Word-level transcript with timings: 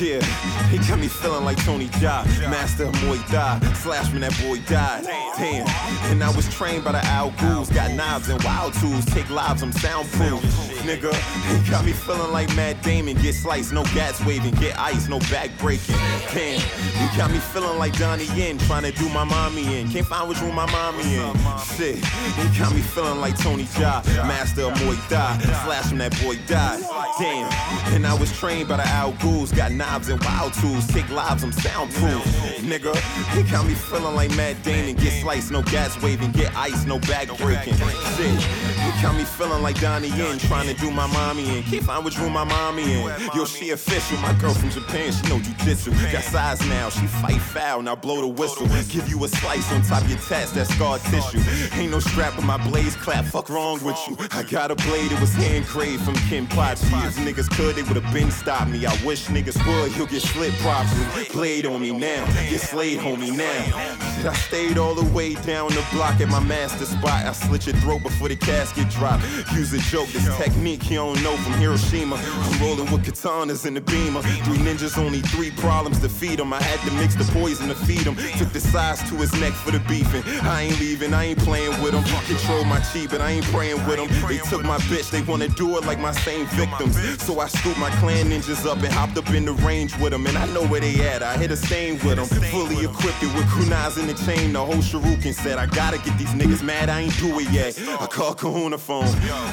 Yeah, 0.00 0.20
he 0.70 0.78
got 0.78 0.98
me 0.98 1.06
feeling 1.06 1.44
like 1.44 1.56
Tony 1.64 1.86
Jaa, 1.86 2.24
master 2.50 2.86
of 2.86 2.92
Muay 2.94 3.24
Thai. 3.28 3.60
Slash 3.74 4.10
when 4.10 4.22
that 4.22 4.36
boy 4.42 4.58
died. 4.68 5.04
Damn, 5.36 5.68
and 6.10 6.22
I 6.22 6.34
was 6.34 6.52
trained 6.52 6.82
by 6.84 6.92
the 6.92 7.04
Al 7.06 7.30
Ghouls. 7.38 7.70
Got 7.70 7.92
knives 7.92 8.28
and 8.28 8.42
wild 8.42 8.74
tools, 8.74 9.04
take 9.06 9.30
lives, 9.30 9.62
I'm 9.62 9.70
soundproof. 9.70 10.42
Nigga, 10.84 11.14
he 11.48 11.70
got 11.70 11.84
me 11.86 11.92
feeling 11.92 12.30
like 12.30 12.54
Matt 12.54 12.82
Damon. 12.82 13.16
Get 13.22 13.34
sliced, 13.34 13.72
no 13.72 13.84
gats 13.94 14.22
waving, 14.26 14.54
get 14.56 14.78
ice, 14.78 15.08
no 15.08 15.18
back 15.30 15.50
breaking. 15.58 15.94
Damn, 16.34 16.60
he 16.60 17.16
got 17.16 17.30
me 17.30 17.38
feeling 17.38 17.78
like 17.78 17.98
Donnie 17.98 18.26
Yen, 18.36 18.58
trying 18.58 18.82
to 18.82 18.92
do 18.92 19.08
my 19.08 19.24
mommy 19.24 19.80
in. 19.80 19.88
Can't 19.90 20.06
find 20.06 20.28
which 20.28 20.40
room 20.42 20.54
my 20.54 20.70
mommy 20.70 21.14
in. 21.14 21.34
Shit, 21.76 21.96
he 21.96 22.58
got 22.58 22.74
me 22.74 22.82
feeling 22.82 23.18
like 23.18 23.38
Tony 23.38 23.64
Jaa, 23.64 24.04
master 24.28 24.64
of 24.64 24.74
Muay 24.74 24.98
Thai. 25.08 25.38
Slash 25.64 25.88
when 25.88 25.98
that 25.98 26.22
boy 26.22 26.36
died. 26.46 26.82
Damn, 27.18 27.50
and 27.94 28.06
I 28.06 28.12
was 28.12 28.30
trained 28.38 28.68
by 28.68 28.76
the 28.76 28.86
Al 28.86 29.12
Ghouls. 29.12 29.52
Got 29.52 29.72
knives 29.72 30.10
and 30.10 30.22
wild 30.22 30.52
tools, 30.52 30.86
take 30.88 31.08
lives, 31.08 31.44
I'm 31.44 31.52
soundproof. 31.52 32.22
Nigga, 32.60 32.94
he 33.34 33.42
got 33.50 33.66
me 33.66 33.72
feeling 33.72 34.14
like 34.14 34.36
Matt 34.36 34.62
Damon. 34.62 34.96
Get 34.96 35.22
sliced, 35.22 35.50
no 35.50 35.62
gas 35.62 36.00
waving, 36.02 36.32
get 36.32 36.54
ice, 36.54 36.84
no 36.84 36.98
back 36.98 37.28
breaking. 37.38 37.74
Shit, 37.74 38.40
got 39.02 39.16
me 39.16 39.24
feeling 39.24 39.62
like 39.62 39.80
Donnie 39.80 40.08
Yen, 40.08 40.38
trying 40.38 40.66
to 40.66 40.74
do 40.74 40.90
my 40.90 41.06
mommy 41.06 41.58
in. 41.58 41.62
Can't 41.64 41.84
find 41.84 42.04
which 42.04 42.18
room 42.18 42.32
my 42.32 42.44
mommy 42.44 42.82
in. 42.82 43.10
Yo, 43.34 43.44
she 43.44 43.70
official, 43.70 44.18
my 44.18 44.32
girl 44.34 44.54
from 44.54 44.70
Japan, 44.70 45.12
she 45.12 45.22
know 45.28 45.38
jujitsu. 45.38 45.90
Got 46.12 46.22
size 46.24 46.60
now, 46.68 46.88
she 46.88 47.06
fight 47.06 47.40
foul, 47.40 47.82
now 47.82 47.94
blow 47.94 48.20
the 48.20 48.28
whistle. 48.28 48.66
Give 48.88 49.08
you 49.08 49.22
a 49.24 49.28
slice 49.28 49.70
on 49.72 49.82
top 49.82 50.02
of 50.02 50.10
your 50.10 50.18
tats, 50.18 50.52
that 50.52 50.66
scar 50.66 50.98
tissue. 50.98 51.40
Ain't 51.78 51.90
no 51.90 52.00
strap 52.00 52.38
on 52.38 52.46
my 52.46 52.58
blaze 52.68 52.96
clap, 52.96 53.24
fuck 53.24 53.48
wrong 53.48 53.82
with 53.84 53.98
you. 54.08 54.16
I 54.30 54.42
got 54.42 54.70
a 54.70 54.76
blade, 54.76 55.12
it 55.12 55.20
was 55.20 55.32
hand 55.34 55.66
craved 55.66 56.04
from 56.04 56.14
Kenpachi. 56.28 57.06
If 57.06 57.16
niggas 57.16 57.50
could, 57.50 57.76
they 57.76 57.82
would've 57.82 58.12
been 58.12 58.30
stopped 58.30 58.70
me. 58.70 58.86
I 58.86 58.92
wish 59.04 59.26
niggas 59.26 59.58
would, 59.66 59.92
he'll 59.92 60.06
get 60.06 60.22
slit 60.22 60.52
properly. 60.54 61.26
Blade 61.32 61.66
on 61.66 61.80
me 61.80 61.90
now, 61.92 62.24
get 62.48 62.60
slayed, 62.60 62.98
homie 62.98 63.36
now. 63.36 64.04
I 64.28 64.32
stayed 64.34 64.78
all 64.78 64.94
the 64.94 65.04
way 65.12 65.34
down 65.34 65.68
the 65.68 65.84
block 65.92 66.20
at 66.20 66.28
my 66.28 66.40
master 66.40 66.86
spot. 66.86 67.26
I 67.26 67.32
slit 67.32 67.66
your 67.66 67.76
throat 67.76 68.02
before 68.02 68.28
the 68.28 68.36
casket 68.36 68.83
drop. 68.90 69.20
Use 69.54 69.72
a 69.72 69.78
joke, 69.78 70.08
this 70.08 70.26
technique 70.36 70.82
he 70.82 70.96
don't 70.96 71.20
know 71.22 71.36
from 71.38 71.52
Hiroshima. 71.54 72.16
I'm 72.16 72.62
rolling 72.62 72.90
with 72.90 73.04
katanas 73.04 73.66
in 73.66 73.74
the 73.74 73.80
beamer. 73.80 74.22
Three 74.22 74.58
ninjas, 74.58 74.98
only 74.98 75.20
three 75.20 75.50
problems 75.52 76.00
to 76.00 76.08
feed 76.08 76.40
him. 76.40 76.52
I 76.52 76.62
had 76.62 76.80
to 76.88 76.94
mix 76.96 77.14
the 77.14 77.24
poison 77.32 77.68
to 77.68 77.74
feed 77.74 78.06
him. 78.06 78.16
Took 78.38 78.52
the 78.52 78.60
size 78.60 78.98
to 79.10 79.16
his 79.16 79.32
neck 79.40 79.52
for 79.52 79.70
the 79.70 79.80
beefing. 79.80 80.22
I 80.42 80.62
ain't 80.62 80.80
leaving, 80.80 81.14
I 81.14 81.24
ain't 81.24 81.38
playing 81.38 81.80
with 81.82 81.94
him. 81.94 82.04
Control 82.26 82.64
my 82.64 82.80
chi, 82.80 83.06
but 83.10 83.20
I 83.20 83.30
ain't 83.30 83.46
praying 83.46 83.84
with 83.86 83.98
him. 83.98 84.08
They 84.28 84.38
took 84.38 84.64
my 84.64 84.78
bitch, 84.90 85.10
they 85.10 85.22
wanna 85.22 85.48
do 85.48 85.76
it 85.78 85.84
like 85.84 85.98
my 85.98 86.12
same 86.12 86.46
victims. 86.46 86.96
So 87.22 87.40
I 87.40 87.46
scooped 87.48 87.78
my 87.78 87.90
clan 88.00 88.26
ninjas 88.30 88.66
up 88.66 88.78
and 88.78 88.92
hopped 88.92 89.16
up 89.18 89.30
in 89.30 89.44
the 89.44 89.52
range 89.64 89.96
with 89.98 90.12
them. 90.12 90.26
And 90.26 90.36
I 90.36 90.46
know 90.46 90.66
where 90.66 90.80
they 90.80 90.94
at, 91.08 91.22
I 91.22 91.36
hit 91.36 91.50
a 91.50 91.56
stain 91.56 91.94
with 92.04 92.16
them. 92.16 92.26
Fully 92.50 92.84
equipped 92.84 93.22
it 93.22 93.34
with 93.34 93.46
kunais 93.46 93.98
in 93.98 94.06
the 94.06 94.14
chain. 94.14 94.52
The 94.52 94.64
whole 94.64 94.82
Sharukin 94.82 95.34
said, 95.34 95.58
I 95.58 95.66
gotta 95.66 95.98
get 95.98 96.16
these 96.18 96.30
niggas 96.30 96.62
mad, 96.62 96.88
I 96.88 97.00
ain't 97.02 97.18
do 97.18 97.38
it 97.40 97.50
yet. 97.50 97.78
I 98.00 98.06
called 98.06 98.38
Kahuna 98.38 98.73
phone. 98.78 99.06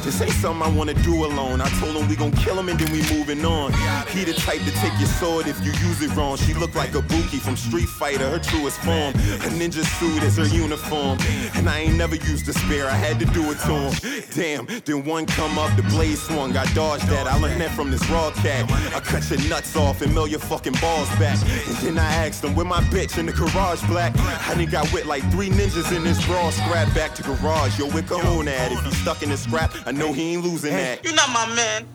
This 0.04 0.22
ain't 0.22 0.32
something 0.34 0.62
I 0.62 0.70
wanna 0.76 0.94
do 0.94 1.26
alone. 1.26 1.62
I 1.62 1.70
told 1.80 1.96
him 1.96 2.08
we 2.08 2.16
gon' 2.16 2.32
kill 2.32 2.58
him 2.58 2.70
and 2.70 2.80
then 2.80 2.92
we 2.92 3.02
moving 3.16 3.46
on. 3.46 3.74
He 4.08 4.24
the 4.24 4.34
type 4.34 4.62
to 4.62 4.72
take 4.72 4.98
your 5.00 5.10
sword 5.10 5.48
if 5.48 5.60
you 5.66 5.72
use 5.88 6.02
it 6.02 6.16
wrong. 6.16 6.38
She 6.38 6.54
look 6.54 6.76
like 6.76 6.92
Ibuki 6.92 7.40
from 7.40 7.56
Street 7.56 7.88
Fighter, 7.88 8.30
her 8.30 8.40
truest 8.40 8.80
form. 8.80 9.14
A 9.14 9.50
ninja 9.60 9.84
suit 10.00 10.24
is 10.24 10.38
her 10.38 10.48
uniform. 10.48 11.18
And 11.56 11.70
I 11.70 11.80
ain't 11.80 11.98
never 11.98 12.16
used 12.16 12.48
a 12.50 12.54
spear, 12.54 12.88
I 12.88 12.96
had 12.96 13.20
to 13.20 13.26
do 13.26 13.52
it 13.52 13.60
to 13.60 13.74
him. 13.74 14.26
Damn, 14.34 14.82
then 14.86 15.06
one 15.06 15.26
come 15.26 15.58
up, 15.58 15.76
the 15.76 15.84
blade 15.84 16.18
swung, 16.18 16.56
I 16.58 16.66
dodged 16.74 17.08
that. 17.08 17.28
I 17.28 17.40
learned 17.40 17.62
that 17.62 17.72
from 17.72 17.92
this 17.92 18.08
raw 18.10 18.32
cat. 18.32 18.72
I 18.96 19.00
cut 19.00 19.30
your 19.30 19.40
nuts 19.50 19.76
off 19.76 20.02
and 20.02 20.14
mill 20.14 20.28
your 20.28 20.40
fucking 20.40 20.74
balls 20.82 21.10
back. 21.20 21.38
And 21.68 21.78
then 21.78 21.98
I 21.98 22.28
asked 22.28 22.44
him, 22.44 22.56
where 22.56 22.66
my 22.66 22.82
bitch 22.82 23.18
in 23.18 23.26
the 23.26 23.32
garage 23.34 23.84
black? 23.88 24.18
I 24.18 24.56
done 24.56 24.66
got 24.66 24.92
with 24.94 25.06
like 25.06 25.24
three 25.32 25.50
ninjas 25.50 25.96
in 25.96 26.04
this 26.04 26.28
raw 26.28 26.50
scrap 26.50 26.94
back 26.94 27.16
to 27.16 27.24
garage. 27.24 27.78
Yo, 27.80 27.88
where 27.90 28.04
Kahuna 28.04 28.52
at? 28.52 28.72
If 28.72 28.82
he 28.84 28.92
stuck 29.12 29.24
in 29.24 29.30
this 29.30 29.44
scrap, 29.44 29.74
I 29.86 29.92
know 29.92 30.14
he 30.14 30.34
ain't 30.34 30.44
losing 30.44 30.72
that. 30.72 31.04
You're 31.04 31.14
not 31.14 31.30
my 31.32 31.46
man. 31.54 31.86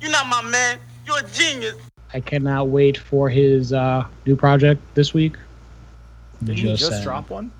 You're 0.00 0.10
not 0.10 0.26
my 0.26 0.42
man. 0.42 0.78
You're 1.06 1.18
a 1.18 1.28
genius. 1.28 1.76
I 2.14 2.20
cannot 2.20 2.68
wait 2.68 2.96
for 2.96 3.28
his 3.28 3.74
uh, 3.74 4.06
new 4.24 4.36
project 4.36 4.80
this 4.94 5.12
week. 5.12 5.36
Did 6.42 6.58
he 6.58 6.62
just 6.62 6.88
saying. 6.88 7.02
drop 7.02 7.28
one? 7.28 7.50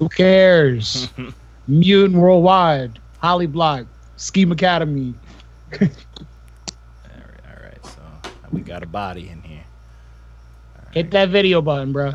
Who 0.00 0.08
cares? 0.08 1.08
Mutant 1.68 2.18
Worldwide, 2.18 2.98
Holly 3.18 3.46
Block, 3.46 3.86
Scheme 4.16 4.50
Academy. 4.50 5.14
All 5.72 5.78
right, 5.80 5.90
all 7.46 7.62
right. 7.62 7.84
So 7.86 8.00
we 8.50 8.60
got 8.60 8.82
a 8.82 8.86
body 8.86 9.28
in 9.28 9.40
here. 9.42 9.62
Hit 10.90 11.12
that 11.12 11.28
video 11.28 11.62
button, 11.62 11.92
bro. 11.92 12.14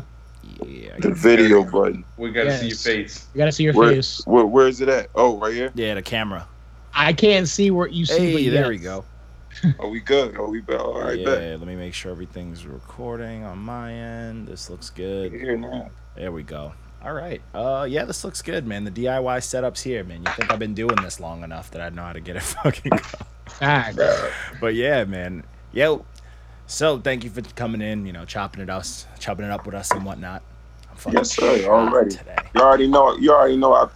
Yeah, 0.66 0.94
I 0.96 1.00
The 1.00 1.08
guess- 1.10 1.18
video 1.18 1.64
button. 1.64 2.04
We 2.16 2.30
gotta 2.32 2.56
see 2.58 2.68
your 2.68 2.76
face. 2.76 3.26
You 3.34 3.38
gotta 3.38 3.52
see 3.52 3.64
your 3.64 3.74
Where, 3.74 3.90
face. 3.90 4.22
where, 4.26 4.46
where 4.46 4.68
is 4.68 4.80
it 4.80 4.88
at? 4.88 5.08
Oh, 5.14 5.38
right 5.38 5.54
here. 5.54 5.72
yeah, 5.74 5.94
the 5.94 6.02
camera. 6.02 6.46
I 6.94 7.12
can't 7.12 7.46
see 7.48 7.70
where 7.70 7.86
you 7.88 8.04
see. 8.06 8.32
Hey, 8.32 8.48
there 8.48 8.62
yes. 8.72 8.78
we 8.78 8.78
go. 8.78 9.04
Are 9.80 9.88
we 9.88 10.00
good? 10.00 10.36
Are 10.36 10.46
we 10.46 10.60
bet? 10.60 10.80
All 10.80 11.00
right, 11.00 11.18
yeah, 11.18 11.24
bet. 11.24 11.58
let 11.58 11.66
me 11.68 11.74
make 11.76 11.94
sure 11.94 12.10
everything's 12.12 12.64
recording 12.66 13.44
on 13.44 13.58
my 13.58 13.92
end. 13.92 14.46
This 14.46 14.68
looks 14.70 14.90
good. 14.90 15.32
Here 15.32 15.56
now. 15.56 15.90
There 16.16 16.30
we 16.32 16.42
go. 16.42 16.72
All 17.02 17.12
right. 17.12 17.40
Uh, 17.54 17.86
yeah, 17.88 18.04
this 18.04 18.24
looks 18.24 18.42
good, 18.42 18.66
man. 18.66 18.84
The 18.84 18.90
DIY 18.90 19.42
setup's 19.42 19.82
here, 19.82 20.02
man. 20.04 20.24
You 20.26 20.32
think 20.32 20.52
I've 20.52 20.58
been 20.58 20.74
doing 20.74 20.96
this 21.02 21.20
long 21.20 21.44
enough 21.44 21.70
that 21.70 21.80
I 21.80 21.88
know 21.90 22.02
how 22.02 22.12
to 22.12 22.20
get 22.20 22.36
it 22.36 22.42
fucking 22.62 22.90
going? 22.90 23.02
Facts. 23.46 23.98
But 24.60 24.74
yeah, 24.74 25.04
man. 25.04 25.44
Yo. 25.72 26.04
So 26.70 26.98
thank 26.98 27.24
you 27.24 27.30
for 27.30 27.40
coming 27.56 27.80
in. 27.80 28.04
You 28.06 28.12
know, 28.12 28.24
chopping 28.24 28.62
it 28.62 28.70
us, 28.70 29.06
chopping 29.18 29.44
it 29.46 29.50
up 29.50 29.64
with 29.66 29.74
us 29.74 29.90
and 29.90 30.04
whatnot. 30.04 30.42
I'm 30.90 30.96
fucking 30.96 31.18
Yes, 31.18 31.34
sir. 31.34 31.64
Already. 31.66 32.10
today. 32.16 32.36
You 32.54 32.60
already 32.60 32.86
know. 32.86 33.16
You 33.16 33.32
already 33.32 33.56
know. 33.56 33.72
I, 33.72 33.88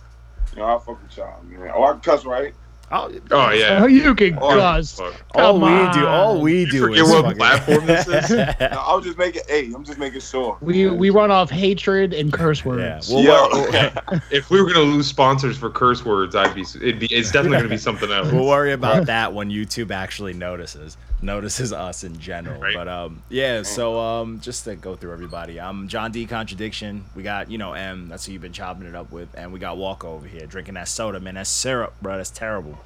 you 0.55 0.59
know, 0.59 0.65
I 0.67 0.79
fuck 0.79 1.01
with 1.03 1.17
y'all, 1.17 1.43
man. 1.45 1.71
Oh, 1.75 1.85
I 1.85 1.97
cuss, 1.99 2.25
right? 2.25 2.55
Oh, 2.91 3.11
Oh 3.31 3.51
yeah. 3.51 3.79
Oh, 3.83 3.87
you 3.87 4.15
can 4.15 4.39
Oh, 4.41 4.51
cuss. 4.51 4.99
Fuck. 4.99 5.15
all 5.35 5.59
Come 5.59 5.63
we 5.63 5.93
do, 5.93 6.07
all 6.07 6.37
on. 6.37 6.41
we 6.43 6.65
do 6.67 6.83
forget 6.83 6.99
is 7.05 7.11
what 7.11 7.23
fucking- 7.25 7.39
platform 7.39 7.87
this 7.87 8.07
is? 8.09 8.31
No, 8.61 8.67
I 8.69 8.95
was 8.95 9.05
just 9.05 9.19
making. 9.19 9.43
Hey, 9.49 9.71
I'm 9.75 9.85
just 9.85 9.99
making 9.99 10.21
sure. 10.21 10.57
We 10.63 10.89
we 10.89 11.11
run 11.11 11.31
off 11.31 11.51
hatred 11.51 12.13
and 12.15 12.33
curse 12.33 12.61
yeah. 12.65 12.69
words. 12.69 13.11
Well, 13.11 13.23
Yo. 13.23 13.49
we'll, 13.53 14.21
If 14.31 14.49
we 14.51 14.61
were 14.63 14.69
gonna 14.73 14.85
lose 14.93 15.07
sponsors 15.07 15.57
for 15.59 15.69
curse 15.71 16.05
words, 16.07 16.35
I'd 16.37 16.55
be. 16.55 16.63
It'd 16.63 16.99
be. 16.99 17.07
It's 17.07 17.31
definitely 17.33 17.59
gonna 17.59 17.69
be 17.71 17.77
something 17.79 18.11
else. 18.11 18.31
we'll 18.33 18.47
worry 18.47 18.73
about 18.73 19.07
that 19.07 19.33
when 19.33 19.51
YouTube 19.51 19.91
actually 19.91 20.33
notices 20.35 20.97
notices 21.23 21.73
us 21.73 22.05
in 22.05 22.19
general. 22.19 22.61
Right. 22.61 22.75
But 22.75 22.89
um, 22.89 23.23
yeah. 23.29 23.63
So 23.63 23.99
um, 23.99 24.41
just 24.41 24.65
to 24.65 24.75
go 24.77 24.97
through 24.97 25.13
everybody, 25.13 25.61
I'm 25.61 25.89
John 25.89 26.13
D. 26.13 26.27
Contradiction. 26.27 27.05
We 27.15 27.23
got 27.23 27.51
you 27.51 27.59
know 27.59 27.73
M. 27.73 28.09
That's 28.09 28.27
who 28.27 28.33
you've 28.33 28.43
been 28.43 28.53
chopping 28.53 28.87
it 28.87 28.95
up 28.95 29.11
with, 29.13 29.29
and 29.35 29.53
we 29.53 29.59
got 29.59 29.77
Walker 29.77 30.07
over 30.09 30.27
here 30.27 30.47
drinking 30.47 30.75
that 30.75 30.89
soda, 30.89 31.21
man. 31.21 31.35
That's 31.35 31.49
syrup, 31.51 31.95
bro. 32.03 32.17
That's 32.17 32.31
terrible. 32.31 32.79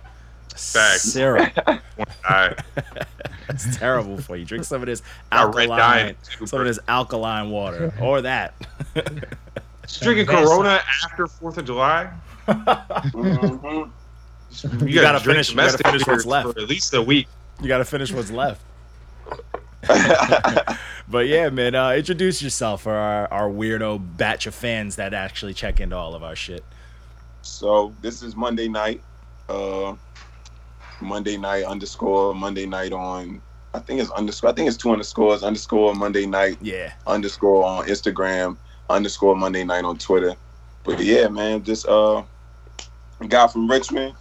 Facts. 0.54 1.02
Syrup. 1.02 1.52
I, 2.24 2.54
That's 3.46 3.76
terrible 3.76 4.18
for 4.18 4.36
you. 4.36 4.44
Drink 4.44 4.64
some 4.64 4.80
of 4.82 4.86
this 4.86 5.02
Got 5.30 5.54
red 5.54 5.68
dye 5.68 5.98
in 6.00 6.06
alkaline, 6.08 6.46
some 6.46 6.60
of 6.60 6.66
this 6.66 6.78
alkaline 6.88 7.50
water, 7.50 7.92
or 8.00 8.20
that. 8.22 8.54
drinking 10.00 10.26
Corona 10.26 10.80
after 11.04 11.26
Fourth 11.26 11.58
of 11.58 11.64
July. 11.66 12.10
Mhm. 12.48 13.90
You, 14.88 15.00
gotta 15.00 15.22
drink 15.22 15.24
finish- 15.24 15.50
you 15.50 15.56
gotta 15.56 15.78
finish 15.78 16.06
what's 16.06 16.24
left. 16.24 16.52
for 16.54 16.60
at 16.60 16.68
least 16.68 16.94
a 16.94 17.02
week. 17.02 17.28
You 17.60 17.68
got 17.68 17.78
to 17.78 17.84
finish 17.84 18.12
what's 18.12 18.30
left. 18.30 18.60
But 21.08 21.28
yeah, 21.28 21.50
man, 21.50 21.76
uh, 21.76 21.92
introduce 21.92 22.42
yourself 22.42 22.82
for 22.82 22.92
our, 22.92 23.32
our 23.32 23.48
weirdo 23.48 24.16
batch 24.16 24.48
of 24.48 24.56
fans 24.56 24.96
that 24.96 25.14
actually 25.14 25.54
check 25.54 25.78
into 25.80 25.94
all 25.96 26.16
of 26.16 26.24
our 26.24 26.34
shit. 26.34 26.64
so 27.42 27.94
this 28.02 28.22
is 28.22 28.34
Monday 28.34 28.66
night. 28.66 29.00
Uh, 29.48 29.94
Monday 31.00 31.36
night 31.36 31.62
underscore 31.62 32.34
Monday 32.34 32.66
night 32.66 32.92
on. 32.92 33.40
I 33.72 33.78
think 33.78 34.00
it's 34.00 34.10
underscore. 34.10 34.50
I 34.50 34.52
think 34.54 34.66
it's 34.66 34.76
two 34.76 34.90
underscores. 34.90 35.44
Underscore 35.44 35.94
Monday 35.94 36.26
night 36.26 36.58
Yeah. 36.60 36.92
underscore 37.06 37.64
on 37.64 37.86
Instagram. 37.86 38.56
Underscore 38.90 39.36
Monday 39.36 39.62
night 39.62 39.84
on 39.84 39.96
Twitter. 39.98 40.34
But 40.82 40.98
yeah, 40.98 41.28
man, 41.28 41.62
this 41.62 41.84
uh 41.86 42.24
guy 43.28 43.46
from 43.46 43.70
Richmond 43.70 44.14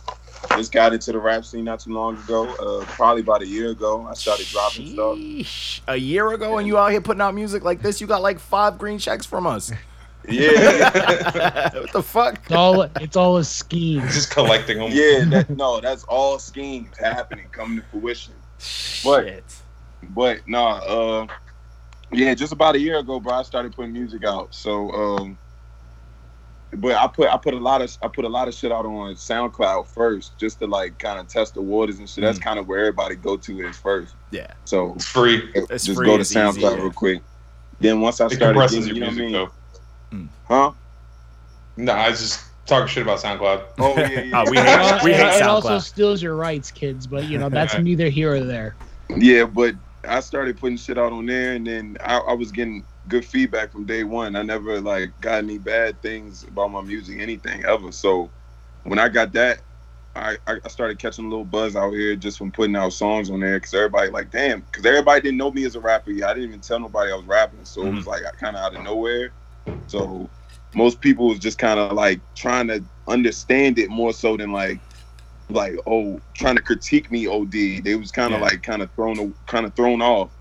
just 0.51 0.71
got 0.71 0.93
into 0.93 1.11
the 1.11 1.19
rap 1.19 1.45
scene 1.45 1.65
not 1.65 1.79
too 1.79 1.93
long 1.93 2.17
ago. 2.17 2.47
Uh, 2.55 2.85
probably 2.85 3.21
about 3.21 3.41
a 3.41 3.47
year 3.47 3.71
ago. 3.71 4.07
I 4.09 4.13
started 4.13 4.47
dropping 4.47 4.93
stuff. 4.93 5.83
A 5.87 5.97
year 5.97 6.31
ago, 6.33 6.57
and 6.57 6.67
you 6.67 6.77
out 6.77 6.91
here 6.91 7.01
putting 7.01 7.21
out 7.21 7.33
music 7.35 7.63
like 7.63 7.81
this, 7.81 8.01
you 8.01 8.07
got 8.07 8.21
like 8.21 8.39
five 8.39 8.77
green 8.77 8.99
checks 8.99 9.25
from 9.25 9.47
us. 9.47 9.71
Yeah, 10.27 11.69
what 11.81 11.93
the 11.93 12.01
fuck? 12.01 12.39
It's 12.45 12.51
all 12.51 12.81
it's 12.81 13.15
all 13.15 13.37
a 13.37 13.43
scheme. 13.43 14.01
Just 14.07 14.31
collecting 14.31 14.79
them. 14.79 14.89
yeah. 14.91 15.23
That, 15.25 15.51
no, 15.51 15.79
that's 15.79 16.03
all 16.05 16.39
schemes 16.39 16.97
happening, 16.97 17.47
coming 17.51 17.79
to 17.79 17.85
fruition. 17.91 18.33
What? 19.03 19.25
Shit. 19.25 19.43
But 20.01 20.47
no, 20.47 20.65
uh, 20.65 21.27
yeah, 22.11 22.33
just 22.33 22.53
about 22.53 22.73
a 22.73 22.79
year 22.79 22.97
ago, 22.97 23.19
bro, 23.19 23.33
I 23.33 23.43
started 23.43 23.75
putting 23.75 23.93
music 23.93 24.23
out. 24.23 24.55
So, 24.55 24.89
um, 24.91 25.37
but 26.73 26.95
I 26.95 27.07
put 27.07 27.29
I 27.29 27.37
put 27.37 27.53
a 27.53 27.59
lot 27.59 27.81
of 27.81 27.97
I 28.01 28.07
put 28.07 28.25
a 28.25 28.29
lot 28.29 28.47
of 28.47 28.53
shit 28.53 28.71
out 28.71 28.85
on 28.85 29.15
SoundCloud 29.15 29.87
first, 29.87 30.37
just 30.37 30.59
to 30.59 30.67
like 30.67 30.97
kind 30.99 31.19
of 31.19 31.27
test 31.27 31.53
the 31.53 31.61
waters 31.61 31.99
and 31.99 32.09
shit. 32.09 32.23
That's 32.23 32.39
Mm. 32.39 32.43
kind 32.43 32.59
of 32.59 32.67
where 32.67 32.79
everybody 32.79 33.15
go 33.15 33.37
to 33.37 33.59
is 33.67 33.77
first. 33.77 34.13
Yeah. 34.31 34.47
So 34.65 34.93
It's 34.95 35.05
free. 35.07 35.49
It's 35.55 35.85
just 35.85 35.97
free, 35.97 36.05
go 36.07 36.17
to 36.17 36.23
SoundCloud 36.23 36.49
easy, 36.57 36.61
yeah. 36.61 36.75
real 36.75 36.91
quick. 36.91 37.21
Then 37.79 38.01
once 38.01 38.19
I 38.21 38.25
It 38.25 38.31
started, 38.33 38.53
compresses 38.59 38.85
getting, 38.87 38.95
your 39.03 39.05
you 39.11 39.11
know 39.11 39.15
music 39.17 39.33
what 39.35 39.47
I 40.11 40.15
mean? 40.15 40.29
though. 40.47 40.55
Huh? 40.55 40.71
No, 41.77 41.93
I 41.93 42.09
just 42.09 42.41
talking 42.65 42.87
shit 42.87 43.03
about 43.03 43.19
SoundCloud. 43.19 43.63
Oh 43.79 43.93
yeah, 43.97 44.21
yeah. 44.21 44.31
Oh, 44.45 44.49
we 44.49 44.57
hate- 44.57 45.03
we 45.03 45.11
it- 45.13 45.17
hate 45.17 45.37
it 45.37 45.41
also 45.43 45.79
steals 45.79 46.21
your 46.21 46.35
rights, 46.35 46.71
kids. 46.71 47.05
But 47.07 47.25
you 47.25 47.37
know 47.37 47.49
that's 47.49 47.77
neither 47.79 48.09
here 48.09 48.33
or 48.35 48.41
there. 48.43 48.75
Yeah, 49.15 49.45
but 49.45 49.75
I 50.07 50.19
started 50.19 50.57
putting 50.57 50.77
shit 50.77 50.97
out 50.97 51.11
on 51.13 51.25
there, 51.25 51.53
and 51.53 51.65
then 51.67 51.97
I, 52.03 52.17
I 52.17 52.33
was 52.33 52.51
getting 52.51 52.83
good 53.07 53.25
feedback 53.25 53.71
from 53.71 53.85
day 53.85 54.03
one. 54.03 54.35
I 54.35 54.41
never 54.41 54.81
like 54.81 55.19
got 55.21 55.39
any 55.43 55.57
bad 55.57 56.01
things 56.01 56.43
about 56.43 56.71
my 56.71 56.81
music, 56.81 57.19
anything 57.19 57.63
ever. 57.65 57.91
So 57.91 58.29
when 58.83 58.99
I 58.99 59.09
got 59.09 59.33
that, 59.33 59.61
I, 60.15 60.37
I 60.47 60.67
started 60.69 60.97
catching 60.97 61.25
a 61.25 61.29
little 61.29 61.43
buzz 61.43 61.75
out 61.75 61.91
here 61.91 62.15
just 62.15 62.37
from 62.37 62.51
putting 62.51 62.75
out 62.75 62.93
songs 62.93 63.29
on 63.29 63.41
there 63.41 63.57
because 63.57 63.73
everybody 63.73 64.09
like, 64.09 64.31
damn, 64.31 64.61
because 64.61 64.85
everybody 64.85 65.21
didn't 65.21 65.37
know 65.37 65.51
me 65.51 65.65
as 65.65 65.75
a 65.75 65.79
rapper. 65.79 66.11
yet. 66.11 66.29
I 66.29 66.33
didn't 66.33 66.49
even 66.49 66.61
tell 66.61 66.79
nobody 66.79 67.11
I 67.11 67.15
was 67.15 67.25
rapping, 67.25 67.65
so 67.65 67.81
it 67.81 67.91
was 67.91 68.05
mm-hmm. 68.05 68.09
like 68.09 68.25
I 68.25 68.31
kind 68.31 68.55
of 68.55 68.63
out 68.63 68.75
of 68.75 68.83
nowhere. 68.83 69.31
So 69.87 70.29
most 70.73 71.01
people 71.01 71.27
was 71.27 71.39
just 71.39 71.57
kind 71.57 71.79
of 71.79 71.93
like 71.93 72.21
trying 72.33 72.67
to 72.67 72.83
understand 73.07 73.77
it 73.77 73.89
more 73.89 74.13
so 74.13 74.37
than 74.37 74.51
like 74.51 74.79
like 75.49 75.75
oh 75.85 76.19
trying 76.33 76.55
to 76.55 76.61
critique 76.61 77.11
me 77.11 77.27
od 77.27 77.51
they 77.51 77.95
was 77.95 78.11
kind 78.11 78.33
of 78.33 78.39
Yeah. 78.39 78.47
like 78.47 78.63
kind 78.63 78.81
of 78.81 78.91
thrown 78.91 79.33
kind 79.45 79.65
of 79.65 79.75
thrown 79.75 80.01
off 80.01 80.31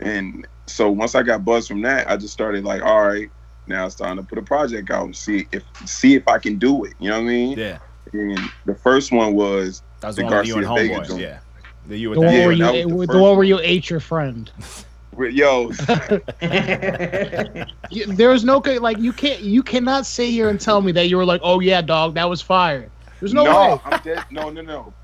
and 0.00 0.46
so 0.70 0.90
once 0.90 1.14
i 1.14 1.22
got 1.22 1.44
buzzed 1.44 1.68
from 1.68 1.82
that 1.82 2.08
i 2.10 2.16
just 2.16 2.32
started 2.32 2.64
like 2.64 2.82
all 2.82 3.06
right 3.06 3.30
now 3.66 3.86
it's 3.86 3.94
time 3.94 4.16
to 4.16 4.22
put 4.22 4.38
a 4.38 4.42
project 4.42 4.90
out 4.90 5.04
and 5.04 5.14
see 5.16 5.46
if 5.52 5.62
see 5.84 6.14
if 6.14 6.26
i 6.28 6.38
can 6.38 6.58
do 6.58 6.84
it 6.84 6.94
you 6.98 7.08
know 7.08 7.16
what 7.16 7.24
i 7.24 7.28
mean 7.28 7.58
Yeah. 7.58 7.78
and 8.12 8.38
the 8.64 8.74
first 8.74 9.12
one 9.12 9.34
was 9.34 9.82
That 10.00 10.08
was 10.08 10.16
The 10.16 10.22
the 10.22 10.26
one 10.28 10.38
with 10.38 10.46
you 10.48 10.56
and 10.56 10.64
Garcia 10.66 10.88
Vega 10.88 11.06
joint. 11.08 11.20
Yeah. 11.20 11.38
The 11.86 11.96
you 11.96 12.14
The 12.14 12.20
one 12.20 12.26
that. 12.34 12.46
where 12.46 12.52
you, 12.52 12.88
was 12.94 13.06
the 13.08 13.14
the, 13.14 13.22
one 13.22 13.36
where 13.36 13.44
you 13.44 13.60
ate 13.62 13.88
your 13.90 14.00
friend. 14.00 14.50
yo 15.18 15.70
There's 18.06 18.44
no 18.44 18.58
like 18.58 18.98
you 18.98 19.12
can't 19.12 19.40
you 19.40 19.62
cannot 19.62 20.06
sit 20.06 20.30
here 20.30 20.48
and 20.48 20.60
tell 20.60 20.80
me 20.80 20.92
that 20.92 21.08
you 21.08 21.16
were 21.16 21.24
like, 21.24 21.40
oh 21.44 21.60
yeah, 21.60 21.82
dog, 21.82 22.14
that 22.14 22.28
was 22.28 22.40
fire. 22.40 22.90
There's 23.18 23.34
no, 23.34 23.44
way. 23.44 23.80
i'm 23.84 24.00
dead 24.02 24.24
no 24.30 24.48
no 24.50 24.62
no 24.62 24.94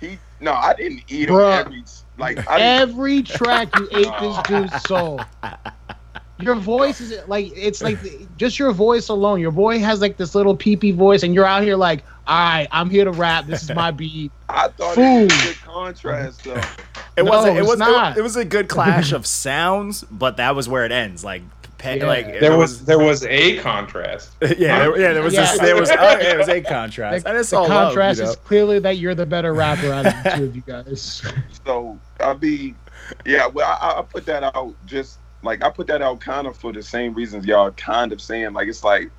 he 0.00 0.18
no 0.40 0.52
i 0.52 0.74
didn't 0.74 1.02
eat 1.08 1.28
Bruh. 1.28 1.60
him 1.60 1.66
every 1.66 1.84
like 2.18 2.48
I 2.48 2.60
Every 2.60 3.22
track 3.22 3.68
you 3.78 3.88
ate 3.92 4.12
this 4.20 4.36
dude's 4.48 4.82
soul. 4.82 5.20
Your 6.40 6.56
voice 6.56 7.00
is 7.00 7.16
like 7.28 7.52
it's 7.56 7.82
like 7.82 7.98
just 8.36 8.58
your 8.58 8.72
voice 8.72 9.08
alone. 9.08 9.40
Your 9.40 9.50
boy 9.52 9.78
has 9.80 10.00
like 10.00 10.16
this 10.16 10.34
little 10.34 10.56
peepee 10.56 10.94
voice, 10.94 11.22
and 11.22 11.34
you're 11.34 11.44
out 11.44 11.62
here 11.62 11.76
like, 11.76 12.04
all 12.26 12.36
right, 12.38 12.68
I'm 12.70 12.90
here 12.90 13.04
to 13.04 13.12
rap. 13.12 13.46
This 13.46 13.62
is 13.62 13.70
my 13.74 13.90
beat. 13.90 14.32
i 14.48 14.68
thought 14.68 14.96
it 14.98 15.24
was 15.24 15.32
a 15.32 15.46
good 15.46 15.56
contrast 15.62 16.44
though 16.44 16.60
It 17.16 17.24
No, 17.24 17.30
wasn't. 17.30 17.58
It 17.58 17.64
was. 17.64 17.78
not. 17.78 18.16
It, 18.16 18.22
was 18.22 18.36
a 18.36 18.44
good 18.44 18.68
clash 18.68 19.12
of 19.12 19.26
sounds, 19.26 20.04
but 20.10 20.36
that 20.38 20.54
was 20.56 20.68
where 20.68 20.84
it 20.84 20.92
ends. 20.92 21.24
Like, 21.24 21.42
pe- 21.78 21.98
Yeah. 21.98 22.06
like 22.06 22.40
There 22.40 22.56
was 22.56 22.84
there 22.84 22.98
was 22.98 23.24
a 23.24 23.56
contrast. 23.58 24.32
yeah, 24.42 24.78
there, 24.80 24.98
yeah. 25.00 25.12
There 25.14 25.22
was. 25.22 25.34
Yeah. 25.34 25.54
A, 25.54 25.58
there 25.58 25.76
was. 25.76 25.88
Yeah, 25.90 26.16
there 26.18 26.38
was 26.38 26.48
a 26.48 26.60
contrast, 26.76 27.24
The, 27.24 27.30
and 27.30 27.38
it's 27.38 27.50
the 27.50 27.56
all 27.58 27.68
love, 27.68 27.88
contrast 27.88 28.18
you 28.18 28.24
know? 28.26 28.30
is 28.30 28.36
clearly 28.36 28.78
that 28.80 28.98
you're 28.98 29.14
the 29.14 29.26
better 29.26 29.54
rapper 29.54 29.90
out 29.90 30.06
of 30.06 30.12
the 30.24 30.30
two 30.36 30.44
of 30.44 30.56
you 30.56 30.62
guys. 30.62 31.22
So 31.66 31.98
I'll 32.20 32.34
be, 32.34 32.74
yeah. 33.26 33.46
Well, 33.46 33.66
I, 33.68 33.98
I 33.98 34.02
put 34.02 34.24
that 34.26 34.42
out 34.42 34.74
just 34.86 35.18
like 35.42 35.62
I 35.62 35.70
put 35.70 35.86
that 35.88 36.00
out 36.02 36.20
kind 36.20 36.46
of 36.46 36.56
for 36.56 36.72
the 36.72 36.82
same 36.82 37.14
reasons 37.14 37.44
y'all 37.46 37.70
kind 37.72 38.12
of 38.12 38.20
saying. 38.20 38.52
Like 38.54 38.68
it's 38.68 38.82
like 38.84 39.10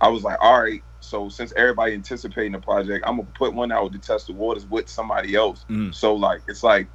I 0.00 0.08
was 0.08 0.22
like, 0.24 0.38
all 0.40 0.60
right. 0.62 0.82
So 1.00 1.28
since 1.28 1.52
everybody 1.56 1.94
anticipating 1.94 2.52
the 2.52 2.58
project, 2.58 3.04
I'm 3.06 3.16
gonna 3.16 3.28
put 3.34 3.54
one 3.54 3.70
out 3.72 3.92
to 3.92 3.98
test 3.98 4.26
the 4.26 4.32
waters 4.32 4.66
with 4.66 4.88
somebody 4.88 5.34
else. 5.34 5.64
Mm. 5.70 5.94
So 5.94 6.14
like 6.14 6.40
it's 6.48 6.62
like, 6.62 6.86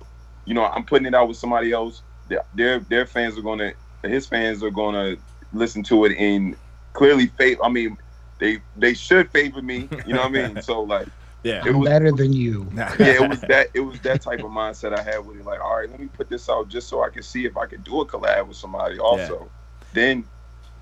you 0.46 0.54
know, 0.54 0.66
I'm 0.66 0.84
putting 0.84 1.06
it 1.08 1.14
out 1.14 1.28
with 1.28 1.38
somebody 1.38 1.72
else. 1.72 2.02
Their 2.28 2.44
their, 2.56 2.80
their 2.80 3.06
fans 3.06 3.38
are 3.38 3.42
gonna, 3.42 3.74
his 4.12 4.28
fans 4.28 4.64
are 4.64 4.72
gonna 4.72 5.18
listen 5.52 5.84
to 5.84 6.06
it 6.06 6.18
and 6.18 6.56
clearly 6.94 7.28
favor. 7.28 7.64
I 7.64 7.70
mean, 7.70 7.98
they 8.40 8.64
they 8.76 8.94
should 8.94 9.32
favor 9.32 9.62
me. 9.62 9.90
You 10.06 10.14
know 10.14 10.22
what 10.22 10.30
I 10.30 10.32
mean? 10.32 10.62
So 10.62 10.84
like 10.84 11.08
Yeah. 11.44 11.64
it 11.68 11.72
was 11.72 11.90
better 11.90 12.12
than 12.12 12.34
you. 12.34 12.70
yeah, 13.00 13.14
it 13.14 13.28
was 13.28 13.44
that 13.46 13.68
it 13.74 13.82
was 13.82 14.00
that 14.02 14.22
type 14.22 14.44
of 14.44 14.52
mindset 14.52 14.98
I 14.98 15.04
had 15.04 15.20
with 15.20 15.38
it. 15.38 15.46
Like, 15.46 15.62
all 15.62 15.78
right, 15.78 15.90
let 15.90 16.00
me 16.00 16.08
put 16.08 16.30
this 16.30 16.50
out 16.50 16.70
just 16.70 16.90
so 16.90 17.04
I 17.04 17.10
can 17.10 17.24
see 17.24 17.46
if 17.46 17.58
I 17.58 17.66
can 17.66 17.82
do 17.82 18.02
a 18.02 18.08
collab 18.08 18.48
with 18.48 18.58
somebody. 18.58 19.00
Also, 19.00 19.52
then 19.94 20.30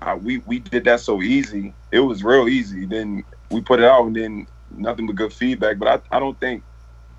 uh, 0.00 0.16
we 0.20 0.38
we 0.38 0.58
did 0.58 0.84
that 0.84 1.00
so 1.00 1.22
easy. 1.22 1.74
It 1.92 2.00
was 2.00 2.24
real 2.24 2.48
easy. 2.48 2.86
Then 2.86 3.24
we 3.50 3.60
put 3.60 3.80
it 3.80 3.86
out, 3.86 4.06
and 4.06 4.16
then 4.16 4.46
nothing 4.70 5.06
but 5.06 5.16
good 5.16 5.32
feedback. 5.32 5.78
But 5.78 6.04
I, 6.12 6.16
I 6.16 6.20
don't 6.20 6.38
think 6.40 6.64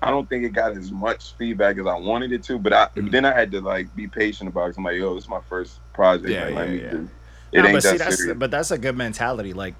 I 0.02 0.10
don't 0.10 0.28
think 0.28 0.44
it 0.44 0.50
got 0.50 0.76
as 0.76 0.90
much 0.92 1.34
feedback 1.38 1.78
as 1.78 1.86
I 1.86 1.94
wanted 1.96 2.32
it 2.32 2.42
to. 2.44 2.58
But 2.58 2.72
I 2.72 2.88
Mhm. 2.96 3.10
then 3.10 3.24
I 3.24 3.32
had 3.32 3.50
to 3.52 3.60
like 3.60 3.94
be 3.94 4.06
patient 4.06 4.48
about 4.48 4.70
it. 4.70 4.76
I'm 4.78 4.84
like, 4.84 4.96
yo, 4.96 5.14
this 5.14 5.24
is 5.24 5.30
my 5.30 5.40
first 5.48 5.80
project. 5.92 6.28
Yeah, 6.28 6.44
like, 6.46 6.54
let 6.54 6.68
yeah, 6.68 6.74
me 6.74 6.82
yeah. 6.82 6.90
do. 6.90 7.10
It 7.52 7.62
No, 7.62 7.68
ain't 7.68 7.74
but 7.76 7.82
see, 7.82 7.96
that 7.96 7.98
that's 7.98 8.16
serious. 8.16 8.36
but 8.38 8.50
that's 8.50 8.70
a 8.70 8.78
good 8.78 8.96
mentality. 8.96 9.52
Like 9.52 9.74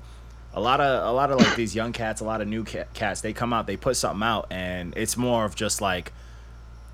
a 0.55 0.61
lot 0.61 0.81
of 0.81 1.07
a 1.07 1.13
lot 1.13 1.31
of 1.31 1.39
like 1.39 1.57
these 1.57 1.75
young 1.75 1.93
cats, 1.93 2.21
a 2.21 2.25
lot 2.25 2.41
of 2.41 2.49
new 2.49 2.65
cats, 2.65 3.21
they 3.21 3.33
come 3.33 3.53
out, 3.53 3.67
they 3.67 3.77
put 3.77 3.97
something 3.97 4.23
out, 4.23 4.47
and 4.51 4.95
it's 4.97 5.17
more 5.17 5.45
of 5.45 5.55
just 5.57 5.81
like 5.81 6.13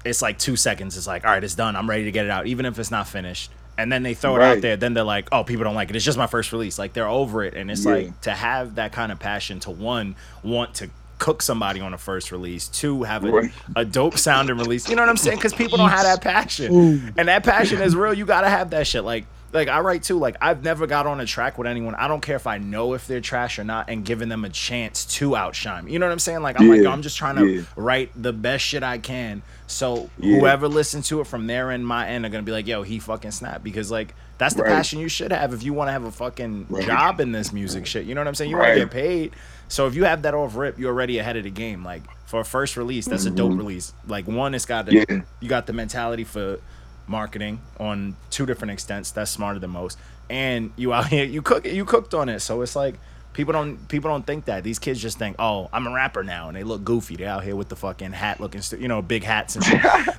it's 0.05 0.23
like 0.23 0.39
two 0.39 0.57
seconds. 0.57 0.97
It's 0.97 1.07
like, 1.07 1.25
all 1.25 1.31
right, 1.33 1.45
it's 1.45 1.55
done. 1.55 1.77
I'm 1.77 1.89
ready 1.89 2.05
to 2.05 2.11
get 2.13 2.25
it 2.25 2.31
out, 2.31 2.47
even 2.47 2.65
if 2.65 2.79
it's 2.79 2.91
not 2.91 3.07
finished. 3.07 3.51
And 3.77 3.91
then 3.91 4.03
they 4.03 4.15
throw 4.15 4.37
it 4.37 4.43
out 4.43 4.61
there. 4.61 4.77
Then 4.77 4.93
they're 4.95 5.05
like, 5.05 5.29
oh, 5.33 5.43
people 5.45 5.65
don't 5.65 5.75
like 5.75 5.89
it. 5.91 5.97
It's 5.97 6.05
just 6.05 6.19
my 6.19 6.27
first 6.27 6.53
release. 6.53 6.79
Like 6.79 6.93
they're 6.95 7.07
over 7.09 7.43
it, 7.45 7.55
and 7.55 7.71
it's 7.71 7.85
Yeah. 7.85 7.93
like 7.93 8.21
to 8.23 8.31
have 8.33 8.75
that 8.77 8.93
kind 8.93 9.13
of 9.13 9.19
passion 9.19 9.61
to 9.61 9.71
one 9.71 10.17
want 10.43 10.75
to 10.77 10.91
cook 11.21 11.41
somebody 11.43 11.81
on 11.81 11.95
a 11.95 11.99
first 11.99 12.33
release, 12.33 12.67
two 12.67 13.05
have 13.05 13.25
a, 13.25 13.31
Right. 13.31 13.53
a 13.77 13.85
dope 13.85 14.19
sounding 14.19 14.57
release. 14.57 14.89
You 14.89 14.97
know 14.97 15.03
what 15.03 15.09
I'm 15.09 15.17
saying? 15.17 15.37
Because 15.39 15.55
people 15.55 15.79
don't 15.79 15.91
have 15.91 16.03
that 16.03 16.21
passion 16.23 16.73
Food. 16.73 17.15
and 17.17 17.29
that 17.29 17.45
passion 17.45 17.81
is 17.81 17.95
real. 17.95 18.13
You 18.13 18.25
gotta 18.27 18.49
have 18.49 18.71
that 18.71 18.87
shit. 18.89 19.05
Like, 19.05 19.27
like 19.53 19.69
I 19.69 19.81
write 19.81 20.03
too. 20.05 20.17
Like 20.19 20.37
I've 20.41 20.63
never 20.65 20.87
got 20.87 21.07
on 21.07 21.21
a 21.21 21.27
track 21.27 21.59
with 21.59 21.67
anyone. 21.67 21.95
I 21.97 22.09
don't 22.09 22.21
care 22.21 22.37
if 22.37 22.47
I 22.47 22.59
know 22.59 22.95
if 22.95 23.07
they're 23.07 23.21
trash 23.21 23.59
or 23.59 23.65
not, 23.65 23.91
and 23.91 24.05
giving 24.05 24.29
them 24.29 24.45
a 24.45 24.49
chance 24.49 25.05
to 25.17 25.35
outshine 25.37 25.85
me. 25.87 25.93
You 25.93 25.99
know 25.99 26.07
what 26.07 26.13
I'm 26.13 26.19
saying? 26.21 26.41
Like 26.43 26.59
I'm 26.61 26.69
like 26.69 26.85
I'm 26.87 27.03
just 27.03 27.17
trying 27.17 27.37
to 27.37 27.47
yeah. 27.47 27.63
write 27.77 28.11
the 28.21 28.33
best 28.33 28.65
shit 28.65 28.83
I 28.83 28.99
can. 28.99 29.43
So 29.67 30.09
Yeah. 30.19 30.39
whoever 30.39 30.69
listens 30.69 31.09
to 31.09 31.21
it 31.21 31.27
from 31.27 31.47
their 31.49 31.71
end, 31.71 31.87
my 31.87 32.09
end, 32.09 32.25
are 32.25 32.29
gonna 32.29 32.45
be 32.45 32.53
like, 32.53 32.67
yo, 32.67 32.83
he 32.83 32.99
fucking 32.99 33.33
snapped 33.33 33.63
because 33.65 33.91
like 33.91 34.15
that's 34.39 34.55
the 34.55 34.63
Right. 34.63 34.73
passion 34.73 35.01
you 35.01 35.09
should 35.09 35.33
have 35.33 35.53
if 35.53 35.63
you 35.65 35.75
want 35.75 35.89
to 35.89 35.93
have 35.93 36.05
a 36.05 36.11
fucking 36.13 36.67
Right. 36.71 36.87
job 36.87 37.21
in 37.21 37.33
this 37.33 37.53
music 37.53 37.85
shit. 37.87 38.07
You 38.07 38.15
know 38.15 38.21
what 38.23 38.29
I'm 38.29 38.35
saying? 38.37 38.51
You 38.51 38.57
want 38.57 38.71
to 38.73 38.81
get 38.81 38.91
paid. 38.91 39.33
So 39.71 39.87
if 39.87 39.95
you 39.95 40.05
have 40.05 40.23
that 40.23 40.35
off 40.35 40.57
rip, 40.57 40.79
you're 40.79 40.91
already 40.93 41.19
ahead 41.19 41.37
of 41.37 41.45
the 41.45 41.51
game. 41.51 41.85
Like 41.85 42.03
for 42.27 42.41
a 42.41 42.45
first 42.45 42.77
release, 42.77 43.07
that's 43.07 43.25
a 43.25 43.31
dope 43.31 43.57
release. 43.57 43.95
Like 44.07 44.27
one, 44.27 44.55
it's 44.55 44.67
got 44.67 44.85
the 44.87 44.93
Mm-hmm. 44.93 45.15
Yeah. 45.15 45.23
you 45.41 45.49
got 45.49 45.67
the 45.67 45.73
mentality 45.73 46.25
for 46.25 46.59
marketing 47.07 47.61
on 47.79 48.17
two 48.31 48.47
different 48.47 48.73
extents. 48.73 49.13
That's 49.13 49.31
smarter 49.31 49.59
than 49.61 49.71
most. 49.71 49.97
And 50.29 50.73
you 50.77 50.93
out 50.93 51.07
here, 51.15 51.25
you 51.25 51.41
cook 51.41 51.65
it, 51.65 51.73
you 51.75 51.85
cooked 51.85 52.15
on 52.15 52.29
it. 52.29 52.41
So 52.41 52.61
it's 52.63 52.75
like 52.77 52.97
people 53.33 53.53
don't 53.53 53.87
people 53.89 54.11
don't 54.11 54.27
think 54.27 54.47
that. 54.47 54.65
These 54.65 54.79
kids 54.79 55.01
just 55.01 55.19
think, 55.19 55.37
oh, 55.39 55.69
I'm 55.73 55.87
a 55.87 55.93
rapper 55.93 56.23
now, 56.25 56.49
and 56.49 56.57
they 56.57 56.65
look 56.65 56.85
goofy. 56.85 57.17
They 57.17 57.27
out 57.27 57.45
here 57.45 57.55
with 57.57 57.69
the 57.69 57.77
fucking 57.77 58.13
hat 58.13 58.41
looking, 58.41 58.61
stu- 58.63 58.79
you 58.79 58.89
know, 58.89 59.03
big 59.03 59.23
hats 59.25 59.57
and 59.57 59.65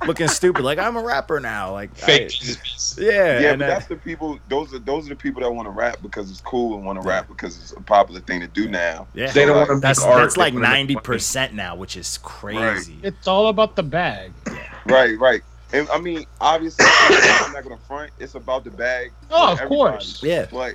looking 0.06 0.28
stupid. 0.28 0.62
Like 0.64 0.78
I'm 0.78 0.96
a 0.96 1.02
rapper 1.02 1.38
now. 1.40 1.72
Like 1.72 1.94
Fake 1.94 2.22
I- 2.24 2.28
Jesus 2.28 2.96
yeah, 3.00 3.10
Yeah, 3.40 3.50
and 3.50 3.58
but 3.60 3.66
that- 3.66 3.68
that's 3.78 3.86
the 3.86 3.96
people. 3.96 4.38
Those 4.48 4.72
are 4.74 4.78
those 4.78 5.06
are 5.06 5.10
the 5.10 5.16
people 5.16 5.42
that 5.42 5.52
want 5.52 5.66
to 5.66 5.70
rap 5.70 5.98
because 6.02 6.30
it's 6.30 6.40
cool 6.40 6.74
and 6.76 6.84
want 6.86 7.00
to 7.00 7.06
rap 7.06 7.28
because 7.28 7.58
it's 7.60 7.72
a 7.72 7.80
popular 7.82 8.20
thing 8.20 8.40
to 8.40 8.46
do 8.48 8.68
now. 8.68 9.06
yeah. 9.14 9.30
They 9.30 9.44
don't 9.46 9.56
want 9.56 9.68
to 9.70 9.80
That's 9.80 10.02
art. 10.02 10.22
that's 10.22 10.36
like 10.36 10.52
they 10.54 10.58
wanna 10.60 10.68
make 10.68 10.76
ninety 10.78 10.94
money. 10.94 11.04
percent 11.04 11.54
now, 11.54 11.76
which 11.76 11.96
is 11.96 12.18
crazy. 12.22 12.98
It's 13.02 13.26
all 13.28 13.48
about 13.48 13.76
the 13.76 13.82
bag. 13.82 14.32
Right, 14.86 15.18
right. 15.18 15.42
And 15.74 15.88
I 15.90 15.98
mean, 15.98 16.26
obviously, 16.40 16.84
I'm 16.86 17.52
not 17.52 17.62
gonna 17.62 17.78
front. 17.88 18.10
It's 18.18 18.34
about 18.34 18.64
the 18.64 18.70
bag. 18.70 19.10
Oh, 19.30 19.56
for 19.56 19.62
of 19.62 19.68
course. 19.68 20.22
Yeah. 20.22 20.46
But 20.50 20.74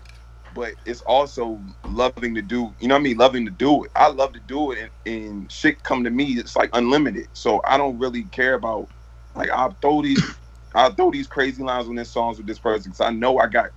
but 0.57 0.75
it's 0.85 1.01
also 1.03 1.63
loving 1.85 2.35
to 2.35 2.43
do. 2.43 2.75
You 2.79 2.89
know 2.89 2.95
what 2.95 3.01
I 3.01 3.03
mean? 3.03 3.17
Loving 3.17 3.45
to 3.45 3.51
do 3.51 3.85
it. 3.85 3.91
I 3.95 4.09
love 4.09 4.33
to 4.33 4.41
do 4.41 4.73
it, 4.73 4.91
and, 5.05 5.15
and 5.15 5.53
shit 5.53 5.83
come 5.83 6.03
to 6.05 6.11
me. 6.11 6.33
It's 6.33 6.57
like 6.57 6.71
unlimited. 6.73 7.29
So 7.33 7.61
I 7.67 7.77
don't 7.77 7.99
really 7.99 8.25
care 8.25 8.55
about 8.55 8.89
like 9.35 9.51
I'll 9.51 9.77
throw 9.81 10.03
these. 10.03 10.23
I'll 10.75 10.93
throw 10.93 11.11
these 11.11 11.27
crazy 11.27 11.63
lines 11.63 11.87
on 11.89 11.95
this 11.95 12.11
songs 12.11 12.39
with 12.39 12.47
this 12.47 12.59
person 12.59 12.91
because 12.91 13.01
I 13.01 13.11
know 13.11 13.39
I 13.39 13.47
got 13.47 13.71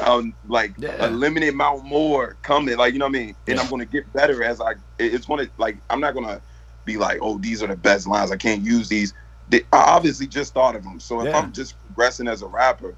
um 0.00 0.36
like 0.46 0.76
Yeah. 0.78 0.96
a 1.00 1.10
limited 1.10 1.50
amount 1.50 1.84
more 1.86 2.38
coming. 2.42 2.76
Like 2.78 2.94
you 2.94 3.00
know 3.00 3.06
what 3.06 3.16
I 3.16 3.20
mean? 3.20 3.36
And 3.48 3.58
Yeah. 3.58 3.62
I'm 3.64 3.70
gonna 3.70 3.86
get 3.86 4.12
better 4.12 4.42
as 4.44 4.60
I. 4.60 4.74
It's 4.98 5.26
gonna 5.26 5.48
like 5.58 5.82
I'm 5.90 6.00
not 6.00 6.14
gonna 6.14 6.42
be 6.86 6.98
like, 6.98 7.20
oh, 7.22 7.38
these 7.38 7.62
are 7.62 7.68
the 7.68 7.76
best 7.76 8.08
lines. 8.08 8.32
I 8.32 8.38
can't 8.38 8.62
use 8.64 8.88
these. 8.88 9.14
They, 9.48 9.62
I 9.72 9.82
obviously 9.96 10.28
just 10.28 10.54
thought 10.54 10.76
of 10.76 10.84
them. 10.84 11.00
So 11.00 11.20
if 11.22 11.26
Yeah. 11.28 11.38
I'm 11.38 11.52
just 11.52 11.80
progressing 11.80 12.28
as 12.28 12.42
a 12.42 12.48
rapper, 12.48 12.96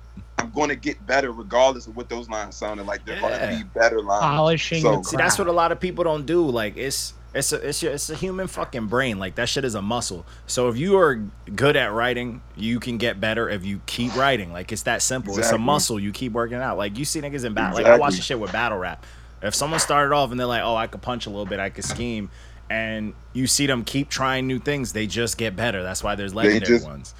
going 0.58 0.70
to 0.70 0.76
get 0.76 1.04
better 1.06 1.30
regardless 1.30 1.86
of 1.86 1.96
what 1.96 2.08
those 2.08 2.28
lines 2.28 2.56
sounded 2.56 2.86
like. 2.86 3.04
They're 3.04 3.20
going 3.20 3.38
to 3.38 3.56
be 3.58 3.62
better 3.78 4.02
lines. 4.02 4.22
Polishing 4.22 4.82
So- 4.82 4.96
the 4.98 5.04
See, 5.04 5.16
that's 5.16 5.38
what 5.38 5.46
a 5.48 5.52
lot 5.52 5.70
of 5.72 5.78
people 5.80 6.02
don't 6.04 6.26
do. 6.26 6.44
Like 6.48 6.76
it's 6.76 7.14
it's 7.34 7.52
a 7.52 7.68
it's 7.68 7.82
a, 7.82 7.92
it's 7.92 8.10
a 8.10 8.14
human 8.16 8.46
fucking 8.48 8.86
brain. 8.88 9.18
Like 9.18 9.36
that 9.36 9.48
shit 9.48 9.64
is 9.64 9.74
a 9.74 9.82
muscle. 9.82 10.26
So 10.46 10.68
if 10.68 10.76
you 10.76 10.98
are 10.98 11.22
good 11.54 11.76
at 11.76 11.92
writing, 11.92 12.42
you 12.56 12.80
can 12.80 12.98
get 12.98 13.20
better 13.20 13.48
if 13.48 13.64
you 13.64 13.80
keep 13.86 14.16
writing. 14.16 14.52
Like 14.52 14.72
it's 14.72 14.82
that 14.82 15.02
simple. 15.02 15.38
It's 15.38 15.50
a 15.50 15.58
muscle. 15.58 16.00
You 16.00 16.10
keep 16.10 16.32
working 16.32 16.56
out. 16.58 16.76
Like 16.78 16.98
you 16.98 17.04
see 17.04 17.20
niggas 17.20 17.44
in 17.44 17.54
battle. 17.54 17.76
Like 17.76 17.86
I 17.86 17.96
watch 17.98 18.16
the 18.16 18.22
shit 18.22 18.40
with 18.40 18.50
battle 18.52 18.78
rap. 18.78 19.04
If 19.40 19.54
someone 19.54 19.78
started 19.78 20.12
off 20.14 20.32
and 20.32 20.40
they're 20.40 20.46
like, 20.48 20.62
"Oh, 20.64 20.74
I 20.74 20.88
could 20.88 21.00
punch 21.02 21.26
a 21.26 21.30
little 21.30 21.46
bit, 21.46 21.60
I 21.60 21.70
could 21.70 21.84
scheme," 21.84 22.28
and 22.68 23.14
you 23.34 23.46
see 23.46 23.66
them 23.66 23.84
keep 23.84 24.08
trying 24.08 24.48
new 24.48 24.58
things, 24.58 24.92
they 24.92 25.06
just 25.06 25.38
get 25.38 25.54
better. 25.54 25.84
That's 25.84 26.02
why 26.02 26.16
there's 26.16 26.34
legendary 26.34 26.78
just- 26.78 26.84
ones. 26.86 27.14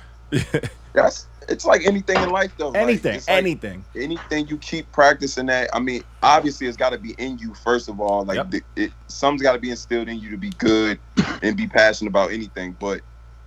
That's 0.93 1.27
it's 1.49 1.65
like 1.65 1.87
anything 1.87 2.17
in 2.23 2.31
life 2.31 2.53
though. 2.59 2.69
Like, 2.69 2.83
anything, 2.83 3.15
like 3.15 3.25
anything. 3.29 3.85
anything 3.97 4.47
you 4.49 4.59
keep 4.59 4.91
practicing 4.93 5.47
that. 5.47 5.71
I 5.73 5.81
mean, 5.81 6.03
obviously 6.23 6.67
it's 6.67 6.77
got 6.77 6.91
to 6.91 6.99
be 6.99 7.13
in 7.19 7.39
you 7.39 7.55
first 7.55 7.89
of 7.89 8.01
all. 8.01 8.25
Like 8.25 8.37
Yep. 8.37 8.51
the, 8.51 8.63
it, 8.77 8.93
something's 9.09 9.43
got 9.43 9.53
to 9.53 9.59
be 9.59 9.71
instilled 9.71 10.09
in 10.09 10.19
you 10.19 10.31
to 10.31 10.37
be 10.37 10.51
good 10.51 10.99
and 11.43 11.57
be 11.57 11.67
passionate 11.67 12.11
about 12.11 12.33
anything. 12.33 12.77
But 12.79 13.01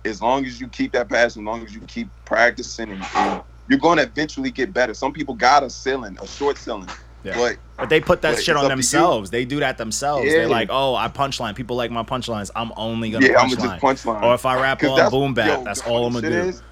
as 0.04 0.20
long 0.20 0.44
as 0.46 0.60
you 0.60 0.68
keep 0.68 0.92
that 0.92 1.08
passion, 1.08 1.42
as 1.42 1.46
long 1.46 1.64
as 1.64 1.74
you 1.74 1.80
keep 1.82 2.08
practicing, 2.24 2.90
and, 2.90 3.04
and 3.14 3.42
you're 3.68 3.78
going 3.78 3.98
to 3.98 4.02
eventually 4.04 4.50
get 4.50 4.72
better. 4.72 4.94
Some 4.94 5.12
people 5.12 5.34
got 5.34 5.62
a 5.62 5.70
ceiling, 5.70 6.18
a 6.20 6.26
short 6.26 6.58
ceiling, 6.58 6.88
Yeah. 7.22 7.36
but 7.36 7.56
But 7.78 7.88
they 7.88 8.00
put 8.00 8.20
that 8.22 8.42
shit 8.42 8.56
on 8.56 8.64
up 8.64 8.68
to 8.70 8.72
you. 8.72 8.76
themselves. 8.76 9.30
They 9.30 9.44
do 9.44 9.60
that 9.60 9.78
themselves. 9.78 10.26
Yeah. 10.26 10.32
They're 10.32 10.48
like, 10.48 10.68
"Oh, 10.72 10.96
I 10.96 11.06
punchline. 11.06 11.54
People 11.54 11.76
like 11.76 11.92
my 11.92 12.02
punchlines. 12.02 12.50
I'm 12.56 12.72
only 12.76 13.10
gonna 13.10 13.26
yeah, 13.26 13.34
punchline." 13.34 13.78
punchline. 13.80 14.22
Or 14.22 14.34
if 14.34 14.44
I 14.44 14.60
rap 14.60 14.82
on 14.82 15.08
boom 15.10 15.34
bap, 15.34 15.46
yo, 15.58 15.64
that's 15.64 15.80
all 15.82 16.06
I'm 16.06 16.12
gonna 16.14 16.28
do. 16.30 16.36
is, 16.36 16.62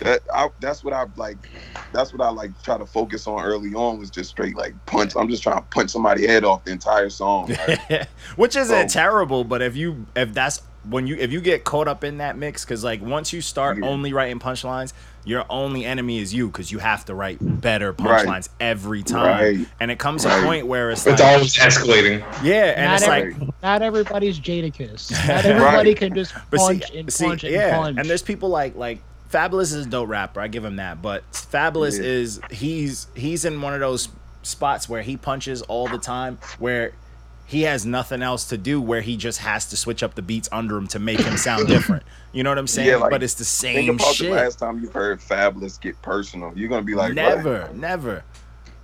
that 0.00 0.20
I, 0.32 0.48
that's 0.60 0.82
what 0.84 0.92
I 0.92 1.06
like. 1.16 1.36
That's 1.92 2.12
what 2.12 2.20
I 2.20 2.30
like. 2.30 2.50
Try 2.62 2.78
to 2.78 2.86
focus 2.86 3.26
on 3.26 3.42
early 3.44 3.74
on 3.74 3.98
was 3.98 4.10
just 4.10 4.30
straight 4.30 4.56
like 4.56 4.74
punch. 4.86 5.14
I'm 5.16 5.28
just 5.28 5.42
trying 5.42 5.56
to 5.56 5.62
punch 5.70 5.90
somebody's 5.90 6.26
head 6.26 6.44
off 6.44 6.64
the 6.64 6.72
entire 6.72 7.10
song. 7.10 7.54
Like, 7.68 8.08
Which 8.36 8.56
isn't 8.56 8.90
So- 8.90 9.00
terrible, 9.00 9.44
but 9.44 9.62
if 9.62 9.76
you 9.76 10.06
if 10.16 10.32
that's 10.34 10.62
when 10.88 11.06
you 11.06 11.16
if 11.16 11.32
you 11.32 11.40
get 11.40 11.64
caught 11.64 11.88
up 11.88 12.04
in 12.04 12.18
that 12.18 12.36
mix, 12.36 12.64
because 12.64 12.84
like 12.84 13.00
once 13.02 13.32
you 13.32 13.40
start 13.40 13.78
Yeah. 13.78 13.88
only 13.88 14.12
writing 14.12 14.38
punchlines, 14.38 14.92
your 15.24 15.46
only 15.48 15.86
enemy 15.86 16.18
is 16.18 16.34
you 16.34 16.48
because 16.48 16.70
you 16.70 16.78
have 16.78 17.06
to 17.06 17.14
write 17.14 17.38
better 17.40 17.92
Right. 17.92 18.26
punchlines 18.26 18.50
every 18.60 19.02
time, 19.02 19.40
Right. 19.58 19.68
and 19.80 19.90
it 19.90 19.98
comes 19.98 20.22
to 20.24 20.28
Right. 20.28 20.42
a 20.42 20.44
point 20.44 20.66
where 20.66 20.90
it's 20.90 21.06
It's 21.06 21.20
like, 21.22 21.32
always 21.32 21.54
escalating. 21.56 22.22
yeah, 22.42 22.74
and 22.76 22.84
Not 22.86 22.94
it's 22.96 23.08
every- 23.08 23.32
like 23.34 23.62
Not 23.62 23.80
everybody's 23.80 24.38
Jadakiss. 24.38 25.10
Not 25.26 25.44
everybody 25.46 25.90
Right. 25.90 25.96
can 25.96 26.14
just 26.14 26.34
punch 26.50 26.84
see, 26.90 26.98
and 26.98 27.10
see, 27.12 27.24
punch 27.28 27.44
and 27.44 27.52
yeah, 27.54 27.78
punch. 27.78 27.96
and 27.98 28.10
there's 28.10 28.20
people 28.22 28.50
like 28.50 28.76
like 28.76 28.98
Fabolous 29.34 29.74
is 29.74 29.86
a 29.86 29.88
dope 29.88 30.08
rapper. 30.08 30.40
I 30.40 30.48
give 30.48 30.64
him 30.64 30.76
that. 30.76 31.02
But 31.02 31.30
Fabolous 31.32 31.98
Yeah. 31.98 32.04
is 32.06 32.40
he's 32.50 33.08
he's 33.14 33.44
in 33.44 33.60
one 33.60 33.74
of 33.74 33.80
those 33.80 34.08
spots 34.42 34.88
where 34.88 35.02
he 35.02 35.16
punches 35.16 35.62
all 35.62 35.88
the 35.88 35.98
time, 35.98 36.38
where 36.58 36.92
he 37.46 37.62
has 37.62 37.84
nothing 37.84 38.22
else 38.22 38.44
to 38.46 38.56
do, 38.56 38.80
where 38.80 39.00
he 39.00 39.16
just 39.16 39.40
has 39.40 39.66
to 39.66 39.76
switch 39.76 40.02
up 40.02 40.14
the 40.14 40.22
beats 40.22 40.48
under 40.52 40.76
him 40.76 40.86
to 40.88 40.98
make 40.98 41.20
him 41.20 41.36
sound 41.36 41.66
different. 41.66 42.02
You 42.32 42.42
know 42.42 42.50
what 42.50 42.58
I'm 42.58 42.66
saying? 42.66 42.88
Yeah, 42.88 42.96
like, 42.96 43.10
but 43.10 43.22
it's 43.22 43.34
the 43.34 43.44
think 43.44 43.76
same 43.86 43.90
about 43.96 44.14
shit. 44.14 44.28
the 44.30 44.34
last 44.36 44.58
time 44.58 44.80
you 44.80 44.88
heard 44.90 45.20
Fabolous 45.20 45.80
get 45.80 46.00
personal. 46.00 46.52
You're 46.54 46.68
gonna 46.68 46.82
be 46.82 46.94
like, 46.94 47.08
what? 47.08 47.14
never, 47.16 47.68
never. 47.74 48.24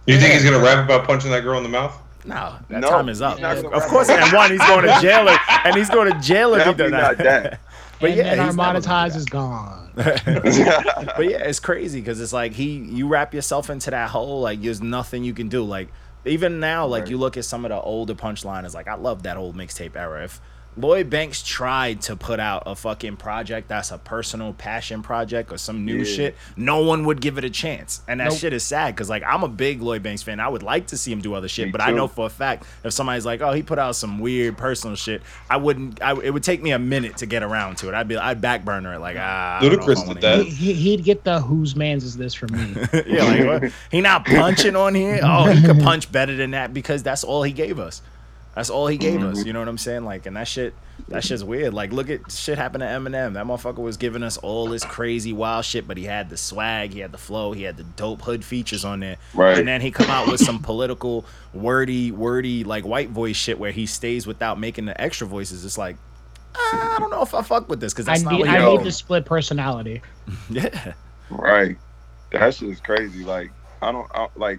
You 0.06 0.18
think 0.18 0.34
he's 0.34 0.44
gonna 0.44 0.62
rap 0.62 0.84
about 0.84 1.06
punching 1.06 1.30
that 1.30 1.42
girl 1.42 1.56
in 1.58 1.62
the 1.62 1.68
mouth? 1.68 1.96
No, 2.24 2.56
that 2.68 2.80
No, 2.80 2.90
time 2.90 3.08
is 3.08 3.22
up. 3.22 3.40
Of 3.40 3.82
course, 3.84 4.08
about 4.08 4.24
and 4.24 4.32
one, 4.32 4.50
he's 4.50 4.60
going 4.60 4.84
to 4.84 4.98
jail, 5.00 5.26
and 5.64 5.74
he's 5.74 5.88
going 5.88 6.12
to 6.12 6.20
jail 6.20 6.54
if 6.54 6.66
he 6.66 6.74
does 6.74 6.90
Definitely 6.90 6.98
not 7.00 7.16
that. 7.18 7.60
But 8.00 8.10
and 8.10 8.18
yeah, 8.18 8.24
then 8.30 8.40
our 8.40 8.46
he's 8.46 8.56
never 8.56 8.80
monetize 8.80 9.12
that. 9.12 9.16
is 9.16 9.24
gone. 9.26 9.90
but 9.94 10.14
yeah, 10.56 11.44
it's 11.44 11.60
crazy 11.60 12.00
because 12.00 12.20
it's 12.20 12.32
like 12.32 12.52
he 12.52 12.76
you 12.78 13.06
wrap 13.08 13.34
yourself 13.34 13.70
into 13.70 13.90
that 13.90 14.10
hole. 14.10 14.40
Like 14.40 14.62
there's 14.62 14.80
nothing 14.82 15.24
you 15.24 15.34
can 15.34 15.48
do. 15.48 15.62
Like 15.64 15.88
even 16.24 16.60
now, 16.60 16.86
like 16.86 17.02
Right. 17.02 17.10
you 17.10 17.18
look 17.18 17.36
at 17.36 17.44
some 17.44 17.64
of 17.64 17.70
the 17.70 17.80
older 17.80 18.14
punchlines. 18.14 18.74
Like 18.74 18.88
I 18.88 18.94
love 18.94 19.24
that 19.24 19.36
old 19.36 19.56
mixtape 19.56 19.96
era. 19.96 20.24
If 20.24 20.40
Lloyd 20.76 21.10
Banks 21.10 21.42
tried 21.42 22.00
to 22.02 22.16
put 22.16 22.38
out 22.38 22.62
a 22.64 22.74
fucking 22.74 23.16
project 23.16 23.68
that's 23.68 23.90
a 23.90 23.98
personal 23.98 24.52
passion 24.52 25.02
project 25.02 25.52
or 25.52 25.58
some 25.58 25.84
new 25.84 25.98
Yeah. 25.98 26.04
shit, 26.04 26.36
no 26.56 26.80
one 26.80 27.04
would 27.06 27.20
give 27.20 27.38
it 27.38 27.44
a 27.44 27.50
chance. 27.50 28.00
And 28.06 28.20
that 28.20 28.28
Nope. 28.30 28.38
shit 28.38 28.52
is 28.52 28.62
sad 28.62 28.94
because 28.94 29.10
like 29.10 29.22
I'm 29.26 29.42
a 29.42 29.48
big 29.48 29.82
Lloyd 29.82 30.02
Banks 30.02 30.22
fan. 30.22 30.38
I 30.38 30.48
would 30.48 30.62
like 30.62 30.86
to 30.88 30.96
see 30.96 31.12
him 31.12 31.20
do 31.20 31.34
other 31.34 31.48
shit, 31.48 31.66
Me 31.66 31.72
but 31.72 31.80
I 31.80 31.90
know 31.90 32.06
for 32.06 32.26
a 32.26 32.30
fact 32.30 32.64
if 32.84 32.92
somebody's 32.92 33.26
like, 33.26 33.40
oh, 33.40 33.52
he 33.52 33.62
put 33.62 33.78
out 33.78 33.96
some 33.96 34.20
weird 34.20 34.56
personal 34.56 34.96
shit, 34.96 35.22
I 35.48 35.56
wouldn't. 35.56 36.00
I, 36.02 36.12
it 36.20 36.30
would 36.30 36.44
take 36.44 36.62
me 36.62 36.70
a 36.70 36.78
minute 36.78 37.16
to 37.18 37.26
get 37.26 37.42
around 37.42 37.76
to 37.78 37.88
it. 37.88 37.94
I'd 37.94 38.08
be, 38.08 38.16
I'd 38.16 38.40
backburner 38.40 38.94
it 38.94 39.00
like 39.00 39.16
ah. 39.18 39.58
I 39.58 39.68
don't 39.68 39.80
know 39.80 39.86
Ludacris 39.86 40.06
did 40.06 40.20
that. 40.22 40.46
He, 40.46 40.72
he, 40.72 40.96
would 40.96 41.04
get 41.04 41.24
the 41.24 41.40
whose 41.40 41.74
man's 41.74 42.04
is 42.04 42.16
this 42.16 42.32
from 42.32 42.52
me? 42.52 42.74
yeah, 43.06 43.24
like 43.24 43.62
what? 43.62 43.72
he 43.90 44.00
not 44.00 44.24
punching 44.24 44.76
on 44.76 44.94
here. 44.94 45.20
Oh, 45.22 45.50
he 45.50 45.60
could 45.62 45.80
punch 45.82 46.10
better 46.12 46.36
than 46.36 46.52
that 46.52 46.72
because 46.72 47.02
that's 47.02 47.24
all 47.24 47.42
he 47.42 47.52
gave 47.52 47.78
us. 47.78 48.02
That's 48.54 48.68
all 48.68 48.88
he 48.88 48.98
gave 48.98 49.22
us. 49.22 49.38
Mm-hmm. 49.38 49.46
You 49.46 49.52
know 49.52 49.60
what 49.60 49.68
I'm 49.68 49.78
saying? 49.78 50.04
Like, 50.04 50.26
and 50.26 50.36
that 50.36 50.48
shit, 50.48 50.74
that 51.08 51.22
shit's 51.22 51.44
weird. 51.44 51.72
Like, 51.72 51.92
look 51.92 52.10
at 52.10 52.32
shit 52.32 52.58
happened 52.58 52.82
to 52.82 52.86
Eminem. 52.88 53.34
That 53.34 53.46
motherfucker 53.46 53.78
was 53.78 53.96
giving 53.96 54.22
us 54.24 54.38
all 54.38 54.66
this 54.66 54.84
crazy 54.84 55.32
wild 55.32 55.64
shit, 55.64 55.86
but 55.86 55.96
he 55.96 56.04
had 56.04 56.30
the 56.30 56.36
swag, 56.36 56.92
he 56.92 56.98
had 56.98 57.12
the 57.12 57.18
flow, 57.18 57.52
he 57.52 57.62
had 57.62 57.76
the 57.76 57.84
dope 57.84 58.22
hood 58.22 58.44
features 58.44 58.84
on 58.84 59.00
there. 59.00 59.16
Right. 59.34 59.56
And 59.56 59.68
then 59.68 59.80
he 59.80 59.92
come 59.92 60.10
out 60.10 60.26
with 60.26 60.40
some 60.40 60.58
political, 60.58 61.24
wordy, 61.54 62.10
wordy, 62.10 62.64
like 62.64 62.84
white 62.84 63.10
voice 63.10 63.36
shit 63.36 63.58
where 63.58 63.72
he 63.72 63.86
stays 63.86 64.26
without 64.26 64.58
making 64.58 64.86
the 64.86 65.00
extra 65.00 65.26
voices. 65.26 65.64
It's 65.64 65.78
like. 65.78 65.96
Ah, 66.56 66.96
I 66.96 66.98
don't 66.98 67.10
know 67.10 67.22
if 67.22 67.32
I 67.32 67.42
fuck 67.42 67.68
with 67.68 67.78
this 67.78 67.92
because 67.92 68.08
I 68.08 68.14
that's 68.14 68.24
not 68.24 68.32
need 68.32 68.40
what 68.40 68.48
I 68.48 68.58
know. 68.58 68.76
need 68.76 68.84
the 68.84 68.92
split 68.92 69.24
personality. 69.24 70.02
Yeah. 70.50 70.94
Right. 71.30 71.76
That 72.32 72.54
shit 72.54 72.70
is 72.70 72.80
crazy. 72.80 73.22
Like 73.24 73.52
I 73.80 73.92
don't 73.92 74.10
I, 74.12 74.26
like. 74.34 74.58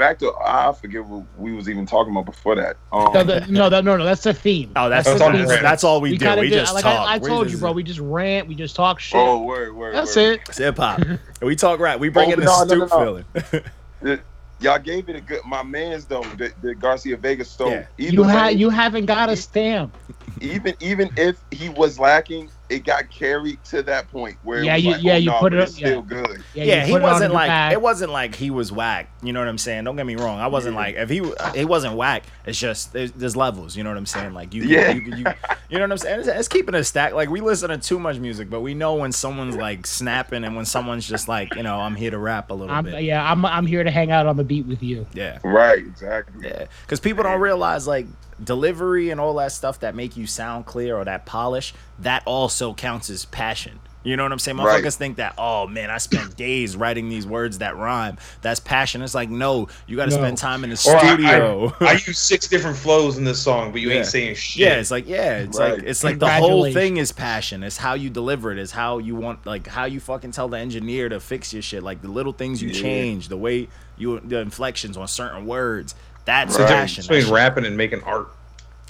But 0.00 0.06
back 0.06 0.18
to 0.20 0.32
I 0.42 0.72
forget 0.72 1.04
what 1.04 1.24
we 1.36 1.52
was 1.52 1.68
even 1.68 1.84
talking 1.84 2.12
about 2.12 2.24
before 2.24 2.54
that. 2.56 2.76
Um, 2.90 3.12
No, 3.12 3.22
the, 3.22 3.40
no, 3.48 3.68
that, 3.68 3.84
no, 3.84 3.96
no, 3.98 4.04
that's 4.04 4.22
the 4.22 4.32
theme. 4.32 4.72
Oh, 4.74 4.88
that's, 4.88 5.06
That's 5.06 5.18
the 5.18 5.24
all 5.26 5.32
theme. 5.32 5.46
we're- 5.46 5.60
that's 5.62 5.84
all 5.84 6.00
we, 6.00 6.12
We 6.12 6.16
do. 6.18 6.34
We 6.36 6.48
do- 6.48 6.56
just 6.56 6.72
like 6.74 6.84
talk. 6.84 7.06
I, 7.08 7.14
I 7.14 7.18
told 7.18 7.50
you, 7.50 7.58
bro. 7.58 7.72
We 7.72 7.82
just 7.82 8.00
rant. 8.00 8.48
We 8.48 8.54
just 8.54 8.74
talk 8.74 8.98
shit. 8.98 9.20
oh, 9.20 9.42
word, 9.42 9.74
word. 9.76 9.94
that's 9.94 10.16
word. 10.16 10.36
it. 10.36 10.48
It's 10.48 10.58
hip 10.58 10.78
hop. 10.78 11.02
we 11.42 11.54
talk 11.54 11.80
rap. 11.80 12.00
We 12.00 12.08
bring 12.08 12.30
Oh, 12.30 12.32
in 12.32 12.40
the 12.40 12.46
no, 12.46 12.64
no, 12.64 12.74
no, 12.76 12.86
stoop 12.86 13.24
no. 13.52 13.64
feeling. 14.00 14.20
Y'all 14.60 14.78
gave 14.78 15.08
it 15.08 15.16
a 15.16 15.20
good. 15.20 15.40
My 15.46 15.62
man's 15.62 16.04
though, 16.06 16.22
the, 16.38 16.52
the 16.62 16.74
Garcia 16.74 17.16
Vega. 17.16 17.44
So 17.44 17.68
Yeah. 17.68 17.86
either 17.98 18.12
You 18.12 18.22
way, 18.24 18.52
you 18.52 18.70
haven't 18.70 19.06
got 19.06 19.28
a 19.28 19.36
stamp. 19.36 19.94
even 20.40 20.74
even 20.80 21.10
if 21.16 21.36
he 21.50 21.68
was 21.70 21.98
lacking, 21.98 22.50
it 22.70 22.84
got 22.84 23.10
carried 23.10 23.62
to 23.64 23.82
that 23.82 24.08
point 24.10 24.36
where 24.44 24.62
Yeah, 24.62 24.74
it 24.74 24.76
was 24.76 24.84
you- 24.84 24.90
like, 24.92 25.02
yeah, 25.02 25.12
oh, 25.12 25.16
you 25.16 25.30
no, 25.30 25.38
put 25.40 25.52
it 25.52 25.58
it's 25.60 25.72
up- 25.72 25.76
still 25.76 26.02
good. 26.02 26.42
Yeah, 26.54 26.64
Yeah, 26.64 26.84
he 26.86 26.92
put 26.92 27.02
it 27.02 27.04
on 27.04 27.12
wasn't 27.12 27.30
your 27.30 27.34
like 27.40 27.48
pad. 27.48 27.72
it 27.72 27.82
wasn't 27.82 28.12
like 28.12 28.34
he 28.36 28.50
was 28.50 28.70
whack. 28.72 29.10
You 29.22 29.32
know 29.32 29.40
what 29.40 29.48
I'm 29.48 29.58
saying? 29.58 29.84
Don't 29.84 29.96
get 29.96 30.06
me 30.06 30.16
wrong. 30.16 30.38
I 30.40 30.46
wasn't 30.46 30.76
like 30.76 30.94
if 30.96 31.10
he 31.10 31.22
he 31.54 31.64
wasn't 31.64 31.96
whack. 31.96 32.22
It's 32.46 32.58
just 32.58 32.92
there's, 32.92 33.12
there's 33.12 33.36
levels. 33.36 33.76
You 33.76 33.82
know 33.84 33.90
what 33.90 33.96
I'm 33.98 34.06
saying? 34.06 34.32
Like 34.34 34.54
you, 34.54 34.62
Yeah. 34.62 34.92
you, 34.92 35.00
you, 35.02 35.16
you, 35.16 35.24
you 35.68 35.78
know 35.78 35.84
what 35.84 35.92
I'm 35.92 35.98
saying? 35.98 36.20
It's, 36.20 36.28
it's 36.28 36.48
keeping 36.48 36.74
a 36.74 36.84
stack. 36.84 37.12
Like 37.12 37.28
we 37.28 37.40
listen 37.40 37.70
to 37.70 37.78
too 37.78 37.98
much 37.98 38.18
music, 38.18 38.48
but 38.48 38.60
we 38.60 38.74
know 38.74 38.94
when 38.94 39.12
someone's 39.12 39.56
like 39.56 39.86
snapping 39.86 40.44
and 40.44 40.54
when 40.56 40.64
someone's 40.64 41.08
just 41.08 41.28
like 41.28 41.54
you 41.56 41.62
know 41.62 41.78
I'm 41.80 41.94
here 41.96 42.10
to 42.12 42.18
rap 42.18 42.50
a 42.50 42.54
little 42.54 42.74
I'm, 42.74 42.84
bit. 42.84 43.02
yeah, 43.02 43.30
I'm 43.30 43.44
I'm 43.44 43.66
here 43.66 43.84
to 43.84 43.90
hang 43.90 44.10
out 44.10 44.26
on 44.26 44.36
the 44.36 44.44
beat 44.44 44.66
with 44.66 44.82
you. 44.82 45.06
Yeah. 45.12 45.38
Right, 45.44 45.78
exactly. 45.78 46.46
Yeah, 46.48 46.66
because 46.82 47.00
people 47.00 47.24
don't 47.24 47.40
realize 47.40 47.86
like 47.86 48.06
delivery 48.42 49.10
and 49.10 49.20
all 49.20 49.34
that 49.34 49.52
stuff 49.52 49.80
that 49.80 49.94
make 49.94 50.16
you 50.16 50.26
sound 50.26 50.66
clear 50.66 50.96
or 50.96 51.04
that 51.04 51.26
polish 51.26 51.74
that 51.98 52.22
also 52.26 52.74
counts 52.74 53.10
as 53.10 53.24
passion. 53.26 53.80
You 54.02 54.16
know 54.16 54.22
what 54.22 54.32
I'm 54.32 54.38
saying? 54.38 54.56
Right. 54.56 54.82
Motherfuckers 54.82 54.96
think 54.96 55.18
that 55.18 55.34
oh 55.36 55.66
man, 55.66 55.90
I 55.90 55.98
spent 55.98 56.34
days 56.36 56.74
writing 56.74 57.10
these 57.10 57.26
words 57.26 57.58
that 57.58 57.76
rhyme. 57.76 58.16
That's 58.40 58.58
passion. 58.58 59.02
It's 59.02 59.14
like 59.14 59.28
no, 59.28 59.68
you 59.86 59.96
got 59.96 60.06
to 60.06 60.10
No. 60.12 60.16
spend 60.16 60.38
time 60.38 60.64
in 60.64 60.70
the 60.70 60.76
Or 60.76 60.98
studio. 60.98 61.74
I, 61.80 61.86
I 61.86 61.92
use 61.92 62.18
six 62.18 62.48
different 62.48 62.78
flows 62.78 63.18
in 63.18 63.24
this 63.24 63.38
song, 63.42 63.72
but 63.72 63.82
you 63.82 63.90
Yeah. 63.90 63.96
ain't 63.98 64.06
saying 64.06 64.36
shit. 64.36 64.62
yeah, 64.62 64.76
it's 64.76 64.90
like 64.90 65.06
yeah, 65.06 65.40
it's 65.40 65.58
like 65.58 65.82
it's 65.82 66.02
like 66.02 66.18
the 66.18 66.30
whole 66.30 66.64
thing 66.72 66.96
is 66.96 67.12
passion. 67.12 67.62
It's 67.62 67.76
how 67.76 67.92
you 67.92 68.08
deliver 68.08 68.50
it. 68.52 68.58
It's 68.58 68.72
how 68.72 68.96
you 68.98 69.16
want 69.16 69.44
like 69.44 69.66
how 69.66 69.84
you 69.84 70.00
fucking 70.00 70.30
tell 70.30 70.48
the 70.48 70.56
engineer 70.58 71.10
to 71.10 71.20
fix 71.20 71.52
your 71.52 71.60
shit. 71.60 71.82
Like 71.82 72.00
the 72.00 72.08
little 72.08 72.32
things 72.32 72.62
you 72.62 72.70
Yeah. 72.70 72.80
change, 72.80 73.28
the 73.28 73.36
way 73.36 73.68
you 73.98 74.18
the 74.20 74.38
inflections 74.38 74.96
on 74.96 75.08
certain 75.08 75.44
words. 75.44 75.94
That's 76.24 76.58
Right. 76.58 76.68
passion. 76.68 77.02
between 77.02 77.24
That 77.24 77.32
rapping 77.32 77.64
and 77.66 77.76
making 77.76 78.02
art. 78.04 78.28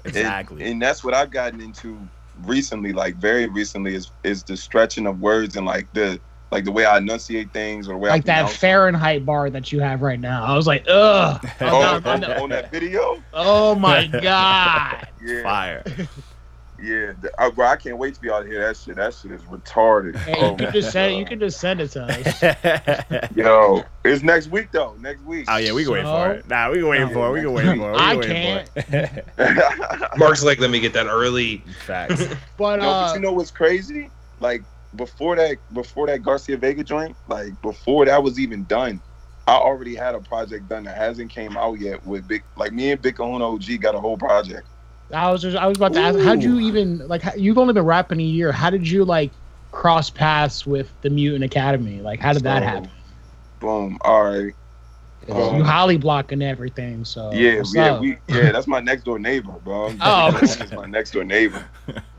Exactly. 0.04 0.64
And, 0.70 0.80
that's 0.80 1.04
what 1.04 1.14
I've 1.14 1.30
gotten 1.30 1.60
into 1.60 1.98
recently, 2.44 2.92
like 2.92 3.16
very 3.16 3.46
recently, 3.48 3.94
is 3.94 4.10
is 4.24 4.42
the 4.42 4.56
stretching 4.56 5.06
of 5.06 5.20
words 5.20 5.56
and 5.56 5.66
like 5.66 5.92
the 5.92 6.18
like 6.50 6.64
the 6.64 6.72
way 6.72 6.84
I 6.84 6.98
enunciate 6.98 7.52
things 7.52 7.86
or 7.86 7.92
the 7.92 7.98
way 7.98 8.10
Like 8.10 8.22
I 8.22 8.24
that 8.24 8.34
pronounce 8.34 8.52
them. 8.52 8.58
Fahrenheit 8.60 9.26
bar 9.26 9.50
that 9.50 9.70
you 9.72 9.80
have 9.80 10.02
right 10.02 10.18
now. 10.18 10.42
I 10.44 10.56
was 10.56 10.66
like, 10.66 10.84
ugh. 10.88 11.46
Oh, 11.60 11.82
I'm 11.82 12.04
on, 12.06 12.20
not- 12.20 12.38
on 12.38 12.48
that 12.50 12.72
video, 12.72 13.22
oh 13.34 13.74
my 13.76 14.06
god. 14.22 15.06
yeah, 15.22 15.42
Fire. 15.44 15.84
Yeah. 16.80 17.12
The- 17.20 17.30
I, 17.38 17.50
bro, 17.50 17.66
I 17.66 17.76
can't 17.76 17.98
wait 17.98 18.14
to 18.14 18.20
be 18.20 18.30
out 18.30 18.46
here. 18.46 18.64
That 18.66 18.76
shit, 18.76 18.96
that 18.96 19.14
shit 19.14 19.32
is 19.32 19.42
retarded. 19.42 20.16
Hey, 20.16 20.34
Oh 20.38 20.50
you 20.52 20.56
can 20.56 20.72
just 20.72 20.90
send 20.92 21.12
God. 21.12 21.18
you 21.18 21.24
can 21.26 21.40
just 21.40 21.60
send 21.60 21.80
it 21.80 21.88
to 21.92 22.04
us. 22.04 23.30
Yo, 23.36 23.84
it's 24.04 24.22
next 24.22 24.48
week 24.48 24.68
though. 24.72 24.96
Next 24.98 25.22
week. 25.22 25.46
Oh 25.48 25.56
yeah, 25.56 25.72
we 25.72 25.84
can 25.84 25.92
wait 25.92 26.04
for 26.04 26.30
it. 26.32 26.48
Nah, 26.48 26.70
we 26.70 26.78
can 26.78 26.88
wait 26.88 27.12
for 27.12 27.28
it. 27.28 27.32
We 27.32 27.40
can 27.40 27.52
wait 27.52 27.64
for 27.76 27.90
it. 27.90 27.92
We 27.92 27.98
I 27.98 28.16
can 28.16 28.56
wait 28.56 28.68
for 28.68 29.26
it. 29.38 30.16
Mark's 30.18 30.42
like, 30.42 30.58
let 30.58 30.70
me 30.70 30.80
get 30.80 30.92
that 30.94 31.06
early. 31.06 31.64
Facts. 31.86 32.26
But 32.56 32.80
No, 32.80 32.88
uh 32.90 33.06
but 33.08 33.14
you 33.14 33.20
know 33.20 33.32
what's 33.32 33.50
crazy? 33.50 34.10
Like 34.38 34.62
before 34.96 35.36
that, 35.36 35.58
before 35.72 36.06
that 36.08 36.22
Garcia 36.22 36.56
Vega 36.56 36.82
joint, 36.84 37.16
like 37.28 37.60
before 37.62 38.04
that 38.06 38.22
was 38.22 38.38
even 38.38 38.64
done, 38.64 39.00
I 39.46 39.54
already 39.54 39.94
had 39.94 40.14
a 40.14 40.20
project 40.20 40.68
done 40.68 40.84
that 40.84 40.96
hasn't 40.96 41.30
came 41.30 41.56
out 41.56 41.78
yet. 41.80 42.04
With 42.06 42.26
big, 42.28 42.44
like 42.56 42.72
me 42.72 42.90
and 42.92 43.00
Big 43.00 43.16
Kahuna 43.16 43.52
OG 43.54 43.80
got 43.80 43.94
a 43.94 44.00
whole 44.00 44.16
project. 44.18 44.68
I 45.12 45.30
was 45.30 45.42
just, 45.42 45.56
I 45.56 45.66
was 45.66 45.76
about 45.76 45.92
to 45.94 46.00
ask 46.00 46.18
how'd 46.20 46.42
you 46.42 46.60
even 46.60 47.06
like 47.08 47.22
how- 47.22 47.34
you've 47.34 47.58
only 47.58 47.74
been 47.74 47.84
rapping 47.84 48.20
a 48.20 48.24
year. 48.24 48.52
How 48.52 48.70
did 48.70 48.88
you 48.88 49.04
like 49.04 49.30
cross 49.72 50.10
paths 50.10 50.66
with 50.66 50.90
the 51.02 51.10
Mutant 51.10 51.44
Academy? 51.44 52.00
Like 52.00 52.20
how 52.20 52.32
did 52.32 52.42
that 52.44 52.62
happen? 52.62 52.90
Boom. 53.60 53.98
All 54.02 54.24
right. 54.24 54.54
Um, 55.28 55.56
you 55.58 55.64
holly 55.64 55.96
blocking 55.96 56.42
everything. 56.42 57.04
So 57.04 57.30
Yeah, 57.32 57.58
what's 57.58 57.74
yeah, 57.74 57.92
up? 57.92 58.00
we 58.00 58.16
yeah. 58.28 58.52
That's 58.52 58.66
my 58.66 58.80
next 58.80 59.04
door 59.04 59.18
neighbor, 59.18 59.52
bro. 59.64 59.92
Oh. 60.00 60.30
that's 60.32 60.72
my 60.72 60.86
next 60.86 61.12
door 61.12 61.24
neighbor, 61.24 61.64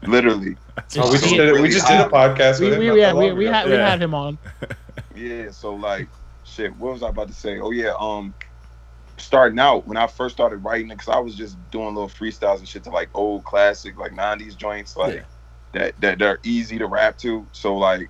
literally. 0.04 0.56
Oh, 0.98 1.12
we 1.12 1.18
just 1.18 1.30
did 1.30 1.48
it. 1.50 1.62
We 1.62 1.70
just 1.70 1.88
did 1.88 2.00
a 2.00 2.10
podcast 2.10 2.60
we, 2.60 2.66
with 2.66 2.74
him. 2.74 2.80
we, 2.80 2.88
not 2.88 2.98
yeah, 2.98 3.14
we, 3.14 3.32
we 3.34 3.46
ago. 3.46 3.54
had 3.54 3.68
we 3.68 3.74
had 3.74 4.02
him 4.02 4.14
on. 4.14 4.38
Yeah, 5.16 5.52
so 5.52 5.76
like, 5.76 6.08
shit. 6.44 6.76
What 6.78 6.94
was 6.94 7.04
I 7.04 7.10
about 7.10 7.28
to 7.28 7.34
say? 7.34 7.60
Oh 7.60 7.72
yeah, 7.72 7.94
um, 8.00 8.34
starting 9.18 9.60
out 9.60 9.88
when 9.88 9.98
I 9.98 10.08
first 10.08 10.36
started 10.36 10.58
writing 10.58 10.90
it, 10.90 10.98
because 10.98 11.14
I 11.14 11.20
was 11.20 11.36
just 11.36 11.58
doing 11.70 11.94
little 11.96 12.10
freestyles 12.10 12.60
and 12.60 12.68
shit 12.68 12.84
to 12.86 12.90
like 12.90 13.10
old 13.14 13.44
classic 13.46 13.98
like 13.98 14.12
'90s 14.12 14.56
joints, 14.58 14.96
like 14.96 15.16
Yeah. 15.16 15.24
that 15.74 16.02
that 16.02 16.20
they're 16.20 16.40
easy 16.44 16.78
to 16.80 16.88
rap 16.88 17.18
to. 17.20 17.48
So 17.52 17.76
like, 17.78 18.10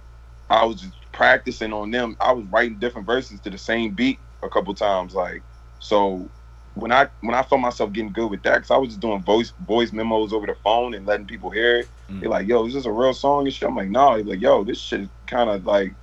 I 0.49 0.65
was 0.65 0.81
just 0.81 0.95
practicing 1.11 1.73
on 1.73 1.91
them. 1.91 2.15
I 2.19 2.31
was 2.31 2.45
writing 2.47 2.79
different 2.79 3.07
verses 3.07 3.39
to 3.41 3.49
the 3.49 3.57
same 3.57 3.93
beat 3.93 4.19
a 4.43 4.49
couple 4.49 4.73
times, 4.73 5.13
like 5.13 5.43
so. 5.79 6.29
When 6.73 6.93
I 6.93 7.09
when 7.19 7.35
I 7.35 7.43
felt 7.43 7.59
myself 7.59 7.91
getting 7.91 8.13
good 8.13 8.31
with 8.31 8.43
that, 8.43 8.55
because 8.55 8.71
I 8.71 8.77
was 8.77 8.89
just 8.91 9.01
doing 9.01 9.21
voice 9.23 9.51
voice 9.59 9.91
memos 9.91 10.31
over 10.31 10.47
the 10.47 10.55
phone 10.63 10.93
and 10.93 11.05
letting 11.05 11.27
people 11.27 11.49
hear 11.49 11.79
it. 11.79 11.89
Mm. 12.09 12.21
They're 12.21 12.29
like, 12.29 12.47
"Yo, 12.47 12.65
is 12.65 12.73
this 12.73 12.85
a 12.85 12.91
real 12.91 13.13
song?" 13.13 13.45
and 13.45 13.53
shit. 13.53 13.67
I'm 13.67 13.75
like, 13.75 13.89
"No." 13.89 14.15
They're 14.15 14.23
like, 14.23 14.39
"Yo, 14.41 14.63
this 14.63 14.79
shit 14.79 15.09
kind 15.27 15.49
of 15.49 15.65
like, 15.65 15.93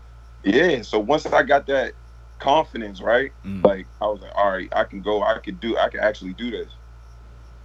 yeah." 0.45 0.83
So 0.83 0.99
once 0.99 1.25
I 1.25 1.43
got 1.43 1.67
that 1.69 1.95
confidence, 2.39 3.01
right? 3.01 3.33
Mm. 3.45 3.65
Like 3.65 3.89
I 4.01 4.07
was 4.07 4.21
like, 4.21 4.33
all 4.35 4.51
right, 4.51 4.69
I 4.73 4.85
can 4.85 5.03
go, 5.03 5.23
I 5.23 5.39
could 5.39 5.61
do, 5.61 5.77
I 5.77 5.89
can 5.89 6.01
actually 6.01 6.35
do 6.35 6.51
this. 6.51 6.73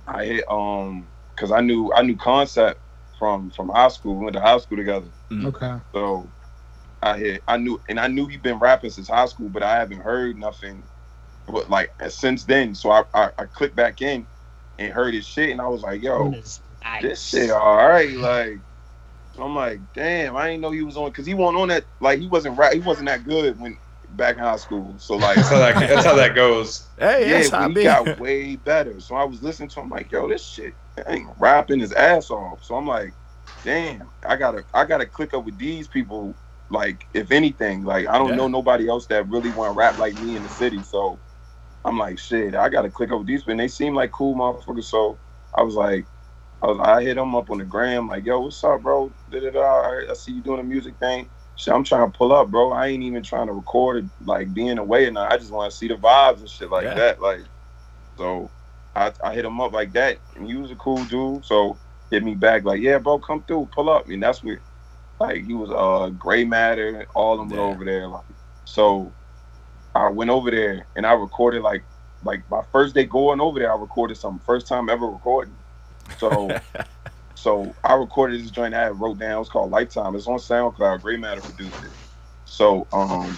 I 0.07 0.25
hit 0.25 0.45
um, 0.49 1.07
cause 1.37 1.51
I 1.51 1.61
knew 1.61 1.91
I 1.93 2.01
knew 2.01 2.17
concept 2.17 2.81
from 3.17 3.49
from 3.51 3.69
high 3.69 3.87
school. 3.89 4.17
We 4.17 4.25
went 4.25 4.35
to 4.35 4.41
high 4.41 4.57
school 4.57 4.77
together, 4.77 5.07
Okay. 5.31 5.77
so 5.93 6.29
I 7.01 7.17
hit, 7.17 7.43
I 7.47 7.57
knew, 7.57 7.81
and 7.89 7.99
I 7.99 8.07
knew 8.07 8.27
he'd 8.27 8.41
been 8.41 8.59
rapping 8.59 8.89
since 8.89 9.07
high 9.09 9.25
school, 9.25 9.49
but 9.49 9.63
I 9.63 9.75
haven't 9.77 10.01
heard 10.01 10.37
nothing, 10.37 10.87
but 11.47 11.69
like 11.69 11.91
since 12.09 12.43
then. 12.45 12.75
So 12.75 12.91
I 12.91 13.03
I, 13.13 13.29
I 13.37 13.45
clicked 13.45 13.75
back 13.75 14.01
in 14.01 14.27
and 14.79 14.91
heard 14.91 15.13
his 15.13 15.25
shit, 15.25 15.51
and 15.51 15.61
I 15.61 15.67
was 15.67 15.81
like, 15.81 16.01
yo, 16.01 16.31
Nice. 16.83 17.01
this 17.01 17.23
shit 17.23 17.49
all 17.49 17.77
right. 17.77 18.11
Like, 18.11 18.59
I'm 19.39 19.55
like, 19.55 19.81
damn, 19.93 20.35
I 20.35 20.49
didn't 20.49 20.61
know 20.61 20.71
he 20.71 20.81
was 20.83 20.97
on 20.97 21.09
because 21.09 21.25
he 21.25 21.33
wasn't 21.33 21.61
on 21.61 21.67
that. 21.69 21.85
Like, 22.01 22.19
he 22.19 22.27
wasn't 22.27 22.57
right. 22.57 22.73
He 22.73 22.79
wasn't 22.79 23.07
that 23.07 23.23
good 23.23 23.59
when 23.59 23.77
back 24.17 24.37
in 24.37 24.43
high 24.43 24.57
school. 24.57 24.97
So 24.99 25.17
like, 25.17 25.37
That's 25.37 25.49
how 25.49 25.59
that. 25.59 25.87
That's 25.87 26.05
how 26.05 26.15
that 26.15 26.35
goes. 26.35 26.89
Hey, 26.97 27.29
yeah, 27.29 27.37
yes, 27.39 27.51
but 27.51 27.59
I 27.59 27.69
got 27.83 28.17
way 28.17 28.55
better. 28.55 28.99
So 28.99 29.15
I 29.15 29.25
was 29.25 29.43
listening 29.43 29.69
to 29.69 29.81
him 29.81 29.89
like, 29.89 30.11
yo, 30.11 30.29
this 30.29 30.45
shit 30.47 30.77
ain't 31.07 31.29
rapping 31.37 31.79
his 31.79 31.93
ass 31.93 32.31
off. 32.31 32.63
So 32.63 32.75
I'm 32.75 32.87
like, 32.87 33.15
damn, 33.63 34.11
I 34.25 34.37
gotta, 34.37 34.65
I 34.73 34.85
gotta 34.85 35.05
click 35.07 35.33
up 35.33 35.45
with 35.45 35.57
these 35.57 35.87
people. 35.87 36.37
Like, 36.69 37.07
if 37.13 37.31
anything, 37.31 37.83
like 37.83 38.07
I 38.07 38.17
don't 38.17 38.29
Yeah. 38.31 38.35
know 38.35 38.47
nobody 38.47 38.89
else 38.89 39.07
that 39.07 39.29
really 39.29 39.51
want 39.51 39.69
to 39.69 39.73
rap 39.73 39.97
like 39.97 40.15
me 40.15 40.35
in 40.37 40.43
the 40.43 40.49
city. 40.49 40.83
So 40.83 41.21
I'm 41.85 41.97
like, 41.99 42.19
shit, 42.19 42.55
I 42.55 42.69
gotta 42.69 42.91
click 42.91 43.11
up 43.11 43.19
with 43.19 43.27
these 43.27 43.41
people. 43.41 43.53
And 43.53 43.61
they 43.61 43.67
seem 43.69 43.95
like 43.95 44.11
cool 44.11 44.35
motherfuckers. 44.35 44.85
So 44.85 45.19
I 45.55 45.63
was 45.63 45.75
like, 45.75 46.07
I, 46.61 46.67
was, 46.67 46.79
I 46.81 47.03
hit 47.03 47.15
them 47.15 47.35
up 47.35 47.51
on 47.51 47.59
the 47.59 47.65
gram, 47.65 48.09
like, 48.09 48.25
yo, 48.25 48.41
what's 48.41 48.63
up, 48.65 48.83
bro? 48.83 49.15
Da-da-da. 49.29 49.61
I 49.61 50.07
I 50.11 50.15
see 50.15 50.33
you 50.33 50.43
doing 50.43 50.61
a 50.61 50.63
music 50.63 50.97
thing. 50.99 51.31
Shit, 51.55 51.73
I'm 51.73 51.83
trying 51.83 52.11
to 52.11 52.17
pull 52.17 52.33
up, 52.33 52.49
bro. 52.49 52.71
I 52.71 52.87
ain't 52.87 53.03
even 53.03 53.23
trying 53.23 53.47
to 53.47 53.53
record 53.53 53.97
it, 54.05 54.05
like 54.25 54.53
being 54.53 54.77
away 54.79 55.07
and 55.07 55.17
I 55.19 55.37
just 55.37 55.51
want 55.51 55.71
to 55.71 55.77
see 55.77 55.87
the 55.87 55.95
vibes 55.95 56.39
and 56.39 56.49
shit 56.49 56.69
like 56.71 56.85
Yeah. 56.85 56.95
that. 56.95 57.21
Like, 57.21 57.41
so 58.17 58.51
I, 58.95 59.13
I 59.23 59.33
hit 59.33 59.45
him 59.45 59.61
up 59.61 59.73
like 59.73 59.93
that, 59.93 60.21
and 60.35 60.45
he 60.47 60.55
was 60.55 60.71
a 60.71 60.75
cool 60.75 61.05
dude. 61.05 61.45
So 61.45 61.79
hit 62.11 62.23
me 62.23 62.35
back 62.35 62.63
like, 62.65 62.81
yeah, 62.81 62.99
bro, 62.99 63.19
come 63.19 63.43
through, 63.43 63.69
pull 63.73 63.89
up. 63.89 64.07
And 64.09 64.21
that's 64.21 64.43
where, 64.43 64.61
like, 65.19 65.45
he 65.45 65.53
was 65.53 65.71
uh 65.71 66.09
Gray 66.11 66.45
Matter, 66.45 67.07
all 67.15 67.33
of 67.33 67.39
them 67.39 67.49
Yeah. 67.49 67.57
were 67.57 67.63
over 67.63 67.85
there. 67.85 68.07
Like, 68.07 68.25
so 68.65 69.15
I 69.95 70.09
went 70.09 70.31
over 70.31 70.51
there 70.51 70.87
and 70.95 71.05
I 71.05 71.13
recorded 71.13 71.61
like, 71.61 71.85
like 72.23 72.43
my 72.49 72.61
first 72.71 72.95
day 72.95 73.05
going 73.05 73.41
over 73.41 73.59
there, 73.59 73.71
I 73.73 73.77
recorded 73.79 74.17
some 74.17 74.39
First 74.45 74.67
time 74.67 74.89
ever 74.89 75.07
recording. 75.07 75.57
So. 76.17 76.59
So 77.43 77.75
I 77.83 77.93
recorded 77.95 78.41
this 78.41 78.51
joint 78.51 78.73
I 78.73 78.87
wrote 78.87 79.19
down. 79.19 79.41
It's 79.41 79.49
called 79.49 79.69
Lifetime. 79.69 80.15
It's 80.15 80.27
on 80.27 80.37
SoundCloud. 80.37 81.01
Gray 81.01 81.17
Matter 81.17 81.41
produced 81.41 81.83
it. 81.83 81.89
So 82.45 82.87
um, 82.93 83.37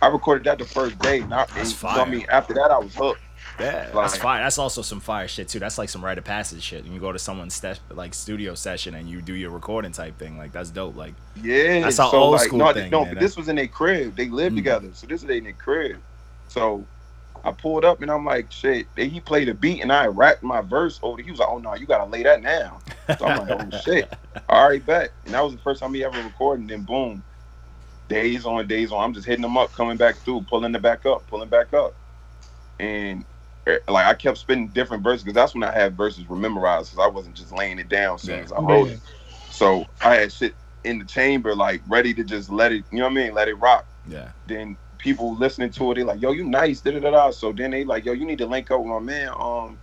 I 0.00 0.06
recorded 0.06 0.44
that 0.44 0.56
the 0.58 0.64
first 0.64 0.98
day. 1.00 1.20
Not 1.20 1.48
That's 1.50 1.74
so, 1.74 1.86
I 1.86 2.08
mean, 2.08 2.24
after 2.30 2.54
that, 2.54 2.70
I 2.70 2.78
was 2.78 2.94
hooked. 2.94 3.20
Yeah, 3.58 3.90
that's 3.92 4.16
fire. 4.16 4.42
That's 4.42 4.56
also 4.56 4.80
some 4.80 5.00
fire 5.00 5.28
shit 5.28 5.48
too. 5.48 5.58
That's 5.58 5.76
like 5.76 5.90
some 5.90 6.02
rite 6.02 6.16
of 6.16 6.24
passage 6.24 6.62
shit. 6.62 6.84
And 6.86 6.94
you 6.94 7.00
go 7.00 7.12
to 7.12 7.18
someone's 7.18 7.52
st- 7.52 7.78
like 7.90 8.14
studio 8.14 8.54
session 8.54 8.94
and 8.94 9.06
you 9.06 9.20
do 9.20 9.34
your 9.34 9.50
recording 9.50 9.92
type 9.92 10.16
thing. 10.18 10.38
Like 10.38 10.52
that's 10.52 10.70
dope. 10.70 10.96
Like 10.96 11.12
Yeah, 11.36 11.80
That's 11.80 11.98
an 11.98 12.08
so, 12.10 12.16
old 12.16 12.32
like, 12.36 12.46
school 12.48 12.60
no, 12.60 12.72
thing, 12.72 12.90
No, 12.90 13.04
man. 13.04 13.12
but 13.14 13.20
this 13.20 13.36
was 13.36 13.50
in 13.50 13.56
their 13.56 13.66
crib. 13.68 14.16
They 14.16 14.30
lived 14.30 14.54
Mm. 14.54 14.58
together, 14.60 14.88
so 14.94 15.06
this 15.06 15.22
is 15.22 15.28
in 15.28 15.44
their 15.44 15.52
crib. 15.52 15.98
So 16.48 16.86
I 17.44 17.52
pulled 17.52 17.84
up 17.84 18.02
and 18.02 18.10
I'm 18.10 18.24
like, 18.24 18.52
shit. 18.52 18.88
He 18.96 19.20
played 19.20 19.48
a 19.48 19.54
beat 19.54 19.80
and 19.82 19.92
I 19.92 20.06
rapped 20.06 20.42
my 20.42 20.60
verse 20.60 20.98
over. 21.02 21.22
He 21.22 21.30
was 21.30 21.40
like, 21.40 21.48
oh 21.48 21.58
no, 21.58 21.74
you 21.74 21.86
gotta 21.86 22.04
lay 22.04 22.22
that 22.22 22.42
down. 22.42 22.80
So 23.18 23.26
I'm 23.26 23.36
like, 23.36 23.48
oh 23.50 23.70
shit. 23.84 24.12
All 24.48 24.68
right, 24.68 24.84
bet. 24.84 25.12
And 25.24 25.34
that 25.34 25.42
was 25.44 25.54
the 25.54 25.60
first 25.60 25.80
time 25.80 25.94
he 25.94 26.04
ever 26.04 26.22
recorded. 26.22 26.62
And 26.62 26.70
then 26.70 26.82
boom, 26.82 27.24
days 28.08 28.44
on 28.44 28.66
days 28.66 28.92
on. 28.92 29.02
I'm 29.02 29.14
just 29.14 29.26
hitting 29.26 29.42
them 29.42 29.56
up, 29.56 29.72
coming 29.72 29.96
back 29.96 30.16
through, 30.16 30.42
pulling 30.42 30.74
it 30.74 30.82
back 30.82 31.06
up, 31.06 31.26
pulling 31.28 31.48
back 31.48 31.72
up, 31.72 31.94
and 32.78 33.24
eh, 33.66 33.78
like 33.88 34.06
I 34.06 34.14
kept 34.14 34.38
spinning 34.38 34.68
different 34.68 35.02
verses 35.02 35.22
because 35.22 35.34
that's 35.34 35.54
when 35.54 35.62
I 35.64 35.72
had 35.72 35.96
verses 35.96 36.24
memorized 36.28 36.90
because 36.90 37.04
I 37.04 37.08
wasn't 37.08 37.36
just 37.36 37.52
laying 37.52 37.78
it 37.78 37.88
down 37.88 38.16
as 38.16 38.22
soon 38.22 38.40
as 38.44 38.52
I 38.52 38.60
wrote 38.60 38.88
it. 38.90 39.00
So 39.50 39.86
I 40.00 40.16
had 40.16 40.32
shit 40.32 40.56
in 40.84 40.98
the 40.98 41.04
chamber, 41.04 41.54
like 41.54 41.82
ready 41.88 42.12
to 42.14 42.24
just 42.24 42.50
let 42.50 42.72
it, 42.72 42.84
you 42.90 42.98
know 42.98 43.04
what 43.04 43.12
I 43.12 43.14
mean, 43.14 43.34
let 43.34 43.48
it 43.48 43.54
rock. 43.54 43.86
yeah, 44.06 44.32
Then 44.46 44.76
people 45.00 45.36
listening 45.36 45.70
to 45.70 45.90
it, 45.90 45.96
they 45.96 46.04
like, 46.04 46.20
yo, 46.20 46.32
you 46.32 46.44
nice, 46.44 46.80
da 46.80 46.98
da 46.98 47.10
da. 47.10 47.30
So 47.30 47.52
then 47.52 47.70
they 47.70 47.84
like, 47.84 48.04
yo, 48.04 48.12
you 48.12 48.24
need 48.24 48.38
to 48.38 48.46
link 48.46 48.70
up 48.70 48.80
with 48.80 48.88
my 48.88 49.00
man, 49.00 49.30
um, 49.38 49.78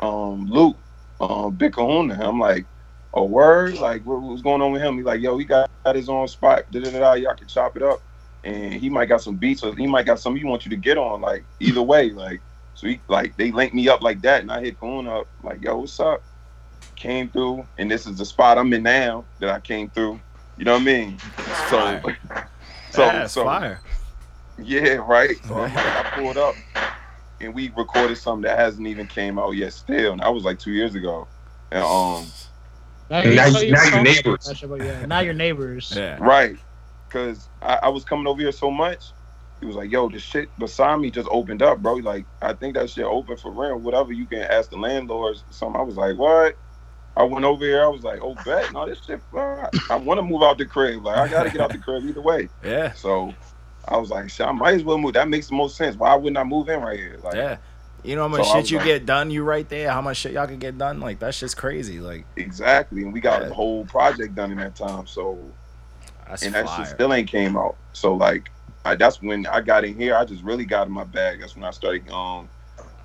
um, 0.00 0.46
Luke, 0.46 0.78
um, 1.20 1.54
Big 1.54 1.72
Kahuna. 1.74 2.18
I'm 2.22 2.38
like, 2.38 2.66
a 3.14 3.24
word, 3.24 3.78
like 3.78 4.04
what, 4.04 4.22
what's 4.22 4.42
going 4.42 4.62
on 4.62 4.72
with 4.72 4.82
him? 4.82 4.96
He 4.96 5.02
like, 5.02 5.20
yo, 5.20 5.36
he 5.38 5.44
got, 5.44 5.68
got 5.84 5.96
his 5.96 6.08
own 6.08 6.28
spot, 6.28 6.70
da 6.70 6.80
da 6.80 6.90
da. 6.90 7.12
Y'all 7.14 7.34
can 7.34 7.48
chop 7.48 7.76
it 7.76 7.82
up, 7.82 8.00
and 8.44 8.74
he 8.74 8.88
might 8.88 9.08
got 9.08 9.22
some 9.22 9.36
beats, 9.36 9.62
or 9.62 9.74
he 9.74 9.86
might 9.86 10.06
got 10.06 10.20
some 10.20 10.36
he 10.36 10.44
want 10.44 10.64
you 10.64 10.70
to 10.70 10.76
get 10.76 10.98
on. 10.98 11.20
Like 11.20 11.44
either 11.58 11.82
way, 11.82 12.10
like 12.10 12.40
so 12.74 12.86
he 12.86 13.00
like 13.08 13.36
they 13.36 13.50
linked 13.50 13.74
me 13.74 13.88
up 13.88 14.02
like 14.02 14.22
that, 14.22 14.42
and 14.42 14.52
I 14.52 14.60
hit 14.60 14.78
Kahuna 14.78 15.20
up, 15.20 15.28
like, 15.42 15.62
yo, 15.62 15.78
what's 15.78 15.98
up? 15.98 16.22
Came 16.96 17.28
through, 17.28 17.66
and 17.78 17.90
this 17.90 18.06
is 18.06 18.16
the 18.16 18.24
spot 18.24 18.58
I'm 18.58 18.72
in 18.72 18.82
now 18.82 19.24
that 19.38 19.50
I 19.50 19.60
came 19.60 19.90
through. 19.90 20.20
You 20.56 20.64
know 20.64 20.74
what 20.74 20.82
I 20.82 20.84
mean? 20.84 21.18
So, 21.70 22.00
so, 22.90 23.04
yeah, 23.04 23.26
so 23.26 23.44
fire. 23.44 23.80
yeah, 24.62 24.94
right. 24.96 25.36
So 25.44 25.56
I'm 25.56 25.74
like, 25.74 25.86
I 25.86 26.10
pulled 26.14 26.38
up 26.38 26.56
and 27.40 27.54
we 27.54 27.72
recorded 27.76 28.16
something 28.16 28.42
that 28.42 28.58
hasn't 28.58 28.86
even 28.86 29.06
came 29.06 29.38
out 29.38 29.52
yet 29.52 29.72
still. 29.72 30.12
And 30.12 30.20
that 30.20 30.32
was 30.32 30.44
like 30.44 30.58
two 30.58 30.72
years 30.72 30.94
ago. 30.94 31.28
And 31.72 31.82
um 31.82 32.26
Now, 33.10 33.22
Now 33.22 33.48
so 33.50 33.60
you- 33.60 33.72
now 33.72 33.84
your 33.84 34.02
neighbors. 34.02 34.44
that 34.44 34.80
yeah, 34.84 35.06
now 35.06 35.20
your 35.20 35.34
neighbors. 35.34 35.92
Yeah, 35.96 36.18
right. 36.20 36.56
Cause 37.10 37.48
I, 37.60 37.80
I 37.84 37.88
was 37.88 38.04
coming 38.04 38.26
over 38.26 38.40
here 38.40 38.52
so 38.52 38.70
much. 38.70 39.12
He 39.60 39.66
was 39.66 39.76
like, 39.76 39.90
yo, 39.90 40.08
the 40.08 40.18
shit 40.18 40.56
beside 40.58 41.00
me 41.00 41.10
just 41.10 41.28
opened 41.30 41.60
up, 41.62 41.80
bro. 41.82 41.94
Like, 41.96 42.26
I 42.40 42.54
think 42.54 42.76
that 42.76 42.88
shit 42.88 43.04
open 43.04 43.36
for 43.36 43.52
rent, 43.52 43.80
whatever. 43.82 44.12
You 44.12 44.26
can 44.26 44.42
ask 44.42 44.70
the 44.70 44.78
landlords 44.78 45.44
or 45.48 45.52
something. 45.52 45.80
I 45.80 45.84
was 45.84 45.96
like, 45.96 46.16
what? 46.16 46.56
I 47.16 47.24
went 47.24 47.44
over 47.44 47.64
here. 47.64 47.84
I 47.84 47.88
was 47.88 48.02
like, 48.02 48.20
oh, 48.22 48.36
bet. 48.36 48.72
No, 48.72 48.86
this 48.86 49.02
shit, 49.04 49.20
uh, 49.36 49.66
I 49.90 49.96
want 49.96 50.18
to 50.18 50.22
move 50.22 50.42
out 50.42 50.56
the 50.56 50.64
crib. 50.64 51.04
Like, 51.04 51.18
I 51.18 51.28
got 51.28 51.42
to 51.42 51.50
get 51.50 51.60
out 51.60 51.72
the 51.72 51.78
crib 51.78 52.04
either 52.06 52.22
way. 52.22 52.48
yeah, 52.64 52.92
So 52.92 53.34
I 53.88 53.96
was 53.96 54.10
like, 54.10 54.28
shit, 54.30 54.46
I 54.46 54.52
might 54.52 54.74
as 54.74 54.84
well 54.84 54.98
move. 54.98 55.14
That 55.14 55.28
makes 55.28 55.48
the 55.48 55.54
most 55.54 55.76
sense. 55.76 55.96
Why 55.96 56.14
wouldn't 56.14 56.36
I 56.38 56.44
move 56.44 56.68
in 56.68 56.80
right 56.80 56.98
here? 56.98 57.18
Like, 57.22 57.34
yeah. 57.34 57.56
You 58.02 58.16
know 58.16 58.22
how 58.22 58.28
much 58.28 58.46
So 58.46 58.54
shit 58.54 58.70
you 58.70 58.78
like- 58.78 58.86
get 58.86 59.06
done? 59.06 59.30
You 59.30 59.42
right 59.44 59.68
there. 59.68 59.90
How 59.90 60.00
much 60.00 60.16
shit 60.18 60.32
y'all 60.32 60.46
can 60.46 60.58
get 60.58 60.78
done? 60.78 61.00
Like 61.00 61.18
that's 61.18 61.38
just 61.38 61.56
crazy. 61.56 62.00
Like 62.00 62.24
Exactly, 62.36 63.02
and 63.02 63.12
we 63.12 63.20
got 63.20 63.42
Yeah. 63.42 63.48
the 63.48 63.54
whole 63.54 63.84
project 63.84 64.34
done 64.34 64.52
in 64.52 64.58
that 64.58 64.74
time. 64.74 65.06
So, 65.06 65.38
that's 66.26 66.42
and 66.42 66.54
that 66.54 66.66
fire. 66.66 66.86
shit 66.86 66.94
still 66.94 67.12
ain't 67.12 67.28
came 67.28 67.56
out. 67.58 67.76
So, 67.92 68.14
like, 68.14 68.50
I, 68.86 68.94
that's 68.94 69.20
when 69.20 69.46
I 69.46 69.60
got 69.60 69.84
in 69.84 69.94
here. 69.98 70.16
I 70.16 70.24
just 70.24 70.42
really 70.42 70.64
got 70.64 70.86
in 70.86 70.92
my 70.94 71.04
bag. 71.04 71.40
That's 71.40 71.54
when 71.56 71.64
I 71.64 71.70
started 71.72 72.08
um 72.10 72.48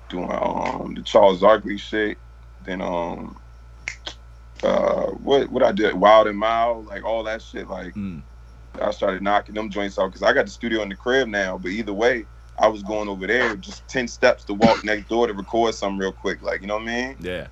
doing 0.08 0.30
um 0.32 0.94
the 0.94 1.02
Charles 1.02 1.40
Barkley 1.40 1.76
shit. 1.76 2.16
Then 2.64 2.80
um 2.80 3.36
uh 4.62 5.08
what 5.22 5.50
what 5.50 5.62
I 5.62 5.72
did 5.72 5.94
Wild 5.94 6.26
and 6.26 6.38
Mild, 6.38 6.86
like 6.86 7.04
all 7.04 7.22
that 7.24 7.42
shit. 7.42 7.68
Like 7.68 7.92
Mm. 7.94 8.22
I 8.80 8.90
started 8.90 9.22
knocking 9.22 9.54
them 9.54 9.70
joints 9.70 9.98
out 9.98 10.08
because 10.08 10.22
I 10.22 10.32
got 10.32 10.46
the 10.46 10.52
studio 10.52 10.82
in 10.82 10.88
the 10.88 10.96
crib 10.96 11.28
now. 11.28 11.58
But 11.58 11.70
either 11.70 11.92
way, 11.92 12.26
I 12.58 12.68
was 12.68 12.82
going 12.82 13.08
over 13.08 13.26
there 13.26 13.56
just 13.56 13.86
ten 13.88 14.08
steps 14.08 14.44
to 14.44 14.54
walk 14.54 14.84
next 14.84 15.08
door 15.08 15.26
to 15.26 15.34
record 15.34 15.74
something 15.74 15.98
real 15.98 16.12
quick. 16.12 16.42
Like 16.42 16.60
you 16.60 16.66
know 16.66 16.76
what 16.76 16.88
I 16.88 17.06
mean? 17.06 17.16
Yeah, 17.20 17.48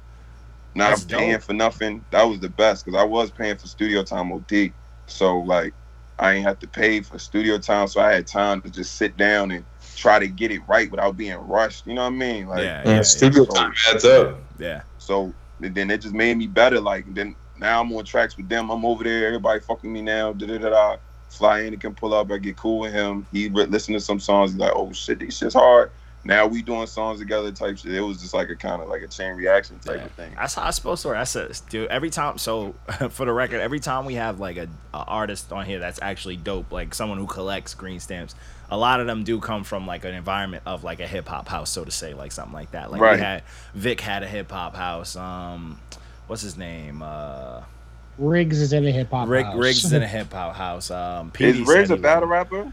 not 0.75 0.91
That's 0.91 1.05
paying 1.05 1.33
dope. 1.33 1.43
for 1.43 1.53
nothing. 1.53 2.05
That 2.11 2.25
was 2.25 2.41
the 2.41 2.49
best 2.49 2.85
because 2.85 2.99
I 2.99 3.05
was 3.05 3.31
paying 3.31 3.57
for 3.57 3.67
studio 3.67 4.03
time 4.03 4.33
OD. 4.33 4.73
So 5.07 5.39
like 5.39 5.75
I 6.19 6.35
ain't 6.35 6.47
have 6.47 6.59
to 6.61 6.69
pay 6.69 7.01
for 7.01 7.19
studio 7.19 7.59
time, 7.59 7.89
so 7.89 8.01
I 8.01 8.13
had 8.13 8.27
time 8.27 8.61
to 8.63 8.71
just 8.71 8.95
sit 8.95 9.17
down 9.17 9.51
and 9.51 9.65
try 9.97 10.19
to 10.19 10.29
get 10.29 10.51
it 10.51 10.61
right 10.69 10.91
without 10.91 11.17
being 11.17 11.37
rushed. 11.37 11.87
You 11.87 11.95
know 11.95 12.03
what 12.03 12.15
I 12.15 12.17
mean? 12.17 12.47
Like 12.47 12.65
yeah, 12.65 12.89
yeah, 12.89 13.03
studio 13.03 13.45
time 13.47 13.73
adds 13.93 14.05
up. 14.05 14.41
yeah. 14.59 14.83
so 14.99 15.35
then 15.61 15.91
it 15.91 15.99
just 15.99 16.15
made 16.15 16.37
me 16.37 16.47
better. 16.47 16.81
Like 16.81 17.13
then 17.15 17.37
now 17.57 17.81
I'm 17.81 17.93
on 17.93 18.05
tracks 18.05 18.37
with 18.37 18.49
them. 18.49 18.71
I'm 18.71 18.85
over 18.85 19.05
there. 19.05 19.27
Everybody 19.27 19.61
fucking 19.61 19.93
me 19.93 20.03
now. 20.03 20.33
Da 20.33 20.47
da 20.47 20.59
da 20.59 20.71
da. 20.71 20.97
Fly 21.35 21.61
in 21.61 21.73
and 21.75 21.81
can 21.81 21.95
pull 21.95 22.15
up. 22.15 22.31
I 22.31 22.39
get 22.39 22.57
cool 22.57 22.79
with 22.81 22.93
him. 22.93 23.27
He 23.33 23.49
re- 23.49 23.67
listen 23.67 23.95
to 23.95 24.01
some 24.01 24.21
songs. 24.21 24.53
He's 24.53 24.61
like, 24.61 24.73
oh 24.75 24.93
shit, 24.93 25.19
these 25.19 25.37
shit's 25.37 25.55
hard. 25.55 25.91
now 26.27 26.47
we 26.47 26.63
doing 26.63 26.87
songs 26.87 27.21
together 27.21 27.53
type 27.53 27.77
shit. 27.77 27.93
It 27.93 28.01
was 28.01 28.19
just 28.21 28.33
like 28.33 28.49
a 28.49 28.57
kind 28.57 28.81
of 28.81 28.89
like 28.89 29.03
a 29.03 29.07
chain 29.09 29.35
reaction 29.37 29.79
type 29.81 29.97
Yeah. 29.97 30.05
of 30.05 30.13
thing. 30.13 30.33
That's 30.37 30.55
how 30.55 30.63
I 30.63 30.71
supposed 30.71 31.03
to 31.03 31.09
work. 31.09 31.19
That's 31.19 31.37
a, 31.37 31.51
dude. 31.69 31.89
Every 31.91 32.09
time, 32.09 32.39
so 32.39 32.75
for 33.11 33.27
the 33.27 33.33
record, 33.33 33.61
every 33.61 33.79
time 33.81 34.07
we 34.07 34.15
have 34.15 34.41
like 34.41 34.57
a, 34.57 34.69
a 34.95 35.05
artist 35.05 35.53
on 35.53 35.67
here 35.67 35.79
that's 35.81 35.99
actually 36.01 36.37
dope, 36.37 36.73
like 36.73 36.95
someone 36.95 37.19
who 37.19 37.27
collects 37.27 37.75
green 37.75 38.01
stamps, 38.01 38.35
a 38.71 38.79
lot 38.79 39.01
of 39.01 39.07
them 39.07 39.23
do 39.25 39.39
come 39.39 39.65
from 39.65 39.87
like 39.87 40.07
an 40.07 40.15
environment 40.15 40.63
of 40.65 40.83
like 40.83 41.01
a 41.01 41.07
hip 41.07 41.29
hop 41.29 41.47
house, 41.49 41.69
so 41.71 41.85
to 41.85 41.91
say, 41.91 42.15
like 42.15 42.33
something 42.33 42.55
like 42.55 42.71
that. 42.71 42.91
Like 42.91 43.03
Right. 43.03 43.17
we 43.17 43.23
had 43.23 43.43
Vic 43.75 44.01
had 44.01 44.23
a 44.23 44.27
hip 44.27 44.51
hop 44.51 44.75
house. 44.75 45.17
Um, 45.17 45.79
what's 46.27 46.41
his 46.41 46.57
name? 46.57 47.03
Uh, 47.03 47.61
Riggs 48.19 48.61
is 48.61 48.73
in 48.73 48.87
a 48.87 48.91
hip 48.93 49.11
hop. 49.11 49.29
Rick 49.29 49.47
house. 49.47 49.57
Riggs 49.57 49.85
is 49.85 49.93
in 49.93 50.03
a 50.03 50.07
hip 50.07 50.33
hop 50.33 50.55
house. 50.55 50.91
Um, 50.91 51.33
Is 51.39 51.61
Riggs 51.67 51.91
a 51.91 51.97
battle 51.97 52.29
rapper? 52.29 52.73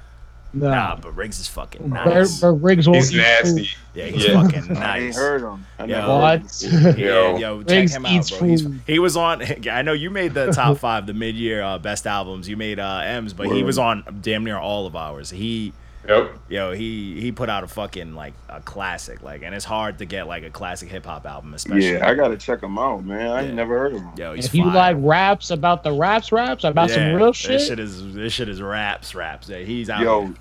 No. 0.53 0.69
Nah, 0.69 0.97
but 0.97 1.15
Riggs 1.15 1.39
is 1.39 1.47
fucking 1.47 1.89
nice. 1.89 2.41
but 2.41 2.51
Riggs 2.55 2.85
won't 2.85 2.97
He's 2.97 3.13
eat 3.13 3.17
nasty. 3.19 3.69
Yeah, 3.93 4.05
he's 4.07 4.27
Yeah. 4.27 4.41
fucking 4.43 4.59
I 4.77 4.97
ain't 4.97 5.05
nice. 5.05 5.15
heard 5.15 5.41
him. 5.43 5.65
I 5.79 5.85
Yo. 5.85 5.87
never 5.87 6.41
food. 6.41 6.71
heard 6.73 6.83
him 6.83 6.91
What? 6.91 6.97
Yeah, 6.99 7.05
Yo. 7.07 7.37
yo, 7.37 7.59
check 7.63 7.69
Riggs 7.69 7.95
him 7.95 8.05
out, 8.05 8.29
bro. 8.37 8.47
He's, 8.49 8.67
he 8.85 8.99
was 8.99 9.15
on. 9.15 9.41
I 9.71 9.81
know 9.81 9.93
you 9.93 10.09
made 10.09 10.33
the 10.33 10.51
top 10.51 10.77
five, 10.77 11.07
the 11.07 11.13
mid-year 11.13 11.61
uh, 11.63 11.77
best 11.79 12.05
albums. 12.05 12.49
You 12.49 12.57
made 12.57 12.79
uh, 12.79 12.99
M's, 13.05 13.31
but 13.31 13.47
he 13.47 13.63
was 13.63 13.77
on 13.77 14.03
damn 14.21 14.43
near 14.43 14.57
all 14.57 14.85
of 14.85 14.93
ours. 14.95 15.29
He, 15.29 15.71
Yep. 16.07 16.31
yo, 16.49 16.71
he 16.71 17.21
he 17.21 17.31
put 17.31 17.47
out 17.47 17.63
a 17.63 17.67
fucking 17.67 18.15
like 18.15 18.33
a 18.49 18.59
classic, 18.61 19.21
like, 19.21 19.43
and 19.43 19.53
it's 19.53 19.65
hard 19.65 19.99
to 19.99 20.05
get 20.05 20.25
like 20.27 20.43
a 20.43 20.49
classic 20.49 20.89
hip 20.89 21.05
hop 21.05 21.25
album, 21.27 21.53
especially. 21.53 21.91
Yeah, 21.93 22.07
I 22.07 22.15
gotta 22.15 22.37
check 22.37 22.63
him 22.63 22.79
out, 22.79 23.03
man. 23.05 23.29
I 23.31 23.41
Yeah. 23.41 23.47
ain't 23.47 23.53
never 23.55 23.77
heard 23.77 23.93
of 23.93 24.01
him. 24.01 24.09
Yo, 24.17 24.33
he's 24.33 24.45
If 24.47 24.55
you 24.55 24.63
fire. 24.65 24.93
like 24.93 24.97
raps 24.99 25.51
about 25.51 25.83
the 25.83 25.91
raps, 25.91 26.31
raps 26.31 26.63
about 26.63 26.89
some 26.89 27.01
Yeah, 27.03 27.13
real 27.13 27.27
This 27.27 27.37
shit, 27.37 27.61
shit 27.61 27.79
is 27.79 28.13
this 28.15 28.33
shit 28.33 28.49
is 28.49 28.61
raps, 28.61 29.13
raps. 29.13 29.47
Yeah, 29.49 29.59
he's 29.59 29.89
out. 29.91 30.01
Yo, 30.01 30.21
here. 30.23 30.33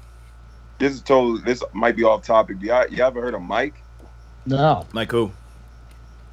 this 0.79 0.93
is 0.95 1.03
totally. 1.03 1.43
This 1.43 1.63
might 1.75 1.95
be 1.95 2.05
off 2.05 2.25
topic. 2.25 2.57
but 2.59 2.67
Y'all, 2.67 2.87
you 2.89 3.05
ever 3.05 3.21
heard 3.21 3.35
of 3.35 3.43
Mike? 3.43 3.75
no. 4.47 4.87
Mike 4.93 5.11
who? 5.13 5.31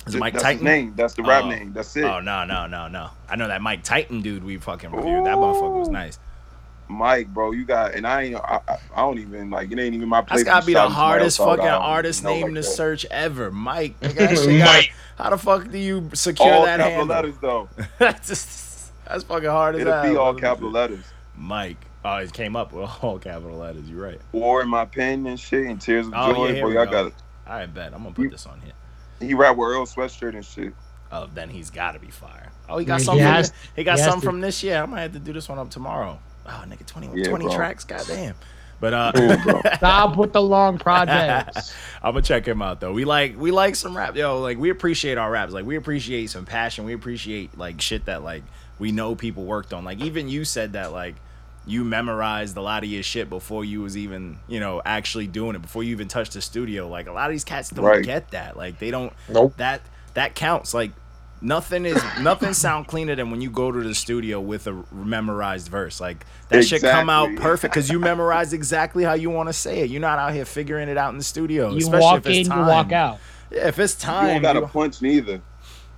Is 0.05 0.15
it 0.15 0.19
Mike 0.19 0.33
That's 0.33 0.43
Titan? 0.43 0.63
name. 0.63 0.93
That's 0.95 1.15
the 1.15 1.23
rap 1.23 1.43
Oh. 1.43 1.49
name. 1.49 1.73
That's 1.73 1.97
oh, 1.97 1.99
it. 1.99 2.03
Oh 2.05 2.19
no 2.21 2.45
no 2.45 2.65
no 2.65 2.87
no! 2.87 3.09
I 3.29 3.35
know 3.35 3.49
that 3.49 3.61
Mike 3.61 3.83
Titan 3.83 4.21
dude 4.21 4.41
we 4.41 4.55
fucking 4.55 4.89
reviewed. 4.89 5.25
That 5.25 5.35
motherfucker 5.35 5.79
was 5.79 5.89
nice. 5.89 6.17
Mike, 6.89 7.27
bro, 7.33 7.51
you 7.51 7.65
got, 7.65 7.95
and 7.95 8.07
I 8.07 8.23
ain't, 8.23 8.35
I, 8.35 8.61
I 8.67 8.77
I 8.95 9.01
don't 9.01 9.19
even 9.19 9.49
like. 9.49 9.71
It 9.71 9.79
ain't 9.79 9.93
even 9.93 10.07
my 10.07 10.21
place. 10.21 10.39
That's 10.43 10.49
gotta 10.49 10.65
be 10.65 10.73
the 10.73 10.87
hardest 10.87 11.37
fucking 11.37 11.65
artist 11.65 12.23
name 12.23 12.41
like 12.43 12.53
to 12.55 12.61
that. 12.61 12.63
search 12.63 13.05
ever. 13.11 13.51
Mike. 13.51 13.99
Nigga, 14.01 14.15
that 14.15 14.35
got- 14.59 14.65
Mike. 14.75 14.93
how 15.17 15.29
the 15.31 15.37
fuck 15.37 15.69
do 15.69 15.77
you 15.77 16.09
secure 16.13 16.51
All 16.53 16.65
that 16.65 16.77
capital 16.79 16.97
handle? 16.99 17.07
letters 17.15 17.35
though. 17.41 17.69
that's, 17.99 18.27
just, 18.29 18.91
that's 19.05 19.23
fucking 19.25 19.49
hard 19.49 19.75
as 19.75 19.81
It'll 19.81 20.03
be 20.03 20.15
all 20.15 20.33
capital 20.33 20.71
letters. 20.71 21.03
Mike. 21.35 21.77
Oh, 22.05 22.15
it 22.17 22.31
came 22.31 22.55
up 22.55 22.71
with 22.71 22.89
all 23.01 23.19
capital 23.19 23.57
letters. 23.57 23.89
You're 23.89 24.01
right. 24.03 24.21
War 24.31 24.61
in 24.61 24.69
my 24.69 24.85
pen 24.85 25.27
and 25.27 25.37
shit 25.37 25.65
and 25.65 25.81
tears 25.81 26.07
of 26.07 26.13
Oh, 26.15 26.33
joy. 26.33 26.47
yeah, 26.47 26.53
here 26.53 26.61
bro, 26.61 26.69
we 26.69 26.75
y'all 26.75 26.85
go. 26.85 27.03
got 27.09 27.13
I 27.45 27.65
bet. 27.65 27.93
I'm 27.93 28.03
gonna 28.03 28.15
put 28.15 28.23
You- 28.23 28.29
this 28.29 28.45
on 28.45 28.61
here. 28.61 28.73
He 29.19 29.33
rap 29.33 29.57
with 29.57 29.67
Earl 29.67 29.85
Sweatshirt 29.85 30.35
and 30.35 30.45
shit. 30.45 30.73
Oh, 31.11 31.27
then 31.33 31.49
he's 31.49 31.69
got 31.69 31.93
to 31.93 31.99
be 31.99 32.11
fire. 32.11 32.51
Oh, 32.69 32.77
he 32.77 32.85
got 32.85 32.99
Yeah, 32.99 33.05
some. 33.05 33.15
he 33.17 33.21
from 33.23 33.31
has- 33.33 33.51
this- 33.51 33.59
he 33.75 33.83
got 33.83 33.95
he 33.97 34.01
has 34.03 34.09
some 34.11 34.19
to. 34.21 34.25
from 34.25 34.41
this 34.41 34.63
year. 34.63 34.81
I 34.81 34.85
might 34.85 35.01
have 35.01 35.13
to 35.13 35.19
do 35.19 35.33
this 35.33 35.49
one 35.49 35.57
up 35.59 35.69
tomorrow. 35.69 36.19
Oh, 36.47 36.63
nigga, 36.67 36.85
20, 36.85 37.09
Yeah, 37.21 37.29
20 37.29 37.45
bro. 37.45 37.55
tracks. 37.55 37.83
Goddamn. 37.83 38.35
But 38.79 38.93
uh, 38.93 39.11
Cool, 39.15 39.37
bro. 39.43 39.61
Stop 39.77 40.17
with 40.17 40.33
the 40.33 40.41
long 40.41 40.77
projects. 40.79 41.73
I'm 42.03 42.13
gonna 42.13 42.21
check 42.21 42.47
him 42.47 42.61
out 42.61 42.79
though. 42.79 42.93
We 42.93 43.05
like 43.05 43.35
we 43.39 43.49
like 43.51 43.75
some 43.75 43.97
rap, 43.97 44.15
yo. 44.15 44.39
Like 44.39 44.57
we 44.59 44.69
appreciate 44.69 45.17
our 45.17 45.31
raps. 45.31 45.51
Like 45.51 45.65
we 45.65 45.75
appreciate 45.77 46.29
some 46.29 46.45
passion. 46.45 46.85
We 46.85 46.93
appreciate 46.93 47.57
like 47.57 47.81
shit 47.81 48.05
that 48.05 48.23
like 48.23 48.43
we 48.77 48.91
know 48.91 49.15
people 49.15 49.45
worked 49.45 49.73
on. 49.73 49.83
Like 49.83 49.99
even 50.01 50.29
you 50.29 50.45
said 50.45 50.73
that 50.73 50.91
like 50.91 51.15
you 51.65 51.83
memorized 51.83 52.55
a 52.55 52.61
lot 52.61 52.83
of 52.83 52.89
your 52.89 53.01
shit 53.03 53.29
before 53.29 53.65
you 53.65 53.81
was 53.81 53.97
even 53.97 54.37
you 54.47 54.59
know 54.59 54.79
actually 54.85 55.25
doing 55.25 55.55
it 55.55 55.61
before 55.63 55.83
you 55.83 55.89
even 55.91 56.07
touched 56.07 56.33
the 56.33 56.41
studio. 56.41 56.87
Like 56.87 57.07
a 57.07 57.11
lot 57.11 57.25
of 57.25 57.31
these 57.33 57.43
cats 57.43 57.71
don't 57.71 57.83
Right. 57.83 58.03
get 58.05 58.29
that. 58.31 58.55
Like 58.57 58.77
they 58.77 58.91
don't. 58.91 59.11
Nope. 59.27 59.55
That 59.57 59.81
that 60.13 60.35
counts. 60.35 60.75
Like 60.75 60.91
nothing 61.41 61.85
is 61.85 62.01
nothing 62.21 62.53
sound 62.53 62.87
cleaner 62.87 63.15
than 63.15 63.31
when 63.31 63.41
you 63.41 63.49
go 63.49 63.71
to 63.71 63.79
the 63.83 63.95
studio 63.95 64.39
with 64.41 64.67
a 64.67 64.83
memorized 64.91 65.67
verse. 65.69 65.99
Like 66.01 66.25
that 66.49 66.63
shit 66.65 66.81
come 66.81 67.09
out 67.09 67.35
perfect 67.37 67.73
because 67.73 67.89
you 67.89 67.99
memorized 67.99 68.53
exactly 68.53 69.03
how 69.03 69.13
you 69.13 69.29
want 69.29 69.49
to 69.49 69.53
say 69.53 69.79
it. 69.81 69.89
You're 69.89 70.01
not 70.01 70.19
out 70.19 70.33
here 70.33 70.45
figuring 70.45 70.89
it 70.89 70.97
out 70.97 71.11
in 71.11 71.17
the 71.17 71.23
studio. 71.23 71.71
You 71.71 71.77
especially 71.77 71.99
walk 72.01 72.17
if 72.19 72.27
it's 72.27 72.37
in, 72.39 72.45
time. 72.45 72.59
you 72.59 72.65
walk 72.71 72.91
out. 72.91 73.19
Yeah, 73.51 73.67
if 73.67 73.79
it's 73.79 73.95
You 73.95 73.99
time, 74.07 74.27
don't 74.27 74.41
got 74.41 74.57
a 74.57 74.61
you- 74.61 74.67
punch 74.67 75.01
neither. 75.01 75.41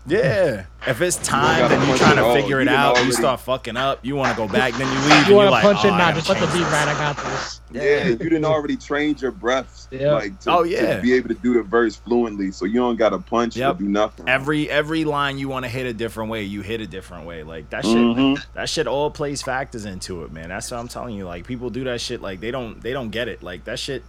Yeah. 0.07 0.65
If 0.87 1.01
it's 1.01 1.17
time 1.17 1.59
gotta 1.59 1.75
and 1.75 1.87
you're 1.87 1.97
trying 1.97 2.15
to 2.15 2.23
all. 2.23 2.33
figure 2.33 2.59
it 2.59 2.63
You 2.63 2.69
done 2.69 2.97
out, 2.97 3.05
you 3.05 3.11
start 3.11 3.41
fucking 3.41 3.75
up. 3.77 3.99
You 4.03 4.15
want 4.15 4.31
to 4.35 4.37
go 4.37 4.51
back, 4.51 4.73
then 4.73 4.87
you 4.91 5.09
leave. 5.13 5.27
You 5.27 5.35
want 5.35 5.47
to 5.47 5.51
like, 5.51 5.61
punch 5.63 5.79
oh, 5.83 5.89
it? 5.89 5.91
I 5.91 5.97
Nah, 5.97 6.11
just 6.13 6.29
let 6.29 6.39
the 6.39 6.45
beat 6.47 6.53
this. 6.53 6.71
right. 6.71 6.87
I 6.87 6.93
got 6.93 7.17
this. 7.17 7.61
Yeah, 7.71 8.07
you 8.07 8.15
didn't 8.17 8.45
already 8.45 8.77
trained 8.77 9.21
your 9.21 9.31
breaths. 9.31 9.87
Yeah. 9.91 10.13
Like 10.13 10.39
to, 10.41 10.51
Oh, 10.51 10.63
yeah. 10.63 10.95
to 10.95 11.01
be 11.01 11.13
able 11.13 11.27
to 11.29 11.35
do 11.35 11.53
the 11.53 11.61
verse 11.63 11.97
fluently, 11.97 12.51
so 12.51 12.65
you 12.65 12.75
don't 12.79 12.95
got 12.95 13.09
to 13.09 13.19
punch 13.19 13.57
Yep. 13.57 13.75
or 13.75 13.79
do 13.79 13.89
nothing. 13.89 14.27
Every 14.29 14.69
every 14.69 15.03
line 15.03 15.37
you 15.37 15.49
want 15.49 15.65
to 15.65 15.69
hit 15.69 15.85
a 15.85 15.93
different 15.93 16.31
way, 16.31 16.43
you 16.43 16.61
hit 16.61 16.79
a 16.81 16.87
different 16.87 17.25
way. 17.27 17.43
Like 17.43 17.69
that 17.71 17.83
shit. 17.85 17.95
Mhm. 17.97 18.41
that 18.53 18.69
shit 18.69 18.87
all 18.87 19.11
plays 19.11 19.41
factors 19.41 19.85
into 19.85 20.23
it, 20.23 20.31
man. 20.31 20.49
That's 20.49 20.71
what 20.71 20.79
I'm 20.79 20.87
telling 20.87 21.15
you. 21.15 21.25
Like 21.25 21.45
people 21.45 21.69
do 21.69 21.83
that 21.83 21.99
shit, 22.01 22.21
like 22.21 22.39
they 22.39 22.51
don't 22.51 22.81
they 22.81 22.93
don't 22.93 23.09
get 23.09 23.27
it. 23.27 23.43
Like 23.43 23.65
that 23.65 23.77
shit. 23.77 24.03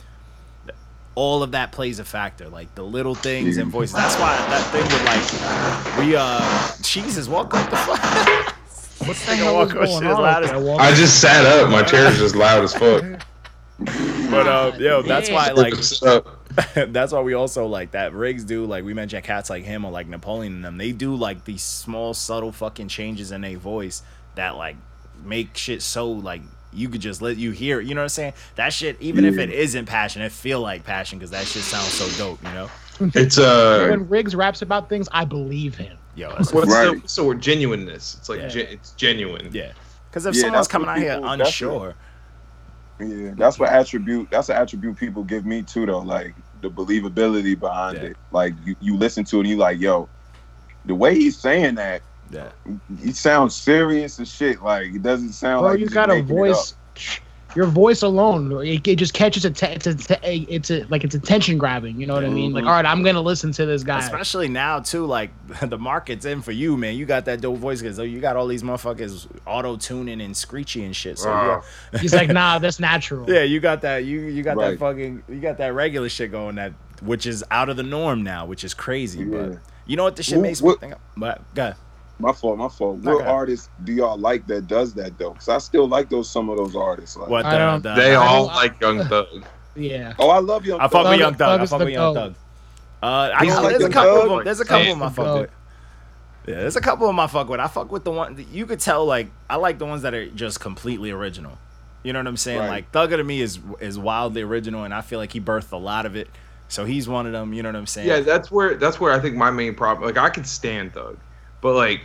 All 1.16 1.42
of 1.42 1.52
that 1.52 1.72
plays 1.72 1.98
a 1.98 2.04
factor, 2.04 2.48
like 2.48 2.74
the 2.74 2.84
little 2.84 3.14
things 3.14 3.56
and 3.56 3.70
voices. 3.70 3.94
That's 3.94 4.16
why 4.16 4.36
that 4.36 4.62
thing 4.70 4.84
with 4.84 5.04
like 5.98 6.06
we 6.06 6.14
uh 6.16 6.72
Jesus 6.82 7.28
walk 7.28 7.52
up 7.54 7.68
the 7.68 7.76
fuck. 7.76 8.56
What's 9.06 9.24
the 9.26 9.34
hell 9.34 9.54
walk 9.54 9.70
is 9.70 9.74
up 9.74 9.86
shit 9.88 10.00
going 10.00 10.06
on 10.06 10.22
loud 10.22 10.44
as 10.44 10.50
I 10.52 10.94
just 10.94 11.20
sat 11.20 11.44
up. 11.44 11.70
My 11.70 11.82
chair's 11.82 12.18
just 12.18 12.36
loud 12.36 12.62
as 12.62 12.74
fuck. 12.74 13.02
But 13.78 14.46
uh, 14.46 14.72
yo, 14.78 15.02
that's 15.02 15.30
why 15.30 15.50
like 15.50 15.74
Sit 15.74 16.24
that's 16.88 17.12
why 17.12 17.20
we 17.20 17.34
also 17.34 17.66
like 17.66 17.92
that 17.92 18.12
Riggs 18.12 18.44
do 18.44 18.64
like 18.66 18.84
we 18.84 18.92
mentioned 18.92 19.24
cats 19.24 19.50
like 19.50 19.64
him 19.64 19.84
or 19.84 19.90
like 19.90 20.08
Napoleon 20.08 20.54
and 20.56 20.64
them. 20.64 20.78
They 20.78 20.92
do 20.92 21.14
like 21.14 21.44
these 21.44 21.62
small 21.62 22.12
subtle 22.14 22.52
fucking 22.52 22.88
changes 22.88 23.32
in 23.32 23.40
their 23.42 23.56
voice 23.56 24.02
that 24.34 24.56
like 24.56 24.76
make 25.24 25.56
shit 25.56 25.82
so 25.82 26.10
like 26.10 26.42
you 26.72 26.88
could 26.88 27.00
just 27.00 27.20
let 27.22 27.36
you 27.36 27.50
hear 27.50 27.80
it. 27.80 27.86
You 27.86 27.94
know 27.94 28.00
what 28.00 28.04
I'm 28.04 28.08
saying? 28.10 28.32
That 28.56 28.72
shit, 28.72 28.96
even 29.00 29.24
if 29.24 29.38
it 29.38 29.50
isn't 29.50 29.86
passion, 29.86 30.22
it 30.22 30.32
feel 30.32 30.60
like 30.60 30.84
passion 30.84 31.18
because 31.18 31.30
that 31.30 31.46
shit 31.46 31.62
sounds 31.62 31.92
so 31.92 32.08
dope. 32.18 32.42
You 32.42 32.52
know? 32.52 32.70
It's 33.14 33.38
uh, 33.38 33.86
When 33.90 34.08
Riggs 34.08 34.34
raps 34.36 34.60
about 34.62 34.88
things, 34.90 35.08
I 35.10 35.24
believe 35.24 35.74
him. 35.74 35.96
Yo, 36.14 36.30
that's 36.36 36.52
what's 36.52 36.70
Right. 36.70 36.84
the 36.86 36.92
what's 37.00 37.14
the 37.16 37.24
word? 37.24 37.40
Genuineness. 37.40 38.14
It's 38.18 38.28
like 38.28 38.40
Yeah. 38.40 38.48
gen- 38.48 38.66
it's 38.70 38.92
genuine. 38.92 39.48
yeah. 39.52 39.72
Because 40.10 40.26
if 40.26 40.34
Yeah, 40.34 40.42
someone's 40.42 40.66
that's 40.66 40.68
coming 40.68 40.88
out 40.88 40.98
here 40.98 41.14
people- 41.14 41.36
that's 41.36 41.48
unsure, 41.48 41.94
Yeah, 43.00 43.32
that's 43.36 43.58
what 43.58 43.70
attribute. 43.70 44.28
That's 44.30 44.50
an 44.50 44.56
attribute 44.56 44.96
people 44.98 45.24
give 45.24 45.46
me 45.46 45.62
too, 45.62 45.86
though. 45.86 46.00
Like 46.00 46.34
the 46.60 46.70
believability 46.70 47.58
behind 47.58 47.96
Yeah. 47.96 48.04
it. 48.10 48.16
Like 48.30 48.54
you, 48.62 48.76
you 48.80 48.96
listen 48.98 49.24
to 49.24 49.36
it 49.36 49.40
and 49.40 49.48
you 49.48 49.56
like, 49.56 49.80
yo, 49.80 50.10
the 50.84 50.94
way 50.94 51.14
he's 51.14 51.38
saying 51.38 51.76
that, 51.76 52.02
yeah, 52.30 52.50
he 53.02 53.12
sounds 53.12 53.54
serious 53.56 54.18
as 54.20 54.30
shit. 54.32 54.62
Like 54.62 54.94
it 54.94 55.02
doesn't 55.02 55.32
sound 55.32 55.62
Bro, 55.62 55.70
like 55.72 55.80
you 55.80 55.86
got 55.88 56.10
a 56.10 56.22
voice. 56.22 56.74
Your 57.56 57.66
voice 57.66 58.02
alone, 58.02 58.64
it, 58.64 58.86
it 58.86 58.94
just 58.94 59.12
catches 59.12 59.44
a, 59.44 59.48
it's 59.74 59.86
a, 59.88 60.18
it's 60.22 60.70
a, 60.70 60.84
like 60.84 61.02
it's 61.02 61.16
attention 61.16 61.58
grabbing. 61.58 62.00
You 62.00 62.06
know 62.06 62.14
what 62.14 62.24
I 62.24 62.28
mean? 62.28 62.52
Like, 62.52 62.62
Mhm. 62.62 62.68
all 62.68 62.74
right, 62.74 62.86
I'm 62.86 63.02
gonna 63.02 63.20
listen 63.20 63.50
to 63.50 63.66
this 63.66 63.82
guy. 63.82 63.98
especially 63.98 64.46
now 64.46 64.78
too. 64.78 65.04
Like 65.04 65.32
the 65.68 65.76
market's 65.76 66.24
in 66.26 66.42
for 66.42 66.52
you, 66.52 66.76
man. 66.76 66.94
You 66.94 67.06
got 67.06 67.24
that 67.24 67.40
dope 67.40 67.58
voice 67.58 67.82
because 67.82 67.98
you 67.98 68.20
got 68.20 68.36
all 68.36 68.46
these 68.46 68.62
motherfuckers 68.62 69.26
auto 69.48 69.76
tuning 69.76 70.20
and 70.20 70.36
screechy 70.36 70.84
and 70.84 70.94
shit. 70.94 71.18
So 71.18 71.28
you 71.28 71.34
Wow. 71.48 71.62
He's 72.00 72.14
like, 72.14 72.28
nah, 72.28 72.58
that's 72.60 72.78
natural. 72.78 73.28
Yeah, 73.28 73.42
you 73.42 73.58
got 73.58 73.80
that. 73.80 74.04
You 74.04 74.20
you 74.20 74.44
got 74.44 74.56
that 74.58 74.78
fucking. 74.78 75.24
You 75.28 75.40
got 75.40 75.58
that 75.58 75.74
regular 75.74 76.08
shit 76.08 76.30
going 76.30 76.54
that 76.54 76.72
which 77.02 77.26
is 77.26 77.42
out 77.50 77.68
of 77.68 77.76
the 77.76 77.82
norm 77.82 78.22
now, 78.22 78.46
which 78.46 78.62
is 78.62 78.74
crazy. 78.74 79.24
Yeah. 79.24 79.26
But 79.48 79.58
you 79.86 79.96
know 79.96 80.04
what 80.04 80.14
this 80.14 80.26
shit 80.26 80.36
Who- 80.36 80.42
makes 80.42 80.62
me 80.62 80.72
think. 80.78 80.92
Of? 80.92 81.00
But 81.16 81.52
go 81.56 81.72
My 82.20 82.32
fault, 82.32 82.58
my 82.58 82.68
fault. 82.68 82.98
No, 82.98 83.12
what 83.12 83.18
go 83.18 83.24
ahead. 83.24 83.34
artist 83.34 83.70
do 83.84 83.92
y'all 83.92 84.18
like 84.18 84.46
that 84.46 84.66
does 84.66 84.94
that 84.94 85.18
though? 85.18 85.30
Because 85.30 85.48
I 85.48 85.58
still 85.58 85.88
like 85.88 86.08
those 86.08 86.28
some 86.28 86.48
of 86.48 86.56
those 86.56 86.76
artists. 86.76 87.16
Like, 87.16 87.28
what 87.28 87.42
the, 87.42 87.80
the 87.82 87.94
They 87.94 88.14
I 88.14 88.26
all 88.26 88.46
like 88.46 88.80
Young 88.80 89.04
Thug. 89.06 89.44
Yeah. 89.74 90.14
Oh, 90.18 90.30
I 90.30 90.38
love 90.38 90.66
Young 90.66 90.80
I 90.80 90.88
fuck 90.88 91.08
with 91.08 91.20
Young 91.20 91.34
Thug. 91.34 91.48
I 91.48 91.52
Thug 91.52 91.62
is 91.62 91.70
fuck 91.70 91.78
with 91.80 91.88
Young 91.88 92.14
goat. 92.14 92.20
Thug. 92.20 92.34
Uh, 93.02 93.06
I, 93.06 93.44
like 93.44 93.70
there's 93.70 93.76
a 93.76 93.80
Young 93.82 93.92
couple 93.92 94.10
of 94.10 94.20
Thug? 94.20 94.28
them. 94.28 94.44
There's 94.44 94.60
a 94.60 94.64
couple 94.64 94.92
of 94.92 94.98
them 94.98 95.02
I 95.02 95.10
fuck 95.10 95.40
with. 95.40 95.50
Yeah, 96.46 96.54
there's 96.60 96.76
a 96.76 96.80
couple 96.80 97.06
of 97.06 97.10
them 97.10 97.20
I 97.20 97.26
fuck 97.26 97.48
with. 97.48 97.60
I 97.60 97.68
fuck 97.68 97.92
with 97.92 98.04
the 98.04 98.10
one 98.10 98.44
you 98.50 98.66
could 98.66 98.80
tell 98.80 99.04
like 99.04 99.28
I 99.48 99.56
like 99.56 99.78
the 99.78 99.86
ones 99.86 100.02
that 100.02 100.14
are 100.14 100.26
just 100.26 100.60
completely 100.60 101.10
original. 101.10 101.58
You 102.02 102.12
know 102.12 102.18
what 102.18 102.26
I'm 102.26 102.36
saying? 102.36 102.60
Right. 102.60 102.68
Like 102.68 102.92
Thugger 102.92 103.16
to 103.16 103.24
me 103.24 103.40
is 103.40 103.58
is 103.80 103.98
wildly 103.98 104.42
original, 104.42 104.84
and 104.84 104.94
I 104.94 105.02
feel 105.02 105.18
like 105.18 105.32
he 105.32 105.40
birthed 105.40 105.72
a 105.72 105.76
lot 105.76 106.06
of 106.06 106.16
it. 106.16 106.28
So 106.68 106.84
he's 106.84 107.08
one 107.08 107.26
of 107.26 107.32
them. 107.32 107.52
You 107.52 107.62
know 107.62 107.68
what 107.68 107.76
I'm 107.76 107.86
saying? 107.86 108.08
Yeah, 108.08 108.20
that's 108.20 108.50
where 108.50 108.74
that's 108.76 108.98
where 108.98 109.12
I 109.12 109.18
think 109.18 109.36
my 109.36 109.50
main 109.50 109.74
problem. 109.74 110.06
Like 110.06 110.16
I 110.16 110.30
could 110.30 110.46
stand 110.46 110.94
Thug, 110.94 111.18
but 111.60 111.74
like 111.74 112.02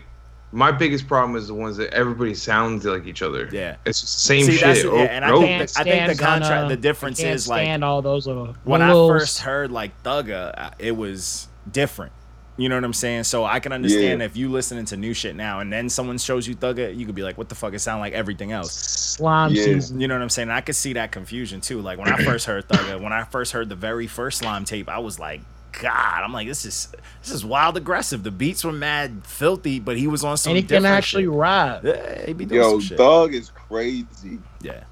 my 0.52 0.72
biggest 0.72 1.08
problem 1.08 1.36
is 1.36 1.48
the 1.48 1.54
ones 1.54 1.76
that 1.78 1.94
everybody 1.94 2.34
sounds 2.34 2.86
like 2.86 3.06
each 3.06 3.22
other. 3.22 3.50
Yeah. 3.52 3.76
it's 3.86 4.00
just 4.02 4.14
the 4.16 4.22
same 4.22 4.46
See, 4.46 4.52
that's- 4.56 4.78
shit. 4.78 4.86
yeah, 4.86 4.92
over 4.92 5.04
and 5.06 5.26
I 5.26 5.30
think 5.32 5.46
Can't 5.46 5.62
I 5.78 5.84
think 5.84 5.86
the 5.86 5.92
stand 5.92 6.10
on, 6.12 6.18
contract, 6.40 6.66
uh, 6.66 6.68
the 6.70 6.78
difference 6.78 7.20
Can't 7.20 7.36
is 7.36 7.48
like 7.50 7.64
stand 7.66 7.84
all 7.84 8.02
those 8.02 8.26
little. 8.28 8.56
when 8.64 8.82
I 8.82 8.92
first 8.92 9.42
heard 9.42 9.72
like 9.72 10.02
Thugger, 10.04 10.54
uh, 10.58 10.70
it 10.80 10.96
was 10.96 11.48
different. 11.70 12.14
You 12.58 12.70
know 12.70 12.76
what 12.76 12.86
I'm 12.86 12.94
saying? 12.94 13.26
So 13.26 13.44
I 13.44 13.60
can 13.60 13.74
understand 13.74 14.22
Yeah. 14.22 14.28
if 14.28 14.38
you 14.38 14.50
listening 14.50 14.86
to 14.86 14.96
new 14.96 15.14
shit 15.14 15.36
now 15.36 15.60
and 15.60 15.74
then 15.74 15.90
someone 15.90 16.18
shows 16.18 16.48
you 16.48 16.56
Thugga, 16.56 16.96
you 16.96 17.06
could 17.06 17.16
be 17.16 17.24
like, 17.24 17.38
what 17.38 17.50
the 17.50 17.56
fuck? 17.56 17.74
It 17.74 17.80
sound 17.80 18.00
like 18.00 18.14
everything 18.14 18.54
else. 18.54 18.72
Slime 18.72 19.52
Yeah. 19.52 19.64
season. 19.66 20.00
You 20.00 20.08
know 20.08 20.14
what 20.16 20.22
I'm 20.22 20.30
saying? 20.30 20.50
I 20.50 20.62
could 20.62 20.78
see 20.78 20.94
that 20.94 21.12
confusion 21.12 21.60
too. 21.60 21.82
Like 21.82 21.98
when 22.00 22.08
I 22.08 22.24
first 22.24 22.46
heard 22.46 22.66
Thugga, 22.70 23.02
when 23.02 23.12
I 23.12 23.26
first 23.26 23.52
heard 23.52 23.68
the 23.68 23.76
very 23.76 24.08
first 24.08 24.38
Slime 24.38 24.64
tape, 24.64 24.88
I 24.88 25.00
was 25.00 25.20
like, 25.20 25.42
God, 25.82 26.24
I'm 26.24 26.32
like, 26.34 26.48
this 26.48 26.66
is 26.66 26.88
this 27.22 27.32
is 27.32 27.44
wild 27.46 27.78
aggressive. 27.78 28.24
The 28.24 28.32
beats 28.32 28.64
were 28.64 28.72
mad 28.72 29.22
filthy, 29.26 29.80
but 29.80 29.98
he 29.98 30.08
was 30.08 30.24
on 30.24 30.38
some 30.38 30.52
And 30.52 30.58
he 30.58 30.64
can 30.64 30.82
different 30.84 30.98
actually 30.98 31.24
shit. 31.24 31.32
rap. 31.32 31.82
Yeah, 31.84 32.26
he 32.26 32.34
be 32.34 32.46
doing 32.46 32.62
Yo, 32.62 32.72
some 32.72 32.82
shit. 32.82 32.98
Thug 32.98 33.34
is 33.34 33.50
crazy. 33.52 34.40
Yeah. 34.62 34.84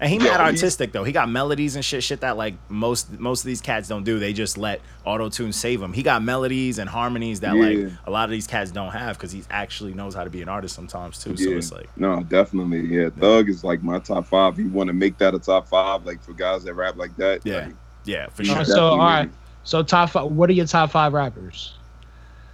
And 0.00 0.10
he 0.10 0.16
Yo, 0.16 0.24
mad 0.24 0.40
he's- 0.40 0.40
artistic 0.62 0.90
though. 0.90 1.04
He 1.04 1.12
got 1.12 1.28
melodies 1.28 1.76
and 1.76 1.84
shit, 1.84 2.02
shit 2.02 2.22
that 2.22 2.36
like 2.36 2.54
most 2.68 3.20
most 3.20 3.42
of 3.42 3.46
these 3.46 3.60
cats 3.60 3.86
don't 3.88 4.02
do. 4.02 4.18
They 4.18 4.32
just 4.32 4.58
let 4.58 4.80
auto 5.04 5.28
tune 5.28 5.52
save 5.52 5.80
him. 5.80 5.92
He 5.92 6.02
got 6.02 6.24
melodies 6.24 6.78
and 6.78 6.90
harmonies 6.90 7.40
that 7.40 7.54
Yeah. 7.54 7.62
like 7.62 7.92
a 8.06 8.10
lot 8.10 8.24
of 8.24 8.30
these 8.32 8.48
cats 8.48 8.72
don't 8.72 8.90
have 8.90 9.16
because 9.16 9.30
he 9.30 9.44
actually 9.50 9.94
knows 9.94 10.14
how 10.14 10.24
to 10.24 10.30
be 10.30 10.42
an 10.42 10.48
artist 10.48 10.74
sometimes 10.74 11.22
too. 11.22 11.36
So 11.36 11.50
it's 11.50 11.70
like 11.70 11.88
No, 11.96 12.22
definitely. 12.24 12.80
Yeah, 12.86 13.10
Thug 13.10 13.48
is 13.48 13.62
like 13.62 13.82
my 13.84 14.00
top 14.00 14.26
five. 14.26 14.58
You 14.58 14.68
want 14.70 14.88
to 14.88 14.92
make 14.94 15.18
that 15.18 15.34
a 15.34 15.38
top 15.38 15.68
five, 15.68 16.04
like 16.04 16.20
for 16.24 16.32
guys 16.32 16.64
that 16.64 16.74
rap 16.74 16.96
like 16.96 17.14
that? 17.18 17.42
Yeah. 17.44 17.66
like, 17.66 17.74
yeah, 18.04 18.26
for 18.30 18.42
sure. 18.42 18.64
so 18.64 18.84
all 18.88 18.96
Definitely. 18.96 18.98
right. 18.98 19.30
So 19.64 19.82
top 19.82 20.10
five. 20.10 20.30
What 20.30 20.50
are 20.50 20.54
your 20.54 20.66
top 20.66 20.90
five 20.90 21.12
rappers 21.12 21.74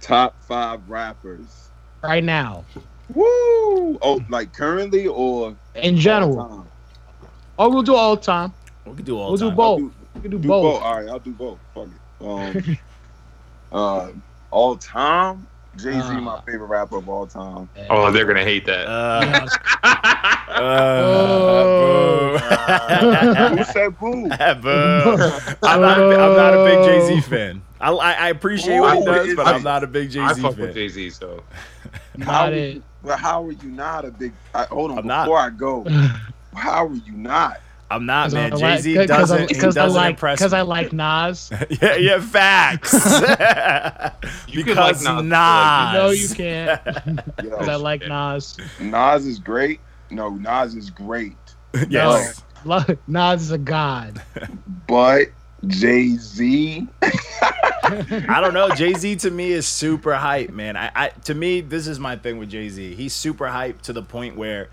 top 0.01 0.35
five 0.43 0.89
rappers. 0.89 1.69
right 2.01 2.23
now 2.23 2.63
Woo! 3.13 3.97
Oh, 4.01 4.23
like 4.29 4.53
currently 4.53 5.07
or 5.07 5.55
in 5.73 5.97
general? 5.97 6.39
all? 6.39 6.67
Oh, 7.57 7.69
we'll 7.69 7.81
do 7.81 7.95
all 7.95 8.15
time. 8.15 8.53
We 8.85 8.95
can 8.95 9.05
do 9.05 9.17
all 9.17 9.29
We'll 9.29 9.37
do 9.37 9.51
both. 9.51 9.59
I'll 9.59 9.77
do, 9.77 9.93
We 10.13 10.21
can 10.21 10.31
do, 10.31 10.37
do 10.37 10.47
both. 10.47 10.75
both. 10.75 10.83
All 10.83 10.95
right, 10.95 11.09
I'll 11.09 11.19
do 11.19 11.31
both. 11.31 11.59
Fuck 11.73 11.87
it. 11.87 12.23
Um, 12.23 12.77
uh, 13.71 14.11
all 14.51 14.77
time. 14.77 15.47
Jay 15.77 15.93
Z, 15.93 15.99
Ah. 16.03 16.19
my 16.19 16.41
favorite 16.41 16.67
rapper 16.67 16.97
of 16.97 17.07
all 17.09 17.25
time. 17.27 17.69
Oh, 17.89 18.11
they're 18.11 18.25
gonna 18.25 18.43
hate 18.43 18.65
that. 18.65 18.87
Uh, 18.87 19.47
Oh. 20.61 22.35
uh, 22.35 23.55
Who 23.55 23.63
said 23.63 23.97
boo? 23.99 24.27
Boo. 24.27 24.29
I'm 25.63 25.81
not. 25.81 25.99
I'm 25.99 26.35
not 26.35 26.53
a 26.53 26.65
big 26.65 26.83
Jay 26.85 27.01
Z 27.07 27.21
fan. 27.21 27.61
I, 27.79 27.91
I 27.91 28.11
I 28.13 28.29
appreciate 28.29 28.79
what 28.79 28.97
he 28.97 29.05
does, 29.05 29.35
but 29.35 29.47
I- 29.47 29.53
I'm 29.53 29.63
not 29.63 29.83
a 29.83 29.87
big 29.87 30.09
Jay 30.11 30.19
I 30.19 30.33
Z 30.33 30.41
fuck 30.41 30.57
with 30.57 30.65
fan. 30.69 30.73
Jay 30.75 30.89
Z, 30.89 31.09
so 31.11 31.43
How 32.21 32.45
are 32.47 32.53
you, 32.53 32.83
but 33.03 33.19
how 33.19 33.45
are 33.45 33.51
you 33.51 33.69
not 33.69 34.03
a 34.05 34.11
big? 34.11 34.33
I, 34.53 34.63
hold 34.65 34.91
on, 34.91 34.99
I'm 34.99 35.07
not. 35.07 35.25
before 35.25 35.39
I 35.39 35.49
go, 35.49 35.85
how 36.55 36.87
are 36.87 36.93
you 36.93 37.13
not? 37.13 37.61
I'm 37.91 38.05
not, 38.05 38.31
man. 38.33 38.57
Jay 38.57 38.77
Z 38.77 38.93
Because 38.93 39.07
doesn't. 39.07 39.37
I, 39.37 39.41
he 39.41 39.47
because 39.47 39.77
I 39.77 39.81
doesn't 39.83 39.97
like 39.97 40.09
impress 40.11 40.39
because. 40.39 40.53
I 40.53 40.61
like 40.61 40.93
Nas. 40.93 41.51
yeah, 41.81 41.95
yeah, 41.95 42.19
facts. 42.21 42.93
You 44.47 44.63
could 44.63 44.77
like 44.77 44.97
because 44.99 45.03
Nas, 45.03 45.23
Nas. 45.23 45.93
No, 45.93 46.09
you 46.09 46.29
can't. 46.29 47.35
Because 47.37 47.67
I 47.67 47.75
like 47.75 48.01
Nas. 48.07 48.57
Nas 48.79 49.25
is 49.25 49.39
great. 49.39 49.79
No, 50.11 50.29
Nas 50.29 50.75
is 50.75 50.89
great, 50.89 51.37
yes. 51.87 52.43
Lo- 52.65 52.83
Nas 53.07 53.43
is 53.43 53.51
a 53.51 53.57
god. 53.57 54.21
but 54.87 55.27
Jay 55.67 56.15
Z. 56.15 56.87
I 57.03 58.39
don't 58.41 58.53
know. 58.53 58.69
Jay 58.69 58.93
Z 58.93 59.17
to 59.17 59.31
me 59.31 59.51
is 59.51 59.67
super 59.67 60.15
hype, 60.15 60.49
man. 60.51 60.75
I, 60.77 60.91
I 60.95 61.09
to 61.25 61.33
me 61.33 61.61
this 61.61 61.87
is 61.87 61.99
my 61.99 62.15
thing 62.15 62.37
with 62.37 62.49
Jay 62.49 62.69
Z. 62.69 62.95
He's 62.95 63.13
super 63.13 63.47
hype 63.47 63.81
to 63.83 63.93
the 63.93 64.03
point 64.03 64.35
where 64.35 64.69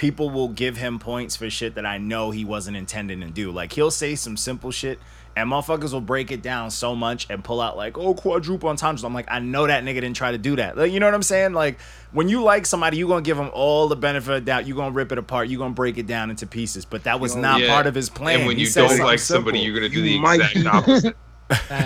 people 0.00 0.30
will 0.30 0.48
give 0.48 0.78
him 0.78 0.98
points 0.98 1.36
for 1.36 1.50
shit 1.50 1.74
that 1.74 1.84
I 1.84 1.98
know 1.98 2.30
he 2.30 2.42
wasn't 2.42 2.74
intending 2.74 3.20
to 3.20 3.26
do. 3.26 3.50
Like 3.50 3.74
he'll 3.74 3.90
say 3.90 4.14
some 4.14 4.34
simple 4.38 4.70
shit. 4.70 4.98
And 5.36 5.48
motherfuckers 5.50 5.92
will 5.92 6.00
break 6.00 6.32
it 6.32 6.40
down 6.42 6.70
so 6.70 6.96
much 6.96 7.26
and 7.30 7.44
pull 7.44 7.60
out 7.60 7.76
like, 7.76 7.96
oh, 7.98 8.14
quadruple 8.14 8.68
entendres. 8.70 9.04
I'm 9.04 9.12
like, 9.14 9.26
I 9.30 9.38
know 9.40 9.66
that 9.66 9.84
nigga 9.84 9.96
didn't 10.00 10.14
try 10.14 10.32
to 10.32 10.38
do 10.38 10.56
that. 10.56 10.76
Like, 10.76 10.90
you 10.90 10.98
know 11.00 11.06
what 11.06 11.14
I'm 11.14 11.22
saying? 11.22 11.52
Like, 11.52 11.78
when 12.12 12.28
you 12.30 12.42
like 12.42 12.64
somebody, 12.66 12.96
you're 12.96 13.08
gonna 13.08 13.20
give 13.22 13.36
them 13.36 13.50
all 13.52 13.86
the 13.88 13.94
benefit 13.94 14.28
of 14.28 14.34
the 14.42 14.46
doubt. 14.46 14.66
You 14.66 14.74
gonna 14.74 14.90
rip 14.90 15.12
it 15.12 15.18
apart. 15.18 15.48
You're 15.48 15.58
gonna 15.60 15.74
break 15.74 15.98
it 15.98 16.06
down 16.06 16.30
into 16.30 16.46
pieces. 16.46 16.84
But 16.86 17.04
that 17.04 17.20
was 17.20 17.34
Yo, 17.36 17.42
not 17.42 17.60
yeah. 17.60 17.68
part 17.68 17.86
of 17.86 17.94
his 17.94 18.08
plan. 18.08 18.38
and 18.38 18.46
when 18.48 18.56
He 18.56 18.62
you 18.62 18.68
said 18.68 18.80
don't 18.80 18.88
something 18.88 19.06
like 19.06 19.18
somebody, 19.18 19.60
you're 19.60 19.74
gonna 19.74 19.88
do 19.90 19.98
You 20.00 20.02
the 20.04 20.18
might 20.18 20.40
exact 20.40 20.66
opposite. 20.66 21.16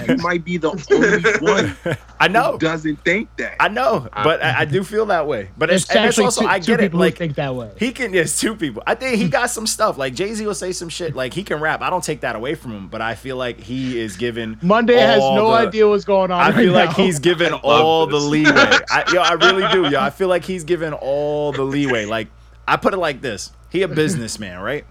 You 0.09 0.17
might 0.17 0.45
be 0.45 0.57
the 0.59 0.71
only 0.71 1.41
one 1.41 1.97
I 2.21 2.29
know. 2.29 2.53
who 2.53 2.59
doesn't 2.59 2.97
think 3.05 3.35
that. 3.39 3.57
I 3.61 3.69
know, 3.69 4.09
but 4.13 4.43
I, 4.43 4.61
I 4.61 4.65
do 4.65 4.85
feel 4.85 5.07
that 5.07 5.27
way. 5.27 5.51
But 5.57 5.71
it's, 5.71 5.89
and 5.91 6.05
it's 6.05 6.09
actually 6.19 6.25
also 6.27 6.41
two, 6.43 6.47
I 6.49 6.59
two 6.61 6.77
get 6.77 6.81
it. 6.81 6.95
Like 6.95 7.17
think 7.17 7.35
that 7.37 7.55
way. 7.55 7.71
he 7.79 7.93
can. 7.93 8.13
There's 8.13 8.39
two 8.39 8.55
people. 8.55 8.83
I 8.87 8.95
think 8.95 9.17
he 9.19 9.29
got 9.29 9.51
some 9.51 9.67
stuff. 9.67 9.97
Like 9.99 10.15
Jay 10.15 10.33
Z 10.35 10.47
will 10.47 10.55
say 10.55 10.73
some 10.73 10.89
shit. 10.89 11.15
Like 11.17 11.33
he 11.35 11.43
can 11.43 11.61
rap. 11.61 11.81
I 11.83 11.91
don't 11.91 12.05
take 12.05 12.21
that 12.21 12.37
away 12.37 12.55
from 12.55 12.73
him. 12.73 12.89
But 12.89 13.01
I 13.03 13.15
feel 13.15 13.37
like 13.37 13.59
he 13.61 13.99
is 13.99 14.17
given. 14.17 14.59
Monday 14.63 14.97
has 14.97 15.19
no 15.21 15.49
the- 15.49 15.55
idea 15.69 15.89
what's 15.89 16.05
going 16.05 16.31
on. 16.31 16.41
I 16.41 16.47
right 16.51 16.55
feel 16.57 16.73
like 16.73 16.91
now. 16.97 17.05
he's 17.05 17.19
given 17.19 17.49
I 17.55 17.57
love 17.57 17.85
all 17.85 18.07
the 18.07 18.19
leeway. 18.21 18.53
I, 18.53 19.05
yo, 19.13 19.21
I 19.23 19.33
really 19.35 19.67
do. 19.73 19.91
Yo, 19.91 20.01
I 20.01 20.11
feel 20.11 20.29
like 20.29 20.45
he's 20.45 20.65
given 20.65 20.93
all 20.93 21.53
the 21.53 21.65
leeway. 21.65 22.05
Like 22.05 22.29
I 22.69 22.77
put 22.77 22.95
it 22.95 22.99
like 22.99 23.21
this: 23.21 23.51
He 23.71 23.83
a 23.83 23.89
businessman, 23.89 24.61
right? 24.61 24.85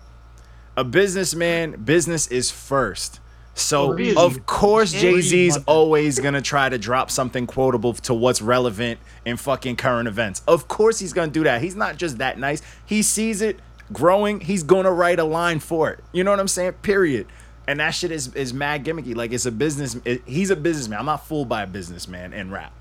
A 0.75 0.83
businessman, 0.83 1.83
business 1.83 2.25
is 2.27 2.49
first. 2.49 3.19
So 3.55 3.91
Really? 3.93 4.15
of 4.15 4.45
course 4.47 4.91
Jay 4.91 5.21
Z's 5.21 5.53
Monday. 5.53 5.63
always 5.67 6.19
gonna 6.19 6.41
try 6.41 6.69
to 6.69 6.77
drop 6.79 7.11
something 7.11 7.45
quotable 7.45 7.93
to 7.93 8.13
what's 8.13 8.41
relevant 8.41 8.99
in 9.25 9.37
fucking 9.37 9.75
current 9.75 10.07
events. 10.07 10.41
Of 10.47 10.67
course 10.67 10.97
he's 10.99 11.13
gonna 11.13 11.31
do 11.31 11.43
that. 11.43 11.61
He's 11.61 11.75
not 11.75 11.97
just 11.97 12.17
that 12.17 12.39
nice. 12.39 12.61
He 12.85 13.03
sees 13.03 13.41
it 13.41 13.59
growing. 13.91 14.39
He's 14.39 14.63
gonna 14.63 14.91
write 14.91 15.19
a 15.19 15.23
line 15.23 15.59
for 15.59 15.91
it. 15.91 16.03
You 16.13 16.23
know 16.23 16.31
what 16.31 16.39
I'm 16.39 16.47
saying? 16.47 16.73
Period. 16.81 17.27
And 17.67 17.79
that 17.79 17.91
shit 17.91 18.11
is 18.11 18.33
is 18.33 18.53
mad 18.53 18.83
gimmicky. 18.83 19.15
Like 19.15 19.31
it's 19.31 19.45
a 19.45 19.51
business. 19.51 19.97
It, 20.03 20.23
he's 20.25 20.49
a 20.49 20.55
businessman. 20.55 20.99
I'm 20.99 21.05
not 21.05 21.27
fooled 21.27 21.47
by 21.47 21.61
a 21.61 21.67
businessman 21.67 22.33
in 22.33 22.49
rap. 22.51 22.73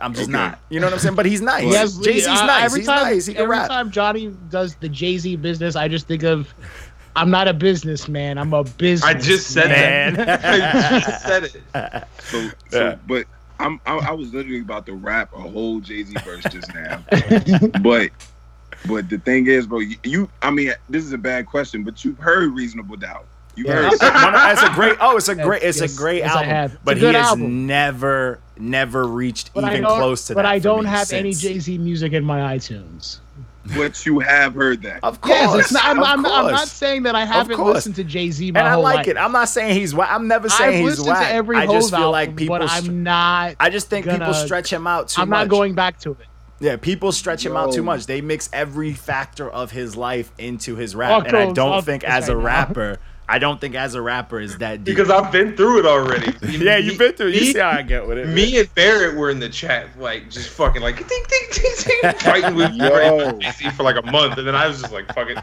I'm 0.00 0.14
just 0.14 0.24
Okay. 0.30 0.32
not. 0.32 0.58
You 0.68 0.80
know 0.80 0.86
what 0.86 0.94
I'm 0.94 0.98
saying? 1.00 1.14
But 1.16 1.26
he's 1.26 1.40
nice. 1.54 1.62
He 1.98 2.02
Jay 2.04 2.14
Z's 2.20 2.26
uh, 2.28 2.46
nice. 2.46 2.64
Every 2.64 2.80
he's 2.80 2.86
time, 2.88 3.02
nice. 3.02 3.26
He 3.26 3.34
can 3.34 3.42
every 3.42 3.56
rap. 3.56 3.68
time 3.68 3.90
Johnny 3.90 4.34
does 4.50 4.74
the 4.76 4.88
Jay 4.88 5.18
Z 5.18 5.36
business, 5.36 5.76
I 5.76 5.88
just 5.88 6.06
think 6.08 6.22
of, 6.22 6.52
I'm 7.14 7.30
not 7.30 7.46
a 7.48 7.52
businessman. 7.54 8.38
I'm 8.38 8.52
a 8.54 8.64
business. 8.64 9.02
I 9.08 9.14
just 9.14 9.48
said 9.50 9.68
Man. 9.68 10.14
that. 10.14 10.44
I 10.94 11.00
just 11.00 11.22
said 11.22 11.44
it. 11.44 12.04
So, 12.22 12.48
so 12.70 12.84
Yeah. 12.88 12.96
but 13.06 13.26
I'm 13.60 13.80
I, 13.84 13.96
I 13.98 14.10
was 14.12 14.32
literally 14.32 14.60
about 14.60 14.86
to 14.86 14.94
rap 14.94 15.32
a 15.34 15.40
whole 15.40 15.80
Jay 15.80 16.02
Z 16.02 16.14
verse 16.24 16.44
just 16.44 16.72
now, 16.74 17.02
but 17.82 18.10
but 18.88 19.08
the 19.10 19.18
thing 19.18 19.46
is, 19.48 19.66
bro, 19.66 19.80
you, 19.80 19.96
you 20.02 20.28
I 20.40 20.50
mean, 20.50 20.72
this 20.88 21.04
is 21.04 21.12
a 21.12 21.18
bad 21.18 21.46
question, 21.46 21.84
but 21.84 22.04
you've 22.04 22.18
heard 22.18 22.52
Reasonable 22.54 22.96
Doubt. 22.96 23.26
You 23.54 23.66
Yeah. 23.66 23.74
heard 23.74 23.84
One 23.84 24.34
of- 24.34 24.40
That's 24.40 24.62
a 24.62 24.70
great. 24.74 24.96
Oh, 25.00 25.16
it's 25.18 25.28
a 25.28 25.34
great. 25.34 25.62
It's 25.62 25.80
yes, 25.80 25.94
a 25.94 25.96
great 25.98 26.18
yes, 26.18 26.30
album. 26.34 26.48
have. 26.48 26.72
It's 26.72 26.80
But 26.84 26.96
a 26.96 27.00
he 27.00 27.06
has 27.06 27.16
album. 27.26 27.66
never, 27.66 28.40
never 28.58 29.06
reached 29.06 29.52
But 29.52 29.64
even 29.70 29.84
close 29.84 30.24
to 30.28 30.34
but 30.34 30.42
that. 30.42 30.48
But 30.48 30.52
I 30.54 30.58
don't 30.58 30.84
me 30.84 30.90
have 30.90 31.12
any. 31.12 31.34
Jay 31.34 31.58
Z 31.58 31.76
music 31.78 32.12
in 32.14 32.24
my 32.24 32.56
iTunes. 32.56 33.18
But 33.76 34.04
you 34.04 34.18
have 34.20 34.54
heard 34.54 34.82
that. 34.82 35.00
Of 35.02 35.20
course, 35.20 35.38
Yes, 35.38 35.54
it's 35.60 35.72
not, 35.72 35.84
I'm, 35.84 35.98
of 36.00 36.04
I'm, 36.06 36.26
I'm 36.26 36.50
not 36.52 36.68
saying 36.68 37.04
that 37.04 37.14
I 37.14 37.24
haven't 37.24 37.58
listened 37.62 37.94
to 37.96 38.04
Jay 38.04 38.30
Z 38.30 38.50
my 38.52 38.60
and 38.60 38.68
I 38.68 38.72
whole 38.74 38.82
like 38.82 38.96
life. 38.96 39.08
it. 39.08 39.16
I'm 39.16 39.32
not 39.32 39.48
saying 39.48 39.74
he's 39.78 39.94
whack. 39.94 40.08
I'm 40.10 40.26
never 40.28 40.48
saying 40.48 40.70
I've 40.74 40.80
he's 40.80 40.98
listened 40.98 41.06
whack. 41.08 41.28
To 41.28 41.32
every 41.34 41.56
I 41.56 41.66
just 41.66 41.94
feel 41.94 42.10
like 42.10 42.34
people. 42.36 42.58
But 42.58 42.68
I'm 42.70 43.02
not. 43.02 43.54
I 43.60 43.70
just 43.70 43.88
think 43.88 44.06
people 44.06 44.18
gonna- 44.18 44.34
stretch 44.34 44.72
him 44.72 44.86
out 44.86 45.08
too 45.08 45.20
much. 45.20 45.22
I'm 45.22 45.28
much. 45.30 45.38
not 45.44 45.48
going 45.48 45.74
back 45.74 45.98
to 46.00 46.10
it. 46.12 46.18
Yeah, 46.60 46.76
people 46.76 47.10
stretch 47.10 47.44
him 47.44 47.56
out 47.56 47.72
too 47.72 47.82
much. 47.82 48.06
They 48.06 48.20
mix 48.20 48.48
every 48.52 48.92
factor 48.92 49.50
of 49.50 49.72
his 49.72 49.96
life 49.96 50.30
into 50.38 50.76
his 50.76 50.94
rap, 50.94 51.22
Fuck 51.22 51.28
and 51.28 51.36
I 51.36 51.52
don't 51.52 51.72
others 51.72 51.84
think 51.86 52.04
as 52.04 52.28
a 52.28 52.36
right 52.36 52.40
now. 52.42 52.46
rapper, 52.46 52.98
I 53.28 53.38
don't 53.38 53.60
think 53.60 53.74
as 53.74 53.94
a 53.94 54.02
rapper 54.02 54.40
is 54.40 54.58
that 54.58 54.84
deep. 54.84 54.96
Because 54.96 55.08
I've 55.10 55.32
been 55.32 55.56
through 55.56 55.80
it 55.80 55.86
already. 55.86 56.32
yeah, 56.58 56.76
you've 56.76 56.98
been 56.98 57.12
through. 57.14 57.28
it. 57.28 57.34
You 57.34 57.40
Me- 57.42 57.52
see 57.52 57.58
how 57.58 57.70
I 57.70 57.82
get 57.82 58.06
with 58.06 58.18
it. 58.18 58.28
Me 58.28 58.58
and 58.58 58.74
Barrett 58.74 59.16
were 59.16 59.30
in 59.30 59.38
the 59.38 59.48
chat, 59.48 59.86
like 59.98 60.28
just 60.30 60.50
fucking 60.50 60.82
like 60.82 60.96
ding 60.96 61.06
ding 61.28 61.48
ding 61.52 61.72
ding, 62.02 62.12
fighting 62.18 62.54
with 62.56 62.72
Yo. 62.74 63.38
fighting 63.40 63.70
for 63.70 63.84
like 63.84 63.96
a 63.96 64.10
month, 64.10 64.38
and 64.38 64.46
then 64.46 64.54
I 64.54 64.66
was 64.68 64.80
just 64.80 64.92
like, 64.92 65.12
fuck 65.14 65.28
it. 65.30 65.38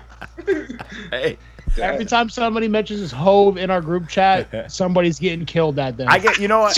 Hey, 1.09 1.37
Every 1.77 2.05
time 2.05 2.29
somebody 2.29 2.67
mentions 2.67 2.99
his 2.99 3.11
Hove 3.11 3.57
in 3.57 3.69
our 3.69 3.81
group 3.81 4.07
chat, 4.07 4.71
somebody's 4.71 5.19
getting 5.19 5.45
killed 5.45 5.75
that 5.77 5.97
day. 5.97 6.05
I 6.07 6.19
get 6.19 6.39
you 6.39 6.47
know 6.47 6.59
what? 6.61 6.77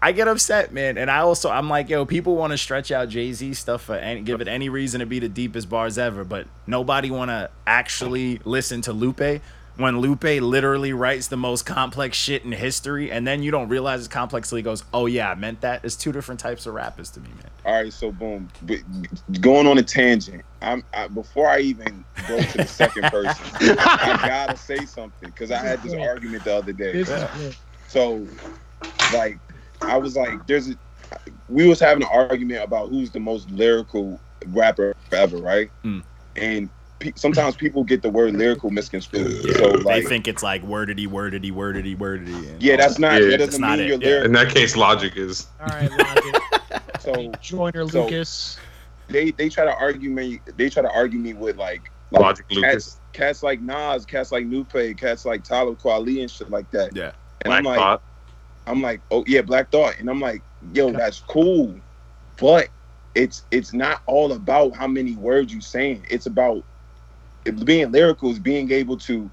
I 0.00 0.12
get 0.12 0.28
upset, 0.28 0.72
man, 0.72 0.96
and 0.96 1.10
I 1.10 1.18
also 1.18 1.50
I'm 1.50 1.68
like, 1.68 1.88
yo, 1.88 2.06
people 2.06 2.36
want 2.36 2.52
to 2.52 2.58
stretch 2.58 2.92
out 2.92 3.08
Jay 3.08 3.32
Z 3.32 3.54
stuff 3.54 3.82
for 3.82 3.96
any, 3.96 4.20
give 4.20 4.40
it 4.40 4.46
any 4.48 4.68
reason 4.68 5.00
to 5.00 5.06
be 5.06 5.18
the 5.18 5.28
deepest 5.28 5.68
bars 5.68 5.98
ever, 5.98 6.22
but 6.24 6.46
nobody 6.66 7.10
want 7.10 7.30
to 7.30 7.50
actually 7.66 8.40
listen 8.44 8.80
to 8.82 8.92
Lupe 8.92 9.42
when 9.78 10.00
Lupe 10.00 10.24
literally 10.24 10.92
writes 10.92 11.28
the 11.28 11.36
most 11.36 11.64
complex 11.64 12.16
shit 12.16 12.44
in 12.44 12.50
history, 12.50 13.12
and 13.12 13.24
then 13.24 13.44
you 13.44 13.52
don't 13.52 13.68
realize 13.68 14.00
it's 14.00 14.08
complex 14.08 14.48
till 14.48 14.56
he 14.56 14.62
goes, 14.62 14.82
oh 14.92 15.06
yeah, 15.06 15.30
I 15.30 15.36
meant 15.36 15.60
that. 15.60 15.84
It's 15.84 15.94
two 15.94 16.10
different 16.10 16.40
types 16.40 16.66
of 16.66 16.74
rappers 16.74 17.10
to 17.10 17.20
me, 17.20 17.28
man. 17.28 17.50
All 17.64 17.74
right, 17.74 17.92
so 17.92 18.10
boom, 18.10 18.48
but 18.62 18.78
going 19.40 19.68
on 19.68 19.78
a 19.78 19.82
tangent. 19.82 20.42
I'm 20.60 20.82
I, 20.92 21.06
before 21.06 21.48
I 21.48 21.60
even 21.60 22.04
go 22.26 22.42
to 22.42 22.56
the 22.58 22.66
second 22.66 23.02
person, 23.10 23.36
I 23.60 24.24
gotta 24.26 24.56
say 24.56 24.84
something 24.84 25.30
because 25.30 25.52
I 25.52 25.58
had 25.58 25.80
this 25.84 25.94
argument 25.94 26.42
the 26.42 26.56
other 26.56 26.72
day. 26.72 27.02
Yeah. 27.02 27.52
So, 27.86 28.26
like, 29.14 29.38
I 29.80 29.96
was 29.96 30.16
like, 30.16 30.44
there's 30.48 30.70
a, 30.70 30.74
we 31.48 31.68
was 31.68 31.78
having 31.78 32.02
an 32.02 32.10
argument 32.12 32.64
about 32.64 32.90
who's 32.90 33.12
the 33.12 33.20
most 33.20 33.48
lyrical 33.50 34.20
rapper 34.48 34.92
ever, 35.12 35.36
right? 35.36 35.70
Mm. 35.84 36.02
And 36.34 36.68
pe- 36.98 37.12
sometimes 37.14 37.56
people 37.56 37.84
get 37.84 38.02
the 38.02 38.10
word 38.10 38.34
lyrical 38.34 38.70
misconstrued. 38.70 39.44
Yeah, 39.44 39.52
so 39.54 39.72
they 39.78 40.02
think 40.02 40.28
it's 40.28 40.42
like 40.42 40.62
wordity, 40.62 41.06
wordity, 41.06 41.50
wordity, 41.50 41.94
wordity. 41.94 42.32
and 42.32 42.62
yeah, 42.62 42.76
that's 42.76 42.98
not. 42.98 43.14
Yeah, 43.22 43.30
that 43.30 43.38
that's 43.38 43.44
doesn't 43.46 43.60
not 43.60 43.78
mean 43.78 43.86
it, 43.86 43.88
you're 43.88 43.98
lyrical. 43.98 44.26
In 44.26 44.32
that 44.32 44.54
case, 44.54 44.76
logic 44.76 45.16
is. 45.16 45.46
All 45.60 45.66
right, 45.66 45.90
Logic. 45.90 46.42
So 47.00 47.32
Joyner 47.40 47.88
So- 47.88 48.04
Lucas. 48.04 48.58
they 49.08 49.30
they 49.30 49.48
try 49.48 49.64
to 49.64 49.74
argue 49.74 50.10
me. 50.10 50.40
They 50.56 50.68
try 50.68 50.82
to 50.82 50.90
argue 50.90 51.18
me 51.18 51.32
with 51.32 51.56
like, 51.56 51.90
like 52.10 52.22
Logic 52.22 52.44
Lucas. 52.50 52.72
cats, 52.72 53.00
cats 53.12 53.42
like 53.42 53.60
Nas, 53.62 54.04
cats 54.04 54.30
like 54.32 54.44
Lupe, 54.46 54.96
cats 54.98 55.24
like 55.24 55.42
Talib 55.44 55.78
Kweli 55.78 56.20
and 56.20 56.30
shit 56.30 56.50
like 56.50 56.70
that. 56.72 56.94
Yeah. 56.94 57.12
And 57.42 57.50
Black 57.50 57.58
I'm 57.60 57.64
like, 57.64 57.78
Thought. 57.78 58.02
I'm 58.66 58.82
like, 58.82 59.00
oh 59.10 59.24
yeah, 59.26 59.40
Black 59.42 59.70
Thought, 59.70 59.98
and 59.98 60.10
I'm 60.10 60.20
like, 60.20 60.42
yo, 60.74 60.90
that's 60.92 61.20
cool, 61.20 61.74
but 62.38 62.68
it's 63.14 63.44
it's 63.50 63.72
not 63.72 64.02
all 64.06 64.32
about 64.32 64.76
how 64.76 64.86
many 64.86 65.14
words 65.16 65.54
you 65.54 65.60
saying. 65.62 66.04
It's 66.10 66.26
about 66.26 66.62
it, 67.44 67.64
being 67.64 67.90
lyrical 67.92 68.30
is 68.30 68.38
being 68.38 68.70
able 68.72 68.96
to 68.98 69.30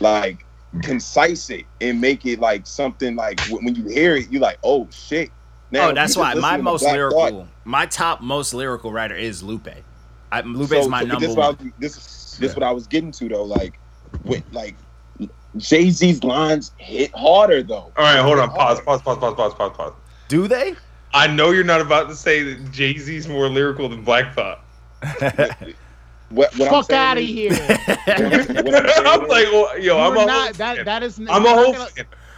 like 0.00 0.44
concise 0.82 1.50
it 1.50 1.64
and 1.80 2.00
make 2.00 2.26
it 2.26 2.40
like 2.40 2.66
something 2.66 3.14
like 3.16 3.40
when 3.48 3.74
you 3.74 3.84
hear 3.88 4.16
it, 4.16 4.30
you 4.30 4.40
like, 4.40 4.58
oh 4.64 4.88
shit. 4.90 5.30
oh, 5.74 5.92
that's 5.92 6.16
why 6.16 6.34
my 6.34 6.56
most 6.56 6.82
Black 6.82 6.94
lyrical, 6.94 7.28
Thought- 7.30 7.46
my 7.64 7.86
top 7.86 8.20
most 8.20 8.54
lyrical 8.54 8.92
writer 8.92 9.14
is 9.14 9.42
Lupe. 9.42 9.68
I, 10.32 10.40
Lupe 10.40 10.68
so- 10.68 10.80
is 10.80 10.88
my 10.88 11.00
so, 11.00 11.06
number 11.06 11.26
this 11.26 11.36
what 11.36 11.58
one. 11.58 11.72
was- 11.80 11.94
this 11.94 12.36
this 12.38 12.56
what 12.56 12.64
I 12.64 12.72
was 12.72 12.86
getting 12.88 13.12
to 13.12 13.28
though. 13.28 13.44
Like, 13.44 13.78
when 14.24 14.42
like 14.52 14.74
Jay 15.56 15.90
Z's 15.90 16.24
lines 16.24 16.72
hit 16.78 17.14
harder 17.14 17.62
though. 17.62 17.92
All 17.96 18.04
right, 18.04 18.18
hold 18.20 18.40
on. 18.40 18.50
Pause. 18.50 18.80
Pause. 18.80 19.02
Pause. 19.02 19.18
Pause. 19.18 19.34
Pause. 19.34 19.54
Pause. 19.54 19.76
Pause. 19.76 19.92
Do 20.26 20.48
they? 20.48 20.74
I 21.12 21.28
know 21.28 21.52
you're 21.52 21.62
not 21.62 21.80
about 21.80 22.08
to 22.08 22.16
say 22.16 22.42
that 22.42 22.72
Jay 22.72 22.96
Z's 22.98 23.28
more 23.28 23.48
lyrical 23.48 23.88
than 23.88 24.02
Black 24.02 24.34
Thought. 24.34 24.64
What, 26.30 26.56
what 26.58 26.70
Fuck 26.70 26.90
out 26.92 27.18
of 27.18 27.24
here. 27.24 27.50
what 27.54 28.08
I'm- 28.08 28.64
what 28.64 29.06
I'm 29.06 29.06
I'm 29.22 29.28
like, 29.28 29.46
well, 29.52 29.78
yo, 29.78 29.98
I'm 29.98 30.14
You're 30.14 30.22
a 30.22 30.26
not, 30.26 30.54
that, 30.54 30.76
fan. 30.76 30.84
that 30.84 31.02
is. 31.02 31.18
I'm 31.18 31.26
a 31.26 31.26
not 31.28 31.46
whole 31.46 31.72
gonna- 31.72 31.88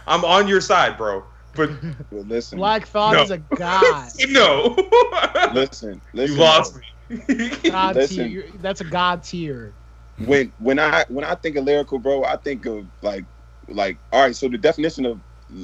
I'm 0.05 0.23
on 0.25 0.47
your 0.47 0.61
side, 0.61 0.97
bro. 0.97 1.23
But 1.55 1.71
Well, 2.11 2.23
listen, 2.25 2.57
Black 2.59 2.85
Thought 2.87 3.13
No. 3.13 3.23
is 3.23 3.31
a 3.31 3.37
god. 3.39 4.11
no, 4.29 4.75
listen, 5.53 6.01
you 6.13 6.27
lost 6.35 6.73
bro. 7.09 7.17
me. 7.27 7.49
God 7.69 7.95
Listen. 7.95 8.29
tier. 8.29 8.45
That's 8.59 8.81
a 8.81 8.85
god 8.85 9.23
tier. 9.23 9.73
When 10.25 10.51
when 10.59 10.77
I 10.79 11.05
when 11.09 11.23
I 11.25 11.35
think 11.35 11.55
of 11.55 11.65
lyrical, 11.65 11.99
bro, 11.99 12.23
I 12.23 12.37
think 12.37 12.65
of 12.65 12.85
like 13.01 13.25
like 13.67 13.97
all 14.11 14.21
right. 14.21 14.35
So 14.35 14.47
the 14.49 14.57
definition 14.57 15.05
of 15.05 15.19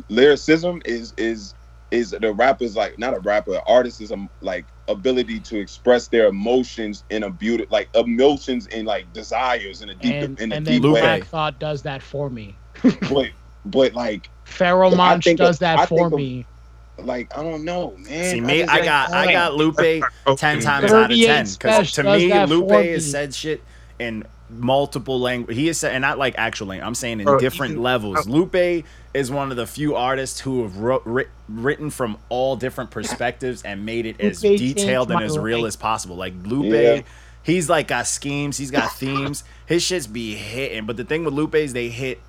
lyricism 0.10 0.82
is 0.86 1.14
is 1.18 1.54
is 1.92 2.12
the 2.12 2.34
rapper's 2.34 2.76
like 2.76 2.98
not 2.98 3.16
a 3.16 3.20
rapper, 3.20 3.60
artist 3.68 4.02
is 4.02 4.12
a 4.12 4.28
like 4.42 4.66
ability 4.90 5.40
to 5.40 5.58
express 5.60 6.08
their 6.10 6.28
emotions 6.28 7.04
in 7.10 7.24
a 7.24 7.30
beauty 7.30 7.66
like 7.70 7.88
emotions 7.96 8.68
and 8.68 8.86
like 8.86 9.12
desires 9.14 9.82
in 9.82 9.90
a 9.90 9.96
deep 9.96 10.14
And, 10.14 10.40
in 10.42 10.52
a 10.52 10.56
and 10.56 10.66
deep 10.66 10.82
then 10.82 10.92
way. 10.92 11.00
Black 11.02 11.24
Thought 11.26 11.60
does 11.60 11.82
that 11.84 12.02
for 12.02 12.30
me. 12.30 12.56
But 13.10 13.32
but 13.66 13.94
like 13.94 14.30
Pharoahe 14.46 14.94
I 14.94 14.96
Monch 14.98 15.24
does 15.38 15.56
of- 15.56 15.60
that 15.60 15.80
I 15.80 15.86
for 15.86 15.98
think 16.00 16.14
of- 16.14 16.18
me. 16.18 16.46
like 16.98 17.38
I 17.38 17.42
don't 17.44 17.64
know, 17.64 17.96
man. 17.98 18.30
See 18.32 18.42
me, 18.42 18.60
just, 18.60 18.72
I 18.72 18.76
like, 18.76 18.84
got 18.86 19.12
I 19.14 19.32
got 19.32 19.54
Lupe 19.56 19.78
ten 20.38 20.60
times 20.60 20.66
out 20.92 21.12
of 21.12 21.18
ten 21.18 21.46
because 21.48 21.92
to 21.94 22.04
me 22.04 22.46
Lupe 22.46 22.70
has 22.72 23.06
me. 23.06 23.12
said 23.12 23.34
shit 23.34 23.64
in 24.00 24.26
multiple 24.50 25.20
language. 25.20 25.56
He 25.56 25.70
is 25.70 25.80
said, 25.80 25.94
and 25.94 26.02
not 26.02 26.18
like 26.20 26.36
actual 26.38 26.68
language. 26.68 26.86
I'm 26.86 26.94
saying 26.96 27.20
in 27.22 27.26
Bro, 27.26 27.40
different 27.40 27.72
even- 27.72 27.84
levels. 27.84 28.28
Lupe 28.28 28.86
is 29.14 29.30
one 29.30 29.52
of 29.52 29.58
the 29.58 29.68
few 29.68 29.96
artists 29.96 30.40
who 30.40 30.64
have 30.64 30.78
wrote, 30.78 31.04
writ, 31.06 31.30
written 31.48 31.90
from 31.90 32.18
all 32.30 32.56
different 32.56 32.92
perspectives 32.92 33.62
and 33.64 33.86
made 33.86 34.06
it 34.06 34.20
as 34.20 34.44
Lupe 34.44 34.58
detailed 34.58 35.12
and 35.12 35.22
as 35.22 35.38
real 35.38 35.60
life. 35.60 35.70
as 35.70 35.76
possible. 35.76 36.16
Like 36.16 36.34
Lupe. 36.44 36.74
Yeah. 36.74 37.02
He's 37.44 37.70
like 37.70 37.88
got 37.88 38.08
schemes. 38.08 38.58
He's 38.58 38.72
got 38.72 38.94
themes. 38.94 39.44
His 39.66 39.84
shits 39.84 40.12
be 40.12 40.36
hitting. 40.36 40.86
But 40.86 40.98
the 40.98 41.04
thing 41.04 41.26
with 41.26 41.34
Lupe 41.34 41.56
is 41.56 41.74
they 41.74 41.90
hit 41.90 42.20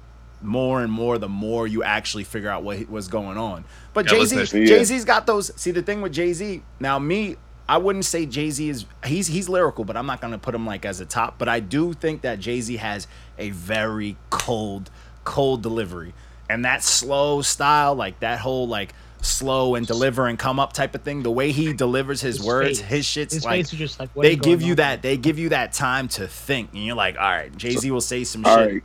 more 0.42 0.82
and 0.82 0.92
more 0.92 1.18
the 1.18 1.28
more 1.28 1.66
you 1.66 1.82
actually 1.82 2.24
figure 2.24 2.50
out 2.50 2.62
what 2.62 2.88
was 2.90 3.08
going 3.08 3.38
on. 3.38 3.64
But 3.92 4.06
Jay 4.06 4.24
Z. 4.24 4.44
Jay 4.66 4.84
Z's 4.84 5.04
got 5.04 5.26
those. 5.26 5.52
See 5.56 5.70
the 5.70 5.82
thing 5.82 6.02
with 6.02 6.12
Jay 6.12 6.32
Z. 6.32 6.62
Now 6.80 6.98
me, 6.98 7.36
I 7.68 7.78
wouldn't 7.78 8.04
say 8.04 8.26
Jay 8.26 8.50
Z 8.50 8.68
is 8.68 8.84
he's 9.04 9.26
he's 9.28 9.48
lyrical, 9.48 9.84
but 9.84 9.96
I'm 9.96 10.06
not 10.06 10.20
gonna 10.20 10.38
put 10.38 10.54
him 10.54 10.66
like 10.66 10.84
as 10.84 11.00
a 11.00 11.06
top. 11.06 11.38
But 11.38 11.48
I 11.48 11.60
do 11.60 11.92
think 11.94 12.22
that 12.22 12.40
Jay 12.40 12.60
Z 12.60 12.76
has 12.76 13.06
a 13.38 13.50
very 13.50 14.16
cold, 14.30 14.90
cold 15.24 15.62
delivery, 15.62 16.12
and 16.48 16.64
that 16.64 16.82
slow 16.82 17.42
style, 17.42 17.94
like 17.94 18.20
that 18.20 18.38
whole 18.40 18.66
like 18.68 18.92
slow 19.22 19.74
and 19.74 19.86
deliver 19.86 20.26
and 20.26 20.38
come 20.38 20.60
up 20.60 20.72
type 20.74 20.94
of 20.94 21.02
thing. 21.02 21.22
The 21.22 21.30
way 21.30 21.50
he 21.52 21.72
delivers 21.72 22.20
his, 22.20 22.36
His 22.36 22.46
words, 22.46 22.80
face. 22.80 22.88
his 22.88 23.06
shit's 23.06 23.34
His 23.34 23.44
like 23.44 23.52
face 23.64 23.72
is 23.72 23.78
just 23.78 23.98
like 24.00 24.10
what 24.14 24.22
they 24.22 24.36
give 24.36 24.60
you 24.62 24.72
on? 24.72 24.76
that 24.76 25.02
they 25.02 25.16
give 25.16 25.38
you 25.38 25.48
that 25.50 25.72
time 25.72 26.08
to 26.08 26.26
think, 26.28 26.70
and 26.74 26.84
you're 26.84 26.94
like, 26.96 27.16
all 27.16 27.22
right, 27.30 27.54
Jay 27.56 27.70
Z 27.76 27.90
will 27.90 28.00
say 28.02 28.24
some 28.24 28.44
all 28.44 28.56
shit, 28.58 28.72
right, 28.72 28.82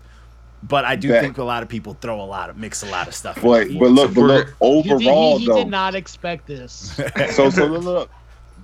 but 0.63 0.85
I 0.85 0.95
do 0.95 1.09
Bet. 1.09 1.21
think 1.21 1.37
a 1.39 1.43
lot 1.43 1.61
of 1.63 1.67
people 1.69 1.97
throw 1.99 2.21
a 2.21 2.23
lot 2.23 2.49
of 2.49 2.57
mix 2.57 2.83
a 2.83 2.85
lot 2.89 3.07
of 3.09 3.13
stuff. 3.15 3.37
in 3.37 3.43
but 3.43 3.67
but 3.79 3.89
look, 3.91 4.13
but 4.13 4.21
look, 4.21 4.53
overall 4.61 5.37
he, 5.37 5.43
he 5.43 5.47
though. 5.49 5.55
did 5.57 5.67
not 5.67 5.95
expect 5.95 6.47
this. 6.47 6.97
so 7.35 7.49
so 7.49 7.65
look, 7.65 7.83
look, 7.83 8.09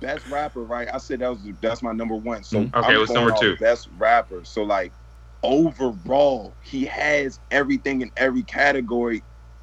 best 0.00 0.26
rapper, 0.28 0.62
right? 0.62 0.88
I 0.92 0.96
said 0.98 1.18
that 1.20 1.28
was 1.28 1.40
that's 1.60 1.82
my 1.82 1.92
number 1.92 2.14
one. 2.16 2.42
So 2.42 2.60
Mhm. 2.64 2.74
Okay, 2.74 2.92
I'm 2.94 2.98
what's 3.00 3.12
number 3.12 3.34
two? 3.38 3.56
Best 3.58 3.88
rapper. 3.98 4.44
So 4.44 4.62
like 4.62 4.92
overall, 5.46 6.52
he 6.62 6.84
has 6.86 7.38
everything 7.50 8.02
in 8.02 8.10
every 8.16 8.42
category. 8.42 9.22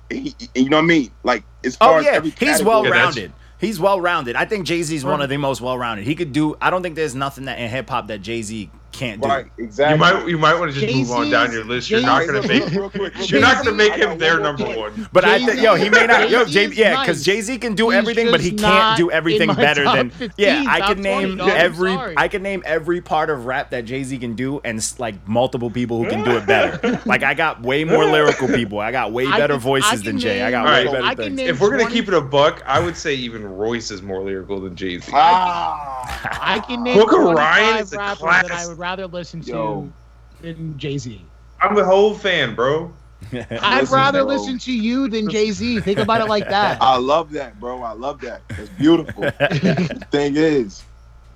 He, 0.10 0.36
you 0.56 0.70
know 0.70 0.78
what 0.78 0.84
I 0.84 0.88
mean? 0.88 1.12
Like 1.24 1.44
as 1.66 1.76
oh, 1.82 1.86
far 1.86 1.94
Oh 1.96 2.00
as 2.00 2.06
yeah, 2.06 2.12
every 2.14 2.30
he's 2.32 2.40
category- 2.40 2.68
well 2.68 2.84
Yeah, 2.84 2.90
that's- 2.92 3.06
rounded. 3.18 3.34
He's 3.60 3.80
well 3.80 4.02
rounded. 4.02 4.36
I 4.36 4.44
think 4.44 4.66
Jay 4.66 4.82
Z 4.84 4.94
is 4.94 5.06
one 5.06 5.22
of 5.22 5.30
the 5.30 5.38
most 5.38 5.62
well 5.62 5.78
rounded. 5.78 6.06
He 6.06 6.16
could 6.16 6.34
do. 6.34 6.56
I 6.60 6.70
don't 6.70 6.84
think 6.84 6.96
there's 6.96 7.16
nothing 7.16 7.46
that 7.46 7.60
in 7.60 7.70
hip 7.70 7.90
hop 7.90 8.08
that 8.08 8.22
Jay 8.22 8.42
Z 8.42 8.70
can't 8.94 9.22
do. 9.22 9.28
Right, 9.28 9.46
exactly. 9.58 9.94
You 9.94 10.00
might 10.00 10.28
you 10.30 10.38
might 10.38 10.60
want 10.60 10.74
to 10.74 10.80
just 10.80 10.96
move 10.96 11.12
on 11.12 11.30
down 11.30 11.52
your 11.52 11.66
list. 11.66 11.90
You're 11.90 12.00
Jay-Z's- 12.00 12.06
not 12.06 12.26
gonna 12.28 12.48
make 12.48 12.70
real 12.72 12.90
quick, 12.90 13.16
real 13.16 13.26
you're 13.26 13.42
not 13.42 13.58
gonna 13.64 13.76
make 13.76 13.94
him 13.94 14.18
their 14.18 14.40
number 14.40 14.64
point. 14.66 14.78
one. 14.78 15.10
But 15.12 15.26
I 15.26 15.38
Jay-Z- 15.40 15.52
think 15.52 15.62
yo, 15.64 15.76
he 15.76 15.90
may 15.90 16.06
not 16.06 16.30
yo, 16.30 16.46
Jay, 16.46 16.68
yeah, 16.68 17.02
because. 17.02 17.24
Jay 17.24 17.42
Z 17.42 17.58
can 17.58 17.76
do 17.76 17.90
He's 17.90 17.98
everything, 18.00 18.32
but 18.32 18.40
he 18.42 18.52
can't 18.52 18.98
do 18.98 19.12
everything 19.12 19.54
better 19.54 19.84
than 19.84 20.10
15, 20.12 20.32
yeah. 20.38 20.64
I 20.68 20.80
top 20.80 20.88
can 20.90 20.98
20, 20.98 21.02
name 21.28 21.38
dog, 21.38 21.50
I'm 21.50 21.58
every. 21.58 21.92
I 22.18 22.28
can 22.28 22.42
name 22.44 22.64
every 22.66 23.02
part 23.02 23.30
of 23.30 23.46
rap 23.46 23.72
that 23.72 23.86
Jay 23.86 24.04
Z 24.04 24.18
can 24.20 24.36
do, 24.36 24.62
and 24.64 24.80
like 25.00 25.16
multiple 25.28 25.70
people 25.70 26.02
who 26.04 26.10
can 26.10 26.24
do 26.24 26.32
it 26.38 26.46
better. 26.46 27.02
like 27.06 27.24
I 27.24 27.34
got 27.34 27.62
way 27.64 27.84
more 27.84 28.06
lyrical 28.12 28.48
people. 28.48 28.80
I 28.80 28.92
got 28.92 29.12
way 29.12 29.30
better 29.30 29.56
can- 29.56 29.62
voices 29.62 30.04
than 30.04 30.14
can 30.14 30.20
Jay. 30.20 30.42
I 30.44 30.52
got 30.52 30.66
way 30.66 30.72
Alright, 30.72 30.92
better 30.92 31.04
I 31.06 31.16
can 31.16 31.36
things. 31.38 31.50
If 31.50 31.60
we're 31.60 31.76
gonna 31.76 31.90
keep 31.90 32.08
it 32.08 32.14
a 32.14 32.22
buck, 32.22 32.62
I 32.66 32.80
would 32.80 32.96
say 32.96 33.16
even 33.16 33.44
Royce 33.44 33.90
is 33.92 34.02
more 34.02 34.22
lyrical 34.24 34.60
than 34.62 34.76
Jay 34.76 35.00
Z. 35.00 35.12
Ah, 35.14 36.40
I 36.42 36.60
can 36.60 36.84
name 36.84 36.98
Booker 36.98 37.16
25 37.24 37.36
Ryan 37.36 37.78
is 37.82 37.94
a 37.94 37.98
rappers 37.98 38.70
that 38.84 39.00
I 39.00 39.00
class- 39.00 39.02
would 39.02 39.06
rather 39.06 39.08
listen 39.08 39.42
to 39.42 39.52
Yo. 39.52 39.94
than 40.42 40.78
Jay 40.78 40.98
Z. 40.98 41.26
I'm 41.62 41.78
a 41.78 41.84
whole 41.84 42.14
fan, 42.14 42.56
bro. 42.56 42.94
I'd 43.32 43.82
Listen, 43.82 43.96
rather 43.96 44.24
bro. 44.26 44.36
listen 44.36 44.60
to 44.60 44.74
you 44.74 45.08
than 45.08 45.30
Jay 45.30 45.52
Z. 45.52 45.80
Think 45.82 46.00
about 46.00 46.22
it 46.22 46.28
like 46.28 46.50
that. 46.50 46.78
I 46.82 46.98
love 46.98 47.32
that, 47.32 47.58
bro. 47.60 47.82
I 47.82 47.94
love 47.94 48.20
that. 48.22 48.42
It's 48.50 48.70
beautiful. 48.72 49.24
The 49.40 50.08
thing 50.12 50.36
is, 50.36 50.84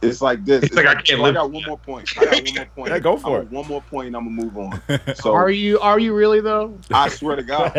it's 0.02 0.22
like 0.22 0.44
this. 0.44 0.64
It's 0.64 0.76
like 0.76 0.86
I 0.86 1.02
can't 1.02 1.22
live 1.22 1.36
I 1.36 1.40
got 1.40 1.52
one 1.52 1.64
more 1.66 1.78
point. 1.78 2.10
I 2.18 2.26
got 2.26 2.44
one 2.44 2.56
more 2.56 2.66
point. 2.76 2.90
Yeah, 2.90 3.00
go 3.00 3.18
for 3.18 3.38
I 3.38 3.42
it. 3.42 3.52
One 3.52 3.68
more 3.68 3.82
point, 3.82 4.08
and 4.08 4.18
I'm 4.18 4.26
gonna 4.26 4.44
move 4.44 4.58
on. 4.58 5.16
So 5.16 5.34
are 5.34 5.50
you 5.50 5.80
are 5.80 5.98
you 5.98 6.14
really 6.14 6.42
though? 6.42 6.78
I 6.92 7.08
swear 7.10 7.38
to 7.38 7.44
God. 7.44 7.72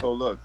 So 0.00 0.12
look, 0.12 0.40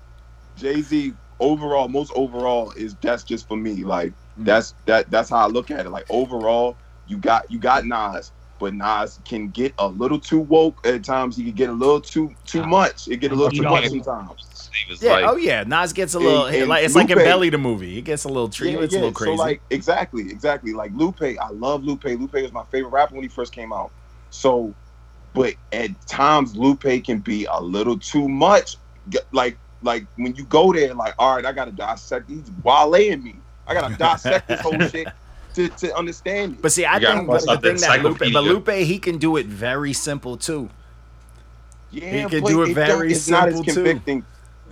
Jay 0.57 0.81
Z 0.81 1.13
overall, 1.39 1.87
most 1.87 2.11
overall 2.15 2.71
is 2.71 2.95
that's 3.01 3.23
just 3.23 3.47
for 3.47 3.57
me. 3.57 3.83
Like 3.83 4.11
mm. 4.37 4.45
that's 4.45 4.75
that 4.85 5.09
that's 5.09 5.29
how 5.29 5.37
I 5.37 5.47
look 5.47 5.71
at 5.71 5.85
it. 5.85 5.89
Like 5.89 6.05
overall, 6.09 6.77
you 7.07 7.17
got 7.17 7.49
you 7.51 7.59
got 7.59 7.85
Nas, 7.85 8.31
but 8.59 8.73
Nas 8.73 9.19
can 9.25 9.49
get 9.49 9.73
a 9.79 9.87
little 9.87 10.19
too 10.19 10.39
woke 10.39 10.85
at 10.85 11.03
times. 11.03 11.37
He 11.37 11.43
can 11.43 11.53
get 11.53 11.69
a 11.69 11.73
little 11.73 12.01
too 12.01 12.33
too 12.45 12.65
much. 12.65 13.07
It 13.07 13.17
get 13.17 13.31
a 13.31 13.35
little 13.35 13.53
You 13.53 13.63
too 13.63 13.69
much 13.69 13.87
sometimes. 13.89 14.69
Yeah, 15.01 15.13
life. 15.13 15.25
oh 15.29 15.35
yeah, 15.37 15.63
Nas 15.63 15.93
gets 15.93 16.15
a 16.15 16.19
little 16.19 16.45
And- 16.45 16.55
and 16.55 16.67
like 16.69 16.83
it's 16.83 16.95
like 16.95 17.09
in 17.09 17.17
Belly 17.17 17.49
the 17.49 17.57
movie. 17.57 17.93
He 17.93 18.01
gets 18.01 18.25
a 18.25 18.27
little 18.27 18.49
tree. 18.49 18.71
Yeah, 18.73 18.79
it's 18.81 18.93
yeah. 18.93 18.99
a 18.99 19.01
little 19.01 19.13
crazy. 19.13 19.37
So 19.37 19.43
like 19.43 19.61
exactly, 19.69 20.23
exactly. 20.29 20.73
Like 20.73 20.91
Lupe, 20.93 21.21
I 21.21 21.49
love 21.51 21.83
Lupe. 21.83 22.03
Lupe 22.03 22.33
was 22.33 22.51
my 22.51 22.63
favorite 22.65 22.89
rapper 22.89 23.13
when 23.15 23.23
he 23.23 23.29
first 23.29 23.53
came 23.53 23.71
out. 23.71 23.91
So, 24.31 24.73
but 25.33 25.53
at 25.71 25.89
times 26.07 26.55
Lupe 26.57 27.03
can 27.05 27.19
be 27.19 27.45
a 27.45 27.59
little 27.61 27.97
too 27.97 28.27
much. 28.27 28.77
Like 29.31 29.57
like 29.81 30.05
when 30.17 30.35
you 30.35 30.43
go 30.45 30.73
there, 30.73 30.93
like 30.93 31.13
all 31.19 31.35
right, 31.35 31.45
I 31.45 31.51
gotta 31.53 31.71
dissect. 31.71 32.29
He's 32.29 32.49
waleing 32.63 33.23
me. 33.23 33.35
I 33.67 33.73
gotta 33.73 33.95
dissect 33.95 34.47
this 34.47 34.59
whole 34.59 34.77
shit 34.89 35.07
to, 35.55 35.69
to 35.69 35.95
understand 35.95 36.53
it. 36.53 36.61
but 36.61 36.71
see, 36.71 36.85
I 36.85 36.99
gotta 36.99 37.19
think 37.19 37.27
the, 37.27 37.55
the 37.55 37.61
thing 37.61 37.77
that 37.77 38.03
Lupe, 38.03 38.19
but. 38.33 38.43
Lupe, 38.43 38.69
he 38.69 38.99
can 38.99 39.17
do 39.17 39.37
it 39.37 39.45
very 39.47 39.93
simple 39.93 40.37
too. 40.37 40.69
yeah, 41.91 42.23
he 42.23 42.29
can 42.29 42.43
do 42.43 42.61
it 42.63 42.67
don't- 42.67 42.75
very 42.75 43.11
it's 43.11 43.27
not 43.29 43.47
as 43.47 43.55
simple, 43.55 43.73
too. 43.73 43.83
convicting. 43.83 44.25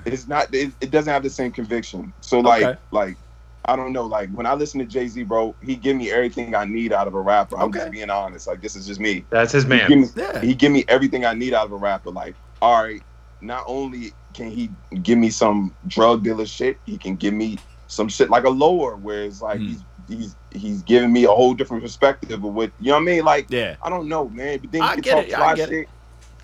It's 0.05 0.27
not. 0.27 0.53
It, 0.53 0.71
it 0.81 0.91
doesn't 0.91 1.11
have 1.11 1.23
the 1.23 1.29
same 1.29 1.51
conviction. 1.51 2.13
So 2.21 2.39
like 2.39 2.63
Okay. 2.63 2.79
like. 2.91 3.17
I 3.65 3.77
don't 3.77 3.93
know. 3.93 4.03
Like 4.05 4.29
when 4.31 4.45
I 4.45 4.55
listen 4.55 4.81
to 4.81 4.85
Jay 4.85 5.07
Z, 5.07 5.23
bro, 5.23 5.55
he 5.63 5.77
give 5.77 5.95
me 5.95 6.11
everything 6.11 6.53
I 6.53 6.65
need 6.65 6.91
out 6.91 7.07
of 7.07 7.13
a 7.15 7.21
rapper. 7.21 7.55
I'm 7.55 7.69
Okay. 7.69 7.79
just 7.79 7.91
being 7.93 8.09
honest. 8.09 8.45
Like 8.45 8.59
this 8.59 8.75
is 8.75 8.85
just 8.85 8.99
me. 8.99 9.23
That's 9.29 9.53
his 9.53 9.63
He 9.63 9.69
man. 9.69 9.87
give 9.87 9.99
me, 9.99 10.07
Yeah. 10.17 10.39
he 10.41 10.53
give 10.53 10.71
me 10.73 10.83
everything 10.89 11.23
I 11.25 11.33
need 11.33 11.53
out 11.53 11.67
of 11.67 11.71
a 11.71 11.77
rapper. 11.77 12.11
Like, 12.11 12.35
all 12.61 12.83
right, 12.83 13.01
not 13.39 13.63
only 13.65 14.11
can 14.33 14.51
he 14.51 14.69
give 15.01 15.17
me 15.17 15.29
some 15.29 15.73
drug 15.87 16.25
dealer 16.25 16.45
shit, 16.45 16.77
he 16.85 16.97
can 16.97 17.15
give 17.15 17.33
me 17.33 17.57
some 17.87 18.09
shit 18.09 18.29
like 18.29 18.43
a 18.43 18.49
lower, 18.49 18.97
where 18.97 19.23
it's 19.23 19.41
like 19.41 19.61
Mhm. 19.61 19.67
he's 19.69 19.83
he's 20.07 20.35
he's 20.51 20.81
giving 20.83 21.11
me 21.11 21.23
a 21.25 21.29
whole 21.31 21.53
different 21.53 21.83
perspective 21.83 22.43
of 22.43 22.53
what 22.53 22.71
you 22.79 22.87
know 22.87 22.95
what 22.95 23.01
I 23.01 23.05
mean. 23.05 23.25
Like 23.25 23.47
Yeah. 23.49 23.75
I 23.81 23.89
don't 23.89 24.07
know, 24.07 24.29
man. 24.29 24.59
But 24.59 24.71
then 24.71 24.81
I 24.81 24.95
he 24.95 25.01
get 25.01 25.11
talks 25.15 25.27
it, 25.27 25.33
I 25.33 25.37
about 25.37 25.55
get 25.57 25.69
it. 25.69 25.71
shit. 25.71 25.89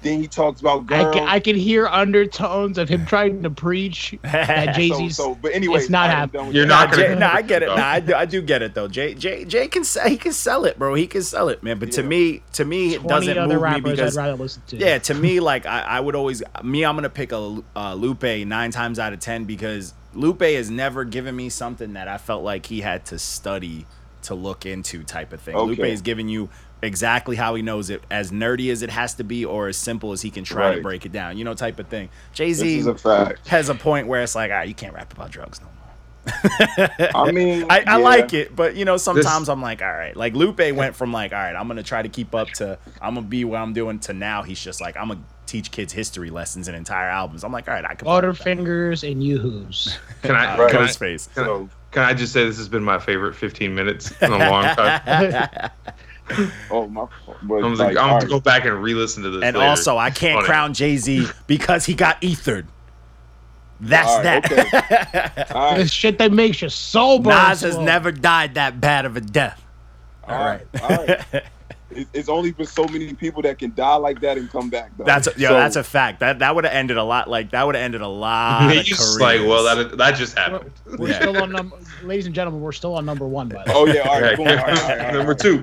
Then 0.02 0.22
he 0.22 0.28
talks 0.30 0.62
about 0.62 0.84
I 0.84 1.02
girls. 1.04 1.14
can, 1.16 1.28
I 1.28 1.40
can 1.42 1.58
hear 1.58 1.86
undertones 1.86 2.78
of 2.78 2.88
him 2.88 3.06
trying 3.06 3.44
to 3.44 3.50
preach 3.50 4.18
that 4.24 4.74
Jay 4.74 4.88
Z's. 4.94 5.18
so, 5.18 5.36
but 5.36 5.52
anyway, 5.54 5.80
it's 5.80 5.90
not 5.90 6.10
happening. 6.10 6.54
You're 6.54 6.66
not 6.66 6.90
gonna- 6.90 7.04
Jay, 7.10 7.16
nah, 7.20 7.34
I 7.34 7.42
get 7.42 7.64
it. 7.64 7.66
Nah, 7.66 7.76
I 7.86 8.00
do, 8.00 8.14
I 8.16 8.24
do 8.26 8.42
get 8.42 8.62
it 8.62 8.74
though. 8.74 8.88
Jay, 8.88 9.14
Jay, 9.14 9.44
Jay 9.44 9.68
can 9.68 9.84
sell, 9.84 10.08
he 10.08 10.16
can 10.16 10.32
sell 10.32 10.64
it, 10.64 10.80
bro. 10.80 10.94
He 10.94 11.06
can 11.06 11.22
sell 11.22 11.50
it, 11.50 11.64
man. 11.64 11.80
But 11.80 11.92
to 11.94 12.04
me, 12.04 12.44
to 12.54 12.64
me, 12.64 12.96
it 12.96 13.06
doesn't 13.06 13.38
other 13.38 13.60
move 13.60 13.84
me 13.84 13.92
because 13.92 14.18
I'd 14.18 14.22
rather 14.22 14.38
listen 14.42 14.62
to. 14.68 14.78
yeah, 14.78 15.00
to 15.00 15.14
me, 15.14 15.42
like 15.42 15.66
I, 15.66 15.82
I 15.82 16.00
would 16.00 16.16
always 16.16 16.42
me, 16.64 16.86
I'm 16.86 16.96
gonna 16.96 17.10
pick 17.10 17.34
a 17.34 17.62
uh, 17.76 17.94
Lupe 17.94 18.24
nine 18.24 18.72
times 18.72 19.00
out 19.00 19.12
of 19.12 19.20
ten 19.20 19.44
because 19.44 19.94
Lupe 20.14 20.42
has 20.42 20.70
never 20.70 21.04
given 21.04 21.36
me 21.36 21.50
something 21.50 21.94
that 21.94 22.08
I 22.08 22.18
felt 22.18 22.44
like 22.44 22.66
he 22.66 22.82
had 22.82 23.06
to 23.08 23.20
study 23.20 23.86
to 24.24 24.36
look 24.36 24.66
into 24.66 25.04
type 25.04 25.34
of 25.34 25.42
thing. 25.42 25.56
Okay. 25.56 25.68
Lupe 25.68 25.80
is 25.80 26.02
giving 26.02 26.28
you 26.28 26.50
exactly 26.82 27.36
how 27.36 27.56
he 27.56 27.62
knows 27.62 27.90
it, 27.90 28.04
as 28.10 28.32
nerdy 28.32 28.72
as 28.72 28.82
it 28.82 28.90
has 28.90 29.14
to 29.16 29.24
be, 29.24 29.46
or 29.46 29.68
as 29.68 29.78
simple 29.78 30.12
as 30.12 30.22
he 30.22 30.30
can 30.30 30.44
try 30.44 30.76
to 30.76 30.82
break 30.82 31.06
it 31.06 31.12
down. 31.12 31.38
You 31.38 31.44
know, 31.44 31.54
type 31.54 31.80
of 31.80 31.88
thing. 31.88 32.10
Jay 32.34 32.54
This 32.54 32.60
Z 32.60 32.94
has 33.48 33.70
a 33.70 33.76
point 33.76 34.08
where 34.08 34.22
it's 34.24 34.36
like, 34.36 34.52
ah, 34.52 34.62
you 34.62 34.74
can't 34.74 34.94
rap 34.94 35.14
about 35.14 35.32
drugs 35.32 35.62
no 35.62 35.68
more. 35.68 35.76
I 37.16 37.32
mean, 37.32 37.66
I, 37.70 37.80
I 37.80 37.84
yeah. 37.84 37.96
like 37.98 38.34
it, 38.34 38.56
but 38.56 38.76
you 38.76 38.86
know, 38.86 38.98
sometimes 38.98 39.50
I'm 39.50 39.62
like, 39.62 39.82
all 39.82 39.92
right. 39.92 40.16
Like 40.16 40.34
Lupe 40.34 40.60
went 40.74 40.96
from 40.96 41.14
like, 41.14 41.34
all 41.34 41.40
right, 41.40 41.56
I'm 41.56 41.68
gonna 41.68 41.84
try 41.84 42.02
to 42.02 42.10
keep 42.10 42.36
up 42.36 42.50
to, 42.56 42.78
I'm 43.02 43.16
gonna 43.16 43.28
be 43.28 43.46
what 43.46 43.60
I'm 43.60 43.74
doing 43.74 44.00
to 44.00 44.14
now. 44.14 44.44
He's 44.44 44.62
just 44.62 44.82
like, 44.82 44.98
I'm 44.98 45.10
gonna 45.10 45.22
teach 45.50 45.72
kids 45.72 45.92
history 45.92 46.30
lessons 46.30 46.68
and 46.68 46.78
entire 46.78 47.10
albums. 47.10 47.44
I'm 47.44 47.52
like, 47.52 47.68
all 47.68 47.74
right, 47.74 47.86
I 47.86 47.96
can. 47.96 48.08
Butterfingers 48.08 49.10
and 49.10 49.24
Yoo-Hoos. 49.24 49.98
Can 50.22 50.36
I, 50.36 50.58
Right. 50.58 50.72
can, 50.72 50.82
I, 50.82 50.86
Ghostface. 50.86 51.34
can, 51.34 51.44
I, 51.44 51.48
So, 51.48 51.70
can 51.92 52.04
I 52.04 52.14
just 52.14 52.34
say 52.34 52.46
this 52.46 52.58
has 52.58 52.68
been 52.68 52.84
my 52.84 53.00
favorite 53.00 53.34
15 53.36 53.74
minutes 53.74 54.12
in 54.22 54.32
a 54.34 54.38
long 54.38 54.64
time? 54.76 55.72
oh 56.70 56.88
my. 56.88 57.06
But 57.42 57.64
I'm, 57.64 57.76
like, 57.76 57.96
like, 57.96 57.98
I'm 57.98 58.10
all 58.12 58.18
gonna 58.20 58.30
go 58.30 58.40
back 58.40 58.66
and 58.66 58.82
re-listen 58.84 59.24
to 59.24 59.30
this. 59.30 59.44
And 59.44 59.56
later. 59.58 59.70
also, 59.70 59.98
I 59.98 60.10
can't 60.10 60.36
Funny. 60.38 60.46
crown 60.46 60.74
Jay 60.74 60.98
Z 60.98 61.28
because 61.48 61.86
he 61.86 61.94
got 61.96 62.22
ethered. 62.24 62.68
That's 63.82 64.10
All 64.10 64.18
right, 64.24 64.44
that. 64.44 65.52
All 65.56 65.76
The 65.76 65.80
right, 65.82 65.90
shit 65.90 66.18
that 66.18 66.34
makes 66.34 66.62
you 66.62 66.68
sober. 66.70 67.30
Nas 67.30 67.64
and 67.64 67.74
has 67.74 67.78
never 67.82 68.12
died 68.12 68.56
that 68.56 68.82
bad 68.82 69.06
of 69.06 69.16
a 69.16 69.22
death. 69.22 69.66
all 70.28 70.38
right, 70.38 70.68
all 70.82 70.90
right. 71.06 71.44
It- 71.92 72.08
It's 72.14 72.30
only 72.30 72.52
been 72.52 72.66
so 72.68 72.86
many 72.86 73.14
people 73.14 73.42
that 73.44 73.58
can 73.58 73.74
die 73.74 73.96
like 73.96 74.20
that 74.22 74.38
and 74.38 74.50
come 74.50 74.70
back. 74.70 74.92
Though. 74.98 75.06
That's 75.06 75.28
a, 75.28 75.32
yo, 75.38 75.50
So, 75.50 75.54
that's 75.56 75.76
a 75.76 75.84
fact. 75.84 76.20
That 76.20 76.40
that 76.40 76.54
would 76.54 76.64
have 76.66 76.74
ended 76.74 76.98
a 76.98 77.04
lot. 77.04 77.30
Like 77.30 77.52
that 77.52 77.66
would 77.66 77.76
have 77.76 77.84
ended 77.84 78.02
a 78.02 78.08
lot. 78.08 78.70
He's 78.72 78.80
of 78.82 78.86
just 78.86 79.20
like, 79.20 79.42
well, 79.42 79.64
that 79.76 79.98
that 79.98 80.12
just 80.16 80.36
We're, 80.36 80.42
happened. 80.44 80.72
we're 81.00 81.10
Yeah. 81.10 81.20
still 81.20 81.42
on 81.42 81.52
number, 81.52 81.78
ladies 82.04 82.26
and 82.28 82.36
gentlemen. 82.36 82.62
We're 82.62 82.72
still 82.74 82.96
on 82.96 83.06
number 83.06 83.28
one. 83.28 83.50
By 83.50 83.64
the 83.66 83.72
way. 83.72 83.76
Oh 83.76 83.86
yeah, 83.88 84.02
all 84.02 84.22
right, 84.22 84.38
boom, 84.38 84.48
all 84.48 84.56
right, 84.56 84.64
all 84.68 84.74
right, 84.74 84.82
all 85.00 85.06
right, 85.06 85.14
Number 85.14 85.34
two. 85.34 85.62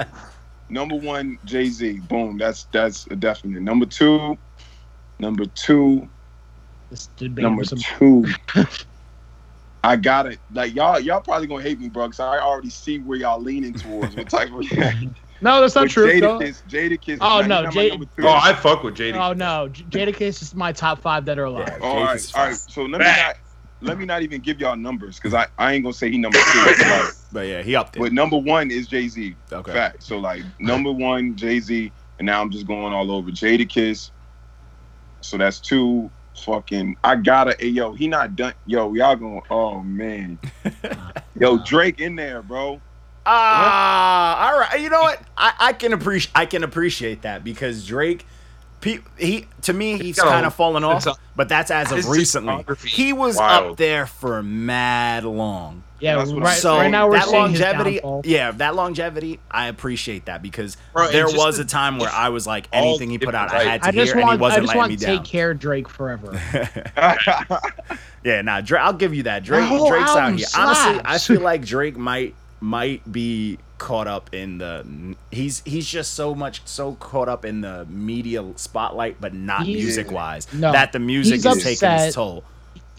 Number 0.68 0.96
one, 0.96 1.38
Jay 1.44 1.66
Z. 1.66 2.00
Boom. 2.08 2.38
That's 2.38 2.64
that's 2.72 3.06
a 3.08 3.14
definite. 3.16 3.62
Number 3.62 3.86
two, 3.86 4.36
number 5.20 5.44
two, 5.46 6.08
number 7.20 7.62
some- 7.64 7.78
two. 7.78 8.26
I 9.84 9.94
got 9.94 10.26
it. 10.26 10.40
Like 10.52 10.74
y'all, 10.74 10.98
y'all 10.98 11.20
probably 11.20 11.46
gonna 11.46 11.62
hate 11.62 11.78
me, 11.78 11.88
bro. 11.88 12.06
Cause 12.08 12.18
I 12.18 12.40
already 12.40 12.70
see 12.70 12.98
where 12.98 13.16
y'all 13.16 13.40
leaning 13.40 13.72
towards. 13.74 14.16
What 14.16 14.28
type 14.28 14.50
of? 14.52 14.64
No, 15.40 15.60
that's 15.60 15.74
not 15.74 15.82
But 15.82 15.90
true. 15.90 16.06
Jadakiss, 16.08 16.66
Jadakiss. 16.66 17.18
Oh, 17.20 17.40
is 17.40 17.48
no, 17.48 17.62
not- 17.62 17.74
he's 17.74 17.92
Jay- 17.92 18.00
Oh, 18.22 18.28
I 18.28 18.54
fuck 18.54 18.82
with 18.82 18.94
JD. 18.94 19.14
Oh 19.14 19.32
no, 19.32 19.68
J- 19.68 19.84
Jadakiss 19.84 20.42
is 20.42 20.54
my 20.54 20.72
top 20.72 21.00
five 21.00 21.24
that 21.26 21.38
are 21.38 21.44
alive. 21.44 21.82
All 21.82 21.96
right, 21.96 22.16
Jadakiss 22.16 22.24
is 22.24 22.34
all 22.34 22.46
right. 22.46 22.56
So 22.56 22.82
let 22.82 23.00
me 23.00 23.06
not 23.06 23.34
let 23.82 23.98
me 23.98 24.04
not 24.06 24.22
even 24.22 24.40
give 24.40 24.58
y'all 24.60 24.76
numbers 24.76 25.16
because 25.16 25.34
I, 25.34 25.46
I 25.58 25.74
ain't 25.74 25.84
gonna 25.84 25.92
say 25.92 26.10
he 26.10 26.18
number 26.18 26.38
two. 26.52 26.58
like, 26.58 27.08
But 27.32 27.46
yeah, 27.46 27.62
he 27.62 27.76
up 27.76 27.92
there. 27.92 28.02
but 28.02 28.12
number 28.12 28.38
one 28.38 28.70
is 28.70 28.86
Jay 28.88 29.08
Z. 29.08 29.36
Okay. 29.52 29.72
Fact. 29.72 30.02
So 30.02 30.18
like 30.18 30.42
number 30.58 30.90
one, 30.92 31.36
Jay 31.36 31.60
Z, 31.60 31.92
and 32.18 32.26
now 32.26 32.40
I'm 32.40 32.50
just 32.50 32.66
going 32.66 32.94
all 32.94 33.10
over 33.10 33.30
Jadakiss. 33.30 34.10
So 35.20 35.36
that's 35.36 35.60
two. 35.60 36.10
Fucking, 36.44 36.96
I 37.02 37.16
gotta. 37.16 37.56
Hey, 37.58 37.68
yo, 37.68 37.94
he 37.94 38.08
not 38.08 38.36
done. 38.36 38.52
Yo, 38.66 38.92
y'all 38.92 39.16
going? 39.16 39.40
Oh 39.48 39.80
man. 39.82 40.38
Yo, 41.34 41.56
Drake 41.64 41.98
in 41.98 42.14
there, 42.14 42.42
bro. 42.42 42.82
Ah, 43.26 44.50
all 44.52 44.60
right. 44.60 44.80
You 44.80 44.88
know 44.88 45.00
what? 45.00 45.20
I, 45.36 45.52
I 45.58 45.72
can 45.72 45.92
appreciate 45.92 46.32
I 46.34 46.46
can 46.46 46.62
appreciate 46.64 47.22
that 47.22 47.42
because 47.44 47.86
Drake, 47.86 48.24
pe- 48.80 49.00
he 49.18 49.46
to 49.62 49.72
me 49.72 49.98
he's 49.98 50.16
got 50.16 50.28
kind 50.28 50.46
of 50.46 50.54
fallen 50.54 50.84
off, 50.84 51.06
a- 51.06 51.14
but 51.34 51.48
that's 51.48 51.70
as 51.70 51.90
of 51.92 52.08
recently. 52.08 52.64
He 52.84 53.12
was 53.12 53.36
wild. 53.36 53.72
up 53.72 53.76
there 53.76 54.06
for 54.06 54.42
mad 54.42 55.24
long. 55.24 55.82
Yeah, 55.98 56.16
That's 56.16 56.28
what 56.28 56.36
I'm 56.36 56.42
right, 56.42 56.58
so 56.58 56.76
right 56.76 56.90
now 56.90 57.08
we're 57.08 57.18
that 57.18 57.30
longevity, 57.30 58.00
yeah, 58.24 58.50
that 58.52 58.74
longevity, 58.74 59.40
I 59.50 59.68
appreciate 59.68 60.26
that 60.26 60.42
because 60.42 60.76
Bro, 60.92 61.08
there 61.08 61.24
was 61.26 61.58
a 61.58 61.64
time 61.64 61.96
where 61.98 62.10
I 62.10 62.28
was 62.28 62.46
like, 62.46 62.68
anything 62.70 63.08
he 63.08 63.16
put 63.18 63.34
out, 63.34 63.50
I 63.50 63.62
had 63.64 63.80
to 63.82 63.88
I 63.88 63.92
just 63.92 64.12
hear, 64.12 64.20
and 64.20 64.20
he 64.20 64.36
want, 64.36 64.38
I 64.38 64.42
wasn't 64.42 64.62
just 64.64 64.68
letting 64.76 64.78
want 64.78 64.90
me 64.90 64.96
to 64.98 65.06
down. 65.06 65.16
take 65.16 65.24
care 65.26 65.54
Drake 65.54 65.88
forever. 65.88 66.38
Yeah, 68.24 68.42
nah, 68.42 68.60
Drake. 68.60 68.82
I'll 68.82 68.92
give 68.92 69.14
you 69.14 69.22
that. 69.22 69.44
Drake, 69.44 69.68
Drake's 69.68 70.10
out 70.10 70.18
album 70.18 70.36
here. 70.38 70.46
Honestly, 70.56 71.00
I 71.04 71.16
feel 71.18 71.40
like 71.40 71.64
Drake 71.64 71.96
might 71.96 72.34
might 72.60 73.10
be 73.10 73.58
caught 73.78 74.06
up 74.06 74.32
in 74.32 74.58
the. 74.58 75.14
He's 75.30 75.62
he's 75.64 75.86
just 75.86 76.14
so 76.14 76.34
much 76.34 76.62
so 76.64 76.94
caught 76.94 77.28
up 77.28 77.44
in 77.44 77.60
the 77.60 77.86
media 77.86 78.44
spotlight, 78.56 79.20
but 79.20 79.34
not 79.34 79.66
music 79.66 80.10
wise. 80.10 80.52
No, 80.52 80.72
that 80.72 80.92
the 80.92 80.98
music 80.98 81.34
he's 81.34 81.46
is 81.46 81.62
taking 81.62 81.88
upset. 81.88 82.06
its 82.08 82.14
toll. 82.14 82.44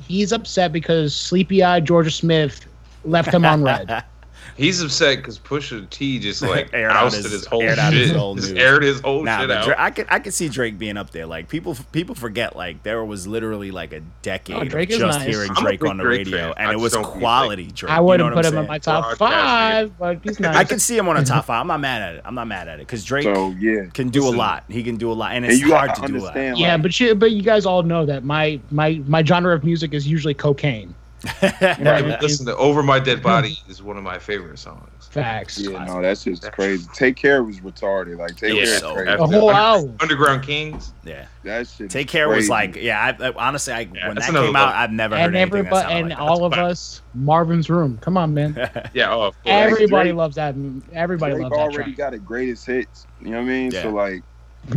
He's 0.07 0.31
upset 0.31 0.71
because 0.71 1.15
sleepy 1.15 1.63
eyed 1.63 1.85
Jorja 1.85 2.11
Smith 2.11 2.65
left 3.03 3.33
him 3.33 3.45
on 3.45 3.63
red. 3.63 4.03
He's 4.55 4.81
upset 4.81 5.17
because 5.17 5.37
Pusha 5.39 5.89
T 5.89 6.19
just 6.19 6.41
like 6.43 6.73
Aired 6.73 6.91
out 6.91 7.05
ousted 7.07 7.23
his- 7.23 7.31
his, 7.33 7.45
whole 7.45 7.61
aired 7.61 7.71
shit. 7.75 7.79
out 7.79 7.93
his 7.93 8.11
whole 8.11 8.35
just 8.35 8.49
news. 8.53 8.59
aired 8.63 8.83
his 8.83 8.99
whole 9.01 9.23
Nah, 9.23 9.39
shit 9.41 9.51
out. 9.51 9.65
Drake, 9.65 9.79
I 9.79 9.91
could 9.91 10.07
I 10.09 10.19
could 10.19 10.33
see 10.33 10.47
Drake 10.49 10.77
being 10.77 10.97
up 10.97 11.09
there. 11.11 11.25
Like 11.25 11.49
people 11.49 11.75
people 11.91 12.15
forget 12.15 12.55
like 12.55 12.83
there 12.83 13.03
was 13.03 13.27
literally 13.27 13.71
like 13.71 13.93
a 13.93 13.97
oh, 13.97 14.03
decade 14.21 14.55
Oh, 14.55 14.61
of 14.61 14.69
Drake 14.69 14.89
just 14.89 15.01
nice. 15.19 15.27
hearing 15.27 15.51
Drake 15.53 15.83
on 15.85 15.97
the 15.97 16.03
Drake 16.03 16.25
radio, 16.27 16.37
fan. 16.37 16.53
and 16.57 16.69
I 16.69 16.73
it 16.73 16.79
was 16.79 16.93
don't 16.93 17.03
think, 17.03 17.17
quality 17.19 17.71
Drake. 17.71 17.91
I 17.91 17.99
wouldn't 17.99 18.27
what 18.33 18.35
put 18.35 18.45
I'm 18.45 18.53
him 18.53 18.59
in 18.59 18.67
my 18.67 18.79
top 18.79 19.17
Broadcast, 19.17 19.19
five, 19.19 19.97
but 19.97 20.19
he's 20.23 20.39
nice. 20.39 20.55
I 20.55 20.63
can 20.63 20.79
see 20.79 20.97
him 20.97 21.07
on 21.09 21.17
a 21.17 21.25
top 21.25 21.45
five. 21.45 21.61
I'm 21.61 21.67
not 21.67 21.79
mad 21.79 22.01
at 22.01 22.15
it. 22.15 22.21
I'm 22.25 22.35
not 22.35 22.47
mad 22.47 22.67
at 22.67 22.75
it 22.79 22.87
because 22.87 23.03
Drake 23.03 23.23
so 23.23 23.49
yeah. 23.59 23.85
can 23.93 24.09
do 24.09 24.27
a 24.27 24.31
lot. 24.31 24.63
He 24.69 24.83
can 24.83 24.97
do 24.97 25.11
a 25.11 25.13
lot, 25.13 25.33
and 25.33 25.43
And 25.45 25.53
it's 25.53 25.61
you 25.61 25.73
hard 25.73 25.89
gotta 25.89 26.01
to 26.01 26.07
do 26.07 26.13
that. 26.13 26.19
understand. 26.27 26.57
yeah, 26.57 26.77
but 26.77 26.99
you, 26.99 27.15
but 27.15 27.31
you 27.31 27.41
guys 27.41 27.65
all 27.65 27.83
know 27.83 28.05
that 28.05 28.23
my 28.23 28.59
my 28.71 29.01
my 29.07 29.23
genre 29.23 29.53
of 29.55 29.63
music 29.63 29.93
is 29.93 30.07
usually 30.07 30.33
cocaine. 30.33 30.93
You 31.23 31.83
know 31.83 31.93
I 31.93 32.01
mean, 32.01 32.09
mean? 32.09 32.17
listen 32.21 32.45
to 32.45 32.55
"Over 32.57 32.83
My 32.83 32.99
Dead 32.99 33.17
hmm. 33.17 33.23
Body" 33.23 33.59
is 33.67 33.81
one 33.81 33.97
of 33.97 34.03
my 34.03 34.19
favorite 34.19 34.59
songs. 34.59 34.89
Facts. 35.09 35.57
Yeah, 35.57 35.83
no, 35.85 36.01
that's 36.01 36.23
just 36.23 36.51
crazy. 36.51 36.87
Take 36.93 37.15
care 37.15 37.43
was 37.43 37.59
retarded. 37.59 38.17
Like 38.17 38.35
take 38.35 38.53
Yeah, 38.53 38.65
care 38.65 38.73
is 38.73 38.79
so 38.79 38.93
crazy. 38.93 39.05
bad. 39.05 39.19
The 39.19 39.25
whole 39.25 39.51
album. 39.51 39.95
Underground 39.99 40.43
Kings. 40.43 40.93
Yeah, 41.03 41.25
That 41.43 41.67
shit. 41.67 41.89
Take 41.89 42.07
is 42.07 42.11
Care 42.11 42.29
was 42.29 42.49
like, 42.49 42.75
yeah. 42.75 43.15
I, 43.19 43.27
I, 43.27 43.33
honestly, 43.35 43.73
I, 43.73 43.79
Yeah, 43.81 44.07
when 44.07 44.17
that 44.17 44.29
another 44.29 44.47
came 44.47 44.55
out. 44.55 44.75
I've 44.75 44.91
never 44.91 45.15
heard 45.15 45.27
And 45.27 45.35
anything 45.35 45.63
that 45.63 45.73
everybody 45.73 45.93
and 45.93 46.09
like 46.09 46.19
all 46.19 46.43
of 46.43 46.51
That's 46.51 46.61
us, 46.61 47.01
Marvin's 47.13 47.69
Room. 47.69 47.97
Come 47.99 48.17
on, 48.17 48.33
man. 48.33 48.53
Yeah, 48.93 49.13
oh, 49.13 49.21
of 49.23 49.33
course. 49.43 49.45
Everybody 49.45 50.09
Drake- 50.09 50.17
loves 50.17 50.35
that. 50.35 50.55
Everybody 50.93 51.33
Drake 51.33 51.43
loves 51.43 51.55
that 51.55 51.61
already 51.61 51.93
track. 51.93 51.97
got 51.97 52.13
it 52.13 52.25
greatest 52.25 52.65
hits. 52.65 53.07
You 53.21 53.31
know 53.31 53.37
what 53.37 53.43
I 53.43 53.47
mean? 53.47 53.71
Yeah. 53.71 53.83
So 53.83 53.89
like, 53.89 54.23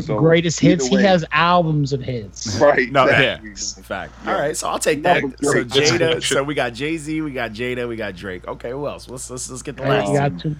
so 0.01 0.19
Greatest 0.19 0.63
either 0.63 0.77
hits. 0.77 0.87
He 0.89 0.97
has 1.03 1.25
albums 1.33 1.93
of 1.93 2.01
hits. 2.01 2.57
right. 2.61 2.91
no, 2.93 3.05
exactly. 3.07 3.51
yeah, 3.51 3.83
fact. 3.83 4.13
Yeah. 4.25 4.33
All 4.35 4.41
right, 4.41 4.57
so 4.57 4.69
I'll 4.69 4.79
take 4.79 5.03
that. 5.03 5.23
So. 5.43 5.65
Jada, 5.65 6.23
so 6.27 6.43
we 6.45 6.55
got 6.55 6.75
Jay 6.75 6.97
Z, 6.97 7.21
we 7.23 7.33
got 7.33 7.53
Jada, 7.53 7.89
we 7.89 7.97
got 7.97 8.15
Drake. 8.15 8.47
Okay, 8.47 8.71
who 8.71 8.87
else? 8.87 9.09
Let's 9.09 9.29
let's, 9.31 9.51
let's 9.51 9.63
get 9.63 9.77
the 9.77 9.83
last. 9.83 10.09
you 10.13 10.19
Um, 10.19 10.31
got 10.33 10.41
two. 10.43 10.57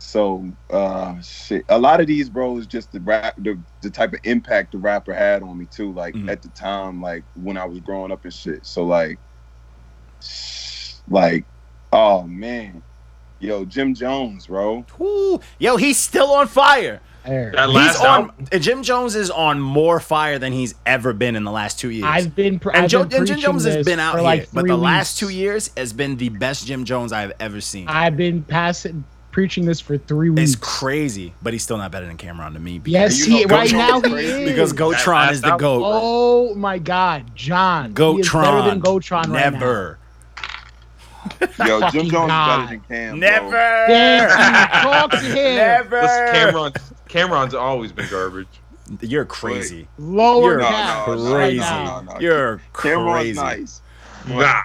So 0.00 0.46
uh 0.70 1.20
shit. 1.22 1.64
A 1.70 1.78
lot 1.78 2.00
of 2.00 2.06
these 2.06 2.28
bros 2.28 2.66
just 2.68 2.92
the 2.92 3.00
rap 3.00 3.34
the, 3.38 3.58
the 3.80 3.90
type 3.90 4.12
of 4.12 4.20
impact 4.24 4.70
the 4.72 4.78
rapper 4.78 5.12
had 5.12 5.42
on 5.42 5.58
me 5.58 5.64
too. 5.64 5.90
Like 5.92 6.14
Mhm. 6.14 6.30
at 6.30 6.40
the 6.42 6.48
time, 6.50 7.02
like 7.02 7.24
when 7.34 7.56
I 7.56 7.64
was 7.64 7.80
growing 7.80 8.12
up 8.12 8.24
and 8.24 8.32
shit. 8.32 8.64
So 8.64 8.84
like 8.84 9.18
like 11.08 11.44
oh 11.92 12.22
man. 12.24 12.82
Yo, 13.40 13.64
Jim 13.64 13.94
Jones, 13.94 14.48
bro. 14.48 14.84
Ooh, 15.00 15.38
yo, 15.60 15.76
he's 15.76 15.96
still 15.96 16.32
on 16.32 16.48
fire. 16.48 17.00
There. 17.28 17.52
That 17.54 17.68
He's 17.68 17.96
on. 18.00 18.06
album, 18.06 18.46
uh, 18.52 18.58
Jim 18.58 18.82
Jones 18.82 19.14
is 19.14 19.30
on 19.30 19.60
more 19.60 20.00
fire 20.00 20.38
than 20.38 20.52
he's 20.52 20.74
ever 20.86 21.12
been 21.12 21.36
in 21.36 21.44
the 21.44 21.52
last 21.52 21.78
two 21.78 21.90
years. 21.90 22.06
I've 22.08 22.34
been. 22.34 22.58
Pr- 22.58 22.70
and, 22.70 22.84
I've 22.84 22.90
Joe, 22.90 23.04
been 23.04 23.18
and 23.18 23.26
Jim 23.26 23.38
Jones 23.40 23.64
has 23.64 23.84
been 23.84 24.00
out 24.00 24.14
here, 24.14 24.22
like 24.22 24.48
but 24.52 24.62
three 24.62 24.70
the 24.70 24.76
last 24.78 25.18
two 25.18 25.28
years 25.28 25.70
has 25.76 25.92
been 25.92 26.16
the 26.16 26.30
best 26.30 26.66
Jim 26.66 26.84
Jones 26.84 27.12
I've 27.12 27.32
ever 27.38 27.60
seen. 27.60 27.86
I've 27.88 28.16
been 28.16 28.42
passing 28.42 29.04
preaching 29.30 29.66
this 29.66 29.78
for 29.78 29.98
three 29.98 30.30
weeks. 30.30 30.52
It's 30.52 30.56
crazy, 30.60 31.32
but 31.42 31.52
he's 31.52 31.62
still 31.62 31.76
not 31.76 31.92
better 31.92 32.06
than 32.06 32.16
Cam'ron 32.16 32.54
to 32.54 32.58
me. 32.58 32.80
Yes, 32.86 33.20
You 33.26 33.30
know, 33.30 33.36
he 33.38 33.44
right 33.44 33.72
now 33.72 34.00
he 34.00 34.14
is. 34.14 34.50
because 34.50 34.72
Gotron 34.72 35.26
That 35.26 35.32
is 35.32 35.40
the 35.42 35.48
last 35.50 35.60
goat. 35.60 35.82
Oh 35.84 36.54
my 36.54 36.78
God, 36.78 37.30
John. 37.36 37.84
He 37.86 37.90
is 38.20 38.28
better 38.32 38.46
Gotron, 38.48 38.64
than 38.70 38.80
Gotron 38.80 39.26
right 39.28 39.28
now. 39.28 39.50
never, 39.50 39.98
Yo, 41.66 41.80
Jim 41.90 42.08
Jones 42.08 42.10
is 42.10 42.10
God. 42.10 42.56
better 42.66 42.68
than 42.70 42.80
Cam. 42.88 43.20
never, 43.20 43.50
Bro. 43.50 43.84
Thank. 43.88 44.70
Talk 44.82 45.10
to 45.10 45.16
him. 45.20 45.34
never. 45.56 46.00
listen, 46.02 46.26
Cam'ron. 46.34 46.87
Cam'ron's 47.08 47.54
always 47.54 47.92
been 47.92 48.08
garbage. 48.10 48.48
You're 49.00 49.24
crazy. 49.24 49.86
Lower 49.98 50.42
You're 50.52 50.58
No, 50.60 50.68
cap 50.68 51.08
no, 51.08 51.14
no, 51.14 51.34
crazy. 51.34 51.58
no, 51.58 51.84
no, 52.06 52.12
no. 52.14 52.20
You're 52.20 52.60
Cam'ron's 52.72 53.12
crazy. 53.12 53.40
nice. 53.40 53.82
Nah. 54.26 54.62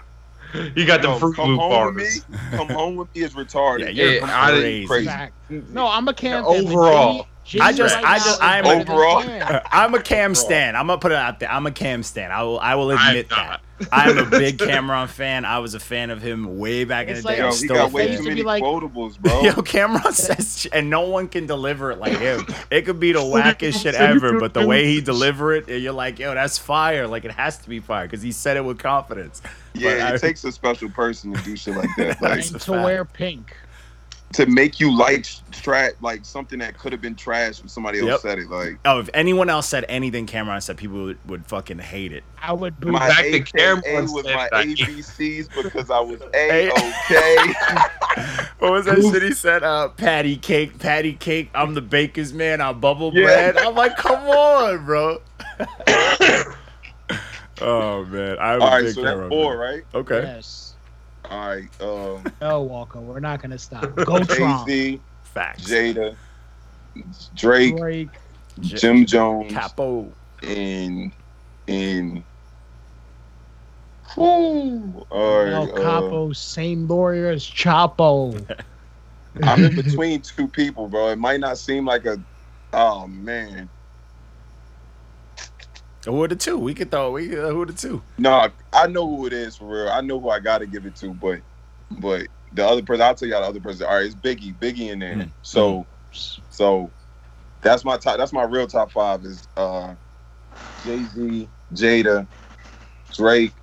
You 0.75 0.85
got 0.85 1.01
the 1.01 1.07
Yo, 1.09 1.17
Fruit 1.17 1.35
come 1.35 1.49
Loop 1.49 1.59
home 1.59 1.95
with 1.95 2.27
me. 2.29 2.37
Come 2.57 2.69
home 2.69 2.95
with 2.95 3.13
me 3.15 3.23
is 3.23 3.33
retarded. 3.33 3.79
Yeah, 3.79 3.89
you're 3.89 4.13
Yeah, 4.13 4.25
I- 4.29 4.51
crazy. 4.51 4.85
crazy. 4.87 5.05
Fact. 5.07 5.33
No, 5.49 5.87
I'm 5.87 6.07
a 6.07 6.13
Cam. 6.13 6.43
Yeah, 6.43 6.49
overall. 6.49 7.27
Jimmy- 7.45 7.59
Jimmy 7.59 7.61
I 7.65 7.73
just- 7.73 7.95
right 7.95 8.05
I 8.05 8.17
just- 8.19 8.41
I'm- 8.41 8.63
better 8.63 8.83
than 8.83 8.89
Overall. 8.93 9.21
Cam. 9.23 9.61
I'm 9.71 9.93
a 9.93 10.01
Cam 10.01 10.35
stan. 10.35 10.75
I'm 10.75 10.87
gonna 10.87 10.99
put 10.99 11.11
it 11.11 11.17
out 11.17 11.39
there. 11.39 11.51
I'm 11.51 11.65
a 11.65 11.71
Cam 11.71 12.03
stan. 12.03 12.31
I 12.31 12.43
will. 12.43 12.59
I 12.59 12.75
will 12.75 12.91
I'm 12.91 13.07
admit 13.09 13.29
that. 13.29 13.61
I'm 13.91 14.17
a 14.17 14.25
big 14.25 14.57
Cam'ron 14.59 15.09
fan. 15.09 15.43
I 15.43 15.59
was 15.59 15.73
a 15.73 15.79
fan 15.79 16.09
of 16.09 16.21
him 16.21 16.57
way 16.57 16.85
back 16.85 17.07
in 17.09 17.15
the 17.15 17.21
like- 17.21 17.35
day. 17.35 17.41
Yo, 17.41 17.49
I'm 17.49 17.55
he 17.57 17.67
got 17.67 17.91
way 17.91 18.03
used 18.11 18.19
too 18.19 18.23
to 18.23 18.29
many 18.29 18.41
be 18.41 18.45
like- 18.45 18.63
quotables, 18.63 19.19
bro. 19.21 19.41
Yo, 19.41 19.51
Cam'ron 19.55 20.13
says, 20.13 20.67
and 20.71 20.89
no 20.89 21.01
one 21.01 21.27
can 21.27 21.45
deliver 21.45 21.91
it 21.91 21.97
like 21.99 22.17
him. 22.17 22.45
It 22.71 22.83
could 22.83 22.99
be 22.99 23.11
the 23.11 23.19
wackest 23.19 23.81
shit 23.83 23.95
ever, 23.95 24.39
but 24.39 24.53
the 24.53 24.65
way 24.65 24.85
he 24.85 25.01
deliver 25.01 25.53
it, 25.53 25.67
you're 25.67 25.91
like, 25.91 26.19
yo, 26.19 26.33
that's 26.33 26.57
fire. 26.57 27.07
Like 27.07 27.25
it 27.25 27.31
has 27.31 27.57
to 27.57 27.67
be 27.69 27.79
fire 27.81 28.05
because 28.05 28.21
he 28.21 28.31
said 28.31 28.55
it 28.55 28.63
with 28.63 28.79
confidence. 28.79 29.41
yeah, 29.73 29.89
But 29.89 29.97
it 29.97 30.13
I- 30.13 30.17
takes 30.17 30.43
a 30.45 30.51
special 30.53 30.89
person 30.89 31.33
to 31.33 31.41
do 31.43 31.57
shit 31.57 31.75
like 31.75 31.89
that. 31.97 32.21
Like 32.21 32.35
That's 32.35 32.49
a 32.51 32.53
to 32.53 32.59
fact. 32.59 32.85
wear 32.85 33.03
pink. 33.03 33.57
To 34.33 34.45
make 34.47 34.79
you 34.79 34.95
like 34.95 35.27
trash, 35.51 35.91
like 36.01 36.25
something 36.25 36.57
that 36.59 36.77
could 36.79 36.91
have 36.91 37.01
been 37.01 37.15
trash 37.15 37.59
if 37.59 37.69
somebody 37.69 37.99
else 37.99 38.09
Yep. 38.09 38.19
said 38.21 38.39
it. 38.39 38.49
Like 38.49 38.79
Oh, 38.85 38.99
if 38.99 39.09
anyone 39.13 39.49
else 39.49 39.67
said 39.67 39.85
anything 39.87 40.25
Cam'ron 40.25 40.61
said, 40.61 40.75
people 40.77 41.03
would, 41.03 41.19
would 41.29 41.45
fucking 41.45 41.77
hate 41.79 42.11
it. 42.11 42.23
I 42.41 42.51
would 42.53 42.79
boo. 42.79 42.91
my 42.91 43.07
fact 43.09 43.17
that 43.21 43.25
AKA 43.25 43.41
Cam'ron 43.75 44.13
was 44.13 44.25
said 44.25 44.35
my 44.35 44.49
that- 44.51 44.65
ABCs 44.65 45.63
because 45.63 45.89
I 45.91 45.99
was 45.99 46.19
Hey. 46.33 46.69
a 46.69 46.71
okay. 46.73 47.53
What 48.59 48.71
was 48.71 48.85
that 48.85 49.01
shit 49.01 49.21
he 49.23 49.33
said? 49.33 49.61
Uh, 49.63 49.89
patty 49.89 50.37
cake, 50.37 50.79
patty 50.79 51.13
cake. 51.13 51.49
I'm 51.53 51.73
the 51.73 51.81
baker's 51.81 52.33
man. 52.33 52.61
I'm 52.61 52.79
bubble 52.79 53.11
Yeah. 53.13 53.23
bread. 53.25 53.57
I'm 53.57 53.75
like, 53.75 53.97
come 53.97 54.23
on, 54.29 54.85
bro. 54.85 55.21
oh 57.61 58.05
man, 58.05 58.37
I'm 58.39 58.61
All 58.61 58.77
a 58.77 58.81
big 58.83 58.93
so 58.95 59.01
Cam'ron 59.03 59.17
that's 59.19 59.29
four, 59.29 59.51
fan. 59.53 59.59
right? 59.59 59.83
Okay. 59.93 60.21
Yes. 60.23 60.72
All 61.33 61.47
right, 61.47 61.67
um, 61.81 62.23
No, 62.41 62.61
Walker. 62.61 63.01
We're 63.01 63.19
not 63.19 63.41
gonna 63.41 63.57
stop. 63.57 63.95
Go 64.05 64.19
Jay 64.19 64.35
Tron. 64.35 64.67
Z, 64.67 65.01
Facts. 65.23 65.63
Jada, 65.63 66.15
Drake, 67.33 67.75
Drake. 67.75 68.09
J- 68.59 68.77
Jim 68.77 69.05
Jones, 69.07 69.51
Capo. 69.51 70.15
and 70.43 71.11
and. 71.67 72.23
Whew, 74.13 75.07
all 75.09 75.43
El 75.43 75.65
right, 75.65 75.69
uh, 75.71 75.81
Capo, 75.81 76.33
same 76.33 76.87
lawyer 76.87 77.29
as 77.31 77.43
Chapo. 77.43 78.47
I'm 79.41 79.63
in 79.63 79.75
between 79.83 80.21
two 80.21 80.47
people, 80.47 80.87
bro. 80.87 81.07
It 81.09 81.17
might 81.17 81.39
not 81.39 81.57
seem 81.57 81.85
like 81.85 82.05
a. 82.05 82.21
Oh 82.73 83.07
man, 83.07 83.71
Who 86.05 86.23
are 86.23 86.27
the 86.27 86.35
two? 86.35 86.57
We 86.57 86.73
could 86.73 86.91
throw. 86.91 87.11
We 87.11 87.37
uh, 87.37 87.49
who 87.49 87.61
are 87.61 87.65
the 87.65 87.73
two? 87.73 88.03
no, 88.17 88.49
I 88.73 88.87
know 88.87 89.07
who 89.07 89.25
it 89.27 89.33
is 89.33 89.57
for 89.57 89.67
real. 89.67 89.89
I 89.89 90.01
know 90.01 90.19
who 90.19 90.29
I 90.29 90.39
got 90.39 90.59
to 90.59 90.67
give 90.67 90.85
it 90.85 90.95
to, 90.97 91.13
but 91.13 91.41
but 91.99 92.27
the 92.51 92.65
other 92.65 92.83
person, 92.83 93.01
I'll 93.01 93.15
tell 93.15 93.27
you 93.27 93.33
how 93.33 93.41
the 93.41 93.47
other 93.47 93.59
person. 93.61 93.85
All 93.87 93.95
right, 93.95 94.05
it's 94.05 94.15
Biggie, 94.15 94.57
Biggie 94.57 94.91
in 94.91 94.99
there. 94.99 95.15
Mm. 95.15 95.31
So 95.41 95.87
so 96.11 96.91
that's 97.61 97.85
my 97.85 97.97
top. 97.97 98.17
That's 98.17 98.33
my 98.33 98.43
real 98.43 98.67
top 98.67 98.91
five 98.91 99.23
is 99.23 99.47
uh 99.57 99.95
Jay 100.79 101.05
Z, 101.05 101.49
Jada, 101.73 102.27
Drake. 103.13 103.55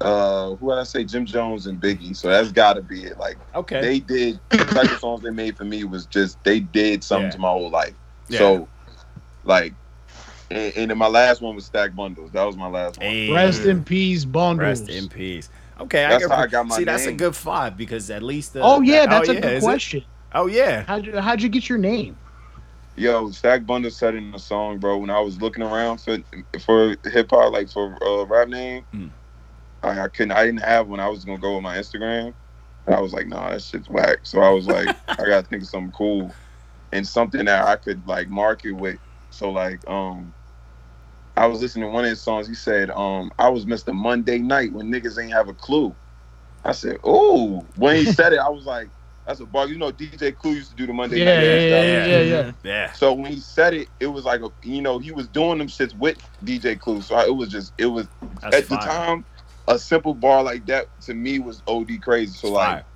Uh, 0.00 0.56
who 0.56 0.70
did 0.70 0.78
I 0.78 0.82
say? 0.82 1.04
Jim 1.04 1.24
Jones 1.24 1.66
and 1.66 1.80
Biggie. 1.80 2.16
So 2.16 2.28
that's 2.28 2.50
got 2.50 2.74
to 2.74 2.82
be 2.82 3.04
it. 3.04 3.18
Like 3.18 3.38
Okay. 3.54 3.80
they 3.80 4.00
did 4.00 4.40
the 4.50 4.66
type 4.66 4.90
of 4.90 4.98
songs 4.98 5.22
they 5.22 5.30
made 5.30 5.56
for 5.56 5.64
me 5.64 5.84
was 5.84 6.06
just 6.06 6.42
they 6.42 6.58
did 6.58 7.04
something 7.04 7.26
Yeah. 7.26 7.30
to 7.30 7.38
my 7.38 7.50
whole 7.50 7.70
life. 7.70 7.94
Yeah. 8.28 8.38
So 8.38 8.68
like 9.44 9.74
and, 10.56 10.76
and 10.76 10.90
then 10.90 10.98
my 10.98 11.08
last 11.08 11.40
one 11.40 11.54
was 11.54 11.66
Stack 11.66 11.94
Bundles. 11.94 12.30
That 12.32 12.44
was 12.44 12.56
my 12.56 12.68
last 12.68 12.98
one. 12.98 13.06
Hey, 13.06 13.32
Rest 13.32 13.64
in 13.64 13.84
peace, 13.84 14.24
bundles. 14.24 14.80
Rest 14.80 14.88
in 14.88 15.08
peace. 15.08 15.48
Okay, 15.80 16.06
That's 16.08 16.24
I 16.24 16.28
can 16.28 16.36
how 16.36 16.42
I 16.42 16.46
got 16.46 16.66
my 16.66 16.76
see. 16.76 16.84
That's 16.84 17.06
a 17.06 17.12
good 17.12 17.34
five 17.34 17.76
because 17.76 18.10
at 18.10 18.22
least. 18.22 18.52
The, 18.52 18.60
Oh 18.62 18.80
yeah, 18.82 19.06
that's 19.06 19.28
oh, 19.28 19.32
a 19.32 19.34
yeah, 19.34 19.40
good 19.40 19.52
is 19.54 19.62
it? 19.62 19.66
question. 19.66 20.04
Oh 20.34 20.46
yeah. 20.46 20.82
How'd 20.84 21.06
you 21.06 21.16
how'd 21.18 21.42
you 21.42 21.48
get 21.48 21.68
your 21.68 21.78
name? 21.78 22.16
Yo, 22.96 23.30
Stack 23.30 23.64
Bundles 23.66 23.96
said 23.96 24.14
in 24.14 24.30
the 24.32 24.38
song, 24.38 24.78
bro. 24.78 24.98
When 24.98 25.10
I 25.10 25.20
was 25.20 25.40
looking 25.40 25.62
around 25.62 25.98
for 25.98 26.18
for 26.64 26.94
hip 27.10 27.30
hop, 27.30 27.52
like 27.52 27.70
for 27.70 27.96
uh, 28.04 28.24
rap 28.26 28.48
name, 28.48 28.84
Mm. 28.94 29.10
I, 29.82 30.00
I 30.02 30.08
couldn't. 30.08 30.32
I 30.32 30.44
didn't 30.46 30.60
have 30.62 30.88
one. 30.88 31.00
I 31.00 31.08
was 31.08 31.24
gonna 31.24 31.38
go 31.38 31.54
with 31.54 31.62
my 31.62 31.76
Instagram. 31.78 32.34
And 32.86 32.94
I 32.94 33.00
was 33.00 33.12
like, 33.12 33.28
nah, 33.28 33.50
that 33.50 33.62
shit's 33.62 33.88
whack. 33.88 34.18
So 34.24 34.40
I 34.40 34.50
was 34.50 34.66
like, 34.66 34.88
I 35.08 35.16
gotta 35.16 35.42
think 35.46 35.62
of 35.62 35.68
something 35.68 35.92
cool 35.92 36.32
and 36.92 37.06
something 37.06 37.44
that 37.46 37.66
I 37.66 37.76
could 37.76 38.06
like 38.06 38.28
market 38.28 38.72
with. 38.72 38.98
So 39.30 39.50
like, 39.50 39.88
um, 39.88 40.32
I 41.42 41.46
was 41.48 41.60
listening 41.62 41.86
to 41.88 41.92
one 41.92 42.04
of 42.04 42.10
his 42.10 42.22
songs. 42.22 42.48
He 42.48 42.54
said, 42.54 42.90
um, 42.90 43.32
I 43.38 43.50
was 43.50 43.66
Mr. 43.66 43.94
Monday 43.94 44.38
Night 44.38 44.72
when 44.72 44.92
niggas 44.92 45.22
ain't 45.22 45.32
have 45.32 45.48
a 45.48 45.54
clue. 45.54 45.96
I 46.64 46.72
said, 46.72 46.98
oh, 47.04 47.68
when 47.76 47.96
he 47.96 48.06
said 48.06 48.32
it, 48.34 48.40
I 48.40 48.50
was 48.50 48.66
like, 48.66 48.90
that's 49.26 49.40
a 49.40 49.46
bug. 49.46 49.70
You 49.70 49.78
know, 49.78 49.92
DJ 49.92 50.36
Clue 50.36 50.52
used 50.54 50.70
to 50.70 50.76
do 50.76 50.86
the 50.86 50.92
Monday 50.92 51.18
Yeah, 51.18 51.24
Night. 51.24 51.38
yeah, 51.42 51.84
yeah, 51.84 52.06
yeah, 52.06 52.20
yeah. 52.22 52.52
Yeah. 52.64 52.92
So 52.92 53.14
when 53.14 53.32
he 53.32 53.40
said 53.40 53.74
it, 53.74 53.90
it 54.00 54.08
was 54.08 54.24
like 54.24 54.42
a, 54.42 54.50
you 54.62 54.82
know 54.82 54.98
he 55.00 55.12
was 55.12 55.28
doing 55.28 55.58
them 55.58 55.68
shits 55.68 55.94
with 55.94 56.18
DJ 56.44 56.78
Clue. 56.78 57.02
So 57.02 57.16
I, 57.16 57.26
it 57.26 57.36
was 57.36 57.50
just 57.50 57.74
it 57.78 57.86
was 57.86 58.08
That's 58.42 58.58
at 58.58 58.68
the 58.68 58.76
time 58.78 59.26
a 59.68 59.78
simple 59.78 60.14
bar 60.14 60.42
like 60.44 60.66
that 60.66 60.88
to 61.02 61.14
me 61.14 61.40
was 61.40 61.62
OD 61.68 62.02
crazy. 62.02 62.34
So 62.34 62.48
It's 62.48 62.54
like 62.54 62.68
fire. 62.68 62.86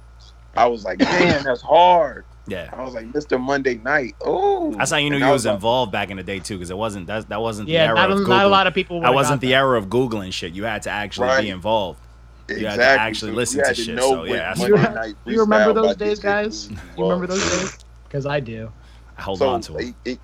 I 0.57 0.67
was 0.69 0.85
like, 0.85 1.01
man, 1.01 1.45
that's 1.45 1.63
hard. 1.63 2.27
Yeah. 2.47 2.71
I 2.73 2.83
was 2.83 2.95
like, 2.95 3.07
Mr. 3.07 3.41
Monday 3.41 3.77
Night. 3.79 4.15
Oh, 4.25 4.73
That's 4.73 4.91
how 4.91 4.99
you 4.99 5.11
knew 5.11 5.17
And 5.17 5.25
you 5.25 5.29
I 5.31 5.33
was 5.33 5.47
like, 5.47 5.55
involved 5.55 5.93
back 5.93 6.11
in 6.11 6.17
the 6.17 6.23
day 6.23 6.39
too, 6.41 6.55
because 6.57 6.71
it 6.71 6.77
wasn't 6.77 7.07
that 7.09 7.29
that 7.29 7.41
wasn't 7.41 7.67
the 7.67 7.73
Yeah, 7.75 7.87
era 7.87 7.95
not, 7.97 8.11
of 8.11 8.17
a- 8.17 8.21
Google. 8.21 8.35
not 8.37 8.47
a 8.47 8.49
lot 8.49 8.67
of 8.67 8.75
people. 8.75 9.01
That 9.01 9.09
would've 9.09 9.15
wasn't 9.17 9.41
the 9.41 9.49
that. 9.49 9.55
era 9.55 9.79
of 9.79 9.87
googling 9.89 10.33
shit. 10.33 10.53
You 10.53 10.65
had 10.65 10.83
to 10.83 10.91
actually 10.91 11.29
Right. 11.29 11.43
be 11.43 11.51
involved. 11.51 12.01
exactly. 12.49 12.65
had 12.67 12.77
to 12.77 13.01
actually 13.01 13.33
listen 13.33 13.59
you 13.59 13.65
to 13.65 13.75
shit, 13.75 14.01
so, 14.01 14.25
yeah, 14.25 14.37
that's 14.37 14.61
Monday 14.61 14.77
fine. 14.83 14.95
Night 14.95 15.15
You 15.25 15.41
remember 15.41 15.73
those 15.73 15.97
days, 15.97 16.21
guys? 16.31 16.69
Clue 16.69 16.77
You 16.97 17.03
remember 17.05 17.27
those 17.27 17.43
days? 17.51 17.79
Because 18.05 18.27
I 18.27 18.39
do. 18.41 18.73
I 19.17 19.23
hold 19.23 19.39
So 19.39 19.49
on 19.49 19.61
to 19.63 19.77
it. 19.79 19.85
it, 19.89 19.95
it, 20.13 20.21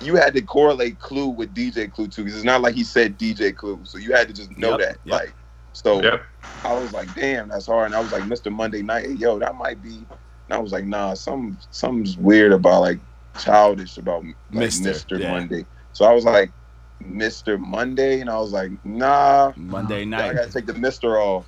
you 0.00 0.14
had 0.16 0.32
to 0.34 0.40
correlate 0.42 0.98
Clue 0.98 1.28
with 1.28 1.52
DJ 1.54 1.90
Clue 1.92 2.08
too, 2.08 2.22
because 2.24 2.36
it's 2.36 2.44
not 2.44 2.62
like 2.62 2.74
he 2.74 2.84
said 2.84 3.18
DJ 3.18 3.54
Clue. 3.54 3.80
So 3.84 3.98
you 3.98 4.12
had 4.14 4.28
to 4.28 4.34
just 4.34 4.56
know 4.56 4.70
Yep, 4.70 4.78
that. 4.80 4.98
yep. 5.04 5.20
Like, 5.20 5.34
so 5.72 6.02
Yep. 6.02 6.22
I 6.64 6.72
was 6.72 6.92
like, 6.92 7.12
damn, 7.14 7.48
that's 7.48 7.66
hard. 7.66 7.86
And 7.86 7.94
I 7.94 8.00
was 8.00 8.12
like, 8.12 8.24
Mr. 8.24 8.50
Monday 8.52 8.82
Night, 8.82 9.04
hey, 9.06 9.12
yo, 9.12 9.38
that 9.38 9.54
might 9.54 9.82
be. 9.82 10.06
And 10.48 10.56
I 10.56 10.60
was 10.60 10.72
like, 10.72 10.84
nah, 10.84 11.14
some 11.14 11.58
something's 11.70 12.16
weird 12.16 12.52
about 12.52 12.80
like 12.80 13.00
childish 13.38 13.98
about 13.98 14.24
like, 14.24 14.36
Mister, 14.50 14.90
Mr. 14.90 15.20
yeah. 15.20 15.32
Monday. 15.32 15.66
So 15.92 16.04
I 16.04 16.12
was 16.12 16.24
like, 16.24 16.50
Mr. 17.02 17.58
Monday, 17.58 18.20
and 18.20 18.30
I 18.30 18.38
was 18.38 18.52
like, 18.52 18.70
nah, 18.84 19.52
Monday 19.56 20.04
night. 20.04 20.30
I 20.30 20.34
gotta 20.34 20.52
take 20.52 20.66
the 20.66 20.74
Mister 20.74 21.18
off. 21.18 21.46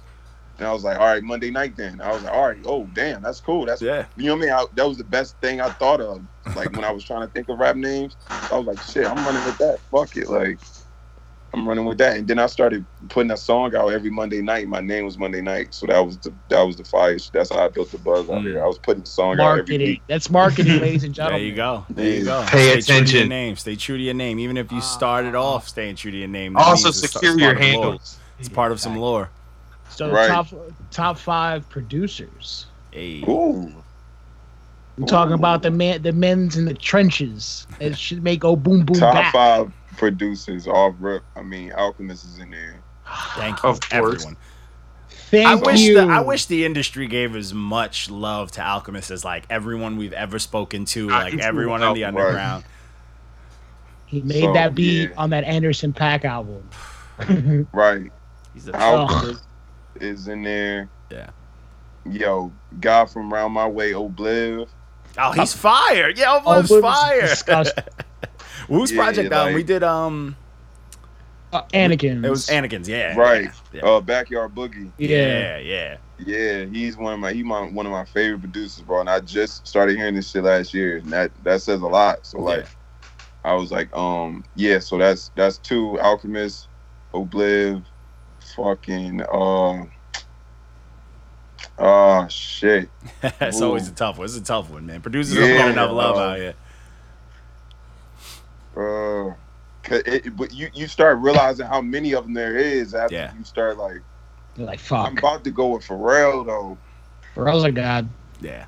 And 0.59 0.67
I 0.67 0.73
was 0.73 0.83
like, 0.83 0.99
all 0.99 1.07
right, 1.07 1.23
Monday 1.23 1.53
night 1.53 1.77
then. 1.77 2.01
I 2.01 2.13
was 2.13 2.25
like, 2.25 2.35
all 2.35 2.49
right, 2.49 2.59
oh 2.65 2.89
damn, 2.93 3.23
that's 3.23 3.41
cool. 3.41 3.65
That's 3.65 3.81
Yeah. 3.81 4.07
you 4.17 4.25
know 4.27 4.35
what 4.35 4.43
I 4.43 4.47
mean. 4.47 4.53
I, 4.53 4.65
that 4.75 4.89
was 4.89 4.99
the 4.99 5.05
best 5.05 5.37
thing 5.41 5.61
I 5.61 5.71
thought 5.71 6.01
of. 6.01 6.21
Like 6.57 6.73
when 6.73 6.85
I 6.85 6.91
was 6.91 7.05
trying 7.05 7.21
to 7.21 7.33
think 7.33 7.49
of 7.49 7.61
rap 7.61 7.77
names, 7.77 8.17
I 8.29 8.57
was 8.59 8.67
like, 8.67 8.81
shit, 8.83 9.07
I'm 9.07 9.17
running 9.25 9.45
with 9.45 9.59
that. 9.59 9.79
Fuck 9.91 10.17
it, 10.17 10.29
like. 10.29 10.59
I'm 11.55 11.67
running 11.67 11.87
with 11.87 11.97
that, 11.99 12.17
and 12.19 12.29
then 12.29 12.39
I 12.39 12.47
started 12.47 12.85
putting 13.09 13.31
a 13.31 13.37
song 13.37 13.75
out 13.75 13.89
every 13.89 14.11
Monday 14.11 14.43
night. 14.43 14.69
My 14.69 14.81
name 14.81 15.07
was 15.07 15.17
Monday 15.17 15.41
Night, 15.41 15.73
so 15.73 15.87
that 15.87 15.99
was 15.99 16.19
the 16.19 16.35
that 16.51 16.63
was 16.63 16.77
the 16.77 16.85
fire. 16.85 17.17
That's 17.33 17.51
how 17.51 17.65
I 17.65 17.69
built 17.69 17.91
the 17.91 17.99
buzz 17.99 18.29
out 18.29 18.37
Mm. 18.37 18.43
here. 18.43 18.63
I 18.63 18.67
was 18.67 18.79
putting 18.79 19.03
the 19.03 19.09
song 19.09 19.33
out 19.33 19.41
every 19.41 19.57
Marketing. 19.59 19.87
week. 19.87 20.03
That's 20.09 20.29
marketing, 20.31 20.79
ladies 20.83 21.05
and 21.05 21.15
gentlemen. 21.15 21.41
There 21.41 21.49
you 21.49 21.57
go. 21.57 21.87
There 21.89 22.07
you 22.19 22.25
go. 22.25 22.45
Pay 22.49 22.81
Stay 22.83 22.99
True 22.99 23.07
to 23.07 23.19
your 23.21 23.27
name. 23.29 23.57
Stay 23.57 23.77
true 23.77 23.97
to 23.97 24.03
your 24.03 24.15
name. 24.15 24.39
Even 24.39 24.59
if 24.59 24.71
you 24.71 24.81
started 24.83 25.35
Ah. 25.35 25.43
off 25.43 25.67
staying 25.69 25.97
true 25.97 26.11
to 26.11 26.17
your 26.17 26.29
name. 26.29 26.55
Also 26.57 26.91
secure 26.91 27.39
your 27.39 27.55
part 27.55 27.57
of 27.57 27.61
lore. 27.73 27.83
handles. 27.85 28.19
It's 28.39 28.49
part 28.51 28.73
of 28.73 28.81
some 28.81 28.97
lore. 28.97 29.31
So 29.89 30.11
Right. 30.13 30.29
top 30.29 30.49
top 30.91 31.19
five 31.19 31.67
producers. 31.71 32.67
Hey. 32.93 33.25
Ooh, 33.27 33.73
We're 34.99 35.07
talking 35.07 35.33
about 35.35 35.63
the 35.63 35.71
man, 35.71 36.03
the 36.03 36.13
men's 36.13 36.57
in 36.57 36.65
the 36.67 36.75
trenches. 36.75 37.67
It 37.81 37.97
should 37.97 38.23
make 38.23 38.41
go 38.41 38.55
boom 38.57 38.85
boom 38.85 38.97
top 38.99 39.15
back. 39.15 39.33
five 39.33 39.73
producers 39.99 40.67
off 40.67 40.95
rip. 40.99 41.23
I 41.37 41.43
mean, 41.43 41.73
Alchemist 41.73 42.25
is 42.25 42.39
in 42.39 42.51
there. 42.51 42.81
Thank 43.37 43.63
you, 43.63 43.69
Of 43.69 43.81
everyone. 43.91 44.37
Thank 45.31 45.47
I 45.47 45.55
wish 45.57 45.81
you. 45.81 45.95
the 45.95 46.03
I 46.07 46.21
wish 46.21 46.47
the 46.47 46.65
industry 46.65 47.07
gave 47.07 47.37
as 47.37 47.53
much 47.53 48.09
love 48.09 48.51
to 48.53 48.63
Alchemist 48.63 49.11
as 49.11 49.25
like 49.25 49.45
everyone 49.51 49.97
we've 49.99 50.13
ever 50.15 50.39
spoken 50.39 50.85
to, 50.87 51.11
I 51.11 51.25
like 51.25 51.31
can 51.33 51.41
everyone 51.43 51.81
see 51.81 51.87
in 51.87 51.95
the 51.95 52.03
how- 52.03 52.09
underground. 52.09 52.65
he 54.07 54.23
made 54.23 54.43
So, 54.45 54.53
that 54.55 54.75
beat 54.75 55.11
yeah. 55.11 55.15
on 55.19 55.31
that 55.31 55.45
Anderson 55.45 55.93
.Paak 55.93 56.25
album. 56.25 56.69
Right. 57.73 58.11
He's 58.55 58.69
a 58.69 58.77
Alchemist 58.81 59.43
is 60.01 60.29
in 60.29 60.43
there. 60.43 60.89
Yeah. 61.11 61.31
Yo, 62.09 62.51
guy 62.81 63.05
from 63.07 63.33
Round 63.33 63.53
My 63.53 63.67
Way, 63.67 63.93
Obliv. 63.93 64.69
Oh, 65.19 65.33
he's 65.33 65.53
fire. 65.53 66.11
Yeah, 66.11 66.39
Obliv's 66.41 66.71
Obliv's 66.71 67.43
fire. 67.43 67.65
disgusting. 68.69 68.77
Whose 68.77 68.93
Yeah, 68.93 69.03
project? 69.03 69.33
yeah, 69.33 69.43
um, 69.43 69.55
we 69.55 69.63
did 69.63 69.83
um, 69.83 70.37
Uh, 71.53 71.63
Anakin. 71.73 72.25
it 72.25 72.31
was 72.31 72.47
Anakin's. 72.49 72.89
Yeah. 72.89 73.17
Right. 73.17 73.51
Yeah. 73.73 73.83
Uh, 73.83 74.01
Backyard 74.01 74.55
Boogie. 74.55 74.93
yeah. 74.99 75.59
Yeah. 75.59 75.59
Yeah. 75.59 75.97
Yeah, 76.21 76.65
he's 76.65 76.97
one 76.97 77.15
of 77.15 77.21
my 77.21 77.33
he 77.33 77.45
my 77.45 77.61
one 77.71 77.87
of 77.87 77.93
my 77.93 78.05
favorite 78.05 78.41
producers, 78.41 78.83
bro. 78.83 79.01
And 79.01 79.09
I 79.09 79.21
just 79.21 79.67
started 79.69 79.97
hearing 79.97 80.17
this 80.17 80.31
shit 80.31 80.43
last 80.43 80.75
year, 80.75 80.97
and 80.97 81.07
that 81.13 81.31
that 81.45 81.63
says 81.63 81.81
a 81.81 81.87
lot. 81.87 82.27
So 82.27 82.41
like, 82.41 82.67
I 83.45 83.55
was 83.55 83.71
like, 83.71 83.95
um, 83.97 84.45
yeah. 84.57 84.81
So 84.81 84.99
that's 84.99 85.31
that's 85.37 85.59
two 85.59 85.97
Alchemist, 86.01 86.67
Obliv, 87.15 87.85
fucking 88.57 89.23
uh, 89.23 89.85
Oh 91.79 92.27
shit. 92.29 92.89
it's 93.23 93.61
Ooh. 93.61 93.67
always 93.67 93.87
a 93.89 93.93
tough 93.93 94.19
one. 94.19 94.25
It's 94.25 94.37
a 94.37 94.43
tough 94.43 94.69
one, 94.71 94.87
man. 94.87 95.01
Producers 95.01 95.37
Yeah, 95.37 95.43
don't 95.47 95.57
get 95.57 95.69
enough 95.69 95.93
love 95.93 96.17
uh, 96.17 96.21
out 96.21 96.37
here. 96.39 96.55
Uh, 98.79 99.35
'cause 99.83 100.03
it, 100.07 100.37
but 100.37 100.53
you 100.53 100.69
you 100.75 100.87
start 100.87 101.19
realizing 101.19 101.67
how 101.67 101.81
many 101.81 102.13
of 102.13 102.25
them 102.25 102.35
there 102.35 102.57
is 102.57 102.95
after 102.95 103.15
Yeah. 103.15 103.33
you 103.37 103.45
start 103.45 103.77
like. 103.79 104.01
You're 104.57 104.67
like, 104.67 104.81
I'm 104.91 105.17
about 105.17 105.45
to 105.45 105.51
go 105.51 105.69
with 105.69 105.85
Pharrell 105.85 106.45
though. 106.47 106.77
Pharrell's 107.35 107.65
a 107.65 107.71
god. 107.73 108.09
Yeah. 108.41 108.67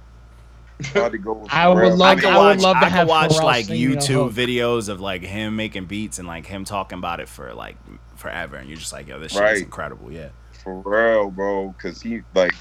About 0.92 1.12
to 1.12 1.18
go 1.18 1.32
with 1.34 1.52
I 1.52 1.68
would 1.68 1.76
Pharrell. 1.78 1.98
love- 1.98 2.18
I 2.18 2.20
could 2.20 2.24
I 2.30 2.38
would 2.48 2.61
love 2.61 2.76
to 2.80 2.86
I 2.86 2.88
have 2.88 3.08
watch 3.08 3.32
Pharrell 3.32 3.42
like 3.44 3.66
YouTube 3.66 4.32
videos 4.32 4.88
of 4.88 5.00
like 5.00 5.22
him 5.22 5.56
making 5.56 5.86
beats 5.86 6.18
and 6.18 6.26
like 6.28 6.46
him 6.46 6.64
talking 6.64 6.98
about 6.98 7.20
it 7.20 7.28
for 7.28 7.52
like 7.54 7.76
forever, 8.16 8.56
and 8.56 8.68
you're 8.68 8.78
just 8.78 8.92
like, 8.92 9.08
yo, 9.08 9.18
this 9.18 9.32
shit 9.32 9.42
is 9.56 9.62
incredible. 9.62 10.11
Yeah. 10.12 10.28
Pharrell, 10.64 11.34
bro, 11.34 11.68
because 11.76 12.00
he 12.00 12.22
like 12.34 12.52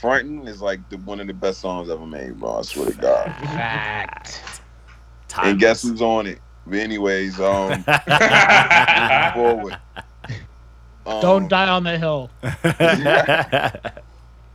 fronting 0.00 0.46
is 0.46 0.60
like 0.62 0.88
the, 0.90 0.98
one 0.98 1.20
of 1.20 1.26
the 1.26 1.34
best 1.34 1.60
songs 1.60 1.90
ever 1.90 2.06
made, 2.06 2.38
bro. 2.38 2.58
I 2.58 2.62
swear 2.62 2.86
to 2.90 2.96
God. 2.96 3.24
Fact. 3.42 4.60
And 5.42 5.58
guess 5.58 5.82
who's 5.82 6.00
on 6.00 6.26
it? 6.26 6.38
But 6.66 6.78
anyways, 6.78 7.38
um, 7.40 7.82
forward. 9.34 9.78
Um, 11.06 11.20
Don't 11.20 11.48
die 11.48 11.68
on 11.68 11.84
the 11.84 11.96
hill. 11.98 12.30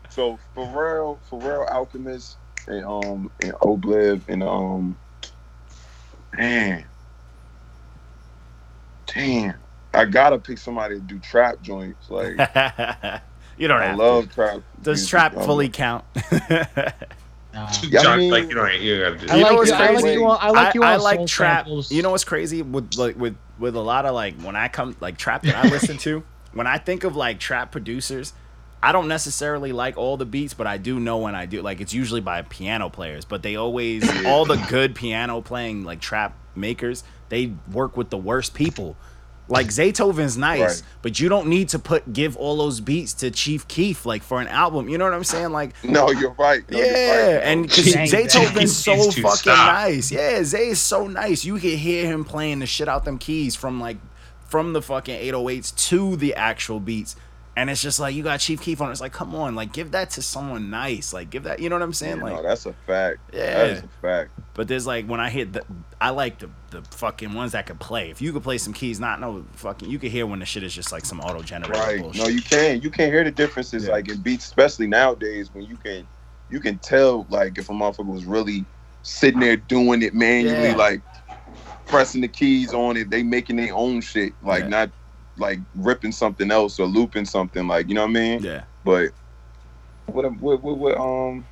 So 0.09 0.37
Pharrell, 0.55 1.17
Pharrell 1.29 1.71
Alchemist, 1.71 2.35
and 2.67 2.83
um, 2.85 3.31
and 3.41 3.53
Obliv, 3.53 4.19
and 4.27 4.43
um, 4.43 4.97
man, 6.37 6.83
damn, 9.07 9.53
I 9.93 10.03
gotta 10.03 10.37
pick 10.37 10.57
somebody 10.57 10.95
to 10.95 11.01
do 11.01 11.17
trap 11.19 11.61
joints. 11.61 12.09
Like 12.09 12.31
you 13.57 13.69
don't 13.69 13.79
I 13.79 13.85
have 13.85 13.97
love 13.97 14.27
to. 14.27 14.35
trap. 14.35 14.61
Does 14.81 14.97
music. 14.99 15.09
trap 15.09 15.37
Um, 15.37 15.45
fully 15.45 15.69
count? 15.69 16.03
Nah. 17.53 17.69
Yeah, 17.83 18.01
I 18.01 18.17
mean- 18.17 18.31
like 18.31 18.47
you 18.49 18.55
know, 18.55 18.65
you 18.67 18.99
gotta 19.01 19.17
do. 19.17 19.27
I 19.31 19.35
You 19.35 19.41
know 19.43 19.47
like 19.49 19.57
what's 19.57 19.69
you, 19.69 19.75
I 19.75 19.79
like 19.79 19.89
crazy? 20.03 20.11
you 20.13 20.25
on, 20.25 20.37
I 20.41 20.49
like 20.51 20.73
you 20.73 20.83
I, 20.83 20.93
on 20.95 21.01
like 21.01 21.25
trap. 21.27 21.65
samples. 21.65 21.91
You 21.91 22.01
know 22.01 22.11
what's 22.11 22.23
crazy 22.23 22.61
with 22.61 22.95
like 22.95 23.17
with 23.17 23.35
with 23.59 23.75
a 23.75 23.81
lot 23.81 24.05
of 24.05 24.13
like 24.15 24.39
when 24.41 24.55
I 24.55 24.67
come 24.67 24.95
like 25.01 25.17
trap 25.17 25.43
that 25.43 25.55
I 25.65 25.67
listen 25.69 25.97
to. 25.99 26.23
When 26.53 26.67
I 26.67 26.77
think 26.77 27.03
of 27.03 27.15
like 27.15 27.39
trap 27.39 27.71
producers, 27.71 28.33
I 28.83 28.91
don't 28.91 29.07
necessarily 29.07 29.71
like 29.71 29.97
all 29.97 30.17
the 30.17 30.25
beats, 30.25 30.53
but 30.53 30.67
I 30.67 30.77
do 30.77 30.99
know 30.99 31.17
when 31.19 31.35
I 31.35 31.45
do. 31.45 31.61
Like 31.61 31.81
it's 31.81 31.93
usually 31.93 32.21
by 32.21 32.41
piano 32.41 32.89
players, 32.89 33.25
but 33.25 33.43
they 33.43 33.55
always 33.55 34.03
all 34.25 34.45
the 34.45 34.57
good 34.69 34.95
piano 34.95 35.41
playing 35.41 35.83
like 35.83 35.99
trap 36.01 36.37
makers. 36.55 37.03
They 37.29 37.53
work 37.71 37.95
with 37.95 38.09
the 38.09 38.17
worst 38.17 38.53
people. 38.53 38.95
Like 39.51 39.67
Zaytoven's 39.67 40.37
nice, 40.37 40.59
Right. 40.61 40.83
but 41.01 41.19
you 41.19 41.29
don't 41.29 41.47
need 41.47 41.69
to 41.69 41.79
put 41.79 42.13
give 42.13 42.35
all 42.37 42.57
those 42.57 42.79
beats 42.79 43.13
to 43.15 43.29
Chief 43.29 43.67
Keef 43.67 44.05
like 44.05 44.23
for 44.23 44.39
an 44.41 44.47
album. 44.47 44.87
You 44.89 44.97
know 44.97 45.03
what 45.05 45.13
I'm 45.13 45.23
saying? 45.23 45.51
Like 45.51 45.71
No, 45.83 46.09
you're 46.09 46.31
right. 46.39 46.63
No, 46.71 46.77
you're 46.77 46.87
yeah, 46.87 47.33
right, 47.35 47.43
and 47.43 47.63
because 47.67 47.85
Zaytoven's 47.93 48.75
so 48.75 48.95
fucking 49.11 49.35
stop. 49.35 49.73
nice. 49.73 50.11
Yeah, 50.11 50.43
Zay 50.43 50.69
is 50.69 50.79
so 50.79 51.07
nice. 51.07 51.43
You 51.45 51.57
can 51.59 51.77
hear 51.77 52.05
him 52.07 52.23
playing 52.25 52.59
the 52.59 52.65
shit 52.65 52.87
out 52.87 53.05
them 53.05 53.17
keys 53.17 53.55
from 53.55 53.79
like 53.81 53.97
from 54.47 54.73
the 54.73 54.81
fucking 54.81 55.19
808s 55.19 55.75
to 55.89 56.15
the 56.15 56.33
actual 56.35 56.79
beats. 56.79 57.15
And 57.61 57.69
it's 57.69 57.79
just 57.81 57.99
like 57.99 58.15
you 58.15 58.23
got 58.23 58.39
Chief 58.39 58.59
Keef 58.59 58.81
on. 58.81 58.89
It's 58.91 59.01
like, 59.01 59.11
come 59.13 59.35
on, 59.35 59.53
like 59.53 59.71
give 59.71 59.91
that 59.91 60.09
to 60.11 60.23
someone 60.23 60.71
nice. 60.71 61.13
Like 61.13 61.29
give 61.29 61.43
that, 61.43 61.59
you 61.59 61.69
know 61.69 61.75
what 61.75 61.83
I'm 61.83 61.93
saying? 61.93 62.17
Yeah, 62.17 62.23
like, 62.23 62.33
no, 62.37 62.41
that's 62.41 62.65
a 62.65 62.73
fact. 62.87 63.19
Yeah. 63.31 63.57
that 63.57 63.69
is 63.69 63.83
a 63.83 63.87
fact. 64.01 64.31
but 64.55 64.67
there's 64.67 64.87
like 64.87 65.05
when 65.05 65.19
I 65.19 65.29
hit 65.29 65.53
the, 65.53 65.63
I 65.99 66.09
like 66.09 66.39
the 66.39 66.49
the 66.71 66.81
fucking 66.81 67.33
ones 67.33 67.51
that 67.51 67.67
could 67.67 67.79
play. 67.79 68.09
If 68.09 68.19
you 68.19 68.33
could 68.33 68.41
play 68.41 68.57
some 68.57 68.73
keys, 68.73 68.99
not 68.99 69.19
no 69.21 69.45
fucking, 69.53 69.91
you 69.91 69.99
could 69.99 70.09
hear 70.11 70.25
when 70.25 70.39
the 70.39 70.45
shit 70.45 70.63
is 70.63 70.73
just 70.73 70.91
like 70.91 71.05
some 71.05 71.19
auto 71.21 71.43
generated 71.43 71.77
Right. 71.77 72.01
bullshit. 72.01 72.21
No, 72.23 72.27
you 72.29 72.41
can. 72.41 72.81
You 72.81 72.89
can 72.89 73.11
hear 73.11 73.23
the 73.23 73.29
differences 73.31 73.85
Yeah. 73.85 73.91
like 73.91 74.09
in 74.09 74.19
beats, 74.21 74.45
especially 74.45 74.87
nowadays 74.87 75.53
when 75.53 75.65
you 75.65 75.77
can 75.77 76.07
you 76.49 76.59
can 76.59 76.79
tell 76.79 77.27
like 77.29 77.59
if 77.59 77.69
a 77.69 77.73
motherfucker 77.73 78.07
was 78.07 78.25
really 78.25 78.65
sitting 79.03 79.39
there 79.39 79.55
doing 79.57 80.01
it 80.01 80.15
manually, 80.15 80.69
Yeah. 80.69 80.75
like 80.75 81.01
pressing 81.85 82.21
the 82.21 82.27
keys 82.27 82.73
on 82.73 82.97
it, 82.97 83.09
they 83.11 83.21
making 83.21 83.57
their 83.57 83.73
own 83.75 84.01
shit, 84.01 84.33
like 84.43 84.63
Yeah. 84.63 84.69
not 84.69 84.89
like 85.41 85.59
ripping 85.75 86.13
something 86.13 86.51
else 86.51 86.79
or 86.79 86.85
looping 86.87 87.25
something, 87.25 87.67
like 87.67 87.89
you 87.89 87.95
know 87.95 88.01
what 88.03 88.11
I 88.11 88.13
mean? 88.13 88.43
yeah. 88.43 88.63
But 88.85 89.11
what 90.05 90.31
what 90.39 90.63
what, 90.63 90.77
what 90.77 90.97
um 90.97 91.45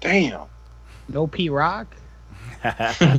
damn. 0.00 0.46
no 1.08 1.26
Pete 1.26 1.50
Rock. 1.52 1.96
Uh, 2.64 3.16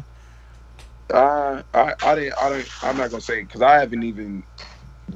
I 1.73 1.93
I 2.03 2.15
didn't 2.15 2.33
I 2.41 2.49
don't 2.49 2.69
I'm 2.83 2.97
not 2.97 3.09
gonna 3.09 3.21
say 3.21 3.41
because 3.41 3.61
I 3.61 3.79
haven't 3.79 4.03
even 4.03 4.43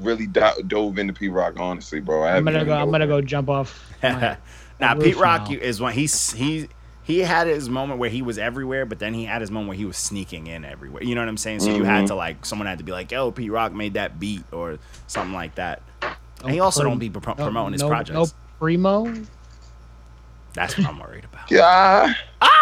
really 0.00 0.26
do- 0.26 0.62
dove 0.66 0.98
into 0.98 1.12
Pete 1.12 1.30
Rock 1.30 1.54
honestly, 1.58 2.00
bro. 2.00 2.22
I 2.22 2.36
I'm 2.36 2.44
gonna 2.44 2.64
go. 2.64 2.74
I'm 2.74 2.90
gonna 2.90 3.06
go 3.06 3.20
jump 3.20 3.48
off. 3.48 3.92
my- 4.02 4.36
now 4.80 4.94
roof 4.94 5.04
Pete 5.04 5.16
Rock 5.18 5.50
now. 5.50 5.56
is 5.56 5.80
when 5.80 5.92
he's 5.92 6.32
he 6.32 6.68
he 7.04 7.20
had 7.20 7.46
his 7.46 7.68
moment 7.68 7.98
where 7.98 8.10
he 8.10 8.22
was 8.22 8.38
everywhere, 8.38 8.86
but 8.86 8.98
then 8.98 9.14
he 9.14 9.24
had 9.24 9.40
his 9.40 9.50
moment 9.50 9.68
where 9.68 9.76
he 9.76 9.84
was 9.84 9.96
sneaking 9.96 10.46
in 10.46 10.64
everywhere. 10.64 11.02
You 11.02 11.14
know 11.14 11.20
what 11.20 11.28
I'm 11.28 11.36
saying? 11.36 11.60
So 11.60 11.74
you 11.74 11.84
had 11.84 12.06
to 12.08 12.14
like 12.14 12.46
someone 12.46 12.66
had 12.66 12.78
to 12.78 12.84
be 12.84 12.92
like, 12.92 13.10
"Yo, 13.10 13.30
Pete 13.30 13.50
Rock 13.50 13.72
made 13.72 13.94
that 13.94 14.20
beat" 14.20 14.44
or 14.52 14.78
something 15.08 15.34
like 15.34 15.56
that. 15.56 15.82
And 16.44 16.52
he 16.52 16.60
also 16.60 16.80
prim- 16.80 16.90
don't 16.92 16.98
be 16.98 17.10
pro- 17.10 17.34
no- 17.34 17.44
promoting 17.44 17.72
his 17.72 17.82
no, 17.82 17.88
projects. 17.88 18.14
No 18.14 18.26
primo. 18.58 19.12
That's 20.54 20.76
what 20.76 20.86
I'm 20.86 20.98
worried 20.98 21.24
about. 21.24 21.50
Yeah. 21.50 22.12
Ah! 22.40 22.52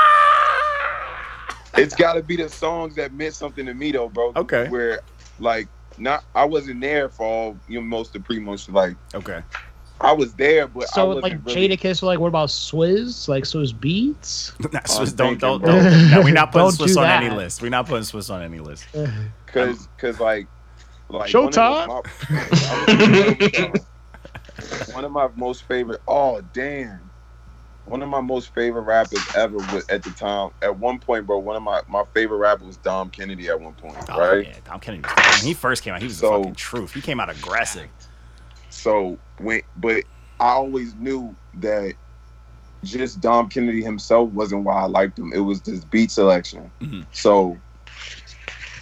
it's 1.76 1.95
got 1.95 2.14
to 2.14 2.22
be 2.22 2.36
the 2.36 2.49
songs 2.49 2.95
that 2.97 3.12
meant 3.12 3.34
something 3.34 3.66
to 3.66 3.74
me 3.74 3.93
though, 3.93 4.09
bro. 4.09 4.32
Okay. 4.36 4.68
Where 4.68 5.01
like 5.38 5.68
not 5.99 6.24
I 6.34 6.45
wasn't 6.45 6.80
there 6.80 7.09
for 7.09 7.26
all 7.26 7.59
you 7.68 7.80
know 7.80 7.86
most 7.86 8.09
of 8.09 8.12
the 8.14 8.20
pre-motion. 8.20 8.74
Like 8.74 8.97
Okay. 9.14 9.43
I 10.03 10.12
was 10.12 10.32
there, 10.34 10.66
but 10.66 10.84
I 10.84 10.86
So 10.86 11.07
wasn't 11.09 11.24
like 11.24 11.44
really, 11.44 11.68
Jadakiss, 11.76 12.03
like 12.03 12.18
what 12.18 12.28
about 12.28 12.48
Swizz? 12.48 13.28
Like 13.28 13.44
Swizz 13.44 13.74
Beatz? 13.74 14.57
That's 14.72 14.96
oh, 14.96 15.01
I'm 15.03 15.07
don't 15.09 15.16
thinking, 15.16 15.38
don't 15.38 15.61
bro. 15.62 15.72
don't. 15.72 16.11
No, 16.11 16.22
we're 16.22 16.32
not 16.32 16.53
putting 16.53 16.68
Don't 16.68 16.88
Swizz 16.88 16.94
do 16.94 17.01
on 17.01 17.07
that. 17.07 17.22
any 17.22 17.34
list. 17.34 17.61
We're 17.62 17.68
not 17.68 17.86
putting 17.86 18.05
Swizz 18.05 18.32
on 18.32 18.42
any 18.42 18.61
list. 18.61 18.86
Cause 19.46 19.88
cause 19.98 20.20
like 20.20 20.46
like 21.09 21.28
Showtime? 21.30 21.88
One 21.88 22.05
of, 22.94 23.70
my, 23.70 24.94
one 24.94 25.05
of 25.05 25.12
my 25.12 25.28
most 25.36 25.64
favorite. 25.64 26.01
Oh 26.07 26.40
damn. 26.53 27.01
One 27.86 28.03
of 28.03 28.09
my 28.09 28.20
most 28.20 28.55
favorite 28.55 28.82
rappers 28.82 29.18
ever 29.34 29.57
was 29.57 29.84
at 29.88 30.05
the 30.05 30.11
time. 30.11 30.51
At 30.62 30.78
one 30.78 31.01
point, 31.01 31.26
bro, 31.26 31.38
one 31.38 31.57
of 31.57 31.62
my, 31.62 31.80
my 31.88 32.05
favorite 32.14 32.36
rappers 32.38 32.66
was 32.68 32.76
Dom 32.76 33.11
Kennedy 33.11 33.48
at 33.48 33.61
one 33.61 33.72
point, 33.72 33.96
Oh, 34.09 34.18
right? 34.20 34.46
yeah, 34.46 34.55
Dom 34.64 34.78
Kennedy. 34.78 35.03
Was, 35.03 35.40
when 35.40 35.48
he 35.48 35.55
first 35.55 35.82
came 35.82 35.94
out, 35.94 36.01
he 36.01 36.07
was 36.07 36.18
So- 36.18 36.30
the 36.30 36.38
fucking 36.38 36.55
truth. 36.55 36.92
He 36.92 37.01
came 37.01 37.18
out 37.18 37.28
aggressive. 37.30 37.88
So 38.68 39.18
when, 39.41 39.62
but 39.76 40.05
I 40.41 40.51
always 40.51 40.95
knew 40.95 41.36
that 41.55 41.97
just 42.84 43.20
Dom 43.20 43.49
Kennedy 43.49 43.82
himself 43.82 44.30
wasn't 44.30 44.64
why 44.64 44.82
I 44.82 44.86
liked 44.86 45.18
him. 45.18 45.32
It 45.34 45.41
was 45.41 45.62
this 45.62 45.84
beat 45.84 46.11
selection. 46.11 46.72
Mhm. 46.80 47.07
So, 47.12 47.59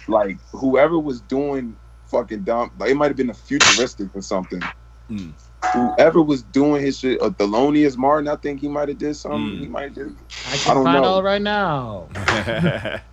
like 0.07 0.39
whoever 0.51 0.99
was 0.99 1.21
doing 1.21 1.77
fucking 2.07 2.43
Dom, 2.43 2.71
like 2.77 2.91
it 2.91 2.95
might 2.95 3.07
have 3.07 3.17
been 3.17 3.29
a 3.29 3.33
futuristic 3.35 4.15
or 4.15 4.21
something. 4.21 4.61
Mm. 5.11 5.33
Whoever 5.73 6.21
was 6.21 6.43
doing 6.43 6.83
his 6.83 6.99
shit, 6.99 7.21
uh, 7.21 7.29
Thelonious 7.31 7.97
Martin, 7.97 8.27
I 8.27 8.35
think 8.37 8.61
he 8.61 8.67
might 8.67 8.89
have 8.89 8.97
did 8.97 9.15
something. 9.15 9.57
Mm. 9.57 9.61
He 9.61 9.67
might 9.67 9.83
have 9.83 9.93
did. 9.93 10.17
I 10.45 10.53
I 10.53 10.57
can 10.57 10.75
don't 10.75 10.83
find 10.85 11.03
know. 11.03 11.15
out 11.17 11.23
right 11.23 11.41
now. 11.41 12.09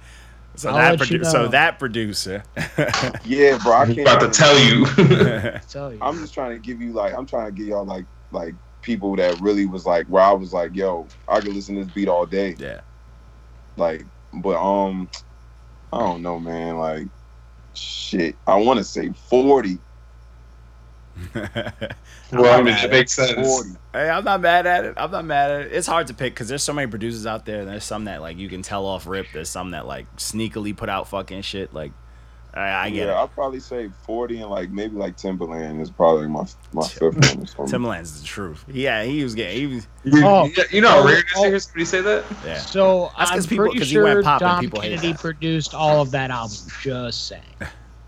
so 0.56 0.70
I'll 0.70 0.76
that 0.76 0.98
let 0.98 1.10
you 1.10 1.18
produ- 1.18 1.26
so 1.26 1.48
that 1.48 1.78
producer. 1.78 2.42
Yeah, 3.24 3.58
bro. 3.62 3.72
I 3.72 3.82
I'm 3.82 3.94
can't 3.94 4.08
about 4.08 4.20
to 4.20 4.28
tell 4.30 4.58
you. 4.58 4.86
tell 5.68 5.92
you. 5.92 5.98
I'm 6.02 6.18
just 6.18 6.34
trying 6.34 6.52
to 6.52 6.58
give 6.58 6.80
you 6.80 6.92
like 6.92 7.14
I'm 7.14 7.26
trying 7.26 7.46
to 7.46 7.52
give 7.52 7.66
y'all 7.66 7.84
like 7.84 8.06
like 8.30 8.54
people 8.82 9.16
that 9.16 9.40
really 9.40 9.66
was 9.66 9.84
like 9.84 10.06
where 10.06 10.22
I 10.22 10.32
was 10.32 10.52
like, 10.52 10.74
yo, 10.74 11.08
I 11.28 11.40
could 11.40 11.52
listen 11.54 11.74
to 11.76 11.84
this 11.84 11.92
beat 11.94 12.08
all 12.08 12.26
day. 12.26 12.56
yeah. 12.58 12.80
Like, 13.76 14.06
but 14.32 14.56
um, 14.56 15.08
I 15.92 15.98
don't 15.98 16.22
know, 16.22 16.38
man. 16.38 16.78
Like, 16.78 17.08
shit, 17.74 18.38
I 18.46 18.56
want 18.56 18.78
to 18.78 18.84
say 18.84 19.12
forty. 19.30 19.80
well, 22.32 22.58
I 22.58 22.62
mean, 22.62 22.74
it 22.74 22.90
makes 22.90 23.12
sense. 23.14 23.76
Hey, 23.92 24.08
I'm 24.10 24.24
not 24.24 24.40
mad 24.40 24.66
at 24.66 24.84
it. 24.84 24.94
I'm 24.96 25.10
not 25.10 25.24
mad 25.24 25.50
at 25.50 25.60
it. 25.62 25.72
It's 25.72 25.86
hard 25.86 26.06
to 26.08 26.14
pick 26.14 26.34
because 26.34 26.48
there's 26.48 26.62
so 26.62 26.72
many 26.72 26.90
producers 26.90 27.26
out 27.26 27.46
there. 27.46 27.60
And 27.60 27.68
there's 27.68 27.84
some 27.84 28.04
that 28.04 28.20
like 28.20 28.36
you 28.36 28.48
can 28.48 28.62
tell 28.62 28.84
off 28.86 29.06
rip. 29.06 29.26
There's 29.32 29.48
some 29.48 29.70
that 29.70 29.86
like 29.86 30.06
sneakily 30.16 30.76
put 30.76 30.88
out 30.88 31.08
fucking 31.08 31.42
shit. 31.42 31.72
Like, 31.72 31.92
I, 32.52 32.86
I 32.86 32.90
get 32.90 33.06
yeah, 33.06 33.12
it. 33.12 33.16
I'll 33.16 33.28
probably 33.28 33.60
say 33.60 33.90
forty 34.04 34.40
and 34.40 34.50
like 34.50 34.70
maybe 34.70 34.96
like 34.96 35.16
Timbaland 35.16 35.80
is 35.80 35.90
probably 35.90 36.26
my 36.26 36.44
my 36.72 36.86
fifth 36.86 37.02
one 37.02 37.42
or 37.42 37.46
something. 37.46 37.66
Timbaland's 37.66 38.20
the 38.20 38.26
truth. 38.26 38.64
Yeah, 38.68 39.02
he 39.04 39.22
was 39.24 39.34
getting. 39.34 39.56
He 39.68 39.74
was. 39.76 39.86
You, 40.04 40.24
Oh. 40.26 40.44
you- 40.44 40.64
you 40.70 40.80
know 40.80 40.88
how 40.90 40.98
Oh, 41.00 41.06
rare 41.06 41.18
it 41.18 41.24
is 41.26 41.32
to 41.32 41.38
oh. 41.38 41.42
hear 41.48 41.58
somebody 41.58 41.84
say 41.84 42.00
that? 42.02 42.24
Yeah. 42.44 42.58
So 42.58 43.10
That's 43.18 43.30
'cause 43.30 43.44
I'm 43.44 43.48
people- 43.50 43.64
pretty 43.66 43.78
'cause 43.80 43.90
he 43.90 43.98
went 43.98 44.14
sure 44.16 44.22
pop 44.22 44.40
Dom 44.40 44.60
people 44.60 44.80
Kennedy 44.80 45.14
produced 45.14 45.74
all 45.74 46.00
of 46.02 46.10
that 46.12 46.30
album. 46.30 46.56
Just 46.82 47.26
saying. 47.28 47.42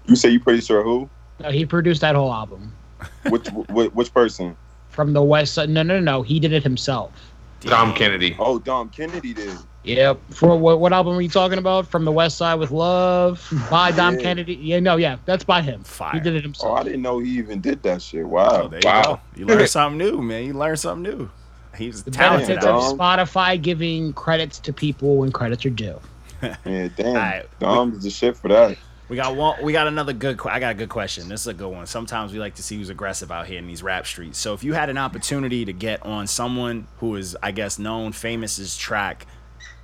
You 0.06 0.16
say 0.16 0.30
you 0.30 0.40
pretty 0.40 0.60
sure 0.62 0.82
who? 0.82 1.08
No, 1.40 1.50
he 1.50 1.64
produced 1.66 2.00
that 2.00 2.14
whole 2.16 2.32
album 2.32 2.72
Which 3.30 3.46
which, 3.70 3.92
which 3.92 4.14
person? 4.14 4.56
from 4.90 5.12
the 5.12 5.22
West 5.22 5.54
Side. 5.54 5.68
No, 5.68 5.82
no, 5.82 6.00
no, 6.00 6.00
no. 6.00 6.22
He 6.22 6.40
did 6.40 6.52
it 6.52 6.62
himself. 6.64 7.12
Dom 7.60 7.94
Kennedy. 7.94 8.34
Oh, 8.38 8.58
Dom 8.58 8.88
Kennedy 8.88 9.32
did. 9.34 9.56
Yep. 9.84 10.18
For 10.30 10.56
what, 10.58 10.80
what 10.80 10.92
album 10.92 11.16
are 11.16 11.20
you 11.20 11.28
talking 11.28 11.58
about? 11.58 11.86
From 11.86 12.04
the 12.04 12.10
West 12.12 12.36
Side 12.36 12.54
with 12.56 12.70
Love 12.72 13.46
by 13.70 13.92
Dom 13.92 14.14
Yeah. 14.16 14.20
Kennedy. 14.22 14.54
Yeah, 14.56 14.80
no, 14.80 14.96
yeah, 14.96 15.18
that's 15.24 15.44
by 15.44 15.62
him. 15.62 15.84
Fire. 15.84 16.12
He 16.14 16.20
did 16.20 16.34
it 16.34 16.42
himself. 16.42 16.72
Oh. 16.72 16.74
I 16.80 16.82
didn't 16.82 17.02
know 17.02 17.20
he 17.20 17.30
even 17.38 17.60
did 17.60 17.82
that 17.84 18.02
shit. 18.02 18.24
Oh, 18.24 18.28
Wow. 18.28 18.68
there 18.68 18.80
you 18.80 18.86
Wow. 18.88 19.02
go. 19.02 19.20
You 19.36 19.46
learn 19.46 19.66
something 19.68 19.98
new, 19.98 20.20
man. 20.20 20.44
You 20.44 20.54
learn 20.54 20.76
something 20.76 21.02
new. 21.12 21.30
He's 21.76 22.02
The 22.02 22.10
talented. 22.10 22.60
benefits 22.60 22.66
of. 22.92 22.98
Spotify 22.98 23.60
giving 23.62 24.12
credits 24.14 24.58
to 24.60 24.72
people 24.72 25.18
when 25.18 25.30
credits 25.30 25.64
are 25.64 25.70
due. 25.70 26.00
Yeah, 26.42 26.56
damn. 26.96 27.06
Alright. 27.06 27.46
Dom's 27.60 28.02
the 28.02 28.10
shit 28.10 28.36
for 28.36 28.48
that. 28.48 28.76
We 29.08 29.16
got 29.16 29.36
one. 29.36 29.62
We 29.62 29.72
got 29.72 29.86
another 29.86 30.12
good. 30.12 30.38
I 30.46 30.60
got 30.60 30.72
a 30.72 30.74
good 30.74 30.90
question. 30.90 31.28
This 31.28 31.42
is 31.42 31.46
a 31.46 31.54
good 31.54 31.68
one. 31.68 31.86
Sometimes 31.86 32.32
we 32.32 32.38
like 32.38 32.56
to 32.56 32.62
see 32.62 32.76
who's 32.76 32.90
aggressive 32.90 33.32
out 33.32 33.46
here 33.46 33.58
in 33.58 33.66
these 33.66 33.82
rap 33.82 34.06
streets. 34.06 34.38
So 34.38 34.52
if 34.52 34.62
you 34.62 34.74
had 34.74 34.90
an 34.90 34.98
opportunity 34.98 35.64
to 35.64 35.72
get 35.72 36.04
on 36.04 36.26
someone 36.26 36.86
who 36.98 37.16
is, 37.16 37.36
I 37.42 37.52
guess, 37.52 37.78
known, 37.78 38.12
famous 38.12 38.58
as 38.58 38.76
track, 38.76 39.26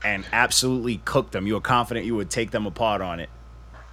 and 0.04 0.26
absolutely 0.32 0.98
cook 0.98 1.30
them, 1.30 1.46
you 1.46 1.56
are 1.56 1.60
confident 1.62 2.04
you 2.04 2.16
would 2.16 2.28
take 2.28 2.50
them 2.50 2.66
apart 2.66 3.00
on 3.00 3.18
it. 3.18 3.30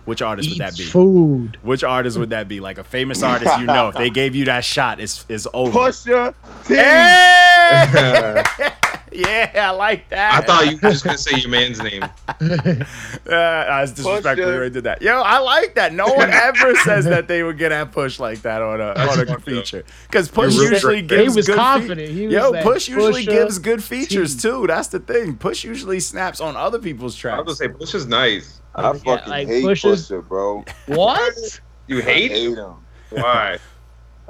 Which 0.03 0.21
artist 0.21 0.49
would 0.49 0.57
that 0.57 0.75
be? 0.75 0.83
food. 0.83 1.57
Which 1.61 1.83
artist 1.83 2.17
would 2.17 2.31
that 2.31 2.47
be? 2.47 2.59
Like 2.59 2.77
a 2.79 2.83
famous 2.83 3.23
artist 3.23 3.57
you 3.59 3.67
know. 3.67 3.89
If 3.89 3.95
they 3.95 4.09
gave 4.21 4.35
you 4.35 4.45
that 4.45 4.65
shot, 4.65 4.99
it's 4.99 5.25
it's 5.29 5.47
over. 5.53 5.71
Pusha 5.77 6.33
T. 6.65 6.75
Hey! 6.75 8.71
yeah, 9.21 9.51
I 9.55 9.69
like 9.71 10.07
that. 10.09 10.33
I 10.33 10.45
thought 10.45 10.65
you 10.71 10.77
were 10.81 10.89
just 10.91 11.03
gonna 11.03 11.17
say 11.17 11.37
your 11.39 11.49
man's 11.49 11.81
name. 11.81 12.03
Uh, 13.29 13.33
I 13.35 13.81
was 13.81 13.91
disrespectful. 13.91 14.31
Pusha. 14.33 14.37
You 14.37 14.53
already 14.55 14.73
did 14.73 14.83
that. 14.85 15.01
Yo, 15.01 15.21
I 15.21 15.37
like 15.39 15.75
that. 15.75 15.93
No 15.93 16.07
one 16.07 16.29
ever 16.31 16.75
says 16.77 17.05
that 17.05 17.27
they 17.27 17.43
would 17.43 17.57
get 17.57 17.71
at 17.71 17.91
push 17.91 18.19
like 18.19 18.41
that 18.41 18.61
on 18.61 18.81
a 18.81 18.93
on 18.93 19.29
a 19.29 19.39
feature 19.39 19.83
because 20.09 20.27
push 20.27 20.55
usually 20.55 20.95
right. 20.95 21.07
gives 21.07 21.33
He 21.33 21.37
was 21.37 21.47
good 21.47 21.55
confident. 21.55 22.09
He 22.09 22.25
was 22.27 22.33
Yo, 22.33 22.49
like, 22.49 22.63
push 22.63 22.89
usually 22.89 23.25
Pusha 23.25 23.29
gives 23.29 23.59
good 23.59 23.83
features 23.83 24.35
T. 24.35 24.41
too. 24.41 24.67
That's 24.67 24.87
the 24.89 24.99
thing. 24.99 25.37
Push 25.37 25.63
usually 25.63 25.99
snaps 25.99 26.41
on 26.41 26.55
other 26.57 26.79
people's 26.79 27.15
tracks. 27.15 27.39
I 27.39 27.41
was 27.43 27.57
tracks. 27.57 27.71
gonna 27.73 27.79
say 27.79 27.85
push 27.85 27.95
is 27.95 28.07
nice. 28.07 28.61
I 28.75 28.81
Yeah, 28.81 28.93
fucking 28.93 29.29
like 29.29 29.47
hate 29.47 29.63
Pusha's- 29.63 30.09
Pusha, 30.09 30.27
bro. 30.27 30.65
What? 30.87 31.61
You 31.87 31.99
I 31.99 32.01
hate? 32.01 32.31
hate 32.31 32.57
him. 32.57 32.73
Why? 33.11 33.59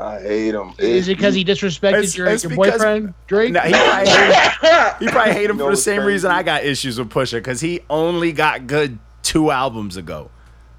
I 0.02 0.20
hate 0.22 0.56
him. 0.56 0.74
Is 0.80 1.08
it 1.08 1.18
because 1.18 1.36
he 1.36 1.46
disrespected 1.46 2.00
It's- 2.00 2.18
your, 2.18 2.28
it's 2.28 2.44
your 2.44 2.50
because- 2.52 2.72
boyfriend, 2.74 3.14
Drake? 3.28 3.52
Nah, 3.54 3.62
he 3.62 3.72
probably 3.74 4.10
hate, 4.10 4.94
he 5.00 5.08
probably 5.10 5.34
hate 5.34 5.50
him 5.50 5.58
No, 5.58 5.66
for 5.66 5.72
the 5.72 5.78
same 5.78 5.98
crazy. 5.98 6.08
reason 6.08 6.32
I 6.32 6.44
got 6.44 6.64
issues 6.64 6.98
with 6.98 7.10
Pusha 7.10 7.34
because 7.34 7.62
he 7.62 7.82
only 7.90 8.32
got 8.32 8.66
good 8.68 8.98
two 9.22 9.52
albums 9.52 9.98
ago. 9.98 10.32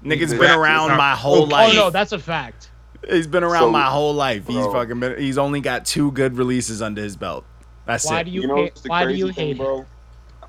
Nigga's 0.03 0.33
been 0.33 0.51
around 0.51 0.89
Not- 0.89 0.97
my 0.97 1.15
whole 1.15 1.43
oh, 1.43 1.45
life. 1.45 1.71
Oh 1.73 1.75
no, 1.75 1.89
that's 1.89 2.11
a 2.11 2.19
fact. 2.19 2.69
He's 3.09 3.27
been 3.27 3.43
around 3.43 3.63
So, 3.63 3.71
my 3.71 3.85
whole 3.85 4.13
life. 4.13 4.45
He's 4.47 4.55
bro. 4.57 4.71
fucking 4.73 4.99
been. 4.99 5.19
He's 5.19 5.37
only 5.37 5.61
got 5.61 5.85
two 5.85 6.11
good 6.11 6.37
releases 6.37 6.81
under 6.81 7.01
his 7.01 7.15
belt. 7.15 7.45
That's 7.85 8.05
Why 8.05 8.21
it. 8.21 8.25
do 8.25 8.31
you, 8.31 8.41
You 8.41 8.47
know 8.47 8.55
hate? 8.55 8.79
Why 8.87 9.01
do 9.01 9.07
crazy 9.07 9.19
you 9.19 9.31
thing, 9.33 9.47
hate 9.47 9.55
it? 9.55 9.59
bro? 9.59 9.85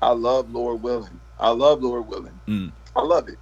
I 0.01 0.11
love 0.11 0.51
Lord 0.53 0.81
Willing. 0.81 1.19
I 1.39 1.49
love 1.49 1.81
Lord 1.83 2.07
Willing. 2.07 2.37
Mm. 2.47 2.71
I 2.95 3.01
love 3.01 3.27
it. 3.29 3.37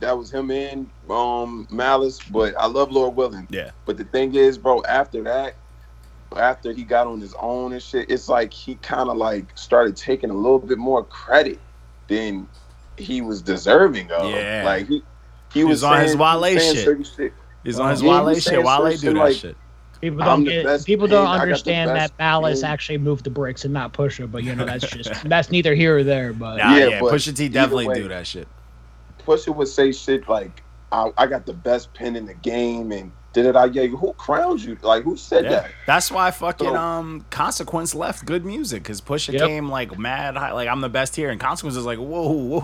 That 0.00 0.16
was 0.18 0.30
him 0.30 0.50
in 0.50 0.90
um 1.08 1.66
Malice, 1.70 2.18
but 2.30 2.54
I 2.58 2.66
love 2.66 2.90
Lord 2.92 3.16
Willing. 3.16 3.46
Yeah. 3.50 3.70
But 3.86 3.96
the 3.96 4.04
thing 4.04 4.34
is, 4.34 4.58
bro, 4.58 4.82
after 4.84 5.22
that, 5.22 5.54
after 6.36 6.72
he 6.72 6.82
got 6.84 7.06
on 7.06 7.20
his 7.20 7.34
own 7.40 7.72
and 7.72 7.82
shit, 7.82 8.10
it's 8.10 8.28
like 8.28 8.52
he 8.52 8.74
kind 8.76 9.08
of 9.08 9.16
like 9.16 9.46
started 9.56 9.96
taking 9.96 10.30
a 10.30 10.34
little 10.34 10.58
bit 10.58 10.76
more 10.78 11.04
credit 11.04 11.58
than 12.08 12.46
he 12.98 13.20
was 13.20 13.40
deserving 13.42 14.10
of. 14.12 14.30
Yeah. 14.30 14.62
Like 14.64 14.86
he 14.88 15.02
he, 15.52 15.60
He 15.60 15.64
was, 15.64 15.76
was 15.76 15.84
on 15.84 16.00
his 16.00 16.10
saying- 16.12 16.18
Wale 16.18 16.42
he 16.44 16.54
was 16.56 16.64
saying 16.64 16.76
shit. 17.04 17.06
shit. 17.16 17.32
He's 17.64 17.78
on 17.78 17.90
his 17.90 18.02
Yeah, 18.02 18.22
Wale 18.22 18.34
shit. 18.34 18.62
Wale 18.64 18.90
do 18.90 18.96
shit 18.96 19.00
that 19.14 19.14
like- 19.14 19.36
shit. 19.36 19.56
People 20.02 20.18
don't 20.18 20.44
get, 20.44 20.84
people 20.84 21.06
don't 21.06 21.26
I 21.26 21.38
understand 21.40 21.88
that 21.90 22.12
Malice 22.18 22.62
actually 22.62 22.98
moved 22.98 23.24
the 23.24 23.30
bricks 23.30 23.64
and 23.64 23.72
not 23.72 23.94
Pusha, 23.94 24.30
but 24.30 24.44
you 24.44 24.54
know 24.54 24.66
that's 24.66 24.86
just 24.86 25.24
that's 25.28 25.50
neither 25.50 25.74
here 25.74 25.96
or 25.96 26.04
there. 26.04 26.34
But 26.34 26.58
Nah, 26.58 26.76
yeah, 26.76 26.86
Yeah, 26.88 27.00
but 27.00 27.14
Pusha 27.14 27.34
T 27.34 27.48
definitely 27.48 27.88
way- 27.88 27.94
do 28.02 28.08
that 28.08 28.26
shit. 28.26 28.46
Pusha 29.26 29.54
would 29.54 29.68
say 29.68 29.92
shit 29.92 30.28
like, 30.28 30.62
I, 30.92 31.10
I 31.18 31.26
got 31.26 31.44
the 31.46 31.52
best 31.52 31.92
pen 31.94 32.14
in 32.16 32.26
the 32.26 32.34
game 32.34 32.92
and 32.92 33.10
did 33.32 33.44
it 33.44 33.54
I 33.54 33.66
yeah, 33.66 33.84
who 33.88 34.14
crowned 34.14 34.62
you? 34.62 34.78
Like 34.80 35.02
who 35.02 35.14
said 35.14 35.44
Yeah, 35.44 35.50
that? 35.50 35.70
that's 35.86 36.10
why 36.10 36.30
fucking 36.30 36.68
So- 36.68 36.74
um 36.76 37.26
Consequence 37.28 37.94
left 37.94 38.24
good 38.24 38.46
music 38.46 38.82
because 38.82 39.02
Pusha 39.02 39.34
Yep. 39.34 39.42
came 39.46 39.68
like 39.68 39.98
mad 39.98 40.36
high, 40.38 40.52
like 40.52 40.68
I'm 40.68 40.80
the 40.80 40.88
best 40.88 41.14
here, 41.14 41.28
and 41.28 41.38
Consequence 41.38 41.76
is 41.76 41.84
like 41.84 41.98
whoa 41.98 42.30
whoa 42.32 42.60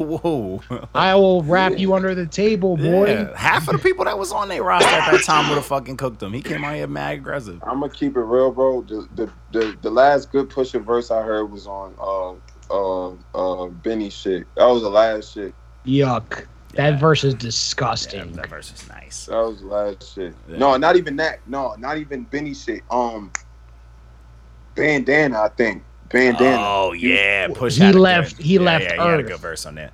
whoa. 0.68 0.88
I 0.94 1.14
will 1.16 1.42
wrap 1.42 1.72
Yeah. 1.72 1.78
you 1.78 1.94
under 1.94 2.14
the 2.14 2.24
table, 2.26 2.78
boy. 2.78 3.06
Yeah, 3.10 3.36
half 3.36 3.68
of 3.68 3.72
the 3.76 3.82
people 3.82 4.06
that 4.06 4.18
was 4.18 4.32
on 4.32 4.48
their 4.48 4.62
roster 4.62 4.88
at 4.88 5.10
that 5.10 5.24
time 5.24 5.50
would 5.50 5.56
have 5.56 5.66
fucking 5.66 5.98
cooked 5.98 6.22
him. 6.22 6.32
He 6.32 6.40
came 6.40 6.64
out 6.64 6.74
here 6.76 6.86
mad 6.86 7.18
aggressive. 7.18 7.60
I'm 7.64 7.80
gonna 7.80 7.92
keep 7.92 8.16
it 8.16 8.20
real, 8.22 8.50
bro. 8.50 8.80
The 8.80 9.06
the 9.14 9.30
the, 9.52 9.76
the 9.82 9.90
last 9.90 10.32
good 10.32 10.48
Pusha 10.48 10.82
verse 10.82 11.10
I 11.10 11.20
heard 11.20 11.50
was 11.50 11.66
on 11.66 11.92
uh 12.00 12.32
uh 12.74 13.10
uh 13.34 13.66
Benny 13.66 14.08
shit. 14.08 14.46
That 14.56 14.64
was 14.66 14.80
the 14.80 14.88
last 14.90 15.34
shit. 15.34 15.52
Yuck. 15.84 16.46
That 16.74 16.90
Yeah. 16.94 16.98
verse 16.98 17.24
is 17.24 17.34
Yeah, 17.34 17.38
disgusting. 17.40 18.32
that 18.32 18.48
verse 18.48 18.72
is 18.72 18.88
nice. 18.88 19.26
That 19.26 19.36
was 19.36 19.60
the 19.60 19.66
last 19.66 20.14
shit. 20.14 20.34
Yeah. 20.48 20.56
No, 20.58 20.76
not 20.76 20.96
even 20.96 21.16
that. 21.16 21.40
No, 21.46 21.74
not 21.78 21.98
even 21.98 22.24
Benny 22.24 22.54
shit. 22.54 22.82
Um, 22.90 23.30
Bandana, 24.74 25.40
I 25.42 25.48
think. 25.48 25.82
Bandana. 26.10 26.56
Oh 26.60 26.92
yeah, 26.92 27.48
Push. 27.48 27.76
He 27.78 27.92
left- 27.92 28.36
Good, 28.36 28.46
he 28.46 28.54
yeah, 28.54 28.60
left 28.60 28.84
Yeah, 28.84 28.92
he 28.94 28.98
had 28.98 29.08
a 29.08 29.22
Earth. 29.22 29.26
good 29.28 29.40
verse 29.40 29.66
on 29.66 29.74
that. 29.76 29.92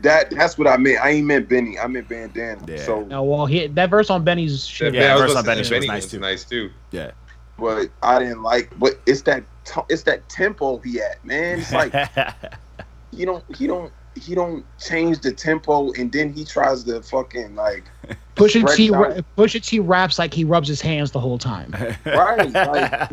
That 0.00 0.30
that's 0.30 0.58
what 0.58 0.66
I 0.66 0.76
meant. 0.76 0.98
I 1.02 1.10
ain't 1.10 1.26
meant 1.26 1.48
Benny. 1.48 1.78
I 1.78 1.86
meant 1.86 2.08
Bandana. 2.08 2.60
Yeah. 2.66 2.84
So, 2.84 3.02
No, 3.04 3.22
well, 3.22 3.46
he, 3.46 3.66
that 3.68 3.88
verse 3.90 4.10
on 4.10 4.24
Benny's 4.24 4.66
shit. 4.66 4.92
Yeah, 4.92 5.12
I 5.12 5.14
was 5.14 5.22
verse 5.22 5.36
on 5.36 5.44
say 5.44 5.50
Benny 5.50 5.60
the 5.62 5.64
shit 5.68 5.76
was 5.78 5.86
Benny 5.86 5.98
nice, 5.98 6.10
too. 6.10 6.18
nice 6.20 6.44
too. 6.44 6.70
Yeah. 6.90 7.10
but 7.58 7.88
I 8.02 8.18
didn't 8.18 8.42
like. 8.42 8.70
But 8.78 8.98
it's 9.06 9.22
that 9.22 9.44
t- 9.64 9.80
it's 9.88 10.02
that 10.02 10.28
tempo 10.28 10.78
he 10.78 11.00
at, 11.00 11.24
man. 11.24 11.60
It's 11.60 11.72
like 11.72 11.92
he 13.12 13.24
don't 13.24 13.44
he 13.56 13.66
don't 13.66 13.92
he 14.16 14.34
don't 14.34 14.64
change 14.78 15.20
the 15.20 15.32
tempo, 15.32 15.92
and 15.92 16.10
then 16.12 16.32
he 16.32 16.44
tries 16.44 16.84
to 16.84 17.02
fucking 17.02 17.54
like 17.56 17.84
Pusha 18.36 18.60
Stretch 18.60 18.76
T, 18.76 18.94
out. 18.94 19.24
Pusha 19.36 19.64
T 19.64 19.80
raps 19.80 20.18
like 20.18 20.32
he 20.34 20.44
rubs 20.44 20.68
his 20.68 20.80
hands 20.80 21.10
the 21.12 21.20
whole 21.20 21.38
time. 21.38 21.70
right, 22.04 22.50
like 22.52 23.10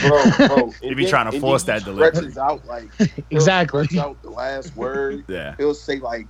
bro, 0.00 0.22
bro. 0.48 0.70
He 0.80 0.88
And 0.88 0.96
be 0.96 1.02
then- 1.04 1.10
trying 1.10 1.30
to 1.32 1.40
force 1.40 1.64
that 1.64 1.84
delivery. 1.84 2.10
Stretches 2.16 2.38
out 2.38 2.64
like 2.66 2.88
he'll 2.96 3.08
Exactly. 3.30 3.86
out 3.98 4.20
the 4.22 4.30
last 4.30 4.76
word. 4.76 5.24
yeah. 5.28 5.54
he'll 5.58 5.74
say 5.74 5.98
like 5.98 6.28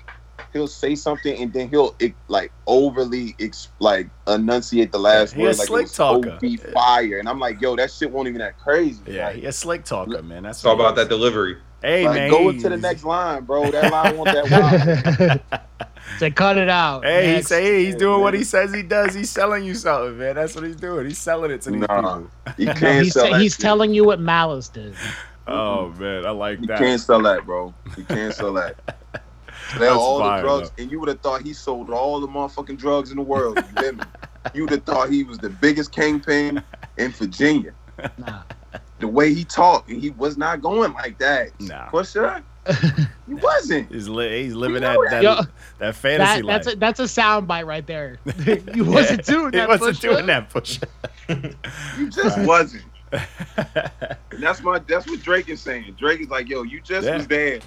he'll 0.53 0.67
say 0.69 0.95
something 0.95 1.41
and 1.41 1.53
then 1.53 1.69
he'll 1.69 1.97
like 2.29 2.53
overly 2.67 3.35
ex, 3.41 3.69
like 3.79 4.09
enunciate 4.27 4.91
the 4.93 4.99
last 4.99 5.33
He 5.35 5.43
a 5.43 5.45
word 5.47 5.59
like 5.59 5.67
slick 5.69 5.87
it 5.87 5.93
talker. 5.95 6.31
OP 6.43 6.61
fire 6.73 7.19
and 7.19 7.29
I'm 7.29 7.39
like 7.39 7.61
yo 7.61 7.77
that 7.77 7.91
shit 7.91 8.11
won't 8.11 8.29
even 8.29 8.41
that 8.41 8.59
crazy 8.59 9.01
Yeah, 9.07 9.27
like, 9.29 9.37
he 9.37 9.45
a 9.47 9.53
slick 9.53 9.85
talker, 9.85 10.23
man. 10.23 10.43
That's 10.43 10.59
It's 10.59 10.67
all 10.67 10.75
about 10.75 10.97
that 10.97 11.09
delivery. 11.09 11.57
Hey 11.83 12.05
like, 12.05 12.15
man, 12.15 12.31
go 12.31 12.49
into 12.51 12.69
the 12.69 12.77
next 12.77 13.05
line 13.05 13.45
bro 13.45 13.71
that 13.71 13.91
line 13.91 14.17
want 14.17 14.31
that 14.33 14.49
line 14.51 15.41
Say, 16.19 16.31
cut 16.31 16.59
it 16.59 16.69
out. 16.69 17.05
Hey, 17.05 17.27
he 17.27 17.33
Next. 17.35 17.49
say 17.49 17.63
hey, 17.63 17.85
he's 17.85 17.95
Yeah, 17.95 17.99
doing 18.01 18.21
what 18.21 18.35
he 18.35 18.45
says 18.45 18.73
he 18.75 18.83
does. 18.83 19.15
He's 19.15 19.31
selling 19.31 19.65
you 19.65 19.75
something, 19.75 20.19
man. 20.19 20.35
That's 20.35 20.55
what 20.55 20.65
he's 20.65 20.77
doing. 20.77 21.07
He's 21.07 21.19
selling 21.19 21.51
it 21.51 21.63
to 21.63 21.71
these 21.71 21.81
nah 21.81 22.01
people. 22.01 22.31
you 22.59 22.67
No, 22.75 22.75
can't 22.75 23.05
he's, 23.05 23.15
sell 23.15 23.31
that 23.31 23.41
he's 23.41 23.53
shit. 23.55 23.61
telling 23.63 23.95
you 23.95 24.05
what 24.05 24.21
Malice 24.21 24.69
did. 24.69 24.95
Oh 25.47 25.91
man, 25.99 26.27
I 26.27 26.31
like 26.31 26.61
you 26.61 26.67
that. 26.67 26.79
He 26.79 26.85
can't 26.85 27.01
sell 27.01 27.23
that 27.23 27.45
bro 27.47 27.75
you 27.97 28.05
can't 28.05 28.33
sell 28.35 28.53
that 28.55 28.77
They're 29.77 29.91
That's 29.91 29.97
all 29.97 30.21
fire, 30.21 30.43
the 30.43 30.47
drugs 30.47 30.71
and 30.79 30.91
you 30.91 31.01
would 31.01 31.09
have 31.09 31.21
thought 31.21 31.43
he 31.43 31.53
sold 31.53 31.91
all 31.91 32.21
the 32.21 32.29
motherfucking 32.29 32.79
drugs 32.79 33.11
in 33.11 33.17
the 33.17 33.23
world 33.23 33.59
You 34.55 34.63
would 34.63 34.71
have 34.73 34.85
thought 34.85 35.09
he 35.11 35.25
was 35.25 35.39
the 35.39 35.51
biggest 35.51 35.93
kingpin 35.93 36.63
in 36.97 37.11
Virginia 37.13 37.73
Nah. 38.19 38.43
The 39.03 39.09
way 39.09 39.35
he 39.35 39.45
talked, 39.45 39.91
and 39.91 40.01
he 40.01 40.11
was 40.11 40.39
not 40.39 40.63
going 40.63 40.95
like 40.95 41.19
that. 41.19 41.49
Nah. 41.61 41.91
For 41.91 42.05
sure. 42.05 42.41
he 43.27 43.35
wasn't. 43.35 43.91
He's 43.93 44.09
li- 44.09 44.45
he's 44.45 44.55
living 44.55 44.77
You 44.77 44.81
that 44.81 44.99
that, 45.11 45.23
Yo, 45.23 45.41
that 45.79 45.95
fantasy 45.97 46.43
That, 46.43 46.45
life. 46.45 46.65
that's 46.65 46.75
a 46.75 46.79
that's 46.79 47.01
a 47.01 47.09
sound 47.09 47.47
bite 47.49 47.67
right 47.67 47.85
there. 47.87 48.19
you 48.75 48.85
wasn't 48.85 49.25
doing 49.27 49.53
he 49.53 49.59
that. 49.59 49.69
wasn't 49.69 49.97
Pusha. 49.97 50.01
doing 50.01 50.27
that 50.27 50.49
push. 50.49 50.79
You 51.99 52.09
just 52.11 52.39
wasn't. 52.47 52.85
And 53.11 54.41
that's 54.43 54.63
my 54.63 54.79
that's 54.79 55.07
what 55.09 55.21
Drake 55.23 55.49
is 55.49 55.61
saying. 55.61 55.95
Drake 55.99 56.21
is 56.21 56.29
like, 56.29 56.49
yo, 56.49 56.63
you 56.63 56.81
just 56.81 57.07
Yeah. 57.07 57.17
was 57.17 57.27
there. 57.27 57.59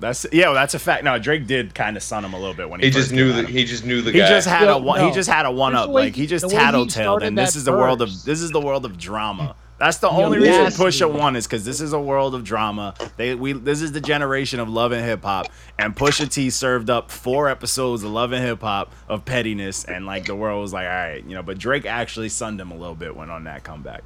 That's 0.00 0.24
yeah, 0.32 0.44
well, 0.46 0.54
that's 0.54 0.74
a 0.74 0.78
fact. 0.78 1.02
No, 1.02 1.18
Drake 1.18 1.48
did 1.48 1.74
kind 1.74 1.96
of 1.96 2.04
sun 2.04 2.24
him 2.24 2.32
a 2.32 2.38
little 2.38 2.54
bit 2.54 2.70
when 2.70 2.78
he, 2.78 2.86
He 2.86 2.92
just 2.92 3.10
knew 3.10 3.32
that 3.32 3.48
he 3.48 3.64
just 3.64 3.84
knew 3.84 4.00
the 4.02 4.12
He 4.12 4.20
guy. 4.20 4.28
just 4.28 4.46
had 4.46 4.62
Yo, 4.66 4.76
a 4.76 4.78
one. 4.78 5.00
He 5.00 5.06
no. 5.08 5.12
just 5.12 5.28
had 5.28 5.44
a 5.46 5.50
one 5.50 5.72
Just 5.72 5.82
up. 5.82 5.88
the 5.88 5.92
way 5.92 6.02
Like 6.04 6.14
he 6.14 6.20
he- 6.22 6.26
just 6.28 6.42
the 6.48 6.54
way 6.54 6.54
he 6.54 6.60
tattletaled, 6.60 6.90
started 6.92 7.26
and 7.26 7.36
this 7.36 7.54
that 7.54 7.58
is 7.58 7.64
the 7.64 7.72
world 7.72 8.00
of 8.02 8.08
this 8.24 8.40
is 8.40 8.52
the 8.52 8.60
world 8.60 8.84
of 8.84 8.96
drama. 8.96 9.56
That's 9.78 9.98
the 9.98 10.08
Yo, 10.10 10.24
only 10.24 10.38
reason 10.38 10.64
nasty. 10.64 10.82
Pusha 10.82 11.12
won 11.12 11.36
is 11.36 11.46
because 11.46 11.64
this 11.64 11.80
is 11.80 11.92
a 11.92 12.00
world 12.00 12.34
of 12.34 12.42
drama. 12.42 12.94
They 13.16 13.34
we 13.36 13.52
this 13.52 13.80
is 13.80 13.92
the 13.92 14.00
generation 14.00 14.58
of 14.58 14.68
love 14.68 14.90
and 14.92 15.04
hip 15.04 15.22
hop, 15.22 15.46
and 15.78 15.94
Pusha 15.94 16.28
T 16.28 16.50
served 16.50 16.90
up 16.90 17.10
four 17.12 17.48
episodes 17.48 18.02
of 18.02 18.10
love 18.10 18.32
and 18.32 18.44
hip 18.44 18.60
hop 18.62 18.92
of 19.08 19.24
pettiness, 19.24 19.84
and 19.84 20.04
like 20.04 20.24
the 20.26 20.34
world 20.34 20.60
was 20.62 20.72
like, 20.72 20.86
all 20.86 20.92
right, 20.92 21.22
you 21.24 21.34
know. 21.34 21.42
But 21.44 21.58
Drake 21.58 21.86
actually 21.86 22.28
sunned 22.28 22.60
him 22.60 22.72
a 22.72 22.76
little 22.76 22.96
bit 22.96 23.14
when 23.14 23.30
on 23.30 23.44
that 23.44 23.62
comeback. 23.62 24.02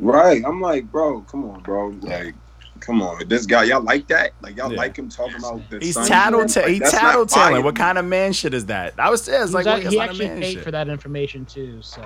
Right. 0.00 0.42
I'm 0.44 0.60
like, 0.60 0.90
bro, 0.90 1.20
come 1.20 1.48
on, 1.48 1.60
bro. 1.62 1.90
Like, 2.00 2.34
come 2.80 3.00
on. 3.00 3.28
This 3.28 3.46
guy, 3.46 3.62
y'all 3.62 3.80
like 3.82 4.08
that? 4.08 4.32
Like, 4.42 4.56
y'all 4.56 4.72
Yeah. 4.72 4.76
like 4.78 4.96
him 4.96 5.08
talking 5.08 5.36
about 5.36 5.62
the 5.70 5.78
He's 5.78 5.94
sun? 5.94 6.08
tattletale. 6.08 6.64
Like, 6.64 6.72
He 6.72 6.78
that's 6.80 6.92
not 6.92 7.62
What 7.64 7.76
kind 7.76 7.96
of 7.98 8.04
man 8.04 8.32
shit 8.32 8.52
is 8.54 8.66
that? 8.66 8.94
I 8.98 9.08
was, 9.10 9.28
yeah, 9.28 9.44
it's 9.44 9.52
like 9.52 9.66
was 9.66 9.66
what, 9.66 9.76
act- 9.76 9.84
it's 9.84 9.94
he 9.94 10.00
actually 10.00 10.28
paid 10.40 10.52
shit. 10.54 10.64
for 10.64 10.72
that 10.72 10.88
information 10.88 11.44
too. 11.44 11.78
So 11.82 12.02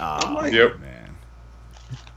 Oh, 0.00 0.32
like- 0.34 0.52
Yep. 0.52 0.80
man. 0.80 0.99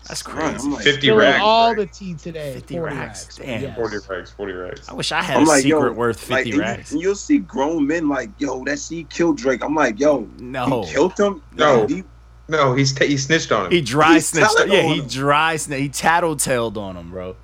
That's 0.07 0.27
Right, 0.27 0.35
crazy. 0.51 0.65
I'm 0.67 0.73
like, 0.73 0.83
50 0.83 1.11
racks, 1.11 1.39
all 1.41 1.67
right? 1.69 1.77
the 1.77 1.85
tea 1.85 2.13
today. 2.15 2.53
50 2.55 2.75
40 2.75 2.95
racks. 2.95 3.23
racks. 3.25 3.35
Damn. 3.37 3.61
Yes. 3.61 3.75
40 3.77 3.97
racks, 4.09 4.31
40 4.31 4.53
racks. 4.53 4.89
I 4.89 4.93
wish 4.93 5.11
I 5.11 5.21
had 5.21 5.37
I'm 5.37 5.43
a 5.43 5.47
like, 5.47 5.61
secret 5.63 5.79
yo, 5.87 5.91
worth 5.93 6.29
like, 6.29 6.43
50 6.45 6.49
and 6.51 6.53
you- 6.57 6.61
racks. 6.61 6.91
And 6.91 7.01
you'll 7.01 7.15
see 7.15 7.37
grown 7.39 7.87
men 7.87 8.09
like, 8.09 8.29
yo, 8.37 8.63
that 8.65 8.79
she 8.79 9.05
killed 9.05 9.37
Drake. 9.37 9.63
I'm 9.63 9.75
like, 9.75 9.99
yo, 9.99 10.27
No. 10.39 10.83
he 10.83 10.91
killed 10.91 11.17
him. 11.17 11.41
No. 11.55 11.81
Like, 11.81 11.89
he- 11.89 12.03
No, 12.49 12.73
he's 12.73 12.91
ta 12.93 13.05
he 13.05 13.15
snitched 13.17 13.51
on 13.53 13.67
him. 13.67 13.71
He 13.71 13.79
dry 13.81 14.15
He's 14.15 14.27
snitched. 14.27 14.51
telling 14.57 14.71
Yeah, 14.73 14.81
he 14.81 14.99
him. 14.99 15.07
dry 15.07 15.55
snitched. 15.55 15.81
He 15.81 15.89
tattletaled 15.89 16.75
on 16.75 16.97
him, 16.97 17.09
bro. 17.09 17.37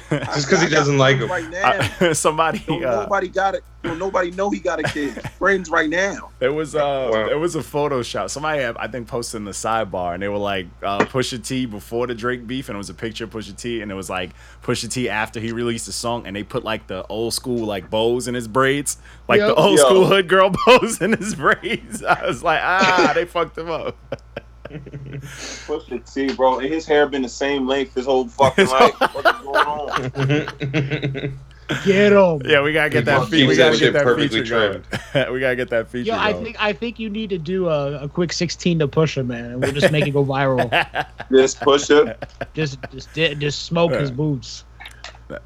Just 0.10 0.46
because 0.48 0.62
he 0.62 0.68
doesn't 0.68 0.98
like 0.98 1.18
him. 1.18 1.28
right 1.30 1.48
now. 1.50 1.78
I- 2.00 2.12
somebody 2.14 2.58
Don't 2.60 2.84
uh, 2.84 3.02
nobody 3.02 3.28
got 3.28 3.54
it. 3.54 3.62
Don't 3.82 3.98
nobody 3.98 4.30
know 4.30 4.48
he 4.48 4.60
got 4.60 4.78
a 4.78 4.84
kid. 4.84 5.12
Friends 5.38 5.68
right 5.68 5.90
now. 5.90 6.30
There 6.38 6.52
was 6.52 6.74
uh 6.76 7.10
Wow. 7.12 7.26
there 7.26 7.38
was 7.38 7.56
a 7.56 7.60
Photoshop. 7.60 8.30
Somebody 8.30 8.62
had, 8.62 8.76
I 8.76 8.86
think 8.88 9.08
posted 9.08 9.38
in 9.38 9.44
the 9.44 9.50
sidebar 9.50 10.14
and 10.14 10.22
they 10.22 10.28
were 10.28 10.38
like 10.38 10.66
uh 10.82 11.00
Pusha 11.00 11.44
T 11.44 11.66
before 11.66 12.06
the 12.06 12.14
Drake 12.14 12.46
beef 12.46 12.68
and 12.68 12.76
it 12.76 12.78
was 12.78 12.90
a 12.90 12.94
picture 12.94 13.24
of 13.24 13.30
Pusha 13.30 13.56
T 13.56 13.80
and 13.82 13.90
it 13.90 13.94
was 13.94 14.08
like 14.08 14.30
Pusha 14.62 14.88
T 14.90 15.08
after 15.08 15.40
he 15.40 15.50
released 15.52 15.86
the 15.86 15.92
song 15.92 16.26
and 16.26 16.36
they 16.36 16.42
put 16.44 16.62
like 16.64 16.86
the 16.86 17.04
old 17.08 17.34
school 17.34 17.64
like 17.66 17.90
bows 17.90 18.28
in 18.28 18.34
his 18.34 18.46
braids. 18.48 18.98
Like 19.28 19.40
the 19.40 19.54
old 19.54 19.78
Yo. 19.78 19.84
school 19.84 20.06
hood 20.06 20.28
girl 20.28 20.50
bows 20.66 21.00
in 21.00 21.12
his 21.14 21.34
braids. 21.34 22.02
I 22.04 22.26
was 22.26 22.42
like, 22.44 22.60
ah, 22.62 23.12
they 23.14 23.24
fucked 23.24 23.58
him 23.58 23.70
up. 23.70 23.96
Push 25.66 25.86
the 25.88 26.02
T, 26.04 26.32
bro. 26.34 26.58
And 26.58 26.68
his 26.72 26.86
hair 26.86 27.06
been 27.06 27.22
the 27.22 27.28
same 27.28 27.66
length 27.66 27.94
his 27.94 28.06
whole 28.06 28.28
fucking 28.28 28.66
life. 28.68 28.94
What's 29.00 29.32
going 29.42 29.56
on? 29.56 31.38
Get 31.84 32.12
him. 32.12 32.42
Yeah, 32.44 32.62
we 32.62 32.72
gotta 32.72 32.90
get 32.90 33.04
that 33.06 33.22
Keep 33.22 33.30
feature. 33.30 33.48
We 33.48 33.56
gotta 33.56 33.78
get 33.78 33.92
that 33.94 34.02
perfectly 34.04 34.40
feature 34.40 34.82
going. 35.14 35.32
we 35.32 35.40
gotta 35.40 35.56
get 35.56 35.70
that 35.70 35.88
feature 35.88 36.08
Yo, 36.12 36.16
I 36.16 36.32
going. 36.32 36.44
think 36.44 36.56
I 36.60 36.72
think 36.72 36.98
you 36.98 37.08
need 37.08 37.30
to 37.30 37.38
do 37.38 37.68
a, 37.68 38.02
a 38.04 38.08
quick 38.08 38.32
16 38.32 38.80
to 38.80 38.88
push 38.88 39.16
him, 39.16 39.28
man. 39.28 39.52
and 39.52 39.62
We'll 39.62 39.72
just 39.72 39.90
make 39.92 40.06
it 40.06 40.10
go 40.10 40.24
viral. 40.24 40.68
This 41.30 41.54
pusher. 41.54 42.16
just 42.52 42.78
just 42.90 43.14
just 43.14 43.62
smoke 43.62 43.92
his 43.92 44.10
boots. 44.20 44.64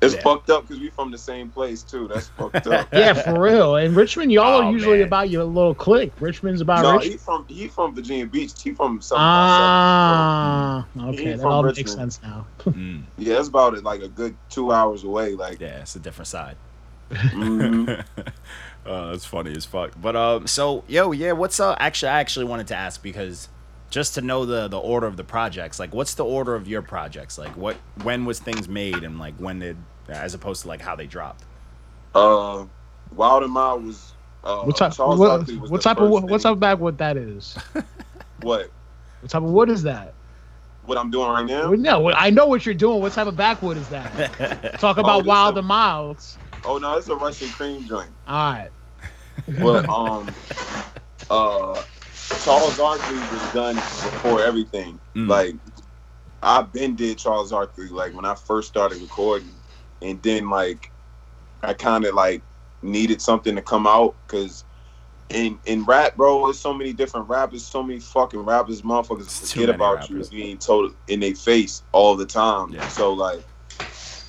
It's 0.03 0.14
Yeah. 0.14 0.22
fucked 0.22 0.51
up 0.51 0.62
because 0.66 0.80
we 0.80 0.91
from 0.91 1.11
the 1.11 1.18
same 1.18 1.49
place 1.51 1.82
too. 1.82 2.09
That's 2.09 2.28
fucked 2.28 2.66
up. 2.66 2.89
Yeah, 2.93 3.12
for 3.14 3.41
real. 3.41 3.76
And 3.76 3.95
Richmond, 3.97 4.32
y'all 4.32 4.62
Oh, 4.62 4.62
are 4.66 4.72
usually 4.72 4.99
man. 4.99 5.07
about 5.07 5.30
your 5.30 5.45
little 5.45 5.74
clique. 5.74 6.12
Richmond's 6.20 6.61
about 6.61 6.82
no, 6.82 6.93
Richmond. 6.93 7.11
he 7.12 7.16
from 7.18 7.47
he 7.49 7.68
from 7.68 7.95
Virginia 7.95 8.26
Beach. 8.26 8.53
He 8.62 8.72
from 8.72 9.01
something. 9.01 9.22
Ah, 9.24 10.87
He 10.95 11.01
okay, 11.03 11.32
that 11.32 11.41
from 11.41 11.53
all 11.53 11.62
makes 11.62 11.93
sense 11.93 12.20
now. 12.22 12.47
Mm, 12.66 13.03
yeah, 13.16 13.39
it's 13.39 13.49
about 13.49 13.74
it 13.74 13.84
like 13.84 14.03
a 14.03 14.09
good 14.09 14.37
two 14.51 14.72
hours 14.72 15.05
away. 15.05 15.34
Like, 15.34 15.61
yeah, 15.61 15.80
it's 15.80 15.97
a 15.97 16.01
different 16.01 16.28
side. 16.28 16.57
mhm. 17.11 18.05
uh, 18.87 19.11
that's 19.11 19.24
funny 19.24 19.55
as 19.57 19.64
fuck. 19.64 19.93
But 20.01 20.16
um, 20.16 20.47
so 20.47 20.84
yo, 20.89 21.12
yeah, 21.12 21.32
what's 21.32 21.61
uh? 21.61 21.76
Actually, 21.78 22.11
I 22.11 22.20
actually 22.20 22.47
wanted 22.47 22.66
to 22.68 22.74
ask 22.76 23.03
because 23.03 23.49
just 23.91 24.14
to 24.14 24.22
know 24.22 24.47
the 24.47 24.68
the 24.68 24.78
order 24.78 25.07
of 25.07 25.16
the 25.16 25.24
projects. 25.24 25.78
Like, 25.78 25.95
what's 25.95 26.14
the 26.14 26.24
order 26.24 26.55
of 26.55 26.68
your 26.68 26.82
projects? 26.82 27.39
Like, 27.39 27.57
what 27.57 27.82
when 28.03 28.24
was 28.24 28.41
things 28.41 28.68
made 28.68 29.05
and 29.05 29.18
like 29.18 29.37
when 29.39 29.61
did, 29.61 29.87
as 30.09 30.34
opposed 30.34 30.62
to 30.62 30.68
like 30.68 30.82
how 30.82 30.97
they 30.97 31.07
dropped. 31.07 31.47
uh, 32.14 32.66
Wild 33.11 33.45
and 33.45 33.53
Mild 33.53 33.84
was. 33.84 34.14
Uh, 34.45 34.64
What 34.64 34.76
type? 34.76 34.93
Charles 34.93 35.20
What, 35.20 35.30
was 35.59 35.70
what 35.70 35.82
the 35.82 35.82
type 35.82 36.01
of 36.01 36.09
first 36.09 36.11
what, 36.11 36.24
what 36.24 36.41
thing. 36.41 36.41
type 36.43 36.53
of 36.53 36.61
backwood 36.61 36.99
that 36.99 37.16
is? 37.16 37.57
What? 38.39 38.72
What 39.20 39.30
type 39.30 39.43
of 39.43 39.51
wood 39.51 39.70
is 39.70 39.84
that? 39.84 40.16
What 40.82 40.99
I'm 40.99 41.11
doing 41.11 41.28
right 41.30 41.47
now? 41.47 41.70
Well, 41.70 41.78
no, 41.78 42.11
I 42.12 42.30
know 42.30 42.47
what 42.47 42.66
you're 42.66 42.74
doing. 42.74 43.01
What 43.01 43.12
type 43.12 43.26
of 43.26 43.37
backwood 43.37 43.76
is 43.78 43.89
that? 43.91 44.12
Talk 44.78 44.99
about 44.99 45.24
this 45.24 45.26
wild 45.26 45.57
a- 45.57 45.59
and 45.59 45.66
milds. 45.66 46.39
Oh 46.64 46.78
no, 46.78 46.97
it's 46.99 47.09
a 47.09 47.16
Russian 47.16 47.53
cream 47.53 47.87
joint. 47.87 48.11
All 48.26 48.53
right. 48.53 48.70
But 49.49 49.89
um, 49.89 50.34
uh, 51.30 51.82
Charles 52.43 52.77
Zarkley 52.77 53.33
was 53.33 53.53
done 53.53 53.74
before 53.77 54.43
everything. 54.43 54.99
Mm. 55.14 55.29
Like 55.29 55.55
I 56.43 56.62
been 56.62 56.97
did 56.97 57.18
Charles 57.18 57.53
Zarkley 57.53 57.91
like 57.91 58.14
when 58.14 58.24
I 58.24 58.35
first 58.35 58.68
started 58.68 59.01
recording, 59.01 59.51
and 60.03 60.22
then 60.22 60.51
like 60.51 60.91
I 61.62 61.74
kind 61.74 62.05
of 62.05 62.14
like 62.14 62.43
needed 62.83 63.20
something 63.20 63.55
to 63.57 63.62
come 63.62 63.87
out 63.87 64.14
because. 64.27 64.64
In, 65.29 65.59
in 65.66 65.83
rap, 65.83 66.14
bro, 66.14 66.45
there's 66.45 66.61
so 66.61 66.72
many 66.72 66.93
different 66.93 67.29
rappers, 67.29 67.66
so 67.66 67.83
many 67.83 67.99
fucking 67.99 68.39
rappers, 68.39 68.83
motherfuckers 68.83 69.53
forget 69.53 69.70
about 69.70 69.97
rappers. 69.97 70.31
you 70.31 70.41
being 70.41 70.57
told 70.57 70.95
in 71.09 71.18
their 71.18 71.35
face 71.35 71.83
all 71.91 72.14
the 72.14 72.24
time. 72.24 72.70
Yeah. 72.70 72.87
So 72.87 73.12
like, 73.12 73.43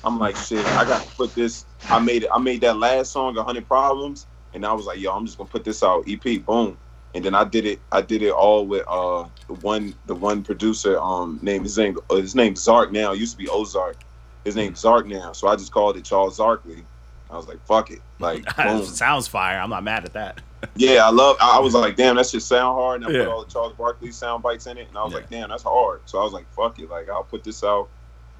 I'm 0.02 0.18
like, 0.18 0.34
shit, 0.34 0.66
I 0.66 0.84
got 0.84 1.04
to 1.04 1.14
put 1.14 1.36
this. 1.36 1.66
I 1.88 2.00
made 2.00 2.24
it. 2.24 2.30
I 2.34 2.38
made 2.38 2.62
that 2.62 2.78
last 2.78 3.12
song, 3.12 3.36
"100 3.36 3.68
Problems," 3.68 4.26
and 4.54 4.66
I 4.66 4.72
was 4.72 4.86
like, 4.86 4.98
yo, 4.98 5.12
I'm 5.12 5.24
just 5.24 5.38
gonna 5.38 5.48
put 5.48 5.62
this 5.62 5.84
out, 5.84 6.02
EP, 6.08 6.44
boom. 6.44 6.76
And 7.14 7.24
then 7.24 7.34
I 7.34 7.44
did 7.44 7.64
it. 7.66 7.82
I 7.90 8.02
did 8.02 8.22
it 8.22 8.32
all 8.32 8.66
with 8.66 8.84
uh 8.88 9.28
the 9.48 9.54
one 9.54 9.94
the 10.06 10.14
one 10.14 10.42
producer 10.42 11.00
um 11.00 11.38
name 11.42 11.62
his 11.64 11.78
name 11.78 11.96
uh, 12.10 12.16
his 12.16 12.34
name's 12.34 12.62
Zark 12.62 12.92
now. 12.92 13.12
It 13.12 13.18
used 13.18 13.32
to 13.32 13.42
be 13.42 13.48
Ozark. 13.48 14.04
His 14.44 14.56
name's 14.56 14.80
Zark 14.80 15.06
now. 15.06 15.32
So 15.32 15.48
I 15.48 15.56
just 15.56 15.72
called 15.72 15.96
it 15.96 16.04
Charles 16.04 16.38
Zarkley. 16.38 16.86
I 17.30 17.36
was 17.36 17.46
like, 17.46 17.60
fuck 17.66 17.90
it, 17.90 18.02
like. 18.18 18.48
Sounds 18.56 19.28
fire. 19.28 19.58
I'm 19.58 19.70
not 19.70 19.84
mad 19.84 20.04
at 20.04 20.12
that. 20.14 20.40
Yeah, 20.74 21.06
I 21.06 21.10
love. 21.10 21.36
I 21.40 21.56
I 21.56 21.60
was 21.60 21.74
like, 21.74 21.94
damn, 21.96 22.16
that 22.16 22.26
shit 22.26 22.42
sound 22.42 22.76
hard. 22.76 23.02
And 23.02 23.10
I 23.10 23.16
Yeah. 23.16 23.24
put 23.24 23.32
all 23.32 23.44
the 23.44 23.50
Charles 23.50 23.74
Barkley 23.74 24.10
sound 24.12 24.42
bites 24.42 24.66
in 24.66 24.76
it, 24.76 24.88
and 24.88 24.98
I 24.98 25.04
was 25.04 25.12
Yeah. 25.12 25.20
like, 25.20 25.28
damn, 25.30 25.48
that's 25.50 25.62
hard. 25.64 26.02
So 26.06 26.18
I 26.20 26.24
was 26.24 26.32
like, 26.32 26.48
fuck 26.50 26.78
it, 26.80 26.88
like 26.90 27.08
I'll 27.08 27.22
put 27.24 27.42
this 27.44 27.62
out, 27.64 27.90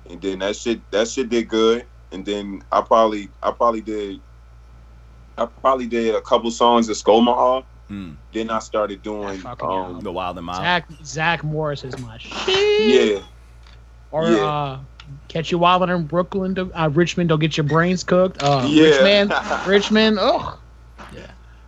and 0.09 0.21
then 0.21 0.41
that 0.41 0.57
shit, 0.57 0.89
that 0.91 1.09
shit 1.09 1.29
did 1.29 1.49
good. 1.49 1.87
And 2.13 2.25
then 2.27 2.63
I 2.73 2.81
probably, 2.83 3.31
I 3.43 3.51
probably 3.53 3.83
did, 3.83 4.21
I 5.37 5.47
probably 5.47 5.87
did 5.87 6.15
a 6.15 6.21
couple 6.21 6.51
songs 6.51 6.89
at 6.91 6.97
Skomaha. 6.97 7.65
Mm. 7.91 8.17
Then 8.33 8.51
I 8.51 8.59
started 8.59 9.03
doing, 9.03 9.41
um, 9.61 10.01
The 10.01 10.13
Wild 10.13 10.37
and 10.37 10.47
Mild. 10.47 10.59
Zach 10.59 10.89
Zach 11.05 11.45
Morris 11.45 11.85
is 11.85 11.99
my 11.99 12.19
shit. 12.19 13.15
yeah, 13.17 13.23
Or 14.11 14.29
yeah. 14.29 14.37
uh, 14.45 14.79
catch 15.29 15.51
you 15.51 15.59
wilding 15.59 15.89
in 15.89 16.05
Brooklyn, 16.07 16.55
to, 16.57 16.71
uh, 16.79 16.89
Richmond. 16.89 17.31
Don't 17.31 17.39
get 17.39 17.57
your 17.57 17.65
brains 17.65 18.05
cooked. 18.05 18.43
Uh, 18.43 18.67
yeah, 18.69 18.85
Richmond, 19.03 19.33
Richmond. 19.67 20.19
Oh, 20.21 20.59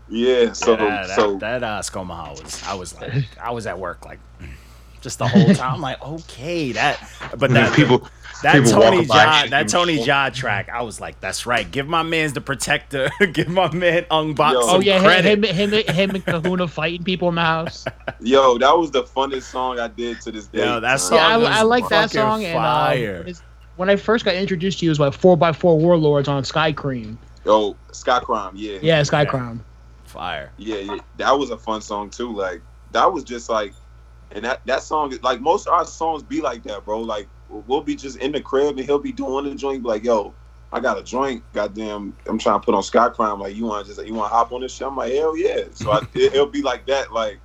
yeah. 0.09 0.53
So, 0.53 0.73
Yeah, 0.73 1.07
that, 1.07 1.11
so 1.17 1.37
that 1.39 1.63
uh, 1.63 1.81
Skomaha 1.83 2.43
was 2.43 2.63
I 2.67 2.75
was 2.75 3.01
like 3.01 3.13
I 3.41 3.53
was 3.53 3.67
at 3.67 3.79
work 3.79 4.05
like 4.05 4.19
just 5.01 5.19
the 5.19 5.29
whole 5.29 5.55
time. 5.55 5.75
I'm 5.75 5.81
like, 5.81 6.03
okay, 6.03 6.73
that 6.73 7.01
but 7.39 7.51
that 7.51 7.75
people, 7.75 8.09
that 8.43 8.55
people 8.55 8.73
Tony 8.73 8.97
walking 8.99 9.09
Jaa 9.09 9.51
that 9.51 9.69
Tony 9.69 9.97
shit. 9.97 10.09
Jaa 10.09 10.33
track, 10.33 10.69
I 10.69 10.83
was 10.83 11.01
like, 11.01 11.21
that's 11.21 11.47
right. 11.47 11.71
Give 11.71 11.87
my 11.87 12.03
man's 12.03 12.33
the 12.33 12.41
protector. 12.41 13.11
Give 13.33 13.49
my 13.49 13.73
man 13.73 14.05
Ungbox 14.05 14.53
Yo. 14.53 14.61
some 14.63 14.77
oh 14.77 14.81
yeah, 14.81 14.99
him, 14.99 15.05
credit. 15.05 15.45
him, 15.45 15.73
him, 15.73 15.95
him 15.95 16.11
and 16.11 16.25
Kahuna 16.25 16.69
fighting 16.69 17.05
people 17.05 17.29
in 17.29 17.37
the 17.37 17.41
house. 17.41 17.85
yo, 18.21 18.59
that 18.59 18.77
was 18.77 18.91
the 18.91 19.05
funnest 19.05 19.45
song 19.45 19.79
I 19.79 19.89
did 19.89 20.21
to 20.23 20.33
this 20.33 20.47
day. 20.47 20.65
Yo, 20.65 20.81
that 20.81 21.01
son. 21.01 21.17
Yeah, 21.17 21.49
I, 21.49 21.59
I 21.59 21.63
like 21.63 21.89
that 21.89 22.11
fucking 22.11 22.21
song. 22.21 22.45
And 22.45 23.27
um, 23.27 23.35
when 23.77 23.89
I 23.89 23.97
first 23.97 24.25
got 24.25 24.35
introduced 24.35 24.81
to 24.81 24.85
you, 24.85 24.91
it 24.91 24.93
was 24.93 25.01
like 25.01 25.15
four 25.15 25.39
x 25.43 25.57
four 25.57 25.79
Warlords 25.79 26.29
on 26.29 26.45
Sky 26.45 26.73
Cream. 26.73 27.19
Yo, 27.45 27.77
Sky 27.93 28.21
Crime, 28.21 28.53
yeah, 28.55 28.79
Yeah, 28.83 29.03
Sky 29.03 29.23
Yeah. 29.23 29.31
Crown. 29.31 29.65
Fire. 30.05 30.53
Yeah, 30.59 30.77
yeah, 30.77 30.99
that 31.17 31.39
was 31.39 31.51
a 31.51 31.57
fun 31.57 31.81
song 31.81 32.11
too. 32.11 32.35
Like 32.35 32.61
that 32.93 33.11
was 33.11 33.25
just 33.25 33.49
like, 33.49 33.73
and 34.33 34.45
that 34.45 34.61
that 34.67 34.83
song 34.83 35.13
is 35.13 35.23
like 35.23 35.41
most 35.41 35.67
of 35.67 35.73
our 35.75 35.85
songs 35.87 36.23
be 36.23 36.41
like 36.41 36.63
that, 36.65 36.85
bro. 36.85 37.01
Like 37.01 37.29
we'll 37.49 37.81
be 37.83 37.97
just 37.97 38.17
in 38.19 38.33
the 38.33 38.41
crib 38.41 38.77
and 38.79 38.87
he'll 38.87 38.99
be 38.99 39.13
doing 39.13 39.45
the 39.45 39.55
joint, 39.55 39.83
be 39.83 39.89
like, 39.89 40.05
yo, 40.05 40.33
I 40.73 40.79
got 40.81 40.99
a 40.99 41.03
joint, 41.03 41.43
goddamn, 41.53 42.17
I'm 42.27 42.39
trying 42.39 42.61
to 42.61 42.65
put 42.65 42.75
on 42.75 42.83
Sky 42.83 43.09
Crime. 43.09 43.41
Like 43.41 43.57
you 43.57 43.65
want 43.67 43.87
to 43.87 43.93
just 43.95 44.07
you 44.07 44.15
want 44.15 44.31
to 44.31 44.35
hop 44.37 44.53
on 44.53 44.61
this 44.61 44.75
shit? 44.75 44.87
I'm 44.87 44.97
like, 44.97 45.13
hell 45.13 45.37
yeah. 45.37 45.65
So 45.73 45.91
I, 45.91 45.99
it, 46.15 46.35
it'll 46.35 46.47
be 46.47 46.63
like 46.63 46.87
that, 46.87 47.13
like, 47.13 47.41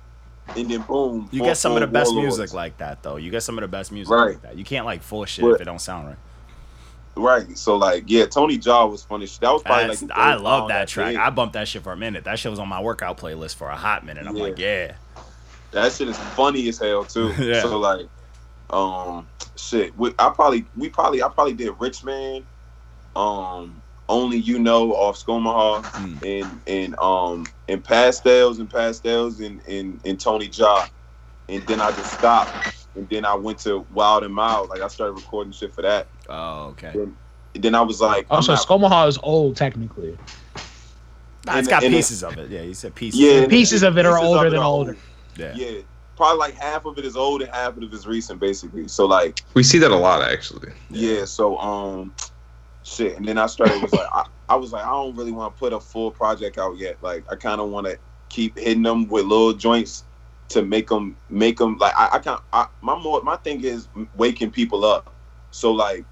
and 0.56 0.70
then 0.70 0.82
boom, 0.82 1.28
You 1.32 1.40
full- 1.40 1.48
get 1.48 1.56
some 1.56 1.72
of 1.72 1.80
the 1.80 1.88
best 1.88 2.12
Warlords. 2.12 2.38
music 2.38 2.54
like 2.54 2.78
that 2.78 3.02
though. 3.02 3.16
You 3.16 3.30
get 3.32 3.42
some 3.42 3.58
of 3.58 3.62
the 3.62 3.68
best 3.68 3.90
music 3.90 4.12
Right. 4.12 4.28
like 4.34 4.42
that. 4.42 4.56
You 4.56 4.64
can't 4.64 4.86
like 4.86 5.02
force 5.02 5.30
shit 5.30 5.42
But- 5.44 5.56
if 5.56 5.60
it 5.62 5.64
don't 5.64 5.80
sound 5.80 6.06
right. 6.06 6.16
right. 7.16 7.58
So 7.58 7.76
like, 7.76 8.04
yeah, 8.06 8.26
Tony 8.26 8.58
Jaa 8.58 8.88
was 8.88 9.02
funny. 9.02 9.26
shit. 9.26 9.40
That 9.40 9.52
was 9.52 9.62
probably 9.64 9.88
like 9.88 9.98
That's- 9.98 10.16
the 10.16 10.16
I 10.16 10.34
love 10.36 10.60
song 10.62 10.68
that 10.68 10.86
track. 10.86 11.10
did. 11.12 11.16
I 11.20 11.30
bumped 11.30 11.54
that 11.54 11.66
shit 11.66 11.82
for 11.82 11.92
a 11.92 11.96
minute. 11.96 12.22
That 12.24 12.38
shit 12.38 12.50
was 12.50 12.60
on 12.60 12.68
my 12.68 12.80
workout 12.80 13.18
playlist 13.18 13.56
for 13.56 13.68
a 13.68 13.76
hot 13.76 14.04
minute. 14.06 14.24
I'm 14.26 14.36
Yeah. 14.36 14.42
like, 14.44 14.58
yeah. 14.58 14.94
That 15.72 15.92
shit 15.92 16.08
is 16.08 16.18
funny 16.18 16.68
as 16.68 16.78
hell 16.78 17.04
too. 17.04 17.32
Yeah. 17.38 17.62
So 17.62 17.78
like, 17.78 18.06
um, 18.70 19.26
shit. 19.56 19.96
We, 19.98 20.12
I 20.18 20.30
probably 20.30 20.64
we 20.76 20.88
probably 20.88 21.22
I 21.22 21.28
probably 21.28 21.54
did 21.54 21.72
Rich 21.78 22.02
Man, 22.04 22.44
um, 23.14 23.80
Only 24.08 24.38
You 24.38 24.58
Know 24.58 24.92
off 24.92 25.16
Skomaha, 25.22 25.82
Mm. 25.84 26.40
and 26.42 26.60
and 26.66 26.98
um 26.98 27.46
and 27.68 27.82
Pastels 27.84 28.58
and 28.58 28.70
Pastels 28.70 29.40
and 29.40 29.60
and 29.68 30.00
and 30.04 30.18
Tony 30.18 30.48
Jaa, 30.48 30.88
and 31.48 31.62
then 31.66 31.80
I 31.80 31.90
just 31.92 32.12
stopped, 32.18 32.52
and 32.94 33.08
then 33.08 33.24
I 33.24 33.34
went 33.34 33.58
to 33.60 33.84
Wild 33.92 34.24
and 34.24 34.34
Mild. 34.34 34.68
Like 34.70 34.80
I 34.80 34.88
started 34.88 35.12
recording 35.12 35.52
shit 35.52 35.74
for 35.74 35.82
that. 35.82 36.06
Oh, 36.28 36.68
okay. 36.68 36.92
And 36.94 37.14
then 37.62 37.74
I 37.74 37.80
was 37.82 38.00
like, 38.00 38.26
I'm 38.30 38.36
Also, 38.36 38.52
not- 38.52 38.66
Skomaha 38.66 39.08
is 39.08 39.18
old 39.22 39.56
technically. 39.56 40.16
Nah, 41.46 41.52
it's 41.52 41.58
and- 41.58 41.68
got 41.68 41.84
and- 41.84 41.94
pieces 41.94 42.22
of 42.24 42.36
it. 42.38 42.50
Yeah, 42.50 42.62
you 42.62 42.74
said 42.74 42.94
pieces. 42.94 43.18
yeah, 43.20 43.30
of 43.32 43.44
it. 43.44 43.50
Pieces 43.50 43.82
of 43.82 43.96
it 43.98 44.04
are 44.06 44.18
older 44.18 44.50
than 44.50 44.58
are 44.58 44.64
older. 44.64 44.96
Old. 45.38 45.56
Yeah. 45.56 45.70
Yeah, 45.70 45.80
probably 46.16 46.38
like 46.38 46.54
half 46.54 46.84
of 46.84 46.98
it 46.98 47.04
is 47.04 47.16
old 47.16 47.42
and 47.42 47.50
half 47.52 47.76
of 47.76 47.82
it 47.82 47.92
is 47.92 48.06
recent, 48.06 48.40
basically. 48.40 48.88
So 48.88 49.06
like. 49.06 49.40
We 49.54 49.62
see 49.62 49.78
that 49.78 49.90
a 49.90 49.96
lot 49.96 50.22
actually. 50.22 50.72
Yeah. 50.90 51.24
so 51.24 51.58
um, 51.58 52.14
shit, 52.82 53.16
and 53.16 53.26
then 53.26 53.38
I 53.38 53.46
started 53.46 53.80
was 53.82 53.92
like, 53.92 54.08
I, 54.12 54.26
I 54.48 54.56
was 54.56 54.72
like, 54.72 54.84
I 54.84 54.90
don't 54.90 55.16
really 55.16 55.32
want 55.32 55.54
to 55.54 55.58
put 55.58 55.72
a 55.72 55.80
full 55.80 56.10
project 56.10 56.58
out 56.58 56.76
yet. 56.78 56.96
Like, 57.02 57.24
I 57.30 57.36
kind 57.36 57.60
of 57.60 57.70
want 57.70 57.86
to 57.86 57.98
keep 58.28 58.58
hitting 58.58 58.82
them 58.82 59.08
with 59.08 59.24
little 59.24 59.52
joints 59.52 60.04
to 60.48 60.62
make 60.62 60.88
them 60.88 61.16
make 61.28 61.58
them 61.58 61.76
like 61.78 61.92
I, 61.96 62.10
I 62.14 62.18
can't. 62.18 62.40
I, 62.52 62.68
my 62.80 62.96
more 62.98 63.22
my 63.22 63.36
thing 63.36 63.64
is 63.64 63.88
waking 64.16 64.50
people 64.50 64.84
up. 64.84 65.12
So 65.50 65.72
like, 65.72 66.04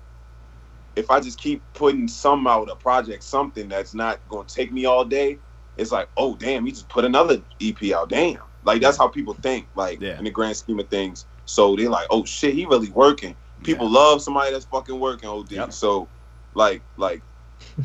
if 0.96 1.10
I 1.10 1.20
just 1.20 1.38
keep 1.38 1.62
putting 1.74 2.08
some 2.08 2.46
out 2.46 2.70
a 2.70 2.76
project, 2.76 3.22
something 3.22 3.68
that's 3.68 3.94
not 3.94 4.20
going 4.28 4.46
to 4.46 4.54
take 4.54 4.72
me 4.72 4.86
all 4.86 5.04
day, 5.04 5.38
it's 5.76 5.92
like, 5.92 6.08
oh 6.16 6.34
damn, 6.36 6.66
you 6.66 6.72
just 6.72 6.88
put 6.88 7.04
another 7.04 7.42
EP 7.60 7.92
out. 7.92 8.08
Damn, 8.08 8.40
like 8.64 8.80
that's 8.82 8.98
how 8.98 9.08
people 9.08 9.34
think. 9.34 9.68
Like 9.74 10.00
Yeah. 10.00 10.18
in 10.18 10.24
the 10.24 10.30
grand 10.30 10.56
scheme 10.56 10.80
of 10.80 10.88
things. 10.88 11.26
So 11.46 11.76
they're 11.76 11.90
like, 11.90 12.06
oh 12.10 12.24
shit, 12.24 12.54
he 12.54 12.66
really 12.66 12.90
working 12.90 13.36
people 13.62 13.88
love 13.88 14.22
somebody 14.22 14.52
that's 14.52 14.66
fucking 14.66 14.98
working 15.00 15.28
OD. 15.28 15.50
Yep. 15.52 15.72
So 15.72 16.10
Like 16.54 16.84
like 16.96 17.22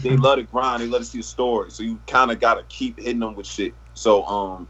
they 0.03 0.15
love 0.17 0.37
to 0.37 0.43
grind. 0.43 0.81
They 0.81 0.87
love 0.87 1.01
to 1.01 1.05
see 1.07 1.19
the 1.19 1.23
story. 1.23 1.71
So 1.71 1.83
you 1.83 2.01
kind 2.07 2.31
of 2.31 2.39
gotta 2.39 2.63
keep 2.69 2.99
hitting 2.99 3.19
them 3.19 3.35
with 3.35 3.47
shit. 3.47 3.75
So 3.93 4.25
um, 4.25 4.67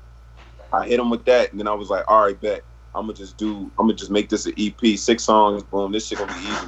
I 0.72 0.88
hit 0.88 0.98
them 0.98 1.10
with 1.10 1.26
that, 1.26 1.52
and 1.52 1.60
then 1.60 1.68
I 1.68 1.74
was 1.74 1.90
like, 1.90 2.06
all 2.08 2.24
right, 2.26 2.40
bet. 2.40 2.66
I'm 2.96 3.04
gonna 3.04 3.14
just 3.14 3.38
do. 3.38 3.72
I'm 3.78 3.86
gonna 3.88 3.94
just 3.96 4.12
make 4.12 4.30
this 4.30 4.46
an 4.48 4.54
EP, 4.58 4.98
six 4.98 5.24
songs. 5.24 5.64
Boom, 5.64 5.92
this 5.92 6.08
shit 6.08 6.18
gonna 6.18 6.34
be 6.34 6.40
easy. 6.40 6.68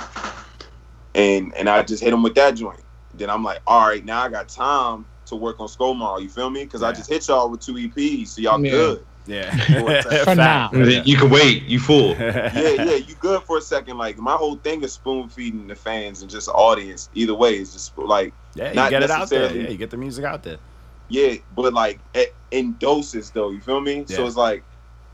And 1.16 1.54
and 1.58 1.70
I 1.70 1.82
just 1.84 2.04
hit 2.04 2.12
them 2.12 2.24
with 2.24 2.36
that 2.36 2.52
joint. 2.56 2.84
Then 3.14 3.30
I'm 3.30 3.44
like, 3.44 3.60
all 3.68 3.88
right, 3.88 4.06
now 4.06 4.22
I 4.24 4.30
got 4.30 4.48
time 4.48 5.06
to 5.26 5.36
work 5.36 5.60
on 5.60 5.68
Skomar. 5.68 6.22
You 6.22 6.30
feel 6.30 6.50
me? 6.50 6.64
Because 6.64 6.84
I 6.84 6.92
just 6.92 7.10
hit 7.10 7.28
y'all 7.28 7.50
with 7.50 7.62
two 7.62 7.74
EPs, 7.74 8.30
so 8.30 8.42
y'all 8.42 8.64
Yeah. 8.64 8.72
good. 8.72 9.06
Yeah. 9.28 10.24
For 10.24 10.36
now. 10.36 10.72
You 10.74 11.18
can 11.18 11.30
wait, 11.30 11.64
you 11.64 11.80
fool. 11.80 12.16
yeah, 12.20 12.52
yeah, 12.54 12.96
you 12.96 13.16
good 13.16 13.44
for 13.44 13.58
a 13.58 13.62
second. 13.62 13.98
Like 13.98 14.18
my 14.18 14.34
whole 14.36 14.56
thing 14.56 14.84
is 14.84 14.94
spoon 14.94 15.30
feeding 15.30 15.68
the 15.68 15.76
fans 15.76 16.22
and 16.22 16.30
just 16.32 16.50
audience. 16.50 17.10
Either 17.14 17.36
way, 17.36 17.56
it's 17.56 17.74
just 17.74 17.98
like 17.98 18.34
Yeah, 18.56 18.70
you 18.70 18.76
Not 18.76 18.90
get 18.90 19.04
it 19.04 19.12
out 19.12 19.30
there. 19.30 19.56
Yeah, 19.56 19.70
you 19.70 19.78
get 19.78 19.90
the 19.90 19.98
music 19.98 20.26
out 20.26 20.44
there. 20.44 20.58
yeah, 21.10 21.36
but 21.56 21.74
like 21.74 22.00
in 22.52 22.76
doses 22.80 23.30
though. 23.32 23.52
You 23.52 23.62
feel 23.62 23.82
me? 23.82 24.06
So 24.08 24.26
it's 24.26 24.36
like, 24.36 24.64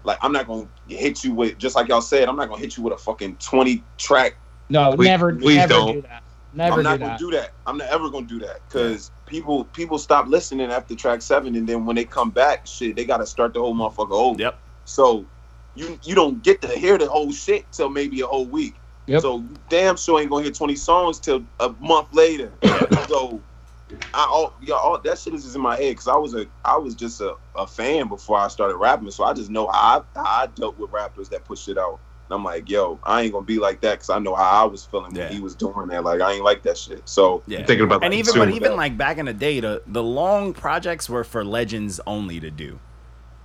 like 0.04 0.18
I'm 0.22 0.32
not 0.32 0.48
gonna 0.48 0.68
hit 0.88 1.24
you 1.24 1.34
with 1.34 1.58
just 1.58 1.76
like 1.76 1.88
y'all 1.90 2.02
said. 2.02 2.28
I'm 2.30 2.36
not 2.36 2.50
gonna 2.50 2.62
hit 2.62 2.78
you 2.78 2.84
with 2.84 2.94
a 2.94 2.98
fucking 2.98 3.38
twenty 3.38 3.84
track. 3.98 4.36
No, 4.70 4.94
Please- 4.96 5.06
never, 5.08 5.34
please 5.34 5.56
never 5.58 5.74
don't. 5.74 5.94
do 5.94 6.02
that. 6.02 6.24
Never 6.54 6.78
I'm 6.78 6.84
not 6.84 7.00
that. 7.00 7.06
gonna 7.06 7.18
do 7.18 7.32
that. 7.32 7.54
I'm 7.66 7.78
not 7.78 7.90
ever 7.90 8.10
gonna 8.10 8.26
do 8.26 8.40
that 8.40 8.62
because 8.68 9.12
people 9.26 9.66
people 9.66 9.98
stop 9.98 10.28
listening 10.28 10.72
after 10.72 10.96
track 10.96 11.22
seven, 11.22 11.56
and 11.56 11.68
then 11.68 11.86
when 11.86 11.96
they 11.96 12.06
come 12.06 12.32
back, 12.32 12.66
shit, 12.66 12.96
they 12.96 13.06
gotta 13.06 13.26
start 13.26 13.54
the 13.54 13.60
whole 13.60 13.76
motherfucker 13.76 14.14
over. 14.14 14.42
Yep. 14.42 14.60
So 14.86 15.28
you 15.76 16.00
you 16.04 16.16
don't 16.16 16.42
get 16.42 16.62
to 16.62 16.70
hear 16.70 16.98
the 16.98 17.08
whole 17.08 17.32
shit 17.32 17.72
till 17.72 17.90
maybe 17.90 18.22
a 18.22 18.28
whole 18.28 18.48
week. 18.48 18.82
Yep. 19.08 19.22
So 19.22 19.48
damn 19.70 19.98
sure 19.98 20.20
ain't 20.20 20.30
gonna 20.30 20.44
hear 20.44 20.52
20 20.52 20.76
songs 20.76 21.20
till 21.20 21.46
a 21.60 21.70
month 21.80 22.10
later. 22.14 22.54
so 23.08 23.44
I 24.14 24.26
all 24.30 24.58
yeah, 24.62 24.76
all 24.76 25.00
that 25.00 25.20
shit 25.20 25.34
is 25.34 25.44
just 25.44 25.56
in 25.56 25.62
my 25.62 25.76
head 25.76 25.92
because 25.92 26.08
I 26.08 26.16
was 26.16 26.34
a 26.34 26.48
I 26.66 26.78
was 26.78 26.96
just 26.96 27.22
a, 27.22 27.36
a 27.56 27.68
fan 27.68 28.08
before 28.10 28.38
I 28.38 28.48
started 28.48 28.78
rapping. 28.78 29.12
So 29.12 29.24
I 29.24 29.34
just 29.34 29.50
know 29.50 29.68
how 29.68 30.06
I, 30.16 30.20
how 30.20 30.44
I 30.44 30.48
dealt 30.48 30.78
with 30.78 30.92
rappers 30.92 31.30
that 31.30 31.46
put 31.46 31.58
shit 31.60 31.78
out. 31.78 32.00
And 32.30 32.36
I'm 32.38 32.44
like, 32.44 32.70
yo, 32.70 33.00
I 33.04 33.22
ain't 33.22 33.32
gonna 33.34 33.46
be 33.46 33.58
like 33.60 33.82
that 33.82 33.94
because 33.96 34.10
I 34.10 34.20
know 34.20 34.36
how 34.36 34.64
I 34.64 34.66
was 34.66 34.84
feeling 34.86 35.16
Yeah. 35.16 35.26
when 35.26 35.34
he 35.34 35.40
was 35.40 35.56
doing 35.56 35.88
that. 35.88 36.04
Like 36.04 36.22
I 36.22 36.34
ain't 36.34 36.44
like 36.44 36.64
that 36.64 36.78
shit. 36.78 37.02
So 37.08 37.42
Yeah. 37.48 37.66
Thinking 37.66 37.86
about 37.86 38.02
that. 38.02 38.08
and 38.08 38.14
the 38.14 38.18
even 38.18 38.34
but 38.36 38.46
consumer. 38.46 38.56
even 38.66 38.76
like 38.76 38.98
back 38.98 39.18
in 39.18 39.26
the 39.28 39.34
day, 39.34 39.60
the 39.60 39.82
the 39.88 40.04
long 40.04 40.54
projects 40.54 41.10
were 41.10 41.24
for 41.24 41.46
legends 41.46 42.00
only 42.06 42.40
to 42.42 42.52
do. 42.52 42.80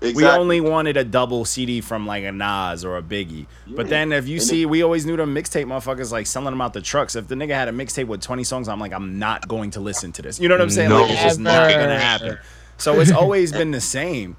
exactly. 0.00 0.24
We 0.24 0.28
only 0.28 0.60
wanted 0.60 0.96
a 0.96 1.04
double 1.04 1.44
CD 1.44 1.80
from 1.80 2.08
like 2.08 2.24
a 2.24 2.32
Nas 2.32 2.84
or 2.84 2.96
a 2.98 3.02
Biggie. 3.02 3.46
But 3.68 3.88
then 3.88 4.10
if 4.12 4.26
you 4.26 4.38
And 4.38 4.42
see, 4.42 4.66
we 4.66 4.82
always 4.82 5.06
knew 5.06 5.16
the 5.16 5.26
mixtape 5.26 5.66
motherfuckers 5.66 6.10
like 6.10 6.26
selling 6.26 6.46
them 6.50 6.60
out 6.60 6.72
the 6.72 6.80
trucks. 6.80 7.14
If 7.14 7.28
the 7.28 7.36
nigga 7.36 7.54
had 7.54 7.68
a 7.68 7.72
mixtape 7.72 8.08
with 8.08 8.20
20 8.20 8.42
songs, 8.42 8.68
I'm 8.68 8.80
like, 8.80 8.92
I'm 8.92 9.20
not 9.20 9.46
going 9.46 9.70
to 9.72 9.80
listen 9.80 10.10
to 10.12 10.22
this. 10.22 10.40
You 10.40 10.48
know 10.48 10.54
what 10.56 10.62
I'm 10.62 10.70
saying? 10.70 10.88
No. 10.88 11.02
like, 11.02 11.10
it's 11.12 11.22
just 11.22 11.38
not 11.38 11.68
Never. 11.68 11.80
gonna 11.82 12.00
happen. 12.00 12.38
So 12.78 12.98
it's 12.98 13.12
always 13.12 13.52
been 13.52 13.70
the 13.70 13.80
same. 13.80 14.36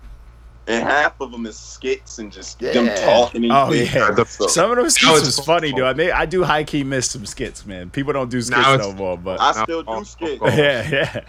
And 0.67 0.83
half 0.87 1.19
of 1.19 1.31
them 1.31 1.45
is 1.45 1.57
skits 1.57 2.19
and 2.19 2.31
just 2.31 2.61
Yeah. 2.61 2.71
them 2.73 2.87
talking. 3.03 3.51
Oh, 3.51 3.71
yeah. 3.73 4.11
The- 4.11 4.25
Some 4.25 4.71
of 4.71 4.77
those 4.77 4.95
skits 4.95 5.17
it's 5.27 5.37
was 5.37 5.45
funny, 5.45 5.71
dude. 5.73 5.83
I 5.83 5.93
mean, 5.93 6.11
I 6.11 6.25
do 6.25 6.43
high 6.43 6.63
key 6.63 6.83
miss 6.83 7.09
some 7.11 7.25
skits, 7.25 7.65
man. 7.65 7.89
People 7.89 8.13
don't 8.13 8.29
do 8.29 8.41
skits 8.41 8.77
no 8.77 8.93
more, 8.93 9.17
but 9.17 9.39
I 9.41 9.63
still 9.63 9.83
do 9.83 10.03
skits. 10.05 10.41
yeah, 10.43 10.89
yeah, 10.89 11.21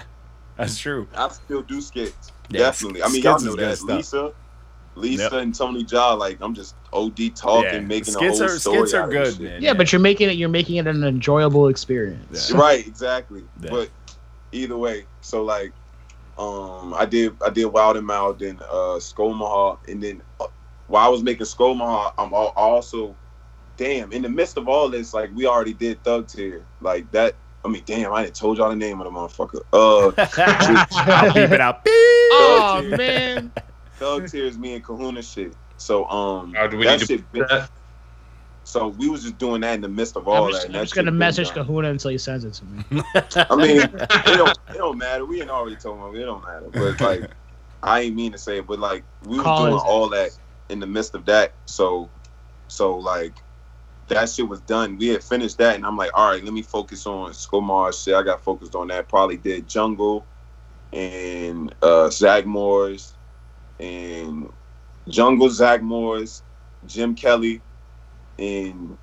that's 0.57 0.79
true. 0.79 1.09
I 1.17 1.29
still 1.31 1.63
do 1.63 1.81
skits. 1.81 2.31
Yeah, 2.51 2.61
Definitely. 2.61 3.03
I 3.03 3.07
mean, 3.07 3.23
skits 3.23 3.25
y'all 3.25 3.41
know 3.41 3.57
that. 3.57 3.79
stuff. 3.79 3.89
Lisa, 3.97 4.33
Lisa 4.97 5.23
Yep. 5.25 5.33
and 5.33 5.55
Tony 5.55 5.85
Jaa, 5.85 6.17
like 6.17 6.39
I'm 6.41 6.55
just 6.55 6.77
OD 6.93 7.31
talking, 7.31 7.65
Yeah, 7.73 7.81
making 7.81 8.13
skits 8.15 8.39
a 8.39 8.45
whole 8.45 8.55
are 8.55 8.59
story 8.59 8.79
skits 8.89 8.95
are 8.95 8.99
out 9.03 9.05
of 9.07 9.11
this 9.11 9.35
good, 9.35 9.43
shit. 9.43 9.53
man. 9.55 9.63
Yeah, 9.63 9.73
but 9.75 9.93
you're 9.93 10.01
making 10.01 10.29
it. 10.29 10.37
You're 10.37 10.49
making 10.49 10.77
it 10.77 10.87
an 10.87 11.03
enjoyable 11.03 11.67
experience. 11.67 12.51
Yeah. 12.53 12.57
Right, 12.61 12.87
exactly. 12.87 13.43
Yeah. 13.61 13.71
But 13.71 13.89
either 14.53 14.77
way, 14.77 15.07
so 15.23 15.43
like, 15.43 15.73
um, 16.39 16.95
I 16.95 17.07
did 17.07 17.37
I 17.45 17.51
did 17.51 17.67
Wild 17.67 17.97
and 17.97 18.07
Mild, 18.07 18.39
then 18.41 18.59
uh, 18.71 18.99
Skomaha, 18.99 19.79
and 19.89 20.03
then 20.03 20.23
uh, 20.41 20.47
while 20.87 21.07
I 21.07 21.09
was 21.09 21.23
making 21.23 21.47
Skomaha, 21.47 22.13
I'm 22.19 22.33
al- 22.33 22.53
also, 22.57 23.17
damn, 23.77 24.13
in 24.13 24.23
the 24.23 24.29
midst 24.29 24.57
of 24.57 24.69
all 24.69 24.89
this, 24.89 25.15
like 25.15 25.31
we 25.35 25.47
already 25.47 25.75
did 25.75 26.03
Thug 26.05 26.29
Tear, 26.29 26.67
like 26.81 27.11
that. 27.13 27.37
I 27.65 27.69
mean, 27.69 27.83
damn, 27.87 28.13
I 28.13 28.25
didn't 28.25 28.37
told 28.37 28.59
y'all 28.59 28.69
the 28.71 28.77
name 28.77 29.01
of 29.01 29.07
the 29.07 29.11
motherfucker. 29.11 29.61
Uh, 29.73 30.13
I'll 31.09 31.33
keep 31.33 31.51
it 31.53 31.61
out. 31.61 31.81
Oh 31.87 32.83
Thug 32.83 32.99
man, 32.99 33.53
Thug 33.99 34.27
Tier 34.29 34.47
is 34.47 34.59
me 34.59 34.75
and 34.75 34.85
Kahuna 34.85 35.23
shit. 35.23 35.57
So 35.77 36.07
um, 36.09 36.55
Uh, 36.57 36.67
do 36.67 36.77
we 36.77 36.85
that 36.85 37.01
need 37.01 37.01
to 37.01 37.07
shit. 37.07 37.33
Been, 37.33 37.47
that? 37.49 37.71
So 38.65 38.89
we 38.89 39.09
was 39.09 39.23
just 39.23 39.39
doing 39.39 39.61
that 39.61 39.75
in 39.75 39.81
the 39.83 39.89
midst 39.89 40.17
of 40.17 40.27
all 40.27 40.47
I'm 40.47 40.53
that. 40.53 40.53
just, 40.53 40.67
and 40.67 40.75
I'm 40.75 40.81
that 40.81 40.85
just 40.85 40.95
gonna 40.95 41.13
message 41.13 41.47
done. 41.49 41.67
Kahuna 41.67 41.91
until 41.91 42.11
he 42.11 42.19
sends 42.19 42.45
it 42.45 42.55
to 42.55 42.65
me. 42.65 42.85
I 43.51 43.57
mean, 43.57 43.81
it 43.83 44.37
don't 44.37 44.59
it 44.69 44.79
don't 44.79 44.99
matter. 44.99 45.27
We 45.27 45.41
ain't 45.41 45.51
already 45.51 45.77
told 45.77 45.99
him 45.99 46.21
it 46.21 46.25
don't 46.25 46.45
matter. 46.45 46.67
But 46.73 47.01
like, 47.01 47.31
I 47.83 48.01
ain't 48.01 48.17
mean 48.17 48.33
to 48.33 48.39
say 48.39 48.59
it, 48.59 48.67
but 48.67 48.79
like 48.79 49.05
we 49.23 49.37
was 49.37 49.45
Call 49.45 49.59
doing 49.59 49.73
his 49.75 49.83
all 49.83 50.09
that 50.11 50.31
in 50.71 50.81
the 50.81 50.87
midst 50.87 51.15
of 51.15 51.27
that. 51.27 51.57
So, 51.67 52.11
so 52.69 52.97
like 52.99 53.37
that 54.09 54.31
shit 54.31 54.49
was 54.49 54.61
done. 54.63 54.97
We 54.97 55.09
had 55.09 55.23
finished 55.23 55.59
that, 55.59 55.77
and 55.77 55.85
I'm 55.85 55.97
like, 55.97 56.11
all 56.15 56.31
right, 56.31 56.43
let 56.43 56.53
me 56.53 56.63
focus 56.63 57.07
on 57.07 57.33
Skomar 57.33 57.93
shit. 57.93 58.15
I 58.15 58.23
got 58.23 58.43
focused 58.43 58.75
on 58.75 58.89
that. 58.89 59.09
Probably 59.09 59.37
did 59.37 59.69
Jungle 59.69 60.27
and 60.93 61.75
uh 61.83 62.09
Zach 62.09 62.47
Morris 62.47 63.17
and 63.79 64.49
Jungle 65.09 65.51
Zach 65.51 65.83
Morris, 65.83 66.43
Jim 66.87 67.15
Kelly, 67.15 67.63
and 68.39 68.97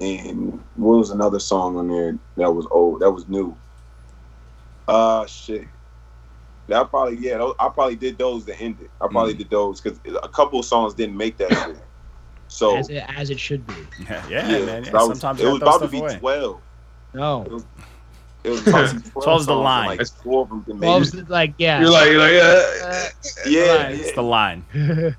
and 0.00 0.52
what 0.76 0.98
was 0.98 1.10
another 1.10 1.38
song 1.40 1.76
on 1.76 1.88
there 1.88 2.16
that 2.36 2.50
was 2.50 2.66
old 2.70 3.00
that 3.00 3.10
was 3.10 3.26
new 3.28 3.56
uh 4.86 5.26
shit 5.26 5.66
that 6.68 6.88
probably 6.88 7.16
yeah 7.16 7.50
i 7.58 7.68
probably 7.68 7.96
did 7.96 8.16
those 8.18 8.44
to 8.44 8.58
end 8.60 8.76
it 8.80 8.90
i 9.00 9.06
probably 9.08 9.34
did 9.34 9.50
those 9.50 9.80
because 9.80 9.98
a 10.22 10.28
couple 10.28 10.58
of 10.60 10.64
songs 10.64 10.94
didn't 10.94 11.16
make 11.16 11.36
that 11.36 11.50
shit 11.50 11.76
so 12.48 12.76
as 12.76 12.88
it, 12.88 13.04
as 13.08 13.30
it 13.30 13.38
should 13.38 13.66
be. 13.66 13.74
Yeah, 14.08 14.26
yeah, 14.28 14.48
yeah, 14.58 14.64
man. 14.64 14.84
Yeah, 14.84 14.92
was- 14.92 15.20
sometimes 15.20 15.40
it 15.40 15.46
was 15.46 15.58
gotta 15.58 15.76
about 15.76 15.86
to 15.86 15.88
be 15.88 15.98
away. 15.98 16.18
12 16.18 16.60
No, 17.14 17.42
it 18.42 18.48
was 18.50 18.60
about 18.66 18.88
to 18.88 19.00
be 19.00 19.10
12 19.10 19.24
12's 19.26 19.46
the 19.46 19.54
line. 19.54 19.90
and, 19.90 19.98
like 19.98 20.08
four 20.22 20.42
of 20.42 20.48
them 20.48 20.62
didn't 20.62 20.80
make 20.80 20.88
well, 20.88 21.02
it. 21.02 21.14
it's 21.14 21.28
like 21.28 21.54
yeah. 21.58 21.80
You're 21.80 21.90
like, 21.90 22.10
you're 22.10 22.18
like, 22.18 22.42
uh, 22.42 22.86
Uh, 22.86 23.08
yeah, 23.46 23.74
right. 23.76 23.94
It's 23.94 24.12
the 24.12 24.22
line. 24.22 24.64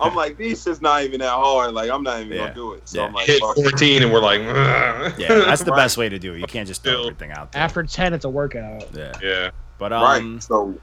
i'm 0.00 0.14
like 0.14 0.36
these 0.36 0.62
shit's 0.62 0.80
not 0.80 1.02
even 1.02 1.20
that 1.20 1.30
hard 1.30 1.72
like 1.74 1.90
i'm 1.90 2.02
not 2.02 2.20
even 2.20 2.32
Yeah. 2.32 2.38
gonna 2.44 2.54
do 2.54 2.72
it 2.74 2.88
so 2.88 2.98
Yeah. 3.00 3.06
i'm 3.06 3.12
like 3.12 3.26
hit 3.26 3.40
14 3.40 4.02
and 4.02 4.12
we're 4.12 4.20
like, 4.20 4.40
"Ugh." 4.40 5.14
Yeah, 5.18 5.28
that's 5.46 5.62
the 5.62 5.70
Right. 5.72 5.76
best 5.78 5.96
way 5.96 6.08
to 6.08 6.18
do 6.18 6.34
it. 6.34 6.40
You 6.40 6.46
can't 6.46 6.66
just 6.68 6.82
throw 6.82 6.92
Still. 6.92 7.06
everything 7.08 7.32
out 7.32 7.52
there. 7.52 7.62
After 7.62 7.82
ten, 7.82 8.12
it's 8.14 8.24
a 8.24 8.30
workout. 8.30 8.84
yeah, 8.94 9.12
yeah. 9.22 9.50
but 9.78 9.92
right 9.92 10.20
um, 10.22 10.40
so 10.40 10.74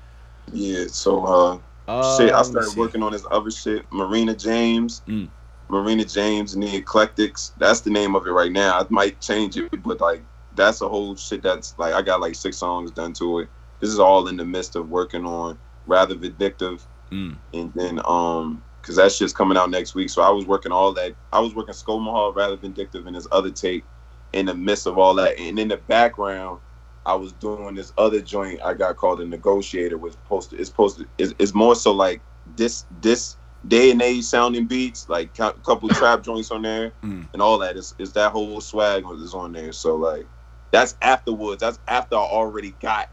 yeah 0.54 0.86
so 0.88 1.26
uh 1.26 1.58
uh, 1.88 2.18
shit, 2.18 2.32
I 2.32 2.42
started 2.44 2.76
working 2.78 3.04
on 3.04 3.12
this 3.12 3.26
other 3.32 3.52
shit. 3.52 3.84
Marina 3.92 4.34
James, 4.36 5.02
Mm. 5.08 5.28
Marina 5.68 6.06
James 6.06 6.54
and 6.54 6.62
the 6.64 6.76
Eclectics. 6.78 7.54
That's 7.58 7.82
the 7.82 7.90
name 7.90 8.16
of 8.16 8.28
it 8.28 8.32
right 8.32 8.52
now. 8.52 8.80
I 8.80 8.86
might 8.90 9.20
change 9.20 9.58
it, 9.58 9.70
but 9.84 10.00
like 10.00 10.22
that's 10.56 10.82
a 10.82 10.88
whole 10.88 11.16
shit. 11.16 11.42
That's 11.42 11.74
like 11.78 11.94
I 11.94 12.02
got 12.02 12.22
like 12.22 12.36
six 12.36 12.58
songs 12.58 12.92
done 12.92 13.14
to 13.14 13.40
it. 13.40 13.50
This 13.80 13.90
is 13.90 14.00
all 14.00 14.28
in 14.28 14.38
the 14.38 14.46
midst 14.46 14.76
of 14.76 14.90
working 14.90 15.26
on 15.26 15.58
rather 15.88 16.14
vindictive, 16.16 16.86
Mm. 17.12 17.36
and 17.54 17.74
then 17.74 18.00
um 18.06 18.64
because 18.82 18.96
that 18.98 19.12
shit's 19.12 19.34
coming 19.34 19.58
out 19.58 19.70
next 19.70 19.96
week. 19.96 20.10
So 20.10 20.22
I 20.22 20.30
was 20.30 20.46
working 20.46 20.72
all 20.72 20.92
that. 20.94 21.16
I 21.32 21.40
was 21.40 21.54
working 21.56 21.74
Skomahal 21.74 22.36
rather 22.36 22.56
vindictive 22.58 23.08
in 23.08 23.14
this 23.14 23.28
other 23.32 23.52
tape 23.52 23.86
in 24.34 24.46
the 24.48 24.56
midst 24.56 24.88
of 24.88 24.98
all 24.98 25.14
that, 25.16 25.40
and 25.40 25.60
in 25.60 25.68
the 25.68 25.78
background. 25.78 26.60
I 27.04 27.16
was 27.16 27.34
doing 27.34 27.74
this 27.74 27.92
other 27.98 28.22
joint 28.22 28.62
I 28.64 28.76
got 28.76 28.96
called 28.96 29.22
a 29.22 29.26
negotiator 29.26 29.98
was 29.98 30.16
posted 30.18 30.60
it's 30.60 30.70
posted 30.70 31.08
it's, 31.18 31.34
it's 31.40 31.54
more 31.56 31.74
so 31.74 31.92
like 31.92 32.22
this 32.56 32.86
this 33.02 33.38
day 33.68 33.90
and 33.90 34.00
age 34.04 34.24
sounding 34.26 34.68
beats 34.68 35.10
like 35.10 35.38
a 35.40 35.52
couple 35.54 35.90
trap 35.96 36.22
joints 36.22 36.52
on 36.52 36.62
there 36.62 36.94
Mm. 37.02 37.28
and 37.34 37.42
all 37.42 37.58
that 37.58 37.76
is 37.76 37.96
is 37.98 38.14
that 38.14 38.32
whole 38.32 38.62
swag 38.62 39.04
is 39.20 39.34
on 39.34 39.52
there 39.52 39.72
so 39.72 39.96
like 39.96 40.28
that's 40.72 40.96
afterwards 41.02 41.62
that's 41.62 41.80
after 41.88 42.16
I 42.16 42.20
already 42.20 42.72
got 42.80 43.10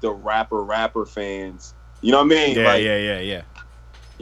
the 0.00 0.12
rapper 0.12 0.62
rapper 0.62 1.04
fans 1.04 1.74
you 2.00 2.12
know 2.12 2.18
what 2.18 2.26
I 2.26 2.46
mean 2.46 2.56
Yeah, 2.58 2.64
like 2.64 2.84
yeah, 2.84 2.96
yeah, 2.96 3.18
yeah. 3.18 3.42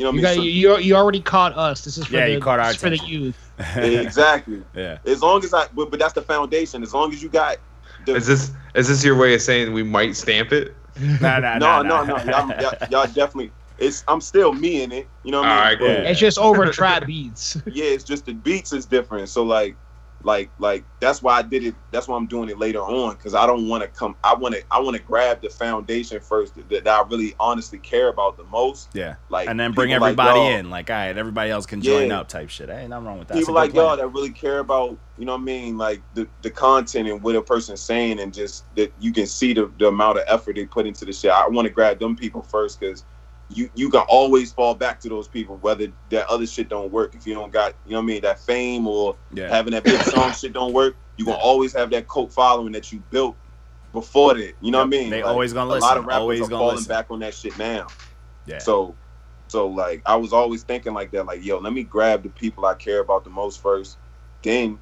You 0.01 0.07
know 0.07 0.13
what 0.13 0.21
You 0.21 0.27
I 0.27 0.35
got 0.35 0.43
mean 0.43 0.55
you, 0.55 0.79
you 0.79 0.97
already 0.97 1.21
caught 1.21 1.55
us. 1.59 1.85
This 1.85 1.99
is 1.99 2.07
for 2.07 2.15
Yeah, 2.15 2.25
the 2.25 2.33
you 2.33 2.41
caught 2.41 2.59
our 2.59 2.73
this 2.73 2.81
for 2.81 2.89
the 2.89 2.97
youth. 2.97 3.53
exactly 3.77 4.63
yeah. 4.75 4.97
as 5.05 5.21
long 5.21 5.45
as 5.45 5.53
I 5.53 5.67
but, 5.75 5.91
but 5.91 6.01
that's 6.01 6.15
the 6.15 6.23
foundation 6.23 6.83
as 6.83 6.95
long 6.95 7.13
as 7.13 7.23
you 7.23 7.29
got 7.29 7.59
the, 8.07 8.15
Is 8.15 8.27
this 8.27 8.51
is 8.75 8.89
this 8.89 9.05
your 9.05 9.15
way 9.19 9.35
of 9.35 9.43
saying 9.43 9.75
we 9.75 9.83
might 9.83 10.17
stamp 10.17 10.53
it? 10.53 10.75
Nah, 11.21 11.39
nah, 11.39 11.59
no, 11.59 11.83
nah, 11.83 11.83
no, 11.83 12.05
no, 12.05 12.25
nah. 12.25 12.25
Y'all, 12.25 12.63
y'all, 12.63 12.75
y'all 12.91 13.07
definitely. 13.07 13.53
It's. 13.77 14.03
I'm 14.09 14.23
still 14.23 14.55
me 14.55 14.83
in 14.83 14.91
it. 14.93 15.07
You 15.23 15.33
know 15.33 15.41
what 15.41 15.49
I 15.49 15.51
mean? 15.51 15.59
Alright, 15.59 15.79
cool. 15.79 15.89
Yeah. 15.89 16.11
It's 16.11 16.21
just 16.21 16.39
over 16.39 16.67
trap 16.73 17.07
beats. 17.07 17.57
yeah, 17.67 17.85
it's 17.85 18.05
just 18.05 18.25
the 18.25 18.33
beats 18.33 18.73
is 18.73 18.87
different. 18.87 19.29
So 19.29 19.43
like, 19.43 19.77
like 20.23 20.51
like 20.59 20.85
that's 21.01 21.23
why 21.23 21.39
I 21.39 21.43
did 21.43 21.65
it. 21.65 21.75
That's 21.93 22.07
why 22.07 22.17
I'm 22.17 22.27
doing 22.27 22.51
it 22.51 22.59
later 22.59 22.81
on 22.81 23.15
because 23.15 23.35
I 23.35 23.47
don't 23.47 23.69
want 23.69 23.83
to 23.83 23.89
come. 23.89 24.17
I 24.23 24.35
want 24.35 24.55
to 24.55 24.63
I 24.71 24.79
want 24.81 24.97
to 24.97 25.03
grab 25.03 25.41
the 25.41 25.49
foundation 25.49 26.21
first 26.21 26.55
that, 26.57 26.69
that 26.69 26.87
I 26.89 27.03
really 27.09 27.35
honestly 27.41 27.79
care 27.79 28.09
about 28.09 28.37
the 28.37 28.45
most. 28.45 28.91
Yeah. 28.93 29.17
Like 29.31 29.49
And 29.49 29.59
then 29.59 29.73
bring 29.73 29.89
people 29.89 30.03
like 30.03 30.13
everybody 30.19 30.47
in. 30.55 30.69
Like, 30.69 30.91
all 30.91 30.97
right, 30.97 31.17
everybody 31.17 31.51
else 31.51 31.65
can 31.67 31.81
join 31.81 32.09
Yeah. 32.09 32.21
up 32.21 32.29
type 32.29 32.51
shit. 32.51 32.69
Ain't 32.69 32.91
nothing 32.91 33.07
wrong 33.07 33.19
with 33.19 33.29
that. 33.29 33.39
People 33.39 33.55
like 33.55 33.73
y'all 33.73 33.97
that 33.97 34.09
really 34.09 34.31
care 34.31 34.59
about 34.59 34.99
you 35.17 35.25
know 35.25 35.33
what 35.33 35.41
I 35.41 35.45
mean 35.45 35.79
like 35.79 36.03
the, 36.15 36.29
the 36.43 36.51
content 36.51 37.09
and 37.09 37.23
what 37.23 37.37
a 37.37 37.43
person's 37.43 37.83
saying 37.83 38.21
and 38.21 38.33
just 38.33 38.65
that 38.77 38.93
you 39.01 39.13
can 39.13 39.27
see 39.27 39.53
the, 39.55 39.71
the 39.79 39.89
amount 39.89 40.19
of 40.19 40.25
effort 40.27 40.57
they 40.57 40.67
put 40.67 40.87
into 40.87 41.05
the 41.05 41.13
shit. 41.13 41.31
I 41.31 41.49
want 41.49 41.67
to 41.67 41.73
grab 41.73 41.99
them 41.99 42.17
people 42.17 42.43
first 42.43 42.81
because 42.81 43.05
you 43.53 43.69
you 43.75 43.91
can 43.91 44.03
always 44.09 44.53
fall 44.53 44.75
back 44.75 45.01
to 45.01 45.09
those 45.09 45.27
people 45.29 45.57
whether 45.59 45.89
that 46.09 46.27
other 46.29 46.47
shit 46.47 46.69
don't 46.69 46.91
work 46.93 47.15
if 47.15 47.27
you 47.27 47.35
don't 47.35 47.53
got 47.53 47.75
you 47.85 47.93
know 47.93 47.99
what 47.99 48.05
I 48.05 48.07
mean 48.07 48.23
that 48.23 48.39
fame 48.41 48.87
or 48.87 49.17
Yeah. 49.35 49.49
having 49.49 49.73
that 49.73 49.85
big 49.85 50.01
song 50.03 50.33
shit 50.41 50.53
don't 50.53 50.73
work. 50.73 50.97
You 51.17 51.25
gonna 51.27 51.37
always 51.39 51.73
have 51.75 51.91
that 51.91 52.09
cult 52.09 52.33
following 52.33 52.73
that 52.73 52.91
you 52.93 53.01
built 53.11 53.37
before 53.93 54.35
that. 54.35 54.55
You 54.61 54.71
know 54.71 54.79
what 54.79 54.85
I 54.85 54.89
mean? 54.89 55.11
they 55.11 55.23
Like, 55.23 55.31
always 55.33 55.53
gonna 55.53 55.71
listen. 55.71 55.83
A 55.85 55.89
lot 55.89 55.97
of 55.99 56.07
rappers 56.07 56.21
always 56.21 56.41
are 56.43 56.49
falling 56.51 56.77
listen. 56.77 56.89
back 56.89 57.07
on 57.11 57.19
that 57.21 57.35
shit 57.35 57.59
now. 57.59 57.89
Yeah. 58.47 58.59
So, 58.59 58.97
so 59.49 59.69
like 59.69 60.03
I 60.07 60.17
was 60.17 60.33
always 60.33 60.63
thinking 60.63 60.95
like 60.95 61.11
that, 61.11 61.27
like 61.27 61.45
yo, 61.45 61.59
let 61.59 61.73
me 61.73 61.83
grab 61.83 62.23
the 62.23 62.31
people 62.31 62.65
I 62.67 62.75
care 62.75 63.01
about 63.01 63.25
the 63.25 63.31
most 63.31 63.61
first, 63.61 63.99
then 64.43 64.79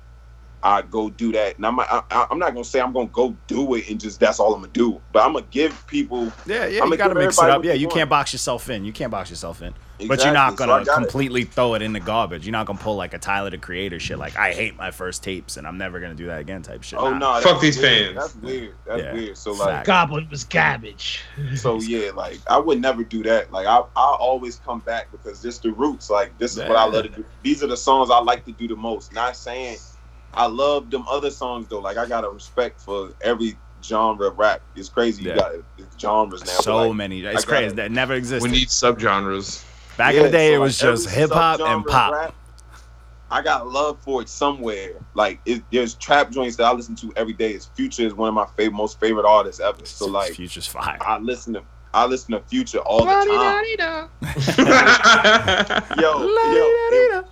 I 0.62 0.82
go 0.82 1.08
do 1.10 1.32
that. 1.32 1.56
And 1.56 1.66
I'm 1.66 1.78
I, 1.80 2.02
I- 2.10 2.26
I'm 2.30 2.38
not 2.38 2.52
gonna 2.52 2.64
say 2.64 2.80
I'm 2.80 2.92
gonna 2.92 3.06
go 3.06 3.36
do 3.46 3.74
it 3.74 3.88
and 3.90 4.00
just 4.00 4.18
that's 4.20 4.40
all 4.40 4.54
I'm 4.54 4.60
gonna 4.60 4.72
do, 4.72 5.00
but 5.12 5.24
I'm 5.24 5.32
gonna 5.32 5.46
give 5.50 5.86
people. 5.86 6.32
Yeah, 6.46 6.66
yeah, 6.66 6.82
I'ma 6.82 6.92
you 6.92 6.96
gotta 6.98 7.14
mix 7.14 7.38
it 7.38 7.48
up. 7.50 7.64
Yeah, 7.64 7.74
you 7.74 7.86
want. 7.86 7.94
can't 7.96 8.10
box 8.10 8.32
yourself 8.32 8.68
in. 8.70 8.84
You 8.84 8.92
can't 8.92 9.10
box 9.10 9.30
yourself 9.30 9.62
in. 9.62 9.74
But 10.06 10.22
you're 10.24 10.32
not 10.32 10.54
gonna 10.54 10.84
gotta- 10.84 11.00
completely 11.00 11.42
throw 11.42 11.74
it 11.74 11.82
in 11.82 11.92
the 11.92 11.98
garbage. 11.98 12.46
You're 12.46 12.52
not 12.52 12.66
gonna 12.66 12.78
pull 12.78 12.94
like 12.96 13.14
a 13.14 13.18
Tyler 13.18 13.50
the 13.50 13.58
Creator 13.58 13.98
shit. 13.98 14.16
Like 14.18 14.36
I 14.36 14.52
hate 14.52 14.76
my 14.76 14.90
first 14.92 15.24
tapes 15.24 15.56
and 15.56 15.66
I'm 15.66 15.76
never 15.76 15.98
gonna 16.00 16.14
do 16.14 16.26
that 16.26 16.40
again 16.40 16.62
type 16.62 16.82
shit. 16.84 16.98
Oh 17.00 17.10
Nah. 17.12 17.38
no, 17.38 17.40
Fuck 17.40 17.60
these 17.60 17.78
weird. 17.78 18.14
fans. 18.14 18.16
That's 18.16 18.36
weird. 18.36 18.74
That's 18.86 19.02
Yeah. 19.02 19.12
weird. 19.12 19.36
So 19.36 19.52
like, 19.52 19.84
Goblin 19.84 20.28
was 20.30 20.44
garbage. 20.44 21.22
so 21.56 21.80
yeah, 21.80 22.10
like 22.14 22.38
I 22.48 22.58
would 22.58 22.80
never 22.80 23.02
do 23.02 23.22
that. 23.24 23.52
Like 23.52 23.66
I 23.66 23.78
I 23.96 24.16
always 24.20 24.60
come 24.64 24.78
back 24.80 25.10
because 25.10 25.42
this 25.42 25.58
the 25.58 25.72
roots. 25.72 26.10
Like 26.10 26.36
this 26.38 26.52
is 26.56 26.58
what 26.60 26.76
I 26.76 26.84
love 26.84 27.02
to 27.04 27.08
do. 27.08 27.24
These 27.42 27.62
are 27.64 27.68
the 27.68 27.76
songs 27.76 28.08
I 28.10 28.18
like 28.20 28.44
to 28.44 28.52
do 28.52 28.68
the 28.68 28.76
most. 28.76 29.12
Not 29.12 29.36
saying 29.36 29.78
I 30.38 30.46
love 30.46 30.90
them 30.90 31.04
other 31.08 31.30
songs 31.30 31.66
though. 31.68 31.80
Like 31.80 31.96
I 31.96 32.06
got 32.06 32.24
a 32.24 32.30
respect 32.30 32.80
for 32.80 33.10
every 33.20 33.58
genre 33.82 34.28
of 34.28 34.38
rap. 34.38 34.62
It's 34.76 34.88
crazy. 34.88 35.24
Yeah. 35.24 35.34
You 35.34 35.38
got 35.84 36.00
genres 36.00 36.44
now. 36.46 36.52
so 36.52 36.88
like, 36.88 36.96
many. 36.96 37.26
I 37.26 37.32
It's 37.32 37.44
gotta- 37.44 37.58
crazy. 37.58 37.74
That 37.76 37.90
never 37.90 38.14
existed. 38.14 38.48
We 38.50 38.56
need 38.56 38.68
subgenres. 38.68 39.64
Back 39.96 40.14
in 40.14 40.22
the 40.22 40.30
day, 40.30 40.50
so, 40.50 40.54
it 40.54 40.58
was 40.58 40.80
like, 40.82 40.92
just 40.92 41.10
hip 41.10 41.30
hop 41.32 41.58
and 41.60 41.84
pop. 41.84 42.12
rap, 42.12 42.34
I 43.32 43.42
got 43.42 43.66
love 43.68 43.98
for 44.00 44.22
it 44.22 44.28
somewhere. 44.28 44.92
Like 45.14 45.40
it, 45.44 45.64
there's 45.72 45.94
trap 45.94 46.30
joints 46.30 46.54
that 46.56 46.64
I 46.66 46.72
listen 46.72 46.94
to 46.96 47.12
every 47.16 47.32
day. 47.32 47.50
It's 47.52 47.66
Future 47.66 48.04
is 48.04 48.14
one 48.14 48.28
of 48.28 48.34
my 48.34 48.46
favorite, 48.56 48.76
most 48.76 49.00
favorite 49.00 49.26
artists 49.26 49.60
ever. 49.60 49.84
So 49.84 50.06
like 50.06 50.32
Future's 50.32 50.68
fire. 50.68 50.98
I 51.00 51.18
listen 51.18 51.52
to 51.54 51.62
I 51.92 52.06
listen 52.06 52.32
to 52.34 52.40
Future 52.42 52.78
all 52.78 53.04
the 53.04 53.10
time. 53.10 53.24
Yo, 55.98 56.20
yo, 56.20 57.24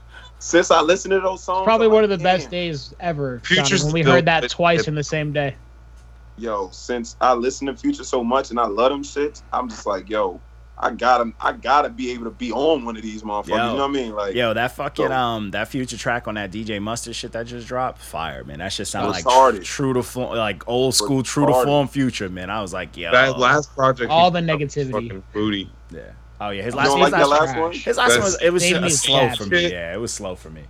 since 0.47 0.71
I 0.71 0.81
listened 0.81 1.11
to 1.11 1.21
those 1.21 1.43
songs, 1.43 1.65
Probably 1.65 1.89
I'm 1.89 1.93
one 1.93 2.05
of 2.05 2.11
the 2.11 2.17
like, 2.19 2.23
best 2.39 2.51
days 2.51 2.95
ever. 3.01 3.41
Future's 3.45 3.81
Johnny, 3.81 3.85
when 3.85 3.93
we 3.95 4.03
the- 4.03 4.13
heard 4.13 4.25
that 4.27 4.43
the- 4.43 4.49
twice 4.49 4.85
the- 4.85 4.91
in 4.91 4.95
the 4.95 5.03
same 5.03 5.33
day. 5.33 5.57
Yo, 6.39 6.69
since 6.71 7.17
I 7.21 7.33
listen 7.35 7.67
to 7.67 7.77
Future 7.77 8.05
so 8.05 8.23
much 8.23 8.51
and 8.51 8.61
I 8.61 8.67
love 8.67 8.91
them 8.93 9.03
shits, 9.03 9.43
I'm 9.53 9.69
just 9.69 9.87
like, 9.87 10.09
yo, 10.09 10.39
I 10.79 10.91
gotta, 10.91 11.33
I 11.41 11.53
gotta 11.53 11.89
be 11.89 12.13
able 12.13 12.25
to 12.25 12.31
be 12.31 12.53
on 12.53 12.85
one 12.85 12.97
of 12.97 13.03
these 13.03 13.23
motherfuckers. 13.23 13.49
Yo. 13.49 13.55
You 13.57 13.63
know 13.63 13.75
what 13.77 13.83
I 13.85 13.93
mean? 13.93 14.15
Like, 14.15 14.35
Yo, 14.35 14.53
that 14.55 14.73
fucking 14.73 15.07
So- 15.07 15.13
um 15.13 15.51
that 15.53 15.67
future 15.69 15.97
track 15.97 16.29
on 16.29 16.35
that 16.35 16.53
DJ 16.53 16.79
Mustard 16.81 17.17
shit 17.17 17.33
that 17.33 17.47
just 17.47 17.67
dropped, 17.67 18.01
fire, 18.01 18.45
man. 18.45 18.59
That 18.61 18.73
shit 18.73 18.87
sound 18.87 19.11
like 19.11 19.25
retarded. 19.25 19.65
true 19.65 19.95
to 19.95 20.03
form, 20.05 20.37
like 20.37 20.69
old 20.69 20.95
school 20.95 21.23
true 21.25 21.47
to 21.47 21.53
form 21.65 21.89
future, 21.89 22.29
man. 22.29 22.51
I 22.51 22.61
was 22.63 22.73
like, 22.73 22.97
yo, 22.97 23.11
That 23.11 23.37
last 23.39 23.75
project. 23.75 24.11
All 24.13 24.31
the 24.31 24.41
put 24.43 24.51
out 24.51 24.61
was 24.61 24.75
negativity. 24.77 24.93
Fucking 24.93 25.23
booty. 25.33 25.71
yeah. 25.91 26.01
Oh 26.41 26.51
yeah, 26.51 26.63
his 26.63 26.75
you 26.75 26.79
last, 26.79 26.89
don't 26.89 27.01
his 27.01 27.11
like 27.13 27.21
that 27.21 27.29
last, 27.29 27.41
last 27.41 27.51
trash. 27.53 27.61
one? 27.63 27.73
his 27.73 27.97
last 27.97 28.11
one 28.13 28.21
was 28.23 28.43
it 28.43 28.53
was 28.53 28.63
just 28.69 29.03
slow 29.05 29.29
for 29.31 29.47
me. 29.47 29.71
Yeah, 29.71 29.95
it 29.95 29.99
was 30.01 30.13
slow 30.13 30.35
for 30.35 30.51
me. 30.51 30.65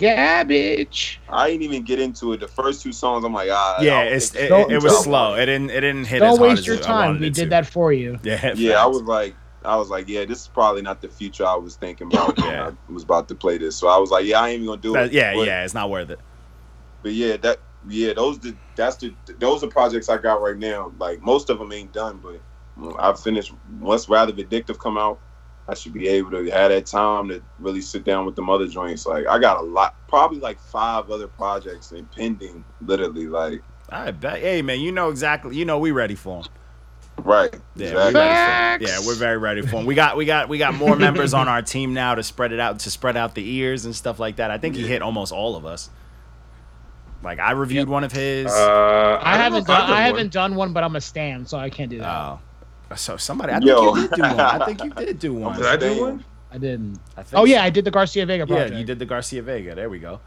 Garbage. 0.00 1.20
I 1.28 1.50
didn't 1.50 1.62
even 1.62 1.82
get 1.82 2.00
into 2.00 2.32
it. 2.32 2.40
The 2.40 2.48
first 2.48 2.82
two 2.82 2.92
songs, 2.92 3.24
I'm 3.24 3.32
like, 3.32 3.48
ah, 3.52 3.78
Yeah, 3.80 4.02
it's 4.02 4.34
it, 4.34 4.50
it, 4.50 4.70
it 4.72 4.82
was 4.82 5.02
slow. 5.04 5.34
It 5.34 5.46
didn't 5.46 5.70
it 5.70 5.80
didn't 5.80 6.04
hit 6.06 6.22
as 6.22 6.30
Don't 6.30 6.38
hard 6.38 6.50
waste 6.50 6.60
as 6.60 6.66
your 6.66 6.76
it- 6.76 6.82
time. 6.82 7.20
We 7.20 7.30
did 7.30 7.44
to. 7.44 7.50
that 7.50 7.66
for 7.66 7.92
you. 7.92 8.18
Yeah, 8.24 8.54
Yeah, 8.54 8.82
I 8.82 8.86
was 8.86 9.02
like, 9.02 9.34
I 9.64 9.76
was 9.76 9.90
like, 9.90 10.08
yeah, 10.08 10.24
this 10.24 10.42
is 10.42 10.48
probably 10.48 10.82
not 10.82 11.00
the 11.00 11.08
future 11.08 11.46
I 11.46 11.54
was 11.54 11.76
thinking 11.76 12.08
about. 12.12 12.36
when 12.36 12.46
Yeah. 12.50 12.70
I 12.88 12.92
was 12.92 13.02
about 13.02 13.28
to 13.28 13.34
play 13.34 13.58
this, 13.58 13.76
so 13.76 13.88
I 13.88 13.98
was 13.98 14.10
like, 14.10 14.26
yeah, 14.26 14.40
I 14.40 14.48
ain't 14.48 14.54
even 14.62 14.66
gonna 14.66 14.80
do 14.80 14.92
That- 14.94 15.06
it. 15.06 15.12
yeah, 15.12 15.34
But- 15.34 15.46
yeah, 15.46 15.64
it's 15.64 15.74
not 15.74 15.90
worth 15.90 16.10
it. 16.10 16.18
But 17.02 17.12
yeah, 17.12 17.36
that 17.38 17.58
yeah, 17.88 18.14
those 18.14 18.38
the 18.38 18.54
that's 18.76 18.96
the 18.96 19.14
those 19.38 19.62
are 19.62 19.68
projects 19.68 20.08
I 20.08 20.16
got 20.16 20.40
right 20.42 20.56
now. 20.56 20.92
Like 20.98 21.20
most 21.22 21.50
of 21.50 21.58
them 21.58 21.70
ain't 21.72 21.92
done, 21.92 22.18
but 22.22 22.40
I've 22.98 23.20
finished. 23.20 23.52
Once 23.80 24.08
Rather 24.08 24.32
Vindictive 24.32 24.78
come 24.78 24.98
out, 24.98 25.20
I 25.68 25.74
should 25.74 25.92
be 25.92 26.08
able 26.08 26.30
to 26.32 26.44
have 26.50 26.70
that 26.70 26.86
time 26.86 27.28
to 27.28 27.42
really 27.58 27.80
sit 27.80 28.04
down 28.04 28.26
with 28.26 28.36
the 28.36 28.42
other 28.42 28.66
joints. 28.66 29.06
Like 29.06 29.26
I 29.26 29.38
got 29.38 29.58
a 29.58 29.62
lot, 29.62 29.94
probably 30.08 30.38
like 30.38 30.60
five 30.60 31.10
other 31.10 31.28
projects 31.28 31.92
and 31.92 32.10
pending. 32.10 32.64
Literally, 32.82 33.26
like 33.26 33.62
I 33.88 34.10
bet. 34.10 34.40
Hey 34.40 34.62
man, 34.62 34.80
you 34.80 34.92
know 34.92 35.10
exactly. 35.10 35.56
You 35.56 35.64
know 35.64 35.78
we 35.78 35.90
ready 35.90 36.14
for 36.14 36.42
him. 36.42 36.46
right. 37.18 37.54
Yeah, 37.76 38.08
exactly. 38.08 38.14
we're 38.14 38.20
ready 38.20 38.86
for 38.86 38.90
yeah, 38.90 39.06
we're 39.06 39.14
very 39.14 39.38
ready 39.38 39.62
for 39.62 39.76
him. 39.76 39.86
We 39.86 39.94
got 39.94 40.16
we 40.16 40.24
got 40.26 40.48
we 40.48 40.58
got 40.58 40.74
more 40.74 40.96
members 41.08 41.32
on 41.32 41.48
our 41.48 41.62
team 41.62 41.94
now 41.94 42.14
to 42.14 42.22
spread 42.22 42.52
it 42.52 42.60
out 42.60 42.80
to 42.80 42.90
spread 42.90 43.16
out 43.16 43.34
the 43.34 43.48
ears 43.48 43.86
and 43.86 43.96
stuff 43.96 44.18
like 44.18 44.36
that. 44.36 44.50
I 44.50 44.58
think 44.58 44.76
he 44.76 44.86
hit 44.86 45.00
almost 45.00 45.32
all 45.32 45.56
of 45.56 45.64
us. 45.64 45.88
Like 47.22 47.38
I 47.38 47.52
reviewed 47.52 47.88
one 47.88 48.04
of 48.04 48.12
his. 48.12 48.52
Uh, 48.52 49.18
I, 49.22 49.32
don't 49.32 49.40
haven't 49.40 49.66
done. 49.66 49.80
I've 49.80 49.88
done 49.88 49.90
I 49.90 49.92
one. 49.92 50.02
haven't 50.02 50.32
done 50.32 50.54
one, 50.56 50.72
but 50.74 50.84
I'm 50.84 50.94
a 50.94 51.00
stan, 51.00 51.46
so 51.46 51.56
I 51.56 51.70
can't 51.70 51.90
do 51.90 52.00
that. 52.00 52.06
oh, 52.06 52.40
so 52.94 53.16
somebody. 53.16 53.52
I 53.52 53.56
think 53.56 53.66
Yo. 53.66 53.94
you 53.96 54.08
did 54.08 54.10
do 54.16 54.22
one. 54.22 54.40
I 54.40 54.64
think 54.66 54.84
you 54.84 54.90
did 55.06 55.18
do 55.18 55.34
one. 55.34 55.56
Did 55.56 55.66
I 55.66 55.76
do 55.76 56.00
one? 56.00 56.24
I 56.50 56.58
didn't. 56.58 57.00
I 57.16 57.22
think 57.22 57.38
Oh 57.40 57.44
so. 57.44 57.50
yeah, 57.50 57.64
I 57.64 57.70
did 57.70 57.84
the 57.84 57.90
Garcia 57.90 58.24
Vega 58.26 58.46
Yeah, 58.48 58.66
you 58.78 58.84
did 58.84 58.98
the 58.98 59.06
Garcia 59.06 59.42
Vega. 59.42 59.74
There 59.74 59.88
we 59.90 59.98
go. 59.98 60.20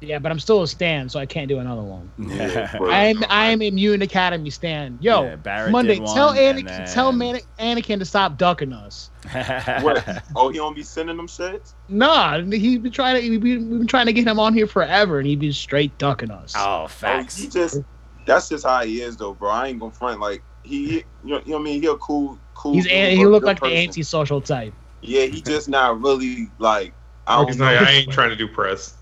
Yeah, 0.00 0.18
but 0.18 0.30
I'm 0.30 0.38
still 0.38 0.62
a 0.62 0.68
stan, 0.68 1.08
so 1.08 1.18
I 1.18 1.24
can't 1.24 1.48
do 1.48 1.60
another 1.60 1.80
one. 1.82 2.10
Yeah. 2.18 2.76
I'm 2.82 3.24
I'm 3.30 3.62
immune 3.62 4.02
Academy 4.02 4.50
stan. 4.50 4.98
Yo, 5.00 5.22
Yeah, 5.46 5.68
Monday, 5.70 5.94
did 5.94 6.02
one, 6.02 6.14
tell 6.14 6.30
and 6.30 6.58
Anakin, 6.58 6.66
then- 6.66 6.86
tell 6.88 7.10
Man- 7.12 7.40
Anakin 7.58 7.98
to 8.00 8.04
stop 8.04 8.36
ducking 8.36 8.72
us. 8.72 9.10
What? 9.82 10.22
Oh, 10.36 10.50
he 10.50 10.58
don't 10.58 10.74
be 10.76 10.82
sending 10.82 11.16
them 11.16 11.26
shits. 11.26 11.72
Nah, 11.88 12.40
he's 12.42 12.78
been 12.80 12.92
trying 12.92 13.20
to. 13.22 13.30
We've 13.30 13.40
been, 13.40 13.78
been 13.78 13.86
trying 13.86 14.06
to 14.06 14.12
get 14.12 14.26
him 14.26 14.38
on 14.38 14.52
here 14.52 14.66
forever, 14.66 15.18
and 15.18 15.26
he's 15.26 15.38
been 15.38 15.52
straight 15.52 15.96
ducking 15.98 16.30
us. 16.30 16.52
oh, 16.56 16.86
facts. 16.86 17.38
Oh, 17.38 17.42
he 17.42 17.48
just 17.48 17.78
that's 18.26 18.48
just 18.50 18.64
how 18.66 18.84
he 18.84 19.00
is 19.00 19.16
though, 19.16 19.32
bro. 19.34 19.50
I 19.50 19.68
ain't 19.68 19.80
gonna 19.80 19.90
front 19.92 20.20
like 20.20 20.42
he, 20.64 20.94
you 20.94 21.04
know, 21.22 21.38
you 21.40 21.52
know 21.52 21.56
what 21.56 21.60
I 21.60 21.62
mean. 21.62 21.82
He 21.82 21.88
a 21.88 21.94
cool, 21.96 22.38
cool. 22.54 22.74
he's 22.74 22.84
dude, 22.84 22.92
an, 22.92 23.16
he 23.16 23.26
look 23.26 23.42
good 23.42 23.46
like 23.46 23.60
the 23.60 23.66
person. 23.66 23.76
antisocial 23.76 24.40
type. 24.40 24.72
Yeah, 25.02 25.26
he 25.26 25.42
just 25.42 25.68
not 25.68 26.00
really 26.00 26.50
like. 26.58 26.92
I 27.26 27.36
don't 27.36 27.46
he's 27.46 27.58
know. 27.58 27.66
not, 27.66 27.82
I 27.84 27.90
ain't 27.90 28.10
trying 28.10 28.30
to 28.30 28.36
do 28.36 28.48
press. 28.48 28.96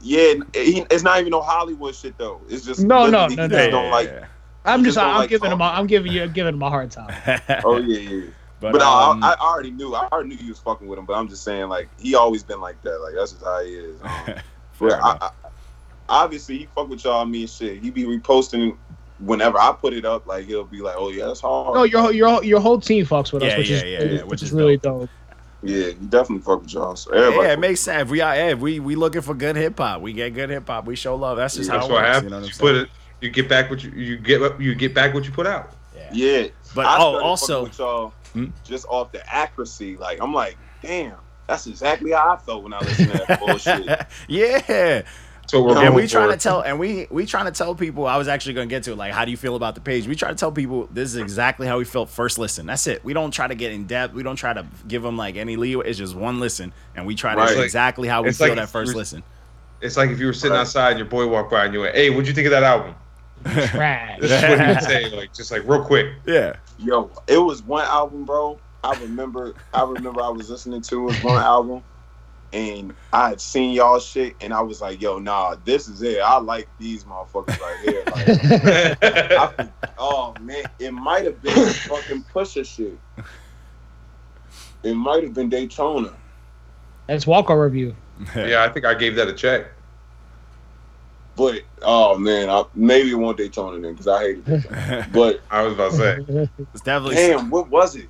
Yeah, 0.00 0.34
he, 0.54 0.84
it's 0.90 1.04
not 1.04 1.20
even 1.20 1.30
no 1.30 1.42
Hollywood 1.42 1.94
shit 1.94 2.18
though. 2.18 2.40
It's 2.48 2.64
just 2.64 2.80
No, 2.80 3.08
no, 3.08 3.28
no, 3.28 3.28
he 3.28 3.36
no. 3.36 3.70
don't 3.70 3.90
like. 3.90 4.10
I'm 4.64 4.84
just, 4.84 4.96
just 4.96 5.06
I'm 5.06 5.16
like 5.16 5.30
giving 5.30 5.50
him, 5.50 5.60
a, 5.60 5.64
talking. 5.64 5.78
I'm 5.78 5.86
giving 5.86 6.12
you, 6.12 6.26
giving 6.28 6.54
him 6.54 6.62
a 6.62 6.70
hard 6.70 6.90
time. 6.90 7.14
Oh 7.64 7.78
yeah, 7.78 7.98
yeah. 7.98 8.30
but, 8.60 8.72
But, 8.72 8.82
um, 8.82 9.22
I, 9.22 9.34
I 9.38 9.44
already 9.44 9.70
knew. 9.70 9.94
I 9.94 10.08
already 10.12 10.30
knew 10.30 10.36
he 10.36 10.48
was 10.48 10.58
fucking 10.60 10.86
with 10.86 10.98
him. 10.98 11.04
But 11.04 11.14
I'm 11.14 11.28
just 11.28 11.44
saying, 11.44 11.68
like, 11.68 11.88
he 11.98 12.14
always 12.14 12.42
been 12.42 12.60
like 12.60 12.80
that. 12.82 12.98
Like 13.00 13.14
that's 13.16 13.32
just 13.32 13.44
how 13.44 13.62
he 13.62 13.74
is. 13.74 14.00
Um, 14.78 14.88
fair 14.88 14.88
but 14.88 15.02
I. 15.02 15.16
I, 15.20 15.30
obviously, 16.08 16.58
he 16.58 16.66
fuck 16.66 16.88
with 16.88 17.04
y'all, 17.04 17.24
me 17.24 17.42
and 17.42 17.50
shit. 17.50 17.82
He 17.82 17.90
be 17.90 18.04
reposting 18.04 18.76
whenever 19.24 19.58
I 19.58 19.72
put 19.72 19.92
it 19.94 20.04
up. 20.04 20.26
Like 20.26 20.46
he'll 20.46 20.64
be 20.64 20.80
like, 20.80 20.96
"Oh 20.98 21.10
yeah, 21.10 21.26
that's 21.26 21.40
hard." 21.40 21.74
No, 21.74 21.84
your 21.84 22.02
whole- 22.02 22.12
your 22.12 22.28
whole- 22.28 22.44
your 22.44 22.60
whole 22.60 22.80
team 22.80 23.06
fucks 23.06 23.32
with 23.32 23.42
us, 23.42 23.56
which 23.56 23.70
uh, 23.70 23.74
is 23.74 23.82
yeah, 23.82 23.88
yeah, 23.88 24.04
yeah, 24.04 24.22
which, 24.22 24.42
is, 24.42 24.52
really 24.52 24.76
dope. 24.76 25.08
Yeah, 25.62 25.86
he 25.86 25.92
definitely 25.94 26.40
fuck 26.40 26.62
with 26.62 26.72
y'all. 26.74 26.96
So 26.96 27.14
yeah, 27.14 27.52
it 27.52 27.58
makes 27.58 27.80
sense. 27.80 28.02
If 28.02 28.10
we 28.10 28.20
are, 28.20 28.34
if 28.34 28.58
we 28.58 28.80
we 28.80 28.96
looking 28.96 29.20
for 29.22 29.34
good 29.34 29.56
hip 29.56 29.78
hop. 29.78 30.00
We 30.00 30.12
get 30.12 30.34
good 30.34 30.50
hip 30.50 30.66
hop. 30.66 30.86
We 30.86 30.96
show 30.96 31.14
love. 31.16 31.36
That's 31.36 31.54
just 31.56 31.68
Yeah, 31.70 31.78
how 31.78 31.80
That's 31.80 31.88
it 31.88 31.92
what 31.92 32.02
works. 32.02 32.08
happens. 32.08 32.24
You 32.24 32.30
know 32.30 32.36
what 32.36 32.42
I'm 32.44 32.48
You 32.48 32.58
put 32.58 32.74
it. 32.76 32.88
You 33.20 33.30
get 33.30 33.48
back 33.48 33.70
what 33.70 33.84
you 33.84 33.90
you 33.92 34.16
get. 34.18 34.60
You 34.60 34.74
get 34.74 34.94
back 34.94 35.14
what 35.14 35.24
you 35.24 35.30
put 35.30 35.46
out. 35.46 35.70
Yeah, 35.96 36.10
yeah. 36.12 36.48
But 36.74 36.86
I 36.86 36.96
oh, 36.98 37.20
also, 37.22 37.64
with 37.64 37.78
y'all 37.78 38.12
Hmm? 38.32 38.46
just 38.64 38.86
off 38.88 39.12
the 39.12 39.22
accuracy. 39.32 39.96
Like 39.96 40.20
I'm 40.20 40.32
like, 40.34 40.56
damn, 40.82 41.16
that's 41.46 41.66
exactly 41.66 42.12
how 42.12 42.32
I 42.32 42.36
felt 42.38 42.64
when 42.64 42.72
I 42.72 42.80
listened 42.80 43.12
to 43.12 43.24
that 43.28 43.40
bullshit. 43.46 44.06
yeah. 44.26 45.02
So 45.48 45.62
we're 45.62 45.76
And 45.84 45.94
we 45.94 46.06
trying 46.06 46.30
to 46.30 46.36
tell, 46.38 46.62
and 46.62 46.78
we 46.78 47.06
we 47.10 47.26
trying 47.26 47.44
to 47.44 47.50
tell 47.50 47.74
people. 47.74 48.06
I 48.06 48.16
was 48.16 48.26
actually 48.28 48.54
gonna 48.54 48.66
get 48.68 48.84
to 48.84 48.92
it. 48.92 48.96
Like, 48.96 49.12
how 49.12 49.24
do 49.24 49.30
you 49.30 49.36
feel 49.36 49.54
about 49.56 49.74
the 49.74 49.80
page? 49.82 50.06
We 50.06 50.14
try 50.14 50.28
to 50.30 50.34
tell 50.34 50.50
people 50.52 50.88
this 50.90 51.10
is 51.10 51.16
exactly 51.16 51.66
how 51.66 51.78
we 51.78 51.84
felt 51.84 52.08
first 52.08 52.38
listen. 52.38 52.64
That's 52.66 52.86
it. 52.86 53.04
We 53.04 53.12
don't 53.12 53.30
try 53.32 53.48
to 53.48 53.54
get 53.54 53.72
in 53.72 53.86
depth. 53.86 54.14
We 54.14 54.22
don't 54.22 54.36
try 54.36 54.52
to 54.54 54.64
give 54.88 55.02
them 55.02 55.16
like 55.18 55.36
any 55.36 55.56
leeway. 55.56 55.88
It's 55.88 55.98
just 55.98 56.14
one 56.14 56.40
listen, 56.40 56.72
and 56.96 57.06
we 57.06 57.14
try 57.14 57.34
to 57.34 57.40
Right. 57.40 57.58
exactly 57.58 58.08
how 58.08 58.22
we 58.22 58.30
It's 58.30 58.38
feel 58.38 58.48
like 58.48 58.56
that 58.56 58.70
first 58.70 58.94
listen. 58.94 59.22
It's 59.82 59.96
like 59.96 60.10
if 60.10 60.20
you 60.20 60.26
were 60.26 60.32
sitting 60.32 60.52
Right. 60.54 60.60
outside 60.60 60.90
and 60.90 60.98
your 61.00 61.08
boy 61.08 61.26
walked 61.26 61.50
by 61.50 61.64
and 61.64 61.74
you 61.74 61.80
went, 61.80 61.96
"Hey, 61.96 62.08
what'd 62.08 62.28
you 62.28 62.34
think 62.34 62.46
of 62.46 62.52
that 62.52 62.62
album?" 62.62 62.94
Trash. 63.44 64.20
This 64.20 64.30
is 64.30 64.42
what 64.42 64.60
he 64.60 64.66
would 64.68 64.82
say, 64.82 65.10
like 65.10 65.34
just 65.34 65.50
like 65.50 65.62
real 65.66 65.84
quick. 65.84 66.06
Yeah. 66.24 66.54
Yo, 66.78 67.10
it 67.26 67.38
was 67.38 67.62
one 67.62 67.84
album, 67.84 68.24
bro. 68.24 68.58
I 68.84 68.94
remember. 69.00 69.54
I 69.74 69.82
remember 69.84 70.22
I 70.22 70.28
was 70.28 70.48
listening 70.48 70.80
to 70.82 71.00
it 71.00 71.02
was 71.02 71.22
one 71.24 71.42
album, 71.42 71.82
and 72.52 72.94
I 73.12 73.30
had 73.30 73.40
seen 73.40 73.72
y'all 73.72 73.98
shit, 73.98 74.34
and 74.40 74.52
I 74.52 74.60
was 74.60 74.80
like, 74.80 75.00
"Yo, 75.00 75.18
nah, 75.18 75.56
this 75.64 75.88
is 75.88 76.02
it. 76.02 76.20
I 76.20 76.38
like 76.38 76.68
these 76.78 77.04
motherfuckers 77.04 77.58
right 77.60 77.78
here." 77.84 78.02
Like, 79.02 79.32
I, 79.32 79.68
oh 79.98 80.34
man, 80.40 80.64
it 80.78 80.92
might 80.92 81.24
have 81.24 81.40
been 81.42 81.68
fucking 81.68 82.24
Pusha 82.34 82.64
shit. 82.64 82.98
It 84.82 84.94
might 84.94 85.22
have 85.22 85.34
been 85.34 85.48
Daytona. 85.48 86.12
That's 87.06 87.26
Walker 87.26 87.60
review. 87.60 87.94
yeah, 88.36 88.62
I 88.62 88.68
think 88.68 88.84
I 88.84 88.94
gave 88.94 89.16
that 89.16 89.28
a 89.28 89.32
check. 89.32 89.66
But 91.36 91.62
oh 91.80 92.18
man, 92.18 92.50
I, 92.50 92.64
maybe 92.74 93.10
it 93.10 93.14
won't 93.14 93.38
Daytona 93.38 93.80
then 93.80 93.92
because 93.92 94.08
I 94.08 94.20
hated 94.20 94.44
it. 94.48 95.12
But 95.12 95.40
I 95.50 95.62
was 95.62 95.72
about 95.72 95.92
to 95.92 95.96
say. 95.96 96.48
It's 96.74 96.82
definitely 96.82 97.16
damn, 97.16 97.50
what 97.50 97.68
was 97.68 97.96
it? 97.96 98.08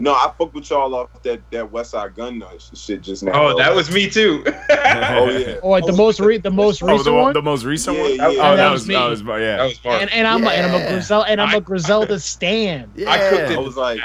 No, 0.00 0.12
I 0.12 0.32
fucked 0.38 0.54
with 0.54 0.70
y'all 0.70 0.94
off 0.94 1.22
that 1.24 1.40
that 1.50 1.70
Westside 1.72 2.14
Gunn 2.14 2.38
Nuts 2.38 2.70
shit 2.80 3.00
just 3.02 3.22
now. 3.24 3.32
Oh, 3.48 3.58
that 3.58 3.74
was 3.74 3.90
me 3.90 4.08
too. 4.08 4.44
oh 4.46 4.50
yeah. 5.30 5.56
Oh, 5.62 5.70
like 5.70 5.84
the 5.86 5.92
most 5.92 6.20
re- 6.20 6.38
the 6.38 6.50
most 6.50 6.82
Oh, 6.82 6.86
recent 6.86 7.04
the, 7.04 7.12
one. 7.14 7.32
the 7.32 7.42
most 7.42 7.64
recent 7.64 7.96
Yeah, 7.96 8.02
one. 8.02 8.14
yeah. 8.14 8.26
Oh, 8.26 8.32
that, 8.34 8.38
oh, 8.52 8.56
That 8.56 8.70
was 8.72 8.80
was 8.82 8.88
me. 8.88 8.94
that 8.94 9.06
was 9.08 9.20
yeah. 9.22 9.56
that 9.56 9.64
was 9.64 9.78
fun. 9.78 10.00
and, 10.02 10.10
and 10.12 10.26
I'm 10.26 10.46
and 10.46 10.66
I'm 10.66 10.74
a 10.74 10.78
Yeah. 10.78 10.90
Grizel 10.92 11.24
and 11.26 11.40
I'm 11.40 11.48
I- 11.48 11.56
a 11.56 11.60
Griselda 11.60 12.20
stan. 12.20 12.90
yeah. 12.94 13.10
I 13.10 13.18
cooked 13.18 13.50
it. 13.50 13.50
I 13.50 13.52
it. 13.54 13.62
was 13.62 13.76
like, 13.76 14.00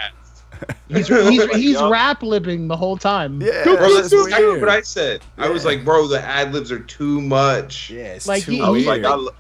He's 0.87 1.07
he's, 1.27 1.55
he's 1.55 1.81
rap 1.81 2.23
lipping 2.23 2.67
the 2.69 2.77
whole 2.77 2.95
time. 2.95 3.41
Yeah, 3.41 3.63
Bro, 3.63 3.73
it's 3.73 3.95
that's 3.95 4.09
just 4.11 4.27
exactly 4.27 4.59
what 4.61 4.69
I 4.69 4.81
said. 4.81 5.21
I 5.37 5.49
was 5.49 5.65
like, 5.65 5.83
bro, 5.83 6.07
the 6.07 6.21
ad 6.21 6.53
libs 6.53 6.71
are 6.71 6.79
too 6.79 7.19
much. 7.19 7.89
Yeah, 7.89 8.13
it's 8.13 8.27
Like, 8.27 8.43
too 8.45 8.51
he- 8.51 8.61
I 8.61 8.69
was 8.69 8.85
weird. 8.85 9.01
like, 9.01 9.11
I, 9.11 9.15
lo- 9.15 9.31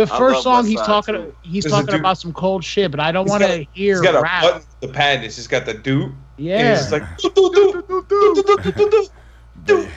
the 0.00 0.06
first 0.06 0.42
song 0.42 0.66
he's 0.66 0.80
talking 0.80 1.14
too. 1.14 1.36
he's 1.42 1.66
talking 1.66 1.94
about 1.94 2.18
some 2.18 2.32
cold 2.32 2.64
shit, 2.64 2.90
but 2.90 3.00
I 3.00 3.12
don't 3.12 3.28
want 3.28 3.42
to 3.42 3.66
hear 3.72 3.96
he's 3.96 4.00
got 4.00 4.22
rap. 4.22 4.42
a 4.42 4.46
button 4.46 4.66
the 4.80 4.88
pad. 4.88 5.22
It's 5.22 5.36
just 5.36 5.50
got 5.50 5.66
the 5.66 5.74
do. 5.74 6.14
Yeah. 6.38 6.80
it's 6.80 6.90
like 6.90 7.02
do 7.18 7.30
do 7.34 7.50
do 7.52 8.06
do 8.08 8.42
do 8.42 9.08
do 9.66 9.86
do. 9.86 9.88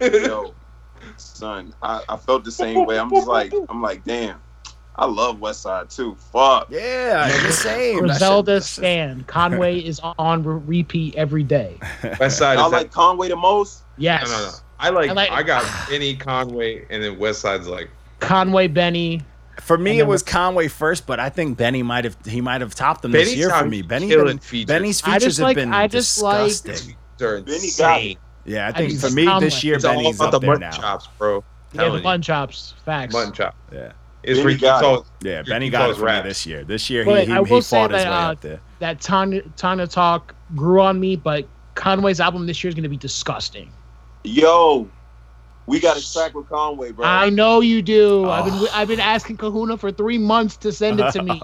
Yo, 0.26 0.54
son, 1.16 1.72
I, 1.80 2.02
I 2.08 2.16
felt 2.16 2.44
the 2.44 2.50
same 2.50 2.84
way. 2.86 2.98
I'm 2.98 3.10
just 3.10 3.28
like 3.28 3.52
I'm 3.68 3.80
like 3.80 4.04
damn. 4.04 4.40
I 4.96 5.06
love 5.06 5.38
Westside 5.38 5.94
too. 5.94 6.14
Fuck. 6.32 6.68
Yeah, 6.70 7.26
the 7.42 7.52
same. 7.52 7.98
Griselda 7.98 8.60
stand 8.60 9.26
Conway 9.26 9.78
is 9.84 10.00
on 10.18 10.44
repeat 10.66 11.16
every 11.16 11.42
day. 11.42 11.78
West 12.20 12.38
Side. 12.38 12.58
I 12.58 12.66
like. 12.66 12.92
Conway 12.92 13.28
the 13.28 13.36
most. 13.36 13.82
Yes. 13.96 14.28
No, 14.28 14.36
no, 14.36 14.44
no. 14.44 14.52
I 14.78 14.90
like, 14.90 15.10
I 15.10 15.12
like. 15.12 15.30
I 15.30 15.42
got 15.42 15.64
any 15.90 16.14
Conway, 16.14 16.86
and 16.90 17.02
then 17.02 17.16
Westside's 17.16 17.66
like 17.66 17.90
Conway, 18.24 18.68
Benny. 18.68 19.20
For 19.60 19.78
me, 19.78 19.92
it 19.92 19.98
then 19.98 20.08
was 20.08 20.22
what's- 20.22 20.32
Conway 20.32 20.68
first, 20.68 21.06
but 21.06 21.20
I 21.20 21.28
think 21.28 21.56
Benny 21.56 21.82
might 21.82 22.04
have 22.04 22.16
he 22.26 22.40
might 22.40 22.60
have 22.60 22.74
topped 22.74 23.02
them 23.02 23.12
this 23.12 23.34
year 23.34 23.50
for 23.50 23.64
me. 23.66 23.82
Benny 23.82 24.08
killing 24.08 24.26
been, 24.26 24.38
features. 24.38 24.66
Benny's 24.66 25.00
features 25.00 25.36
have 25.38 25.44
like- 25.44 25.56
been 25.56 25.72
I 25.72 25.86
just 25.86 26.14
disgusting. 26.16 26.96
they're 27.18 27.40
Benny 27.40 27.58
got 27.78 27.98
insane. 28.00 28.16
Yeah, 28.44 28.66
I 28.66 28.68
I 28.68 28.72
think 28.72 28.90
think 28.90 29.00
for 29.00 29.10
me 29.10 29.24
Conway. 29.26 29.46
this 29.46 29.64
year 29.64 29.76
It's 29.76 29.84
all 29.84 29.94
Benny's 29.94 30.16
about 30.16 30.30
the 30.32 30.36
up 30.36 30.40
there 30.42 30.50
mutton 30.50 30.60
now. 30.62 30.70
chops, 30.72 31.08
bro. 31.18 31.36
Yeah, 31.36 31.42
the 31.70 31.78
Telling 31.78 31.96
you. 31.98 32.02
bun 32.02 32.22
chops. 32.22 32.74
Facts. 32.84 33.14
Mutton 33.14 33.32
chop. 33.32 33.54
Yeah, 33.72 33.92
It's 34.22 34.40
Benny 34.40 34.56
got 34.56 34.78
it. 34.80 34.82
Paul. 34.84 35.06
yeah, 35.22 35.42
Benny 35.42 35.70
got 35.70 35.90
it 35.90 35.96
for 35.96 36.04
me 36.06 36.20
this 36.22 36.44
year. 36.46 36.62
This 36.64 36.90
year 36.90 37.04
But 37.04 37.20
he, 37.20 37.26
he, 37.26 37.32
I 37.32 37.38
will 37.40 37.46
he 37.46 37.60
say 37.62 37.76
fought 37.78 37.90
his 37.92 38.02
that, 38.02 38.10
way 38.10 38.16
uh, 38.16 38.32
up 38.32 38.40
there. 38.42 38.60
That 38.80 39.00
Tana 39.00 39.40
Tana 39.56 39.86
Talk 39.86 40.34
grew 40.54 40.80
on 40.82 41.00
me, 41.00 41.16
but 41.16 41.46
Conway's 41.74 42.20
album 42.20 42.46
this 42.46 42.62
year 42.62 42.68
is 42.68 42.74
going 42.74 42.82
to 42.82 42.88
be 42.88 42.96
disgusting. 42.96 43.70
Yo, 44.24 44.88
we 45.66 45.80
got 45.80 45.96
a 45.96 46.12
track 46.12 46.34
with 46.34 46.48
Conway, 46.48 46.92
bro. 46.92 47.06
I 47.06 47.30
know 47.30 47.60
you 47.60 47.82
do. 47.82 48.28
I've 48.28 48.44
been 48.44 48.54
Oh. 48.54 48.68
I've 48.72 48.88
been 48.88 49.00
asking 49.00 49.38
Kahuna 49.38 49.76
for 49.78 49.90
three 49.90 50.18
months 50.18 50.56
to 50.58 50.72
send 50.72 51.00
it 51.00 51.10
to 51.12 51.22
me. 51.22 51.42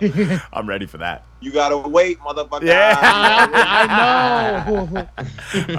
I'm 0.52 0.68
ready 0.68 0.86
for 0.86 0.98
that. 0.98 1.24
You 1.40 1.50
gotta 1.52 1.78
wait, 1.78 2.18
motherfucker. 2.20 2.64
Yeah. 2.64 2.98
I, 3.00 3.86
I 4.68 4.90
know. 4.90 5.08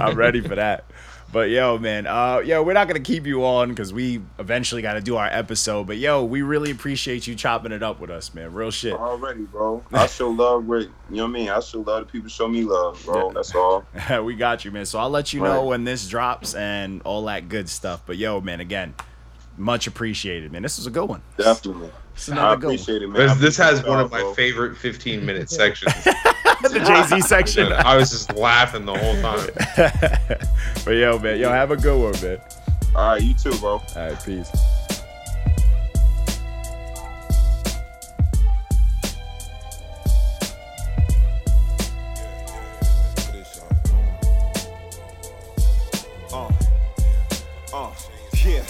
I'm 0.00 0.16
ready 0.16 0.40
for 0.40 0.54
that. 0.54 0.84
But 1.32 1.50
yo, 1.50 1.78
man, 1.78 2.08
uh, 2.08 2.40
yo, 2.44 2.62
we're 2.62 2.72
not 2.72 2.88
gonna 2.88 2.98
keep 2.98 3.24
you 3.24 3.44
on 3.44 3.68
because 3.68 3.92
we 3.92 4.20
eventually 4.40 4.82
got 4.82 4.94
to 4.94 5.00
do 5.00 5.16
our 5.16 5.28
episode. 5.28 5.86
But 5.86 5.98
yo, 5.98 6.24
we 6.24 6.42
really 6.42 6.72
appreciate 6.72 7.26
you 7.28 7.36
chopping 7.36 7.70
it 7.70 7.84
up 7.84 8.00
with 8.00 8.10
us, 8.10 8.34
man. 8.34 8.52
Real 8.52 8.72
shit. 8.72 8.94
Already, 8.94 9.42
bro. 9.42 9.84
I 9.92 10.06
show 10.06 10.30
love 10.30 10.66
where 10.66 10.80
you 10.80 10.90
know 11.10 11.24
what 11.24 11.28
I 11.28 11.32
mean. 11.32 11.48
I 11.48 11.60
show 11.60 11.80
love 11.82 12.06
the 12.06 12.12
people 12.12 12.28
show 12.28 12.48
me 12.48 12.64
love, 12.64 13.00
bro. 13.04 13.30
That's 13.32 13.54
all. 13.54 13.84
we 14.24 14.34
got 14.34 14.64
you, 14.64 14.72
man. 14.72 14.86
So 14.86 14.98
I'll 14.98 15.10
let 15.10 15.32
you 15.32 15.40
know 15.40 15.66
when 15.66 15.84
this 15.84 16.08
drops 16.08 16.54
and 16.54 17.00
all 17.02 17.24
that 17.26 17.48
good 17.48 17.68
stuff. 17.68 18.02
But 18.06 18.16
yo, 18.16 18.40
man, 18.40 18.58
again, 18.58 18.94
much 19.56 19.86
appreciated, 19.86 20.50
man. 20.50 20.62
This 20.62 20.78
was 20.78 20.86
a 20.88 20.90
good 20.90 21.08
one. 21.08 21.22
Definitely. 21.36 21.90
This 22.14 22.28
is 22.28 22.30
I 22.30 22.36
another 22.38 22.56
good 22.56 22.66
one. 22.66 22.74
appreciate 22.74 23.02
it, 23.02 23.08
man. 23.08 23.28
This, 23.28 23.38
this 23.38 23.56
has 23.58 23.84
one 23.84 24.00
of 24.00 24.10
y'all, 24.10 24.18
my 24.18 24.24
bro. 24.24 24.34
favorite 24.34 24.76
15 24.76 25.24
minute 25.24 25.48
sections. 25.60 25.94
the 26.68 26.80
Jay 26.80 27.02
Z 27.04 27.20
section. 27.26 27.72
I 27.72 27.96
was 27.96 28.10
just 28.10 28.34
laughing 28.36 28.84
the 28.84 28.94
whole 28.94 29.14
time. 29.22 29.48
but 30.84 30.90
yo, 30.90 31.18
man, 31.18 31.38
yo, 31.38 31.48
have 31.48 31.70
a 31.70 31.76
good 31.76 31.98
one, 31.98 32.22
man. 32.22 32.38
All 32.94 33.12
right, 33.12 33.22
you 33.22 33.32
too, 33.32 33.56
bro. 33.58 33.72
All 33.72 33.82
right, 33.96 34.24
peace. 34.24 34.50
Uh, 46.30 46.52
uh, 47.72 47.90
yeah, 48.44 48.62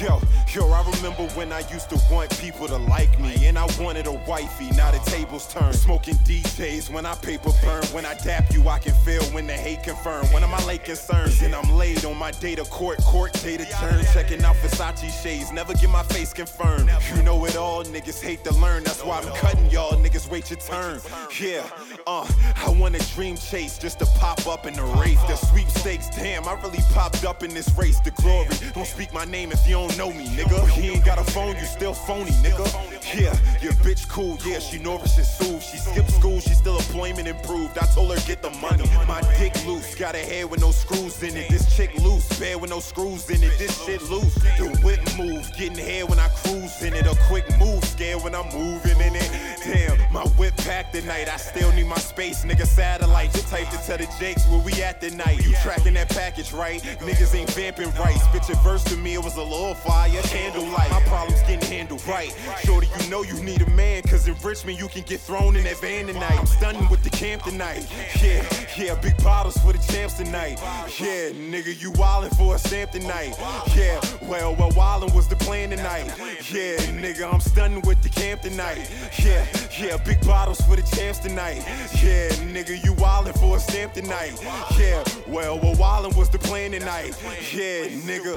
yo, 0.00 0.20
yo, 0.52 0.68
I 0.68 0.78
remember 0.80 0.95
when 1.14 1.52
I 1.52 1.60
used 1.70 1.88
to 1.90 2.00
want 2.10 2.36
people 2.38 2.66
to 2.66 2.76
like 2.76 3.18
me, 3.20 3.46
and 3.46 3.58
I 3.58 3.66
wanted 3.80 4.06
a 4.06 4.12
wifey. 4.12 4.70
Now 4.76 4.90
the 4.90 4.98
tables 5.10 5.46
turn, 5.52 5.72
smoking 5.72 6.14
DJs 6.14 6.90
when 6.90 7.06
I 7.06 7.14
paper 7.14 7.50
burn. 7.62 7.84
When 7.86 8.04
I 8.04 8.14
dap 8.14 8.52
you, 8.52 8.68
I 8.68 8.78
can 8.78 8.94
feel 9.04 9.22
when 9.34 9.46
the 9.46 9.52
hate 9.52 9.82
confirm. 9.82 10.26
One 10.32 10.42
of 10.42 10.50
my 10.50 10.62
late 10.64 10.84
concerns, 10.84 11.42
and 11.42 11.54
I'm 11.54 11.70
laid 11.76 12.04
on 12.04 12.16
my 12.16 12.32
data 12.32 12.64
court, 12.64 12.98
court 13.04 13.32
day 13.34 13.56
to 13.56 13.64
turn, 13.64 14.04
checking 14.12 14.42
out 14.44 14.56
Versace 14.56 15.22
shades. 15.22 15.52
Never 15.52 15.74
get 15.74 15.90
my 15.90 16.02
face 16.04 16.32
confirmed. 16.32 16.90
You 17.14 17.22
know 17.22 17.44
it 17.44 17.56
all, 17.56 17.84
niggas 17.84 18.22
hate 18.22 18.42
to 18.44 18.54
learn. 18.54 18.82
That's 18.82 19.04
why 19.04 19.20
I'm 19.20 19.32
cutting 19.36 19.70
y'all, 19.70 19.92
niggas 19.92 20.28
wait 20.28 20.50
your 20.50 20.58
turn. 20.58 21.00
Yeah, 21.40 21.68
uh, 22.06 22.26
I 22.56 22.70
want 22.70 22.96
a 22.96 23.14
dream 23.14 23.36
chase 23.36 23.78
just 23.78 24.00
to 24.00 24.06
pop 24.18 24.46
up 24.46 24.66
in 24.66 24.74
the 24.74 24.84
race. 25.00 25.22
The 25.24 25.36
sweepstakes, 25.36 26.10
damn, 26.10 26.48
I 26.48 26.54
really 26.54 26.82
popped 26.92 27.24
up 27.24 27.42
in 27.42 27.54
this 27.54 27.70
race. 27.78 28.00
The 28.00 28.10
glory, 28.10 28.48
don't 28.74 28.86
speak 28.86 29.12
my 29.12 29.24
name 29.24 29.52
if 29.52 29.66
you 29.68 29.74
don't 29.74 29.96
know 29.96 30.12
me, 30.12 30.26
nigga. 30.26 30.66
He 30.68 30.95
ain't 30.96 31.04
got 31.04 31.18
a 31.18 31.24
phone, 31.32 31.54
you 31.56 31.64
still 31.64 31.92
phony, 31.92 32.30
nigga. 32.42 32.66
Yeah, 33.14 33.36
your 33.62 33.72
bitch 33.84 34.08
cool, 34.08 34.36
yeah, 34.44 34.58
she 34.58 34.78
nourished 34.78 35.16
and 35.16 35.26
soothed. 35.26 35.62
She 35.62 35.76
skipped 35.76 36.10
school, 36.10 36.40
she 36.40 36.54
still 36.54 36.76
employment 36.76 37.28
improved. 37.28 37.78
I 37.78 37.86
told 37.86 38.16
her 38.16 38.26
get 38.26 38.42
the 38.42 38.50
money. 38.50 38.84
My 39.06 39.20
dick 39.38 39.54
loose, 39.66 39.94
got 39.94 40.14
a 40.14 40.18
head 40.18 40.50
with 40.50 40.60
no 40.60 40.72
screws 40.72 41.22
in 41.22 41.36
it. 41.36 41.48
This 41.48 41.76
chick 41.76 41.94
loose, 42.02 42.26
bed 42.38 42.60
with 42.60 42.70
no 42.70 42.80
screws 42.80 43.30
in 43.30 43.42
it. 43.42 43.56
This 43.58 43.84
shit 43.84 44.02
loose. 44.10 44.34
The 44.58 44.68
whip 44.82 45.00
move, 45.16 45.50
getting 45.56 45.78
head 45.78 46.08
when 46.08 46.18
I 46.18 46.28
cruise 46.28 46.82
in 46.82 46.94
it. 46.94 47.06
A 47.06 47.16
quick 47.28 47.46
move, 47.58 47.84
scared 47.84 48.22
when 48.22 48.34
I'm 48.34 48.48
moving 48.52 49.00
in 49.00 49.14
it. 49.14 49.30
Damn, 49.64 50.12
my 50.12 50.24
whip 50.38 50.56
packed 50.58 50.94
tonight. 50.94 51.28
I 51.28 51.36
still 51.36 51.72
need 51.72 51.86
my 51.86 51.98
space, 51.98 52.44
nigga. 52.44 52.66
Satellite, 52.66 53.32
just 53.32 53.48
type 53.48 53.68
to 53.70 53.78
tell 53.86 53.98
the 53.98 54.08
Jakes 54.18 54.46
where 54.48 54.60
we 54.60 54.72
at 54.82 55.00
tonight. 55.00 55.44
You 55.44 55.54
tracking 55.62 55.94
that 55.94 56.08
package, 56.08 56.52
right? 56.52 56.82
Niggas 57.00 57.34
ain't 57.34 57.50
vamping 57.52 57.92
right. 57.94 58.16
Spit 58.16 58.48
your 58.48 58.58
verse 58.58 58.84
to 58.84 58.96
me, 58.96 59.14
it 59.14 59.22
was 59.22 59.36
a 59.36 59.42
little 59.42 59.74
fire, 59.74 60.10
candlelight. 60.22 60.85
My 60.90 61.00
problems 61.06 61.40
getting 61.42 61.68
handled 61.70 62.06
right. 62.06 62.34
Shorty, 62.64 62.88
you 62.98 63.10
know 63.10 63.22
you 63.22 63.34
need 63.42 63.62
a 63.62 63.70
man, 63.70 64.02
cause 64.02 64.28
in 64.28 64.34
Richmond 64.42 64.78
you 64.78 64.88
can 64.88 65.02
get 65.02 65.20
thrown 65.20 65.56
in 65.56 65.64
that 65.64 65.80
van 65.80 66.06
tonight. 66.06 66.38
I'm 66.38 66.46
stunning 66.46 66.88
with 66.88 67.02
the 67.02 67.10
camp 67.10 67.42
tonight. 67.42 67.86
Yeah, 68.22 68.44
yeah, 68.76 68.94
big 69.00 69.16
bottles 69.22 69.56
for 69.58 69.72
the 69.72 69.78
champs 69.92 70.14
tonight. 70.14 70.58
Yeah, 70.98 71.30
nigga, 71.30 71.80
you 71.80 71.92
wildin' 71.92 72.36
for 72.36 72.54
a 72.54 72.58
stamp 72.58 72.92
tonight. 72.92 73.34
Yeah, 73.74 74.00
well, 74.22 74.54
well, 74.54 74.70
wildin' 74.70 75.14
was 75.14 75.28
the 75.28 75.36
plan 75.36 75.70
tonight. 75.70 76.06
Yeah, 76.50 76.76
nigga, 77.00 77.32
I'm 77.32 77.40
stunning 77.40 77.82
with 77.82 78.02
the 78.02 78.08
camp 78.08 78.42
tonight. 78.42 78.90
Yeah, 79.18 79.46
yeah, 79.78 79.96
big 79.98 80.24
bottles 80.26 80.60
for 80.60 80.76
the 80.76 80.82
champs 80.96 81.18
tonight. 81.18 81.62
Yeah, 82.02 82.28
nigga, 82.52 82.82
you 82.84 82.94
wildin' 82.94 83.38
for 83.38 83.56
a 83.56 83.60
stamp 83.60 83.94
tonight. 83.94 84.38
Yeah, 84.78 85.02
well, 85.26 85.58
well, 85.58 85.74
wildin' 85.74 86.16
was 86.16 86.28
the 86.28 86.38
plan 86.38 86.72
tonight. 86.72 87.16
Yeah, 87.52 87.88
nigga. 88.06 88.36